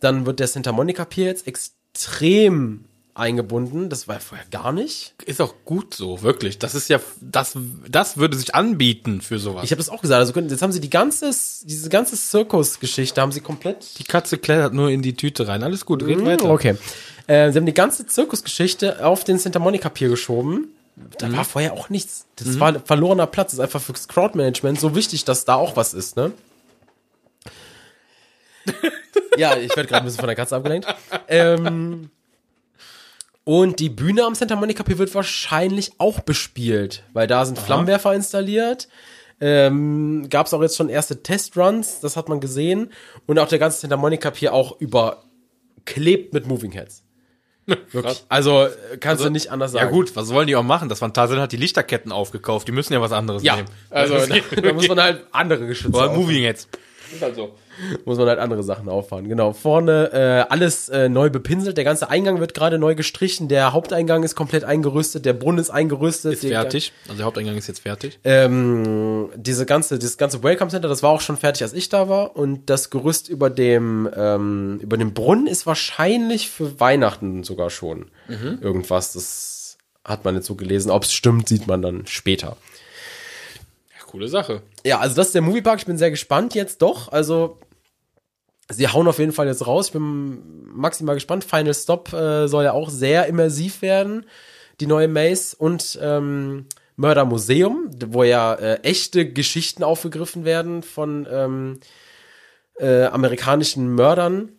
Dann 0.00 0.26
wird 0.26 0.40
der 0.40 0.48
Santa 0.48 0.72
Monica 0.72 1.04
Pier 1.04 1.26
jetzt 1.26 1.46
extrem 1.46 2.86
eingebunden. 3.18 3.88
Das 3.88 4.08
war 4.08 4.20
vorher 4.20 4.46
gar 4.50 4.72
nicht. 4.72 5.14
Ist 5.24 5.40
auch 5.40 5.54
gut 5.64 5.94
so, 5.94 6.22
wirklich. 6.22 6.58
Das 6.58 6.74
ist 6.74 6.88
ja, 6.88 7.00
das, 7.20 7.54
das 7.88 8.16
würde 8.16 8.36
sich 8.36 8.54
anbieten 8.54 9.20
für 9.20 9.38
sowas. 9.38 9.64
Ich 9.64 9.70
habe 9.70 9.78
das 9.78 9.88
auch 9.88 10.00
gesagt. 10.00 10.20
Also 10.20 10.38
jetzt 10.38 10.62
haben 10.62 10.72
sie 10.72 10.80
die 10.80 10.90
ganze, 10.90 11.30
diese 11.64 11.88
ganze 11.88 12.16
Zirkusgeschichte 12.16 13.20
haben 13.20 13.32
sie 13.32 13.40
komplett 13.40 13.98
die 13.98 14.04
Katze 14.04 14.38
klettert 14.38 14.74
nur 14.74 14.90
in 14.90 15.02
die 15.02 15.14
Tüte 15.14 15.48
rein. 15.48 15.62
Alles 15.62 15.84
gut, 15.84 16.02
red 16.04 16.24
weiter. 16.24 16.46
Mm, 16.46 16.50
Okay. 16.50 16.76
Äh, 17.26 17.52
sie 17.52 17.58
haben 17.58 17.66
die 17.66 17.74
ganze 17.74 18.06
Zirkusgeschichte 18.06 19.04
auf 19.04 19.22
den 19.24 19.38
Santa 19.38 19.58
Monica 19.58 19.88
Pier 19.90 20.08
geschoben. 20.08 20.68
Da 21.18 21.30
war 21.32 21.44
vorher 21.44 21.74
auch 21.74 21.90
nichts. 21.90 22.26
Das 22.36 22.58
war 22.58 22.80
verlorener 22.80 23.26
Platz. 23.26 23.50
Das 23.50 23.54
ist 23.54 23.60
einfach 23.60 23.80
fürs 23.82 24.08
Crowdmanagement 24.08 24.80
so 24.80 24.94
wichtig, 24.96 25.24
dass 25.24 25.44
da 25.44 25.54
auch 25.54 25.76
was 25.76 25.94
ist, 25.94 26.16
ne? 26.16 26.32
ja, 29.36 29.56
ich 29.56 29.74
werde 29.76 29.88
gerade 29.88 30.02
ein 30.02 30.04
bisschen 30.04 30.20
von 30.20 30.26
der 30.26 30.36
Katze 30.36 30.56
abgelenkt. 30.56 30.88
Ähm, 31.28 32.10
und 33.48 33.80
die 33.80 33.88
Bühne 33.88 34.24
am 34.26 34.34
Santa 34.34 34.56
Monica 34.56 34.82
Pier 34.82 34.98
wird 34.98 35.14
wahrscheinlich 35.14 35.92
auch 35.96 36.20
bespielt, 36.20 37.04
weil 37.14 37.26
da 37.26 37.46
sind 37.46 37.58
Flammenwerfer 37.58 38.12
installiert. 38.12 38.88
Ähm, 39.40 40.26
Gab 40.28 40.48
es 40.48 40.52
auch 40.52 40.60
jetzt 40.60 40.76
schon 40.76 40.90
erste 40.90 41.22
Testruns, 41.22 42.00
das 42.00 42.18
hat 42.18 42.28
man 42.28 42.40
gesehen. 42.40 42.92
Und 43.24 43.38
auch 43.38 43.48
der 43.48 43.58
ganze 43.58 43.80
Santa 43.80 43.96
Monica 43.96 44.30
Pier 44.32 44.52
auch 44.52 44.78
überklebt 44.78 46.34
mit 46.34 46.46
Moving 46.46 46.72
Heads. 46.72 47.04
Wirklich. 47.90 48.22
Also 48.28 48.64
äh, 48.66 48.98
kannst 49.00 49.24
du 49.24 49.30
nicht 49.30 49.50
anders 49.50 49.72
sagen. 49.72 49.86
Ja 49.86 49.90
gut, 49.90 50.14
was 50.14 50.28
wollen 50.28 50.46
die 50.46 50.54
auch 50.54 50.62
machen? 50.62 50.90
Das 50.90 50.98
Phantasialand 50.98 51.44
hat 51.44 51.52
die 51.52 51.56
Lichterketten 51.56 52.12
aufgekauft. 52.12 52.68
Die 52.68 52.72
müssen 52.72 52.92
ja 52.92 53.00
was 53.00 53.12
anderes 53.12 53.42
Ja, 53.42 53.56
nehmen. 53.56 53.68
also 53.88 54.14
da, 54.26 54.60
da 54.60 54.72
muss 54.74 54.88
man 54.88 55.00
halt 55.00 55.24
andere 55.32 55.66
Geschütze 55.66 55.96
Oder. 55.96 56.12
Moving 56.12 56.42
jetzt. 56.42 56.68
Ist 57.10 57.22
halt 57.22 57.34
so. 57.34 57.54
Muss 58.04 58.18
man 58.18 58.28
halt 58.28 58.38
andere 58.38 58.62
Sachen 58.62 58.88
auffahren. 58.88 59.28
Genau, 59.28 59.52
vorne 59.52 60.10
äh, 60.12 60.52
alles 60.52 60.88
äh, 60.88 61.08
neu 61.08 61.30
bepinselt. 61.30 61.76
Der 61.76 61.84
ganze 61.84 62.10
Eingang 62.10 62.40
wird 62.40 62.54
gerade 62.54 62.78
neu 62.78 62.94
gestrichen. 62.94 63.48
Der 63.48 63.72
Haupteingang 63.72 64.22
ist 64.22 64.34
komplett 64.34 64.64
eingerüstet. 64.64 65.24
Der 65.24 65.32
Brunnen 65.32 65.58
ist 65.58 65.70
eingerüstet. 65.70 66.34
Ist 66.34 66.46
fertig. 66.46 66.92
Also 67.06 67.18
der 67.18 67.26
Haupteingang 67.26 67.56
ist 67.56 67.66
jetzt 67.66 67.80
fertig. 67.80 68.18
Ähm, 68.24 69.30
diese 69.36 69.66
ganze, 69.66 69.98
dieses 69.98 70.18
ganze 70.18 70.42
Welcome 70.42 70.70
Center, 70.70 70.88
das 70.88 71.02
war 71.02 71.10
auch 71.10 71.20
schon 71.20 71.36
fertig, 71.36 71.62
als 71.62 71.72
ich 71.72 71.88
da 71.88 72.08
war. 72.08 72.36
Und 72.36 72.70
das 72.70 72.90
Gerüst 72.90 73.28
über 73.28 73.50
dem, 73.50 74.08
ähm, 74.14 74.78
über 74.80 74.96
dem 74.96 75.14
Brunnen 75.14 75.46
ist 75.46 75.66
wahrscheinlich 75.66 76.50
für 76.50 76.80
Weihnachten 76.80 77.44
sogar 77.44 77.70
schon 77.70 78.10
irgendwas. 78.60 79.14
Das 79.14 79.78
hat 80.04 80.24
man 80.24 80.34
jetzt 80.34 80.46
so 80.46 80.54
gelesen. 80.54 80.90
Ob 80.90 81.04
es 81.04 81.12
stimmt, 81.12 81.48
sieht 81.48 81.66
man 81.66 81.80
dann 81.80 82.06
später. 82.06 82.56
Coole 84.08 84.28
Sache. 84.28 84.62
Ja, 84.84 85.00
also 85.00 85.14
das 85.14 85.26
ist 85.26 85.34
der 85.34 85.42
Moviepark. 85.42 85.80
Ich 85.80 85.86
bin 85.86 85.98
sehr 85.98 86.10
gespannt 86.10 86.54
jetzt 86.54 86.80
doch. 86.80 87.12
Also 87.12 87.58
sie 88.70 88.88
hauen 88.88 89.08
auf 89.08 89.18
jeden 89.18 89.32
Fall 89.32 89.46
jetzt 89.46 89.66
raus. 89.66 89.86
Ich 89.86 89.92
bin 89.92 90.42
maximal 90.74 91.14
gespannt. 91.14 91.44
Final 91.44 91.74
Stop 91.74 92.12
äh, 92.12 92.46
soll 92.48 92.64
ja 92.64 92.72
auch 92.72 92.90
sehr 92.90 93.26
immersiv 93.26 93.82
werden. 93.82 94.26
Die 94.80 94.86
neue 94.86 95.08
Maze 95.08 95.56
und 95.56 95.98
ähm, 96.00 96.66
Murder 96.96 97.24
Museum, 97.24 97.90
wo 98.08 98.24
ja 98.24 98.54
äh, 98.54 98.80
echte 98.82 99.30
Geschichten 99.30 99.82
aufgegriffen 99.82 100.44
werden 100.44 100.82
von 100.82 101.26
ähm, 101.30 101.80
äh, 102.78 103.04
amerikanischen 103.04 103.94
Mördern, 103.94 104.50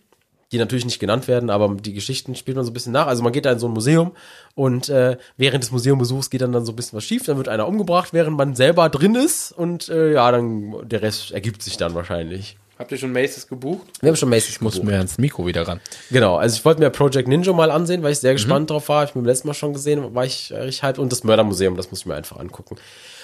die 0.51 0.57
natürlich 0.57 0.85
nicht 0.85 0.99
genannt 0.99 1.27
werden, 1.27 1.49
aber 1.49 1.75
die 1.75 1.93
Geschichten 1.93 2.35
spielt 2.35 2.55
man 2.57 2.65
so 2.65 2.71
ein 2.71 2.73
bisschen 2.73 2.93
nach. 2.93 3.07
Also 3.07 3.23
man 3.23 3.33
geht 3.33 3.45
da 3.45 3.51
in 3.51 3.59
so 3.59 3.67
ein 3.67 3.73
Museum 3.73 4.13
und 4.55 4.89
äh, 4.89 5.17
während 5.37 5.63
des 5.63 5.71
Museumbesuchs 5.71 6.29
geht 6.29 6.41
dann, 6.41 6.51
dann 6.51 6.65
so 6.65 6.71
ein 6.71 6.75
bisschen 6.75 6.97
was 6.97 7.03
schief, 7.03 7.23
dann 7.23 7.37
wird 7.37 7.49
einer 7.49 7.67
umgebracht, 7.67 8.13
während 8.13 8.37
man 8.37 8.55
selber 8.55 8.89
drin 8.89 9.15
ist 9.15 9.51
und 9.51 9.89
äh, 9.89 10.13
ja, 10.13 10.31
dann 10.31 10.75
der 10.87 11.01
Rest 11.01 11.31
ergibt 11.31 11.61
sich 11.61 11.77
dann 11.77 11.93
wahrscheinlich. 11.93 12.57
Habt 12.79 12.93
ihr 12.93 12.97
schon 12.97 13.11
Maces 13.11 13.45
gebucht? 13.45 13.87
Wir 13.99 14.07
haben 14.07 14.15
schon 14.15 14.29
Macy's 14.29 14.51
Ich 14.51 14.61
muss 14.61 14.81
mir 14.81 14.95
ans 14.95 15.17
Mikro 15.17 15.45
wieder 15.45 15.67
ran. 15.67 15.81
Genau, 16.11 16.37
also 16.37 16.55
ich 16.55 16.63
wollte 16.63 16.79
mir 16.79 16.89
Project 16.89 17.27
Ninja 17.27 17.51
mal 17.51 17.71
ansehen, 17.71 18.03
weil 18.03 18.13
ich 18.13 18.19
sehr 18.19 18.31
gespannt 18.31 18.69
drauf 18.69 18.87
war. 18.87 19.01
Hab 19.01 19.09
Ich 19.09 19.15
mir 19.15 19.21
beim 19.21 19.27
letzten 19.27 19.49
Mal 19.49 19.53
schon 19.53 19.73
gesehen, 19.73 20.15
war 20.15 20.23
ich 20.23 20.53
richtig 20.53 20.81
hyped. 20.81 20.97
Und 20.97 21.11
das 21.11 21.25
Mördermuseum, 21.25 21.75
das 21.75 21.91
muss 21.91 21.99
ich 21.99 22.05
mir 22.05 22.15
einfach 22.15 22.37
angucken. 22.39 22.77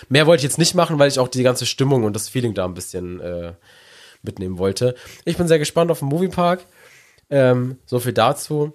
Mehr 0.09 0.27
wollte 0.27 0.41
ich 0.41 0.43
jetzt 0.43 0.57
nicht 0.57 0.75
machen, 0.75 0.99
weil 0.99 1.07
ich 1.07 1.19
auch 1.19 1.29
die 1.29 1.41
ganze 1.41 1.65
Stimmung 1.65 2.03
und 2.03 2.17
das 2.17 2.27
Feeling 2.27 2.53
da 2.53 2.65
ein 2.65 2.73
bisschen 2.73 3.21
äh, 3.21 3.53
mitnehmen 4.23 4.57
wollte. 4.57 4.93
Ich 5.23 5.37
bin 5.37 5.47
sehr 5.47 5.57
gespannt 5.57 5.89
auf 5.89 5.99
den 5.99 6.09
Moviepark. 6.09 6.65
Ähm, 7.29 7.77
so 7.85 7.99
viel 7.99 8.11
dazu. 8.11 8.73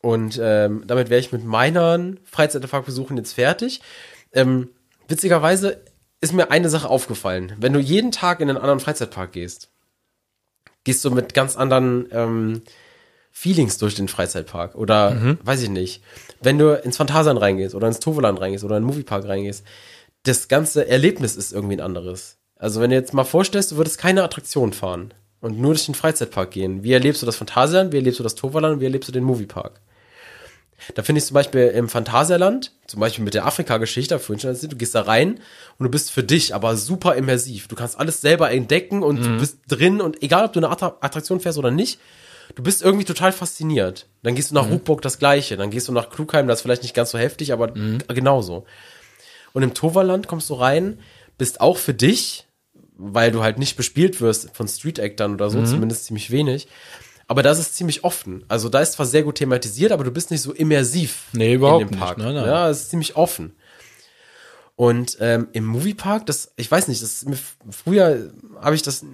Und 0.00 0.40
ähm, 0.42 0.84
damit 0.86 1.10
wäre 1.10 1.20
ich 1.20 1.32
mit 1.32 1.44
meinen 1.44 2.18
Freizeitparkbesuchen 2.24 3.18
jetzt 3.18 3.34
fertig. 3.34 3.82
Ähm, 4.32 4.70
witzigerweise 5.06 5.82
ist 6.22 6.32
mir 6.32 6.50
eine 6.50 6.70
Sache 6.70 6.88
aufgefallen. 6.88 7.52
Wenn 7.58 7.74
du 7.74 7.78
jeden 7.78 8.10
Tag 8.10 8.40
in 8.40 8.48
einen 8.48 8.56
anderen 8.56 8.80
Freizeitpark 8.80 9.32
gehst, 9.32 9.68
gehst 10.84 11.04
du 11.04 11.10
mit 11.10 11.34
ganz 11.34 11.56
anderen 11.56 12.06
ähm, 12.12 12.62
Feelings 13.30 13.78
durch 13.78 13.94
den 13.94 14.08
Freizeitpark. 14.08 14.74
Oder 14.74 15.16
weiß 15.42 15.62
ich 15.62 15.70
nicht. 15.70 16.02
Wenn 16.40 16.58
du 16.58 16.74
ins 16.80 16.98
Phantasialand 16.98 17.40
reingehst 17.40 17.74
oder 17.74 17.88
ins 17.88 18.00
Toverland 18.00 18.40
reingehst 18.40 18.64
oder 18.64 18.76
in 18.76 18.82
den 18.82 18.88
Moviepark 18.88 19.26
reingehst, 19.26 19.64
das 20.24 20.48
ganze 20.48 20.86
Erlebnis 20.86 21.34
ist 21.36 21.52
irgendwie 21.52 21.76
ein 21.76 21.80
anderes. 21.80 22.36
Also 22.56 22.80
wenn 22.80 22.90
du 22.90 22.96
jetzt 22.96 23.14
mal 23.14 23.24
vorstellst, 23.24 23.72
du 23.72 23.76
würdest 23.76 23.98
keine 23.98 24.22
Attraktion 24.22 24.72
fahren 24.72 25.14
und 25.40 25.58
nur 25.58 25.72
durch 25.72 25.86
den 25.86 25.94
Freizeitpark 25.94 26.52
gehen. 26.52 26.84
Wie 26.84 26.92
erlebst 26.92 27.22
du 27.22 27.26
das 27.26 27.36
Phantasialand, 27.36 27.92
wie 27.92 27.96
erlebst 27.96 28.20
du 28.20 28.24
das 28.24 28.34
Toverland 28.34 28.80
wie 28.80 28.84
erlebst 28.84 29.08
du 29.08 29.12
den 29.12 29.24
Moviepark? 29.24 29.80
Da 30.94 31.02
finde 31.02 31.20
ich 31.20 31.26
zum 31.26 31.34
Beispiel 31.34 31.68
im 31.68 31.88
Phantasialand, 31.88 32.72
zum 32.86 33.00
Beispiel 33.00 33.24
mit 33.24 33.34
der 33.34 33.46
Afrika-Geschichte, 33.46 34.18
du 34.18 34.76
gehst 34.76 34.94
da 34.94 35.02
rein 35.02 35.40
und 35.78 35.84
du 35.84 35.88
bist 35.90 36.10
für 36.10 36.22
dich 36.24 36.54
aber 36.54 36.76
super 36.76 37.14
immersiv. 37.14 37.68
Du 37.68 37.76
kannst 37.76 37.98
alles 37.98 38.20
selber 38.20 38.50
entdecken 38.50 39.02
und 39.02 39.22
du 39.24 39.38
bist 39.38 39.58
drin 39.68 40.00
und 40.00 40.22
egal, 40.22 40.44
ob 40.44 40.52
du 40.52 40.60
eine 40.60 40.70
Attra 40.70 40.96
Attraktion 41.00 41.40
fährst 41.40 41.58
oder 41.58 41.70
nicht, 41.70 41.98
du 42.54 42.62
bist 42.62 42.82
irgendwie 42.82 43.04
total 43.04 43.32
fasziniert. 43.32 44.06
Dann 44.22 44.34
gehst 44.34 44.50
du 44.50 44.54
nach 44.54 44.68
Ruckburg 44.70 45.02
das 45.02 45.18
Gleiche, 45.18 45.56
dann 45.56 45.70
gehst 45.70 45.88
du 45.88 45.92
nach 45.92 46.10
Klugheim, 46.10 46.46
das 46.48 46.58
ist 46.58 46.62
vielleicht 46.62 46.82
nicht 46.82 46.94
ganz 46.94 47.10
so 47.12 47.18
heftig, 47.18 47.52
aber 47.52 47.68
genauso. 48.08 48.64
Und 49.52 49.62
im 49.62 49.74
Toverland 49.74 50.28
kommst 50.28 50.50
du 50.50 50.54
rein, 50.54 50.98
bist 51.38 51.60
auch 51.60 51.76
für 51.76 51.94
dich, 51.94 52.46
weil 52.96 53.32
du 53.32 53.42
halt 53.42 53.58
nicht 53.58 53.76
bespielt 53.76 54.20
wirst 54.20 54.54
von 54.54 54.68
Street-Actern 54.68 55.34
oder 55.34 55.50
so, 55.50 55.58
Mhm. 55.60 55.66
zumindest 55.66 56.04
ziemlich 56.06 56.30
wenig. 56.30 56.68
Aber 57.28 57.42
das 57.42 57.58
ist 57.58 57.74
ziemlich 57.76 58.04
offen. 58.04 58.44
Also 58.48 58.68
da 58.68 58.80
ist 58.80 58.92
zwar 58.92 59.06
sehr 59.06 59.22
gut 59.22 59.36
thematisiert, 59.36 59.92
aber 59.92 60.04
du 60.04 60.10
bist 60.10 60.30
nicht 60.30 60.42
so 60.42 60.52
immersiv 60.52 61.24
Nee, 61.32 61.54
überhaupt 61.54 61.82
in 61.82 61.88
dem 61.88 61.90
nicht. 61.92 62.00
Park. 62.04 62.18
Nein, 62.18 62.34
nein. 62.34 62.46
Ja, 62.46 62.68
es 62.68 62.82
ist 62.82 62.90
ziemlich 62.90 63.16
offen. 63.16 63.54
Und 64.76 65.18
ähm, 65.20 65.48
im 65.52 65.64
Moviepark, 65.66 66.26
das, 66.26 66.52
ich 66.56 66.70
weiß 66.70 66.88
nicht, 66.88 67.02
das 67.02 67.24
früher 67.70 68.32
habe 68.60 68.74
ich 68.74 68.82
das 68.82 69.04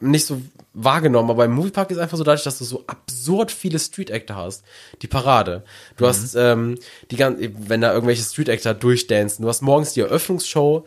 nicht 0.00 0.26
so 0.26 0.42
wahrgenommen, 0.74 1.30
aber 1.30 1.44
im 1.44 1.52
Moviepark 1.52 1.90
ist 1.92 1.98
einfach 1.98 2.18
so 2.18 2.24
dadurch, 2.24 2.42
dass 2.42 2.58
du 2.58 2.64
so 2.64 2.84
absurd 2.88 3.52
viele 3.52 3.78
Street 3.78 4.10
Actor 4.10 4.36
hast. 4.36 4.64
Die 5.02 5.06
Parade. 5.06 5.62
Du 5.96 6.06
hast, 6.06 6.34
ähm, 6.34 6.78
die 7.12 7.16
ganze, 7.16 7.50
wenn 7.68 7.80
da 7.80 7.92
irgendwelche 7.92 8.24
Street 8.24 8.48
Actor 8.48 8.74
durchdancen, 8.74 9.42
du 9.42 9.48
hast 9.48 9.62
morgens 9.62 9.92
die 9.92 10.00
Eröffnungsshow, 10.00 10.84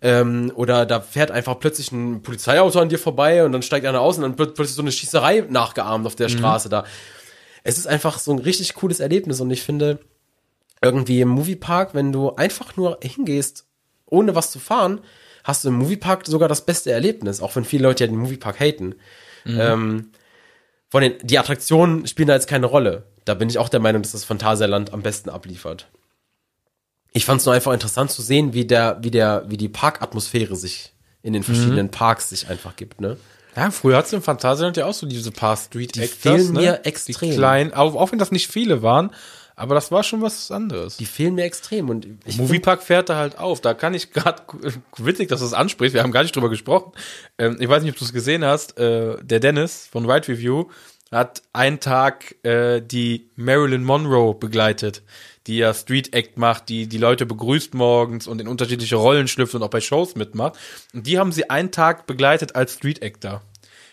ähm, 0.00 0.52
oder 0.54 0.86
da 0.86 1.00
fährt 1.00 1.32
einfach 1.32 1.58
plötzlich 1.58 1.90
ein 1.90 2.22
Polizeiauto 2.22 2.78
an 2.78 2.88
dir 2.88 3.00
vorbei 3.00 3.44
und 3.44 3.50
dann 3.50 3.62
steigt 3.62 3.84
einer 3.84 4.00
aus 4.00 4.16
und 4.16 4.22
dann 4.22 4.38
wird 4.38 4.54
plötzlich 4.54 4.76
so 4.76 4.82
eine 4.82 4.92
Schießerei 4.92 5.46
nachgeahmt 5.48 6.06
auf 6.06 6.14
der 6.14 6.28
Straße 6.28 6.68
da. 6.68 6.84
Es 7.64 7.78
ist 7.78 7.88
einfach 7.88 8.18
so 8.20 8.32
ein 8.32 8.38
richtig 8.38 8.74
cooles 8.74 9.00
Erlebnis 9.00 9.40
und 9.40 9.50
ich 9.50 9.62
finde, 9.62 9.98
irgendwie 10.82 11.20
im 11.20 11.28
Moviepark, 11.28 11.94
wenn 11.94 12.12
du 12.12 12.34
einfach 12.36 12.76
nur 12.76 12.98
hingehst, 13.02 13.66
ohne 14.06 14.34
was 14.34 14.50
zu 14.50 14.58
fahren, 14.58 15.00
hast 15.44 15.64
du 15.64 15.68
im 15.68 15.74
Moviepark 15.74 16.26
sogar 16.26 16.48
das 16.48 16.64
beste 16.64 16.90
Erlebnis, 16.92 17.40
auch 17.40 17.56
wenn 17.56 17.64
viele 17.64 17.84
Leute 17.84 18.04
ja 18.04 18.08
den 18.08 18.18
Moviepark 18.18 18.60
haten. 18.60 18.94
Ähm, 19.46 20.10
von 20.88 21.02
den, 21.02 21.14
die 21.22 21.38
Attraktionen 21.38 22.06
spielen 22.06 22.28
da 22.28 22.34
jetzt 22.34 22.48
keine 22.48 22.66
Rolle. 22.66 23.04
Da 23.24 23.34
bin 23.34 23.48
ich 23.48 23.58
auch 23.58 23.68
der 23.68 23.80
Meinung, 23.80 24.02
dass 24.02 24.12
das 24.12 24.24
Phantasialand 24.24 24.92
am 24.92 25.02
besten 25.02 25.30
abliefert. 25.30 25.88
Ich 27.12 27.24
fand 27.24 27.40
es 27.40 27.46
nur 27.46 27.54
einfach 27.54 27.72
interessant 27.72 28.10
zu 28.10 28.22
sehen, 28.22 28.52
wie 28.54 28.64
der, 28.64 28.98
wie 29.02 29.10
der, 29.10 29.44
wie 29.48 29.56
die 29.56 29.68
Parkatmosphäre 29.68 30.56
sich 30.56 30.92
in 31.22 31.32
den 31.32 31.42
verschiedenen 31.42 31.90
Parks 31.90 32.30
sich 32.30 32.48
einfach 32.48 32.76
gibt, 32.76 33.00
ne? 33.00 33.16
Ja, 33.56 33.70
früher 33.72 33.96
hat's 33.96 34.12
im 34.12 34.22
Phantasialand 34.22 34.76
ja 34.76 34.86
auch 34.86 34.94
so 34.94 35.06
diese 35.06 35.32
paar 35.32 35.56
Street 35.56 35.96
Die 35.96 36.02
Actors, 36.02 36.18
fehlen 36.18 36.52
ne? 36.52 36.60
mir 36.60 36.80
extrem. 36.84 37.30
Die 37.30 37.36
kleinen, 37.36 37.74
auch, 37.74 37.94
auch 37.96 38.12
wenn 38.12 38.18
das 38.18 38.30
nicht 38.30 38.48
viele 38.48 38.82
waren, 38.82 39.10
aber 39.60 39.74
das 39.74 39.92
war 39.92 40.02
schon 40.02 40.22
was 40.22 40.50
anderes. 40.50 40.96
Die 40.96 41.04
fehlen 41.04 41.34
mir 41.34 41.44
extrem 41.44 41.90
und 41.90 42.06
ich 42.24 42.38
Moviepark 42.38 42.82
fährt 42.82 43.10
da 43.10 43.16
halt 43.16 43.38
auf. 43.38 43.60
Da 43.60 43.74
kann 43.74 43.92
ich 43.92 44.10
gerade 44.12 44.42
witzig, 44.96 45.28
dass 45.28 45.40
du 45.40 45.46
es 45.46 45.52
ansprichst. 45.52 45.92
Wir 45.92 46.02
haben 46.02 46.12
gar 46.12 46.22
nicht 46.22 46.34
drüber 46.34 46.48
gesprochen. 46.48 46.92
Ähm, 47.36 47.58
ich 47.60 47.68
weiß 47.68 47.82
nicht, 47.82 47.92
ob 47.92 47.98
du 47.98 48.06
es 48.06 48.14
gesehen 48.14 48.42
hast. 48.42 48.78
Äh, 48.78 49.22
der 49.22 49.38
Dennis 49.38 49.86
von 49.92 50.10
Ride 50.10 50.28
Review 50.28 50.64
hat 51.12 51.42
einen 51.52 51.78
Tag 51.78 52.42
äh, 52.42 52.80
die 52.80 53.28
Marilyn 53.36 53.84
Monroe 53.84 54.34
begleitet, 54.34 55.02
die 55.46 55.58
ja 55.58 55.74
Street 55.74 56.14
Act 56.14 56.38
macht, 56.38 56.70
die 56.70 56.86
die 56.86 56.96
Leute 56.96 57.26
begrüßt 57.26 57.74
morgens 57.74 58.26
und 58.26 58.40
in 58.40 58.48
unterschiedliche 58.48 58.96
Rollen 58.96 59.28
schlüpft 59.28 59.54
und 59.54 59.62
auch 59.62 59.68
bei 59.68 59.82
Shows 59.82 60.16
mitmacht. 60.16 60.56
Und 60.94 61.06
die 61.06 61.18
haben 61.18 61.32
sie 61.32 61.50
einen 61.50 61.70
Tag 61.70 62.06
begleitet 62.06 62.56
als 62.56 62.76
Street 62.76 63.02
Actor. 63.02 63.42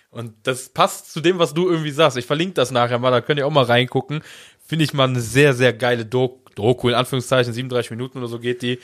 Und 0.09 0.33
das 0.43 0.69
passt 0.69 1.11
zu 1.11 1.19
dem, 1.19 1.37
was 1.37 1.53
du 1.53 1.69
irgendwie 1.69 1.91
sagst. 1.91 2.17
Ich 2.17 2.25
verlinke 2.25 2.53
das 2.53 2.71
nachher 2.71 2.97
mal, 2.97 3.11
da 3.11 3.21
könnt 3.21 3.39
ihr 3.39 3.45
auch 3.45 3.51
mal 3.51 3.65
reingucken. 3.65 4.23
Finde 4.67 4.85
ich 4.85 4.93
mal 4.93 5.05
eine 5.09 5.21
sehr, 5.21 5.53
sehr 5.53 5.73
geile 5.73 6.05
Doku, 6.05 6.39
Doku, 6.55 6.89
in 6.89 6.95
Anführungszeichen, 6.95 7.53
37 7.53 7.91
Minuten 7.91 8.17
oder 8.19 8.27
so 8.27 8.39
geht 8.39 8.61
die. 8.61 8.79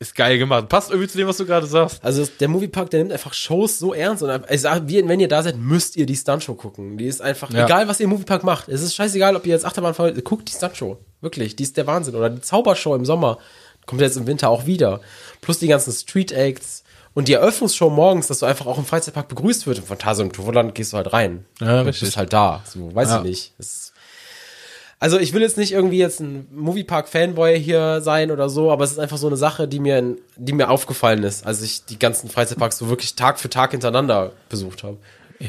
Ist 0.00 0.16
geil 0.16 0.38
gemacht. 0.38 0.68
Passt 0.68 0.90
irgendwie 0.90 1.08
zu 1.08 1.16
dem, 1.16 1.28
was 1.28 1.36
du 1.36 1.46
gerade 1.46 1.66
sagst. 1.68 2.04
Also 2.04 2.26
der 2.40 2.48
Moviepark, 2.48 2.90
der 2.90 2.98
nimmt 3.00 3.12
einfach 3.12 3.32
Shows 3.32 3.78
so 3.78 3.94
ernst 3.94 4.24
und 4.24 4.44
ich 4.50 4.60
sag, 4.60 4.82
wenn 4.88 5.20
ihr 5.20 5.28
da 5.28 5.42
seid, 5.44 5.56
müsst 5.56 5.96
ihr 5.96 6.04
die 6.04 6.16
Stuntshow 6.16 6.54
gucken. 6.54 6.98
Die 6.98 7.06
ist 7.06 7.22
einfach, 7.22 7.50
Ja. 7.52 7.64
egal 7.64 7.86
was 7.86 8.00
ihr 8.00 8.04
im 8.04 8.10
Moviepark 8.10 8.42
macht, 8.42 8.68
es 8.68 8.82
ist 8.82 8.96
scheißegal, 8.96 9.36
ob 9.36 9.46
ihr 9.46 9.52
jetzt 9.52 9.64
Achterbahn 9.64 9.94
fahrt, 9.94 10.22
guckt 10.24 10.48
die 10.48 10.52
Stuntshow. 10.52 10.98
Wirklich, 11.20 11.54
die 11.54 11.62
ist 11.62 11.76
der 11.76 11.86
Wahnsinn. 11.86 12.16
Oder 12.16 12.28
die 12.28 12.40
Zaubershow 12.40 12.96
im 12.96 13.04
Sommer, 13.04 13.38
kommt 13.86 14.00
jetzt 14.00 14.16
im 14.16 14.26
Winter 14.26 14.50
auch 14.50 14.66
wieder. 14.66 15.00
Plus 15.40 15.60
die 15.60 15.68
ganzen 15.68 15.92
Street 15.92 16.32
Acts 16.32 16.82
und 17.14 17.28
die 17.28 17.34
Eröffnungsshow 17.34 17.88
morgens, 17.88 18.26
dass 18.26 18.40
du 18.40 18.46
einfach 18.46 18.66
auch 18.66 18.78
im 18.78 18.84
Freizeitpark 18.84 19.28
begrüßt 19.28 19.68
wird. 19.68 19.78
Im 19.78 19.84
Phantasialand 19.84 20.32
und 20.32 20.36
Toverland 20.36 20.74
gehst 20.74 20.92
du 20.92 20.96
halt 20.96 21.12
rein. 21.12 21.46
Ja, 21.60 21.82
Du 21.82 21.86
richtig. 21.88 22.00
bist 22.08 22.16
halt 22.16 22.32
da. 22.32 22.62
So, 22.66 22.92
weiß 22.94 23.10
Ja. 23.10 23.18
ich 23.18 23.24
nicht. 23.24 23.52
Es 23.58 23.66
ist 23.74 23.93
also 25.04 25.18
ich 25.18 25.34
will 25.34 25.42
jetzt 25.42 25.58
nicht 25.58 25.72
irgendwie 25.72 25.98
jetzt 25.98 26.20
ein 26.20 26.46
Moviepark-Fanboy 26.50 27.60
hier 27.60 28.00
sein 28.00 28.30
oder 28.30 28.48
so, 28.48 28.72
aber 28.72 28.84
es 28.84 28.92
ist 28.92 28.98
einfach 28.98 29.18
so 29.18 29.26
eine 29.26 29.36
Sache, 29.36 29.68
die 29.68 29.78
mir, 29.78 29.98
in, 29.98 30.18
die 30.38 30.54
mir 30.54 30.70
aufgefallen 30.70 31.22
ist, 31.24 31.46
als 31.46 31.60
ich 31.60 31.84
die 31.84 31.98
ganzen 31.98 32.30
Freizeitparks 32.30 32.78
so 32.78 32.88
wirklich 32.88 33.14
Tag 33.14 33.38
für 33.38 33.50
Tag 33.50 33.72
hintereinander 33.72 34.32
besucht 34.48 34.82
habe. 34.82 34.96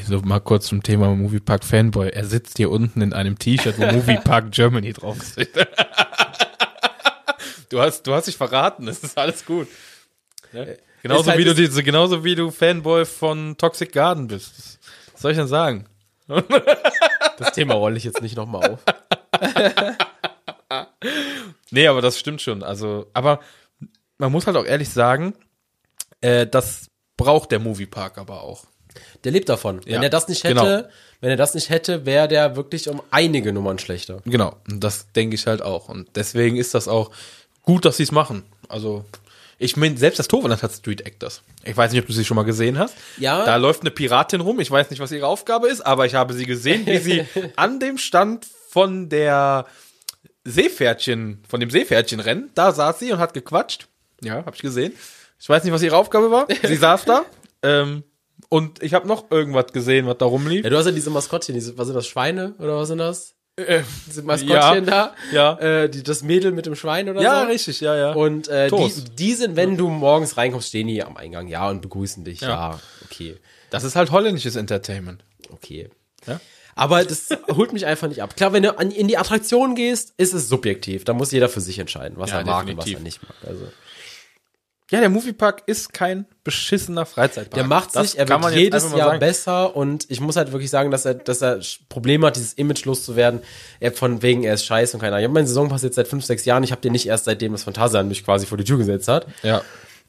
So 0.10 0.20
mal 0.20 0.42
kurz 0.42 0.66
zum 0.66 0.84
Thema 0.84 1.08
Moviepark 1.16 1.64
Fanboy. 1.64 2.10
Er 2.10 2.26
sitzt 2.26 2.58
hier 2.58 2.70
unten 2.70 3.02
in 3.02 3.14
einem 3.14 3.40
T-Shirt, 3.40 3.76
wo 3.80 3.86
Moviepark 3.94 4.52
Germany 4.52 4.92
drauf 4.92 5.16
steht. 5.24 5.52
du 7.70 7.80
hast, 7.80 8.06
du 8.06 8.14
hast 8.14 8.28
dich 8.28 8.36
verraten. 8.36 8.90
Es 8.90 9.06
ist 9.06 9.18
alles 9.18 9.46
gut. 9.46 9.70
Ja? 10.52 10.66
Genauso 11.02 11.22
Ist 11.22 11.28
halt- 11.30 11.40
wie 11.40 11.46
du 11.46 11.52
ist- 11.64 11.82
genauso 11.86 12.26
wie 12.26 12.36
du 12.36 12.52
Fanboy 12.52 13.06
von 13.06 13.56
Toxic 13.58 13.94
Garden 13.94 14.28
bist. 14.28 14.80
Was 15.14 15.22
soll 15.22 15.32
ich 15.32 15.38
denn 15.38 15.48
sagen? 15.48 15.86
Das 17.38 17.54
Thema 17.54 17.76
rolle 17.76 17.96
ich 17.96 18.04
jetzt 18.04 18.22
nicht 18.22 18.36
nochmal 18.36 18.72
auf. 18.72 18.80
Nee, 21.72 21.88
aber 21.88 22.02
das 22.02 22.20
stimmt 22.20 22.42
schon. 22.42 22.64
Also, 22.64 23.08
aber 23.14 23.40
man 24.18 24.32
muss 24.32 24.48
halt 24.48 24.58
auch 24.58 24.66
ehrlich 24.66 24.90
sagen, 24.90 25.34
äh, 26.22 26.48
das 26.48 26.90
braucht 27.18 27.52
der 27.52 27.60
Moviepark 27.60 28.18
aber 28.18 28.44
auch. 28.44 28.66
Der 29.24 29.32
lebt 29.32 29.50
davon. 29.50 29.82
Ja, 29.86 29.96
Wenn 29.96 30.04
er 30.04 30.10
das 30.10 30.28
nicht 30.28 30.44
hätte, 30.44 30.54
genau. 30.54 30.84
wenn 31.20 31.30
er 31.30 31.36
das 31.36 31.54
nicht 31.54 31.70
hätte, 31.70 32.06
wäre 32.06 32.28
der 32.28 32.56
wirklich 32.56 32.88
um 32.88 33.02
einige 33.12 33.52
Nummern 33.52 33.78
schlechter. 33.78 34.22
Genau, 34.26 34.56
und 34.70 34.84
das 34.84 35.12
denke 35.12 35.36
ich 35.36 35.48
halt 35.48 35.62
auch. 35.62 35.90
Und 35.90 36.16
deswegen 36.16 36.56
ist 36.56 36.74
das 36.74 36.88
auch 36.88 37.12
gut, 37.62 37.84
dass 37.84 37.98
sie 37.98 38.04
es 38.04 38.12
machen. 38.12 38.44
Also, 38.70 39.04
ich 39.58 39.78
meine, 39.78 39.98
selbst 39.98 40.20
das 40.20 40.28
Torwand 40.28 40.62
hat 40.62 40.72
Street 40.72 41.06
Actors. 41.06 41.42
Ich 41.64 41.76
weiß 41.76 41.92
nicht, 41.92 42.02
ob 42.02 42.08
du 42.08 42.14
sie 42.14 42.26
schon 42.26 42.36
mal 42.36 42.44
gesehen 42.44 42.78
hast. 42.78 42.96
Ja. 43.18 43.46
Da 43.46 43.56
läuft 43.56 43.82
eine 43.82 43.92
Piratin 43.92 44.42
rum. 44.42 44.60
Ich 44.60 44.70
weiß 44.70 44.90
nicht, 44.90 45.00
was 45.00 45.12
ihre 45.12 45.28
Aufgabe 45.28 45.68
ist, 45.68 45.82
aber 45.82 46.06
ich 46.06 46.16
habe 46.16 46.34
sie 46.34 46.46
gesehen, 46.46 46.86
wie 46.86 46.98
sie 46.98 47.26
an 47.56 47.80
dem 47.80 47.98
Stand 47.98 48.46
von 48.70 49.08
der 49.10 49.66
Seepferdchen, 50.44 51.44
von 51.48 51.60
dem 51.60 51.70
Seepferdchenrennen, 51.70 52.52
da 52.54 52.72
saß 52.72 53.00
sie 53.00 53.12
und 53.12 53.20
hat 53.20 53.34
gequatscht. 53.34 53.88
Ja, 54.22 54.36
habe 54.46 54.56
ich 54.56 54.62
gesehen. 54.62 54.94
Ich 55.40 55.48
weiß 55.48 55.64
nicht, 55.64 55.74
was 55.74 55.82
ihre 55.82 55.98
Aufgabe 55.98 56.32
war. 56.32 56.48
Sie 56.64 56.76
saß 56.76 57.06
da. 57.06 57.26
Ähm, 57.62 58.04
und 58.50 58.84
ich 58.84 58.94
habe 58.94 59.08
noch 59.08 59.32
irgendwas 59.32 59.68
gesehen, 59.74 60.06
was 60.06 60.18
da 60.18 60.26
rumlief. 60.26 60.64
Ja, 60.64 60.70
du 60.70 60.78
hast 60.78 60.86
ja 60.86 60.92
diese 60.92 61.10
Maskottchen, 61.10 61.56
diese, 61.56 61.78
was 61.78 61.88
sind 61.88 61.96
das, 61.96 62.08
Schweine 62.08 62.56
oder 62.60 62.78
was 62.78 62.90
sind 62.90 63.00
das? 63.00 63.35
Äh, 63.58 63.84
Maskottchen 64.24 64.50
ja, 64.50 64.82
da? 64.82 65.16
ja. 65.32 65.58
Äh, 65.60 65.90
die, 65.90 66.04
das 66.04 66.24
Mädel 66.24 66.52
mit 66.52 66.66
dem 66.66 66.76
Schwein 66.76 67.10
oder 67.10 67.22
ja, 67.22 67.42
so? 67.42 67.48
richtig, 67.48 67.80
ja, 67.80 67.96
ja. 67.96 68.12
Und 68.14 68.48
äh, 68.50 68.66
die, 68.66 68.70
Toast. 68.70 69.12
die 69.18 69.34
sind, 69.34 69.56
wenn 69.56 69.78
du 69.78 69.90
morgens 69.90 70.36
reinkommst, 70.38 70.68
stehen 70.68 70.88
die 70.88 71.02
am 71.04 71.16
Eingang, 71.16 71.48
ja, 71.48 71.70
und 71.70 71.82
begrüßen 71.82 72.24
dich. 72.26 72.42
Ja, 72.42 72.50
Ja. 72.50 72.80
okay. 73.06 73.38
das 73.70 73.84
ist 73.86 73.96
halt 73.96 74.12
holländisches 74.12 74.56
Entertainment. 74.58 75.24
Okay. 75.52 75.90
Ja? 76.28 76.42
Aber 76.76 77.06
das 77.06 77.30
holt 77.50 77.72
mich 77.72 77.86
einfach 77.86 78.10
nicht 78.10 78.22
ab. 78.22 78.36
Klar, 78.36 78.52
wenn 78.52 78.64
du 78.64 78.78
an, 78.78 78.92
in 78.92 79.08
die 79.08 79.18
Attraktion 79.18 79.76
gehst, 79.76 80.14
ist 80.18 80.34
es 80.34 80.50
subjektiv. 80.50 81.06
Da 81.06 81.14
muss 81.14 81.32
jeder 81.32 81.48
für 81.48 81.62
sich 81.62 81.80
entscheiden, 81.80 82.18
was 82.18 82.32
Ja, 82.32 82.40
er 82.40 82.46
mag 82.46 82.68
und 82.68 82.76
was 82.76 82.88
er 82.88 83.00
nicht 83.00 83.24
mag. 83.24 83.36
Also, 83.48 83.68
Ja, 84.92 85.00
der 85.00 85.10
Moviepark 85.10 85.64
ist 85.66 85.94
kein 85.94 86.28
beschissener 86.44 87.08
Freizeitpark. 87.08 87.56
der 87.56 87.64
macht 87.64 87.92
sich, 87.94 88.20
er 88.20 88.30
wird 88.30 88.52
jedes 88.54 88.84
Jahr 88.92 89.10
sagen. 89.10 89.20
besser 89.20 89.76
und 89.76 90.06
ich 90.10 90.22
muss 90.22 90.36
halt 90.36 90.52
wirklich 90.52 90.70
sagen, 90.70 90.92
dass 90.92 91.06
er, 91.06 91.16
dass 91.16 91.42
er 91.42 91.60
Probleme 91.90 92.28
hat, 92.28 92.36
dieses 92.36 92.54
Image 92.54 92.86
loszuwerden. 92.86 93.42
Er 93.80 93.94
von 93.94 94.22
wegen, 94.22 94.44
er 94.44 94.54
ist 94.54 94.66
scheiße 94.66 94.96
und 94.96 95.02
keine 95.02 95.14
Ahnung. 95.14 95.22
Ich 95.22 95.26
habe 95.26 95.34
meinen 95.34 95.48
Saisonpass 95.48 95.82
jetzt 95.82 95.96
seit 95.96 96.08
fünf, 96.08 96.24
sechs 96.24 96.46
Jahren. 96.46 96.64
Ich 96.64 96.72
habe 96.72 96.82
den 96.82 96.92
nicht 96.92 97.08
erst 97.08 97.26
seitdem 97.26 97.54
das 97.54 97.64
Phantasialand 97.64 98.10
mich 98.10 98.24
quasi 98.24 98.46
vor 98.46 98.60
die 98.60 98.64
Tür 98.64 98.78
gesetzt 98.78 99.08
hat. 99.08 99.26
Ja. 99.42 99.64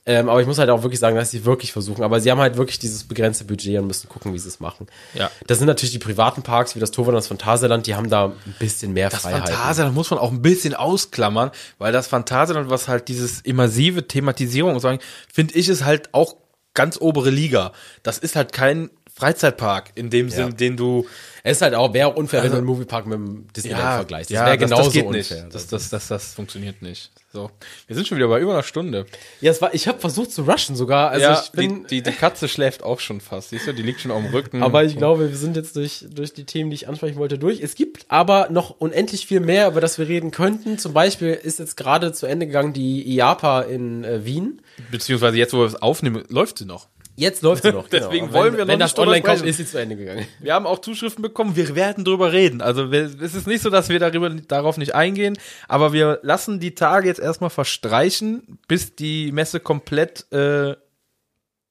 Ähm, 0.09 0.29
aber 0.29 0.41
ich 0.41 0.47
muss 0.47 0.59
halt 0.59 0.71
auch 0.71 0.83
wirklich 0.85 1.01
sagen, 1.01 1.17
dass 1.17 1.33
sie 1.33 1.45
wirklich 1.45 1.73
versuchen. 1.73 2.05
Aber 2.05 2.21
sie 2.21 2.31
haben 2.31 2.41
halt 2.41 2.57
wirklich 2.57 2.79
dieses 2.79 3.05
begrenzte 3.05 3.45
Budget 3.45 3.79
und 3.81 3.89
müssen 3.89 4.09
gucken, 4.09 4.33
wie 4.33 4.39
sie 4.39 4.49
es 4.49 4.61
machen. 4.61 4.87
Ja. 5.15 5.31
Das 5.49 5.59
sind 5.59 5.67
natürlich 5.67 5.93
die 5.93 5.99
privaten 5.99 6.43
Parks, 6.43 6.77
wie 6.77 6.81
das 6.81 6.93
Torwand 6.93 7.15
und 7.15 7.17
das 7.17 7.27
Phantasialand, 7.27 7.87
die 7.89 7.97
haben 7.97 8.09
da 8.09 8.27
ein 8.27 8.55
bisschen 8.61 8.93
mehr 8.93 9.11
Das 9.11 9.23
Freiheit. 9.23 9.49
Phantasialand 9.49 9.95
muss 9.97 10.11
man 10.11 10.21
auch 10.21 10.31
ein 10.31 10.43
bisschen 10.43 10.75
ausklammern, 10.75 11.51
weil 11.79 11.93
das 11.93 12.07
Phantasialand, 12.07 12.71
was 12.71 12.87
halt 12.87 13.09
dieses 13.09 13.41
immersive 13.41 14.07
Thematisierung 14.07 14.79
sagen, 14.79 15.01
finde 15.33 15.55
ich, 15.55 15.69
ist 15.69 15.85
halt 15.85 16.15
auch 16.15 16.37
ganz 16.75 17.01
obere 17.01 17.31
Liga. 17.31 17.73
Das 18.05 18.19
ist 18.19 18.37
halt 18.37 18.53
kein 18.53 18.91
Freizeitpark 19.19 19.93
in 19.95 20.11
dem 20.11 20.29
Sinn, 20.29 20.57
den 20.57 20.77
du 20.77 21.07
Es 21.43 21.59
ist 21.59 21.63
halt 21.63 21.75
auch, 21.75 21.95
wäre 21.95 22.09
auch 22.09 22.17
unfair, 22.17 22.41
wenn 22.41 22.51
Also- 22.51 22.57
du 22.57 22.59
einen 22.59 22.67
Moviepark 22.67 23.07
mit 23.07 23.15
dem 23.15 23.47
Disneyland 23.55 23.95
vergleichst. 23.97 24.31
Das 24.31 24.35
ja, 24.35 24.45
wäre 24.47 24.59
das, 24.59 24.69
genauso 24.69 24.85
das 24.85 24.93
geht 24.93 25.05
unfair. 25.07 25.43
nicht. 25.45 25.55
Das, 25.55 25.67
das, 25.69 25.89
das, 25.91 26.09
das 26.09 26.35
funktioniert 26.35 26.83
nicht. 26.83 27.11
So, 27.33 27.51
wir 27.87 27.95
sind 27.97 28.07
schon 28.09 28.19
wieder 28.19 28.29
bei 28.29 28.41
über 28.41 28.53
einer 28.53 28.63
Stunde. 28.63 29.07
ja, 29.41 29.51
es 29.53 29.61
war, 29.63 29.75
ich 29.75 29.87
habe 29.89 29.99
versucht 30.01 30.33
zu 30.33 30.43
rushen 30.43 30.75
sogar. 30.77 31.11
Also 31.11 31.25
ja, 31.27 31.41
ich 31.43 31.51
bin, 31.53 31.83
die, 31.85 32.03
die, 32.03 32.11
die 32.11 32.17
Katze 32.17 32.49
schläft 32.49 32.83
auch 32.83 32.99
schon 33.01 33.21
fast. 33.21 33.51
Siehst 33.51 33.67
du, 33.67 33.73
die 33.73 33.83
liegt 33.83 34.01
schon 34.01 34.11
auf 34.11 34.23
dem 34.23 34.33
Rücken. 34.33 34.63
aber 34.63 34.85
ich 34.85 34.97
glaube, 34.97 35.31
wir 35.31 35.37
sind 35.37 35.57
jetzt 35.57 35.77
durch, 35.77 36.05
durch 36.11 36.33
die 36.35 36.45
Themen, 36.45 36.71
die 36.71 36.75
ich 36.77 36.89
ansprechen 36.89 37.17
wollte, 37.17 37.39
durch. 37.39 37.61
Es 37.61 37.75
gibt 37.75 38.07
aber 38.09 38.49
noch 38.51 38.71
unendlich 38.81 39.27
viel 39.27 39.41
mehr, 39.41 39.69
über 39.69 39.81
das 39.81 39.99
wir 39.99 40.09
reden 40.09 40.31
könnten. 40.31 40.79
Zum 40.79 40.93
Beispiel 40.95 41.29
ist 41.33 41.59
jetzt 41.59 41.77
gerade 41.77 42.13
zu 42.13 42.27
Ende 42.27 42.47
gegangen 42.47 42.73
die 42.73 43.03
IAPA 43.17 43.63
in 43.63 44.05
äh, 44.05 44.25
Wien. 44.25 44.61
Beziehungsweise 44.91 45.37
jetzt, 45.37 45.53
wo 45.55 45.59
wir 45.59 45.67
es 45.67 45.77
aufnehmen, 45.77 46.25
läuft 46.29 46.59
sie 46.59 46.65
noch. 46.65 46.89
Jetzt 47.17 47.43
läuft 47.43 47.63
sie 47.63 47.73
noch. 47.73 47.89
Deswegen 47.93 48.27
Aber 48.27 48.35
wollen 48.35 48.53
wenn, 48.53 48.59
wir 48.59 48.65
noch 48.65 48.69
Wenn 48.69 48.79
nicht 48.79 48.85
das 48.85 48.95
drüber 48.95 49.09
online 49.09 49.23
kommt, 49.23 49.39
sprechen. 49.39 49.51
ist 49.51 49.57
sie 49.57 49.67
zu 49.67 49.79
Ende 49.79 49.97
gegangen. 49.97 50.27
Wir 50.41 50.55
haben 50.55 50.67
auch 50.67 50.79
Zuschriften 50.81 51.23
bekommen, 51.23 51.57
wir 51.57 51.75
werden 51.75 52.05
drüber 52.05 52.33
reden. 52.33 52.61
Also 52.61 52.85
es 52.93 53.35
ist 53.35 53.47
nicht 53.47 53.63
so, 53.63 53.71
dass 53.71 53.89
wir 53.89 53.99
darüber, 53.99 54.31
darauf 54.31 54.77
nicht 54.77 54.95
eingehen, 54.95 55.39
aber 55.67 55.93
wir 55.93 56.21
lassen 56.23 56.61
die 56.61 56.75
Tage 56.75 57.09
jetzt 57.09 57.21
erstmal 57.21 57.51
verstreichen, 57.51 58.59
bis 58.69 58.95
die 58.95 59.33
Messe 59.33 59.61
komplett 59.61 60.31
äh, 60.33 60.77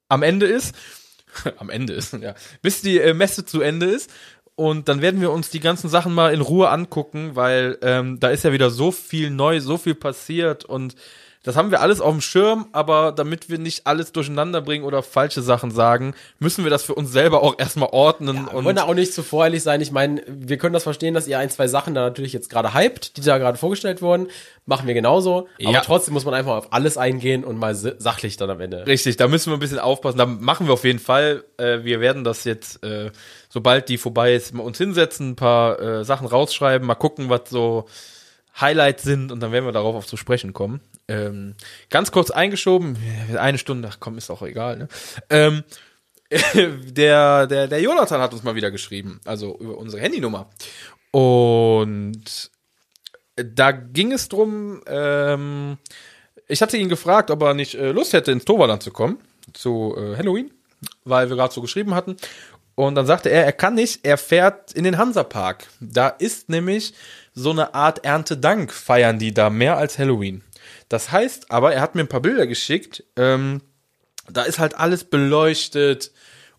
am 0.08 0.22
Ende 0.22 0.46
ist. 0.46 0.74
am 1.58 1.70
Ende 1.70 1.92
ist, 1.92 2.12
ja. 2.14 2.34
Bis 2.62 2.82
die 2.82 2.98
äh, 2.98 3.14
Messe 3.14 3.44
zu 3.44 3.60
Ende 3.60 3.86
ist. 3.86 4.10
Und 4.54 4.88
dann 4.88 5.02
werden 5.02 5.20
wir 5.20 5.30
uns 5.32 5.50
die 5.50 5.60
ganzen 5.60 5.90
Sachen 5.90 6.14
mal 6.14 6.32
in 6.32 6.40
Ruhe 6.40 6.70
angucken, 6.70 7.32
weil 7.34 7.78
ähm, 7.82 8.18
da 8.20 8.30
ist 8.30 8.42
ja 8.42 8.52
wieder 8.52 8.70
so 8.70 8.90
viel 8.90 9.30
neu, 9.30 9.60
so 9.60 9.76
viel 9.76 9.94
passiert 9.94 10.64
und 10.64 10.94
das 11.46 11.54
haben 11.54 11.70
wir 11.70 11.80
alles 11.80 12.00
auf 12.00 12.10
dem 12.10 12.20
Schirm, 12.20 12.66
aber 12.72 13.12
damit 13.12 13.48
wir 13.48 13.58
nicht 13.58 13.86
alles 13.86 14.10
durcheinander 14.10 14.60
bringen 14.60 14.84
oder 14.84 15.00
falsche 15.04 15.42
Sachen 15.42 15.70
sagen, 15.70 16.14
müssen 16.40 16.64
wir 16.64 16.70
das 16.72 16.82
für 16.82 16.94
uns 16.96 17.12
selber 17.12 17.44
auch 17.44 17.54
erstmal 17.56 17.90
ordnen. 17.92 18.46
Wir 18.46 18.54
und 18.54 18.64
wollen 18.64 18.74
da 18.74 18.82
auch 18.82 18.94
nicht 18.94 19.14
zu 19.14 19.22
voreilig 19.22 19.62
sein. 19.62 19.80
Ich 19.80 19.92
meine, 19.92 20.22
wir 20.26 20.58
können 20.58 20.72
das 20.72 20.82
verstehen, 20.82 21.14
dass 21.14 21.28
ihr 21.28 21.38
ein, 21.38 21.48
zwei 21.48 21.68
Sachen 21.68 21.94
da 21.94 22.00
natürlich 22.02 22.32
jetzt 22.32 22.50
gerade 22.50 22.74
hypt, 22.74 23.16
die 23.16 23.20
da 23.20 23.38
gerade 23.38 23.56
vorgestellt 23.58 24.02
wurden. 24.02 24.26
Machen 24.66 24.88
wir 24.88 24.94
genauso. 24.94 25.46
Ja. 25.58 25.68
Aber 25.68 25.82
trotzdem 25.82 26.14
muss 26.14 26.24
man 26.24 26.34
einfach 26.34 26.56
auf 26.56 26.72
alles 26.72 26.98
eingehen 26.98 27.44
und 27.44 27.56
mal 27.56 27.76
sa- 27.76 27.92
sachlich 27.98 28.36
dann 28.36 28.50
am 28.50 28.60
Ende. 28.60 28.84
Richtig, 28.84 29.16
da 29.16 29.28
müssen 29.28 29.52
wir 29.52 29.56
ein 29.56 29.60
bisschen 29.60 29.78
aufpassen. 29.78 30.18
Da 30.18 30.26
machen 30.26 30.66
wir 30.66 30.72
auf 30.72 30.82
jeden 30.82 30.98
Fall. 30.98 31.44
Äh, 31.58 31.84
wir 31.84 32.00
werden 32.00 32.24
das 32.24 32.42
jetzt, 32.42 32.82
äh, 32.84 33.12
sobald 33.48 33.88
die 33.88 33.98
vorbei 33.98 34.34
ist, 34.34 34.52
mal 34.52 34.64
uns 34.64 34.78
hinsetzen, 34.78 35.30
ein 35.30 35.36
paar 35.36 35.80
äh, 35.80 36.04
Sachen 36.04 36.26
rausschreiben, 36.26 36.84
mal 36.84 36.96
gucken, 36.96 37.30
was 37.30 37.42
so 37.48 37.86
Highlights 38.60 39.02
sind 39.02 39.32
und 39.32 39.40
dann 39.40 39.52
werden 39.52 39.64
wir 39.64 39.72
darauf 39.72 39.94
auch 39.94 40.04
zu 40.04 40.16
sprechen 40.16 40.52
kommen. 40.52 40.80
Ähm, 41.08 41.54
ganz 41.90 42.10
kurz 42.10 42.30
eingeschoben, 42.30 42.96
eine 43.36 43.58
Stunde, 43.58 43.88
ach 43.90 43.98
komm, 44.00 44.18
ist 44.18 44.30
auch 44.30 44.42
egal. 44.42 44.78
Ne? 44.78 44.88
Ähm, 45.30 45.64
der, 46.54 47.46
der, 47.46 47.68
der 47.68 47.80
Jonathan 47.80 48.20
hat 48.20 48.32
uns 48.32 48.42
mal 48.42 48.54
wieder 48.54 48.70
geschrieben, 48.70 49.20
also 49.24 49.56
über 49.58 49.78
unsere 49.78 50.02
Handynummer. 50.02 50.50
Und 51.10 52.50
da 53.36 53.70
ging 53.70 54.12
es 54.12 54.28
drum, 54.28 54.82
ähm, 54.86 55.78
ich 56.48 56.62
hatte 56.62 56.76
ihn 56.76 56.88
gefragt, 56.88 57.30
ob 57.30 57.42
er 57.42 57.54
nicht 57.54 57.74
äh, 57.74 57.92
Lust 57.92 58.12
hätte, 58.12 58.32
ins 58.32 58.44
Toverland 58.44 58.82
zu 58.82 58.90
kommen, 58.90 59.18
zu 59.52 59.94
äh, 59.96 60.16
Halloween, 60.16 60.50
weil 61.04 61.28
wir 61.28 61.36
gerade 61.36 61.52
so 61.52 61.60
geschrieben 61.60 61.94
hatten. 61.94 62.16
Und 62.74 62.94
dann 62.94 63.06
sagte 63.06 63.30
er, 63.30 63.44
er 63.44 63.52
kann 63.52 63.74
nicht, 63.74 64.04
er 64.04 64.18
fährt 64.18 64.72
in 64.72 64.84
den 64.84 64.98
Hansapark. 64.98 65.66
Da 65.80 66.08
ist 66.08 66.48
nämlich 66.48 66.92
so 67.36 67.50
eine 67.50 67.74
Art 67.74 68.04
Erntedank, 68.04 68.72
feiern 68.72 69.18
die 69.18 69.32
da 69.32 69.50
mehr 69.50 69.76
als 69.76 69.98
Halloween. 69.98 70.42
Das 70.88 71.12
heißt 71.12 71.52
aber, 71.52 71.74
er 71.74 71.82
hat 71.82 71.94
mir 71.94 72.00
ein 72.00 72.08
paar 72.08 72.22
Bilder 72.22 72.46
geschickt, 72.46 73.04
ähm, 73.16 73.60
da 74.28 74.42
ist 74.42 74.58
halt 74.58 74.76
alles 74.76 75.04
beleuchtet 75.04 76.10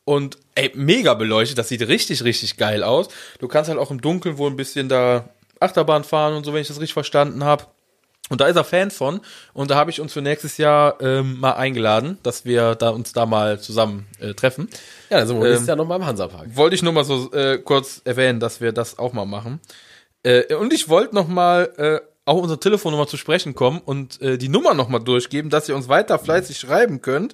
und 0.06 0.38
ey, 0.56 0.72
mega 0.76 1.16
beleuchtet, 1.16 1.58
das 1.58 1.68
sieht 1.68 1.86
richtig, 1.88 2.24
richtig 2.24 2.58
geil 2.58 2.84
aus. 2.84 3.10
Du 3.40 3.48
kannst 3.48 3.70
halt 3.70 3.80
auch 3.80 3.92
im 3.92 4.00
Dunkeln 4.02 4.38
wohl 4.38 4.50
ein 4.50 4.56
bisschen 4.56 4.88
da 4.88 5.30
Achterbahn 5.60 6.04
fahren 6.04 6.36
und 6.36 6.46
so, 6.46 6.54
wenn 6.54 6.62
ich 6.62 6.68
das 6.68 6.80
richtig 6.80 6.94
verstanden 6.94 7.44
habe. 7.44 7.66
Und 8.30 8.42
da 8.42 8.48
ist 8.48 8.56
er 8.56 8.64
Fan 8.64 8.92
von 8.92 9.22
und 9.54 9.72
da 9.72 9.76
habe 9.76 9.90
ich 9.90 10.00
uns 10.00 10.14
für 10.14 10.22
nächstes 10.22 10.58
Jahr 10.58 11.02
ähm, 11.02 11.40
mal 11.40 11.54
eingeladen, 11.54 12.20
dass 12.24 12.46
wir 12.46 12.76
da 12.76 12.90
uns 12.90 13.14
da 13.14 13.26
mal 13.26 13.60
zusammen 13.60 14.06
äh, 14.20 14.34
treffen. 14.34 14.70
Ja, 15.10 15.18
dann 15.18 15.28
sind 15.28 15.38
wir 15.38 15.46
Ähm, 15.46 15.50
nächstes 15.50 15.68
Jahr 15.68 15.78
noch 15.78 15.88
mal 15.88 15.96
im 15.96 16.06
Hansapark. 16.06 16.56
Wollte 16.56 16.76
ich 16.76 16.84
nur 16.84 16.94
mal 16.94 17.06
so 17.06 17.32
äh, 17.34 17.58
kurz 17.58 18.02
erwähnen, 18.04 18.40
dass 18.40 18.62
wir 18.62 18.74
das 18.74 19.00
auch 19.00 19.14
mal 19.14 19.26
machen. 19.26 19.60
Äh, 20.24 20.54
und 20.56 20.74
ich 20.74 20.90
wollte 20.90 21.16
noch 21.16 21.28
mal 21.28 21.74
äh, 21.78 22.02
auch 22.26 22.42
unsere 22.42 22.60
Telefonnummer 22.60 23.08
zu 23.08 23.18
sprechen 23.18 23.56
kommen 23.56 23.80
und 23.80 24.22
äh, 24.22 24.38
die 24.38 24.50
Nummer 24.50 24.74
noch 24.74 24.90
mal 24.90 25.00
durchgeben, 25.00 25.50
dass 25.50 25.70
ihr 25.70 25.76
uns 25.76 25.88
weiter 25.88 26.20
fleißig 26.20 26.60
schreiben 26.60 27.02
könnt. 27.02 27.34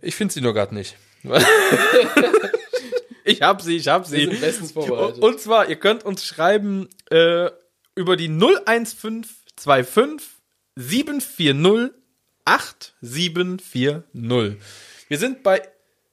Ich 0.00 0.14
finde 0.14 0.34
sie 0.34 0.40
nur 0.40 0.54
gerade 0.54 0.74
nicht. 0.74 0.96
ich 3.24 3.42
hab 3.42 3.62
sie, 3.62 3.76
ich 3.76 3.88
hab 3.88 4.06
sie. 4.06 4.28
Und 5.20 5.40
zwar, 5.40 5.68
ihr 5.68 5.76
könnt 5.76 6.04
uns 6.04 6.24
schreiben 6.24 6.88
äh, 7.10 7.50
über 7.96 8.16
die 8.16 8.28
01525 8.28 10.28
740 10.76 11.92
8740. 12.44 14.56
Wir 15.08 15.18
sind 15.18 15.42
bei 15.42 15.62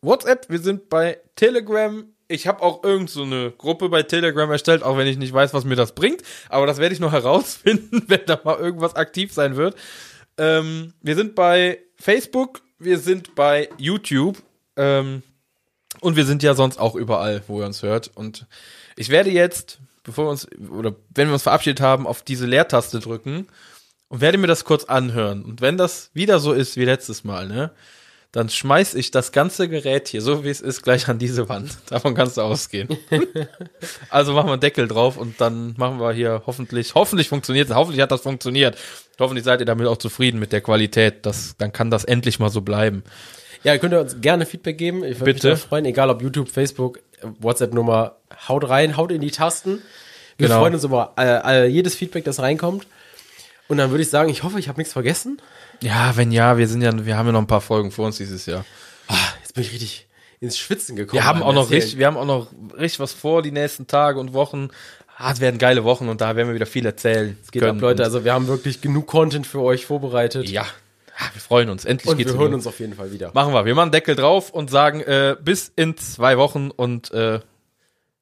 WhatsApp, 0.01 0.49
wir 0.49 0.59
sind 0.59 0.89
bei 0.89 1.19
Telegram. 1.35 2.12
Ich 2.33 2.47
habe 2.47 2.63
auch 2.63 2.83
irgend 2.83 3.11
so 3.11 3.21
eine 3.21 3.51
Gruppe 3.51 3.89
bei 3.89 4.01
Telegram 4.01 4.49
erstellt, 4.49 4.81
auch 4.81 4.97
wenn 4.97 5.05
ich 5.05 5.17
nicht 5.17 5.31
weiß, 5.31 5.53
was 5.53 5.65
mir 5.65 5.75
das 5.75 5.93
bringt. 5.93 6.23
Aber 6.49 6.65
das 6.65 6.79
werde 6.79 6.95
ich 6.95 6.99
noch 6.99 7.11
herausfinden, 7.11 8.03
wenn 8.07 8.21
da 8.25 8.39
mal 8.43 8.57
irgendwas 8.57 8.95
aktiv 8.95 9.31
sein 9.31 9.55
wird. 9.55 9.75
Ähm, 10.39 10.93
wir 11.01 11.15
sind 11.15 11.35
bei 11.35 11.79
Facebook, 11.95 12.61
wir 12.79 12.97
sind 12.97 13.35
bei 13.35 13.69
YouTube. 13.77 14.41
Ähm, 14.75 15.21
und 15.99 16.15
wir 16.15 16.25
sind 16.25 16.41
ja 16.41 16.55
sonst 16.55 16.79
auch 16.79 16.95
überall, 16.95 17.43
wo 17.47 17.59
ihr 17.59 17.67
uns 17.67 17.83
hört. 17.83 18.09
Und 18.15 18.47
ich 18.95 19.09
werde 19.09 19.29
jetzt, 19.29 19.77
bevor 20.03 20.25
wir 20.25 20.31
uns, 20.31 20.47
oder 20.71 20.95
wenn 21.13 21.27
wir 21.27 21.33
uns 21.33 21.43
verabschiedet 21.43 21.81
haben, 21.81 22.07
auf 22.07 22.23
diese 22.23 22.47
Leertaste 22.47 22.99
drücken 22.99 23.47
und 24.07 24.21
werde 24.21 24.39
mir 24.39 24.47
das 24.47 24.65
kurz 24.65 24.85
anhören. 24.85 25.45
Und 25.45 25.61
wenn 25.61 25.77
das 25.77 26.09
wieder 26.15 26.39
so 26.39 26.51
ist 26.51 26.77
wie 26.77 26.85
letztes 26.85 27.23
Mal, 27.23 27.47
ne, 27.47 27.71
dann 28.33 28.49
schmeiß 28.49 28.95
ich 28.95 29.11
das 29.11 29.31
ganze 29.31 29.69
Gerät 29.69 30.07
hier, 30.07 30.21
so 30.21 30.43
wie 30.43 30.49
es 30.49 30.59
ist, 30.59 30.81
gleich 30.81 31.07
an 31.07 31.19
diese 31.19 31.47
Wand. 31.49 31.77
Davon 31.89 32.15
kannst 32.15 32.37
du 32.37 32.41
ausgehen. 32.41 32.89
also 34.09 34.33
machen 34.33 34.47
wir 34.47 34.53
einen 34.53 34.61
Deckel 34.61 34.87
drauf 34.87 35.17
und 35.17 35.39
dann 35.39 35.75
machen 35.77 35.99
wir 35.99 36.11
hier 36.13 36.41
hoffentlich, 36.47 36.95
hoffentlich 36.95 37.29
funktioniert 37.29 37.69
es, 37.69 37.75
hoffentlich 37.75 38.01
hat 38.01 38.11
das 38.11 38.21
funktioniert. 38.21 38.75
Hoffentlich 39.19 39.45
seid 39.45 39.59
ihr 39.59 39.67
damit 39.67 39.85
auch 39.85 39.97
zufrieden 39.97 40.39
mit 40.39 40.51
der 40.51 40.61
Qualität. 40.61 41.27
Das, 41.27 41.55
dann 41.59 41.71
kann 41.71 41.91
das 41.91 42.03
endlich 42.03 42.39
mal 42.39 42.49
so 42.49 42.61
bleiben. 42.61 43.03
Ja, 43.63 43.73
ihr 43.73 43.79
könnt 43.79 43.93
uns 43.93 44.19
gerne 44.19 44.47
Feedback 44.47 44.79
geben. 44.79 45.03
Ich 45.03 45.19
würde 45.19 45.25
mich 45.33 45.35
Bitte. 45.35 45.49
da 45.51 45.55
freuen, 45.55 45.85
egal 45.85 46.09
ob 46.09 46.21
YouTube, 46.23 46.49
Facebook, 46.49 46.99
WhatsApp-Nummer. 47.39 48.17
Haut 48.49 48.67
rein, 48.67 48.97
haut 48.97 49.11
in 49.11 49.21
die 49.21 49.29
Tasten. 49.31 49.83
Wir 50.37 50.47
Genau. 50.47 50.59
freuen 50.59 50.73
uns 50.73 50.83
über 50.83 51.13
äh, 51.19 51.67
jedes 51.67 51.93
Feedback, 51.95 52.25
das 52.25 52.39
reinkommt. 52.39 52.87
Und 53.73 53.79
dann 53.79 53.89
würde 53.89 54.03
ich 54.03 54.09
sagen, 54.11 54.29
ich 54.29 54.43
hoffe, 54.43 54.59
ich 54.59 54.67
habe 54.67 54.79
nichts 54.79 54.93
vergessen. 54.93 55.41
Ja, 55.81 56.15
wenn 56.15 56.31
ja, 56.31 56.59
wir 56.59 56.67
sind 56.67 56.83
ja, 56.83 57.05
wir 57.05 57.17
haben 57.17 57.25
ja 57.25 57.31
noch 57.31 57.41
ein 57.41 57.47
paar 57.47 57.59
Folgen 57.59 57.89
vor 57.89 58.05
uns 58.05 58.17
dieses 58.17 58.45
Jahr. 58.45 58.65
Ah, 59.07 59.15
jetzt 59.41 59.55
bin 59.55 59.63
ich 59.63 59.71
richtig 59.71 60.07
ins 60.39 60.59
Schwitzen 60.59 60.95
gekommen. 60.95 61.19
Wir 61.19 61.25
haben 61.25 61.41
auch 61.41 61.53
noch 61.53 61.71
richtig, 61.71 61.97
wir 61.97 62.05
haben 62.05 62.15
auch 62.15 62.25
noch 62.27 62.47
richtig 62.77 62.99
was 62.99 63.13
vor 63.13 63.41
die 63.41 63.51
nächsten 63.51 63.87
Tage 63.87 64.19
und 64.19 64.33
Wochen. 64.33 64.69
Ah, 65.17 65.31
es 65.31 65.39
werden 65.39 65.57
geile 65.57 65.83
Wochen 65.83 66.07
und 66.07 66.21
da 66.21 66.35
werden 66.35 66.49
wir 66.49 66.55
wieder 66.55 66.67
viel 66.67 66.85
erzählen. 66.85 67.35
Es 67.43 67.49
geht 67.51 67.63
ab, 67.63 67.81
Leute. 67.81 68.03
Also 68.03 68.23
wir 68.23 68.33
haben 68.33 68.45
wirklich 68.47 68.79
genug 68.79 69.07
Content 69.07 69.47
für 69.47 69.61
euch 69.61 69.87
vorbereitet. 69.87 70.47
ja, 70.49 70.67
Ah, 71.17 71.29
wir 71.33 71.41
freuen 71.41 71.69
uns. 71.69 71.83
Endlich 71.83 72.09
Und 72.11 72.17
geht's 72.17 72.33
wir 72.33 72.39
hören 72.39 72.53
uns 72.53 72.67
auf 72.67 72.79
jeden 72.79 72.93
Fall 72.93 73.11
wieder. 73.11 73.31
Machen 73.33 73.53
wir. 73.53 73.65
Wir 73.65 73.73
machen 73.75 73.91
Deckel 73.91 74.15
drauf 74.15 74.51
und 74.51 74.69
sagen 74.69 75.01
äh, 75.01 75.35
bis 75.39 75.71
in 75.75 75.97
zwei 75.97 76.37
Wochen 76.37 76.69
und 76.69 77.11
äh, 77.11 77.39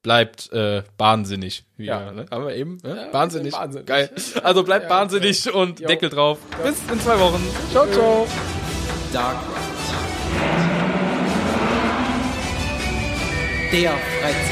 bleibt 0.02 0.52
äh, 0.52 0.82
wahnsinnig. 0.98 1.64
Wie, 1.76 1.86
Ja. 1.86 2.00
ja. 2.06 2.12
Ne? 2.12 2.26
Haben 2.30 2.46
wir 2.46 2.54
eben? 2.54 2.78
Ne? 2.82 3.08
wahnsinnig. 3.12 3.52
wahnsinnig. 3.52 3.86
Geil. 3.86 4.10
Also 4.42 4.62
bleibt 4.64 4.84
Ja, 4.84 4.90
wahnsinnig 4.90 5.52
und 5.52 5.80
Jo. 5.80 5.86
Deckel 5.88 6.08
drauf. 6.10 6.38
Bis 6.64 6.76
in 6.92 7.00
zwei 7.00 7.18
Wochen. 7.20 7.42
Ciao, 7.70 7.86
ciao. 7.86 8.26
Dark 9.12 9.36
Ride. 9.36 9.62
Der 13.72 13.90
Freizeit. 13.90 14.51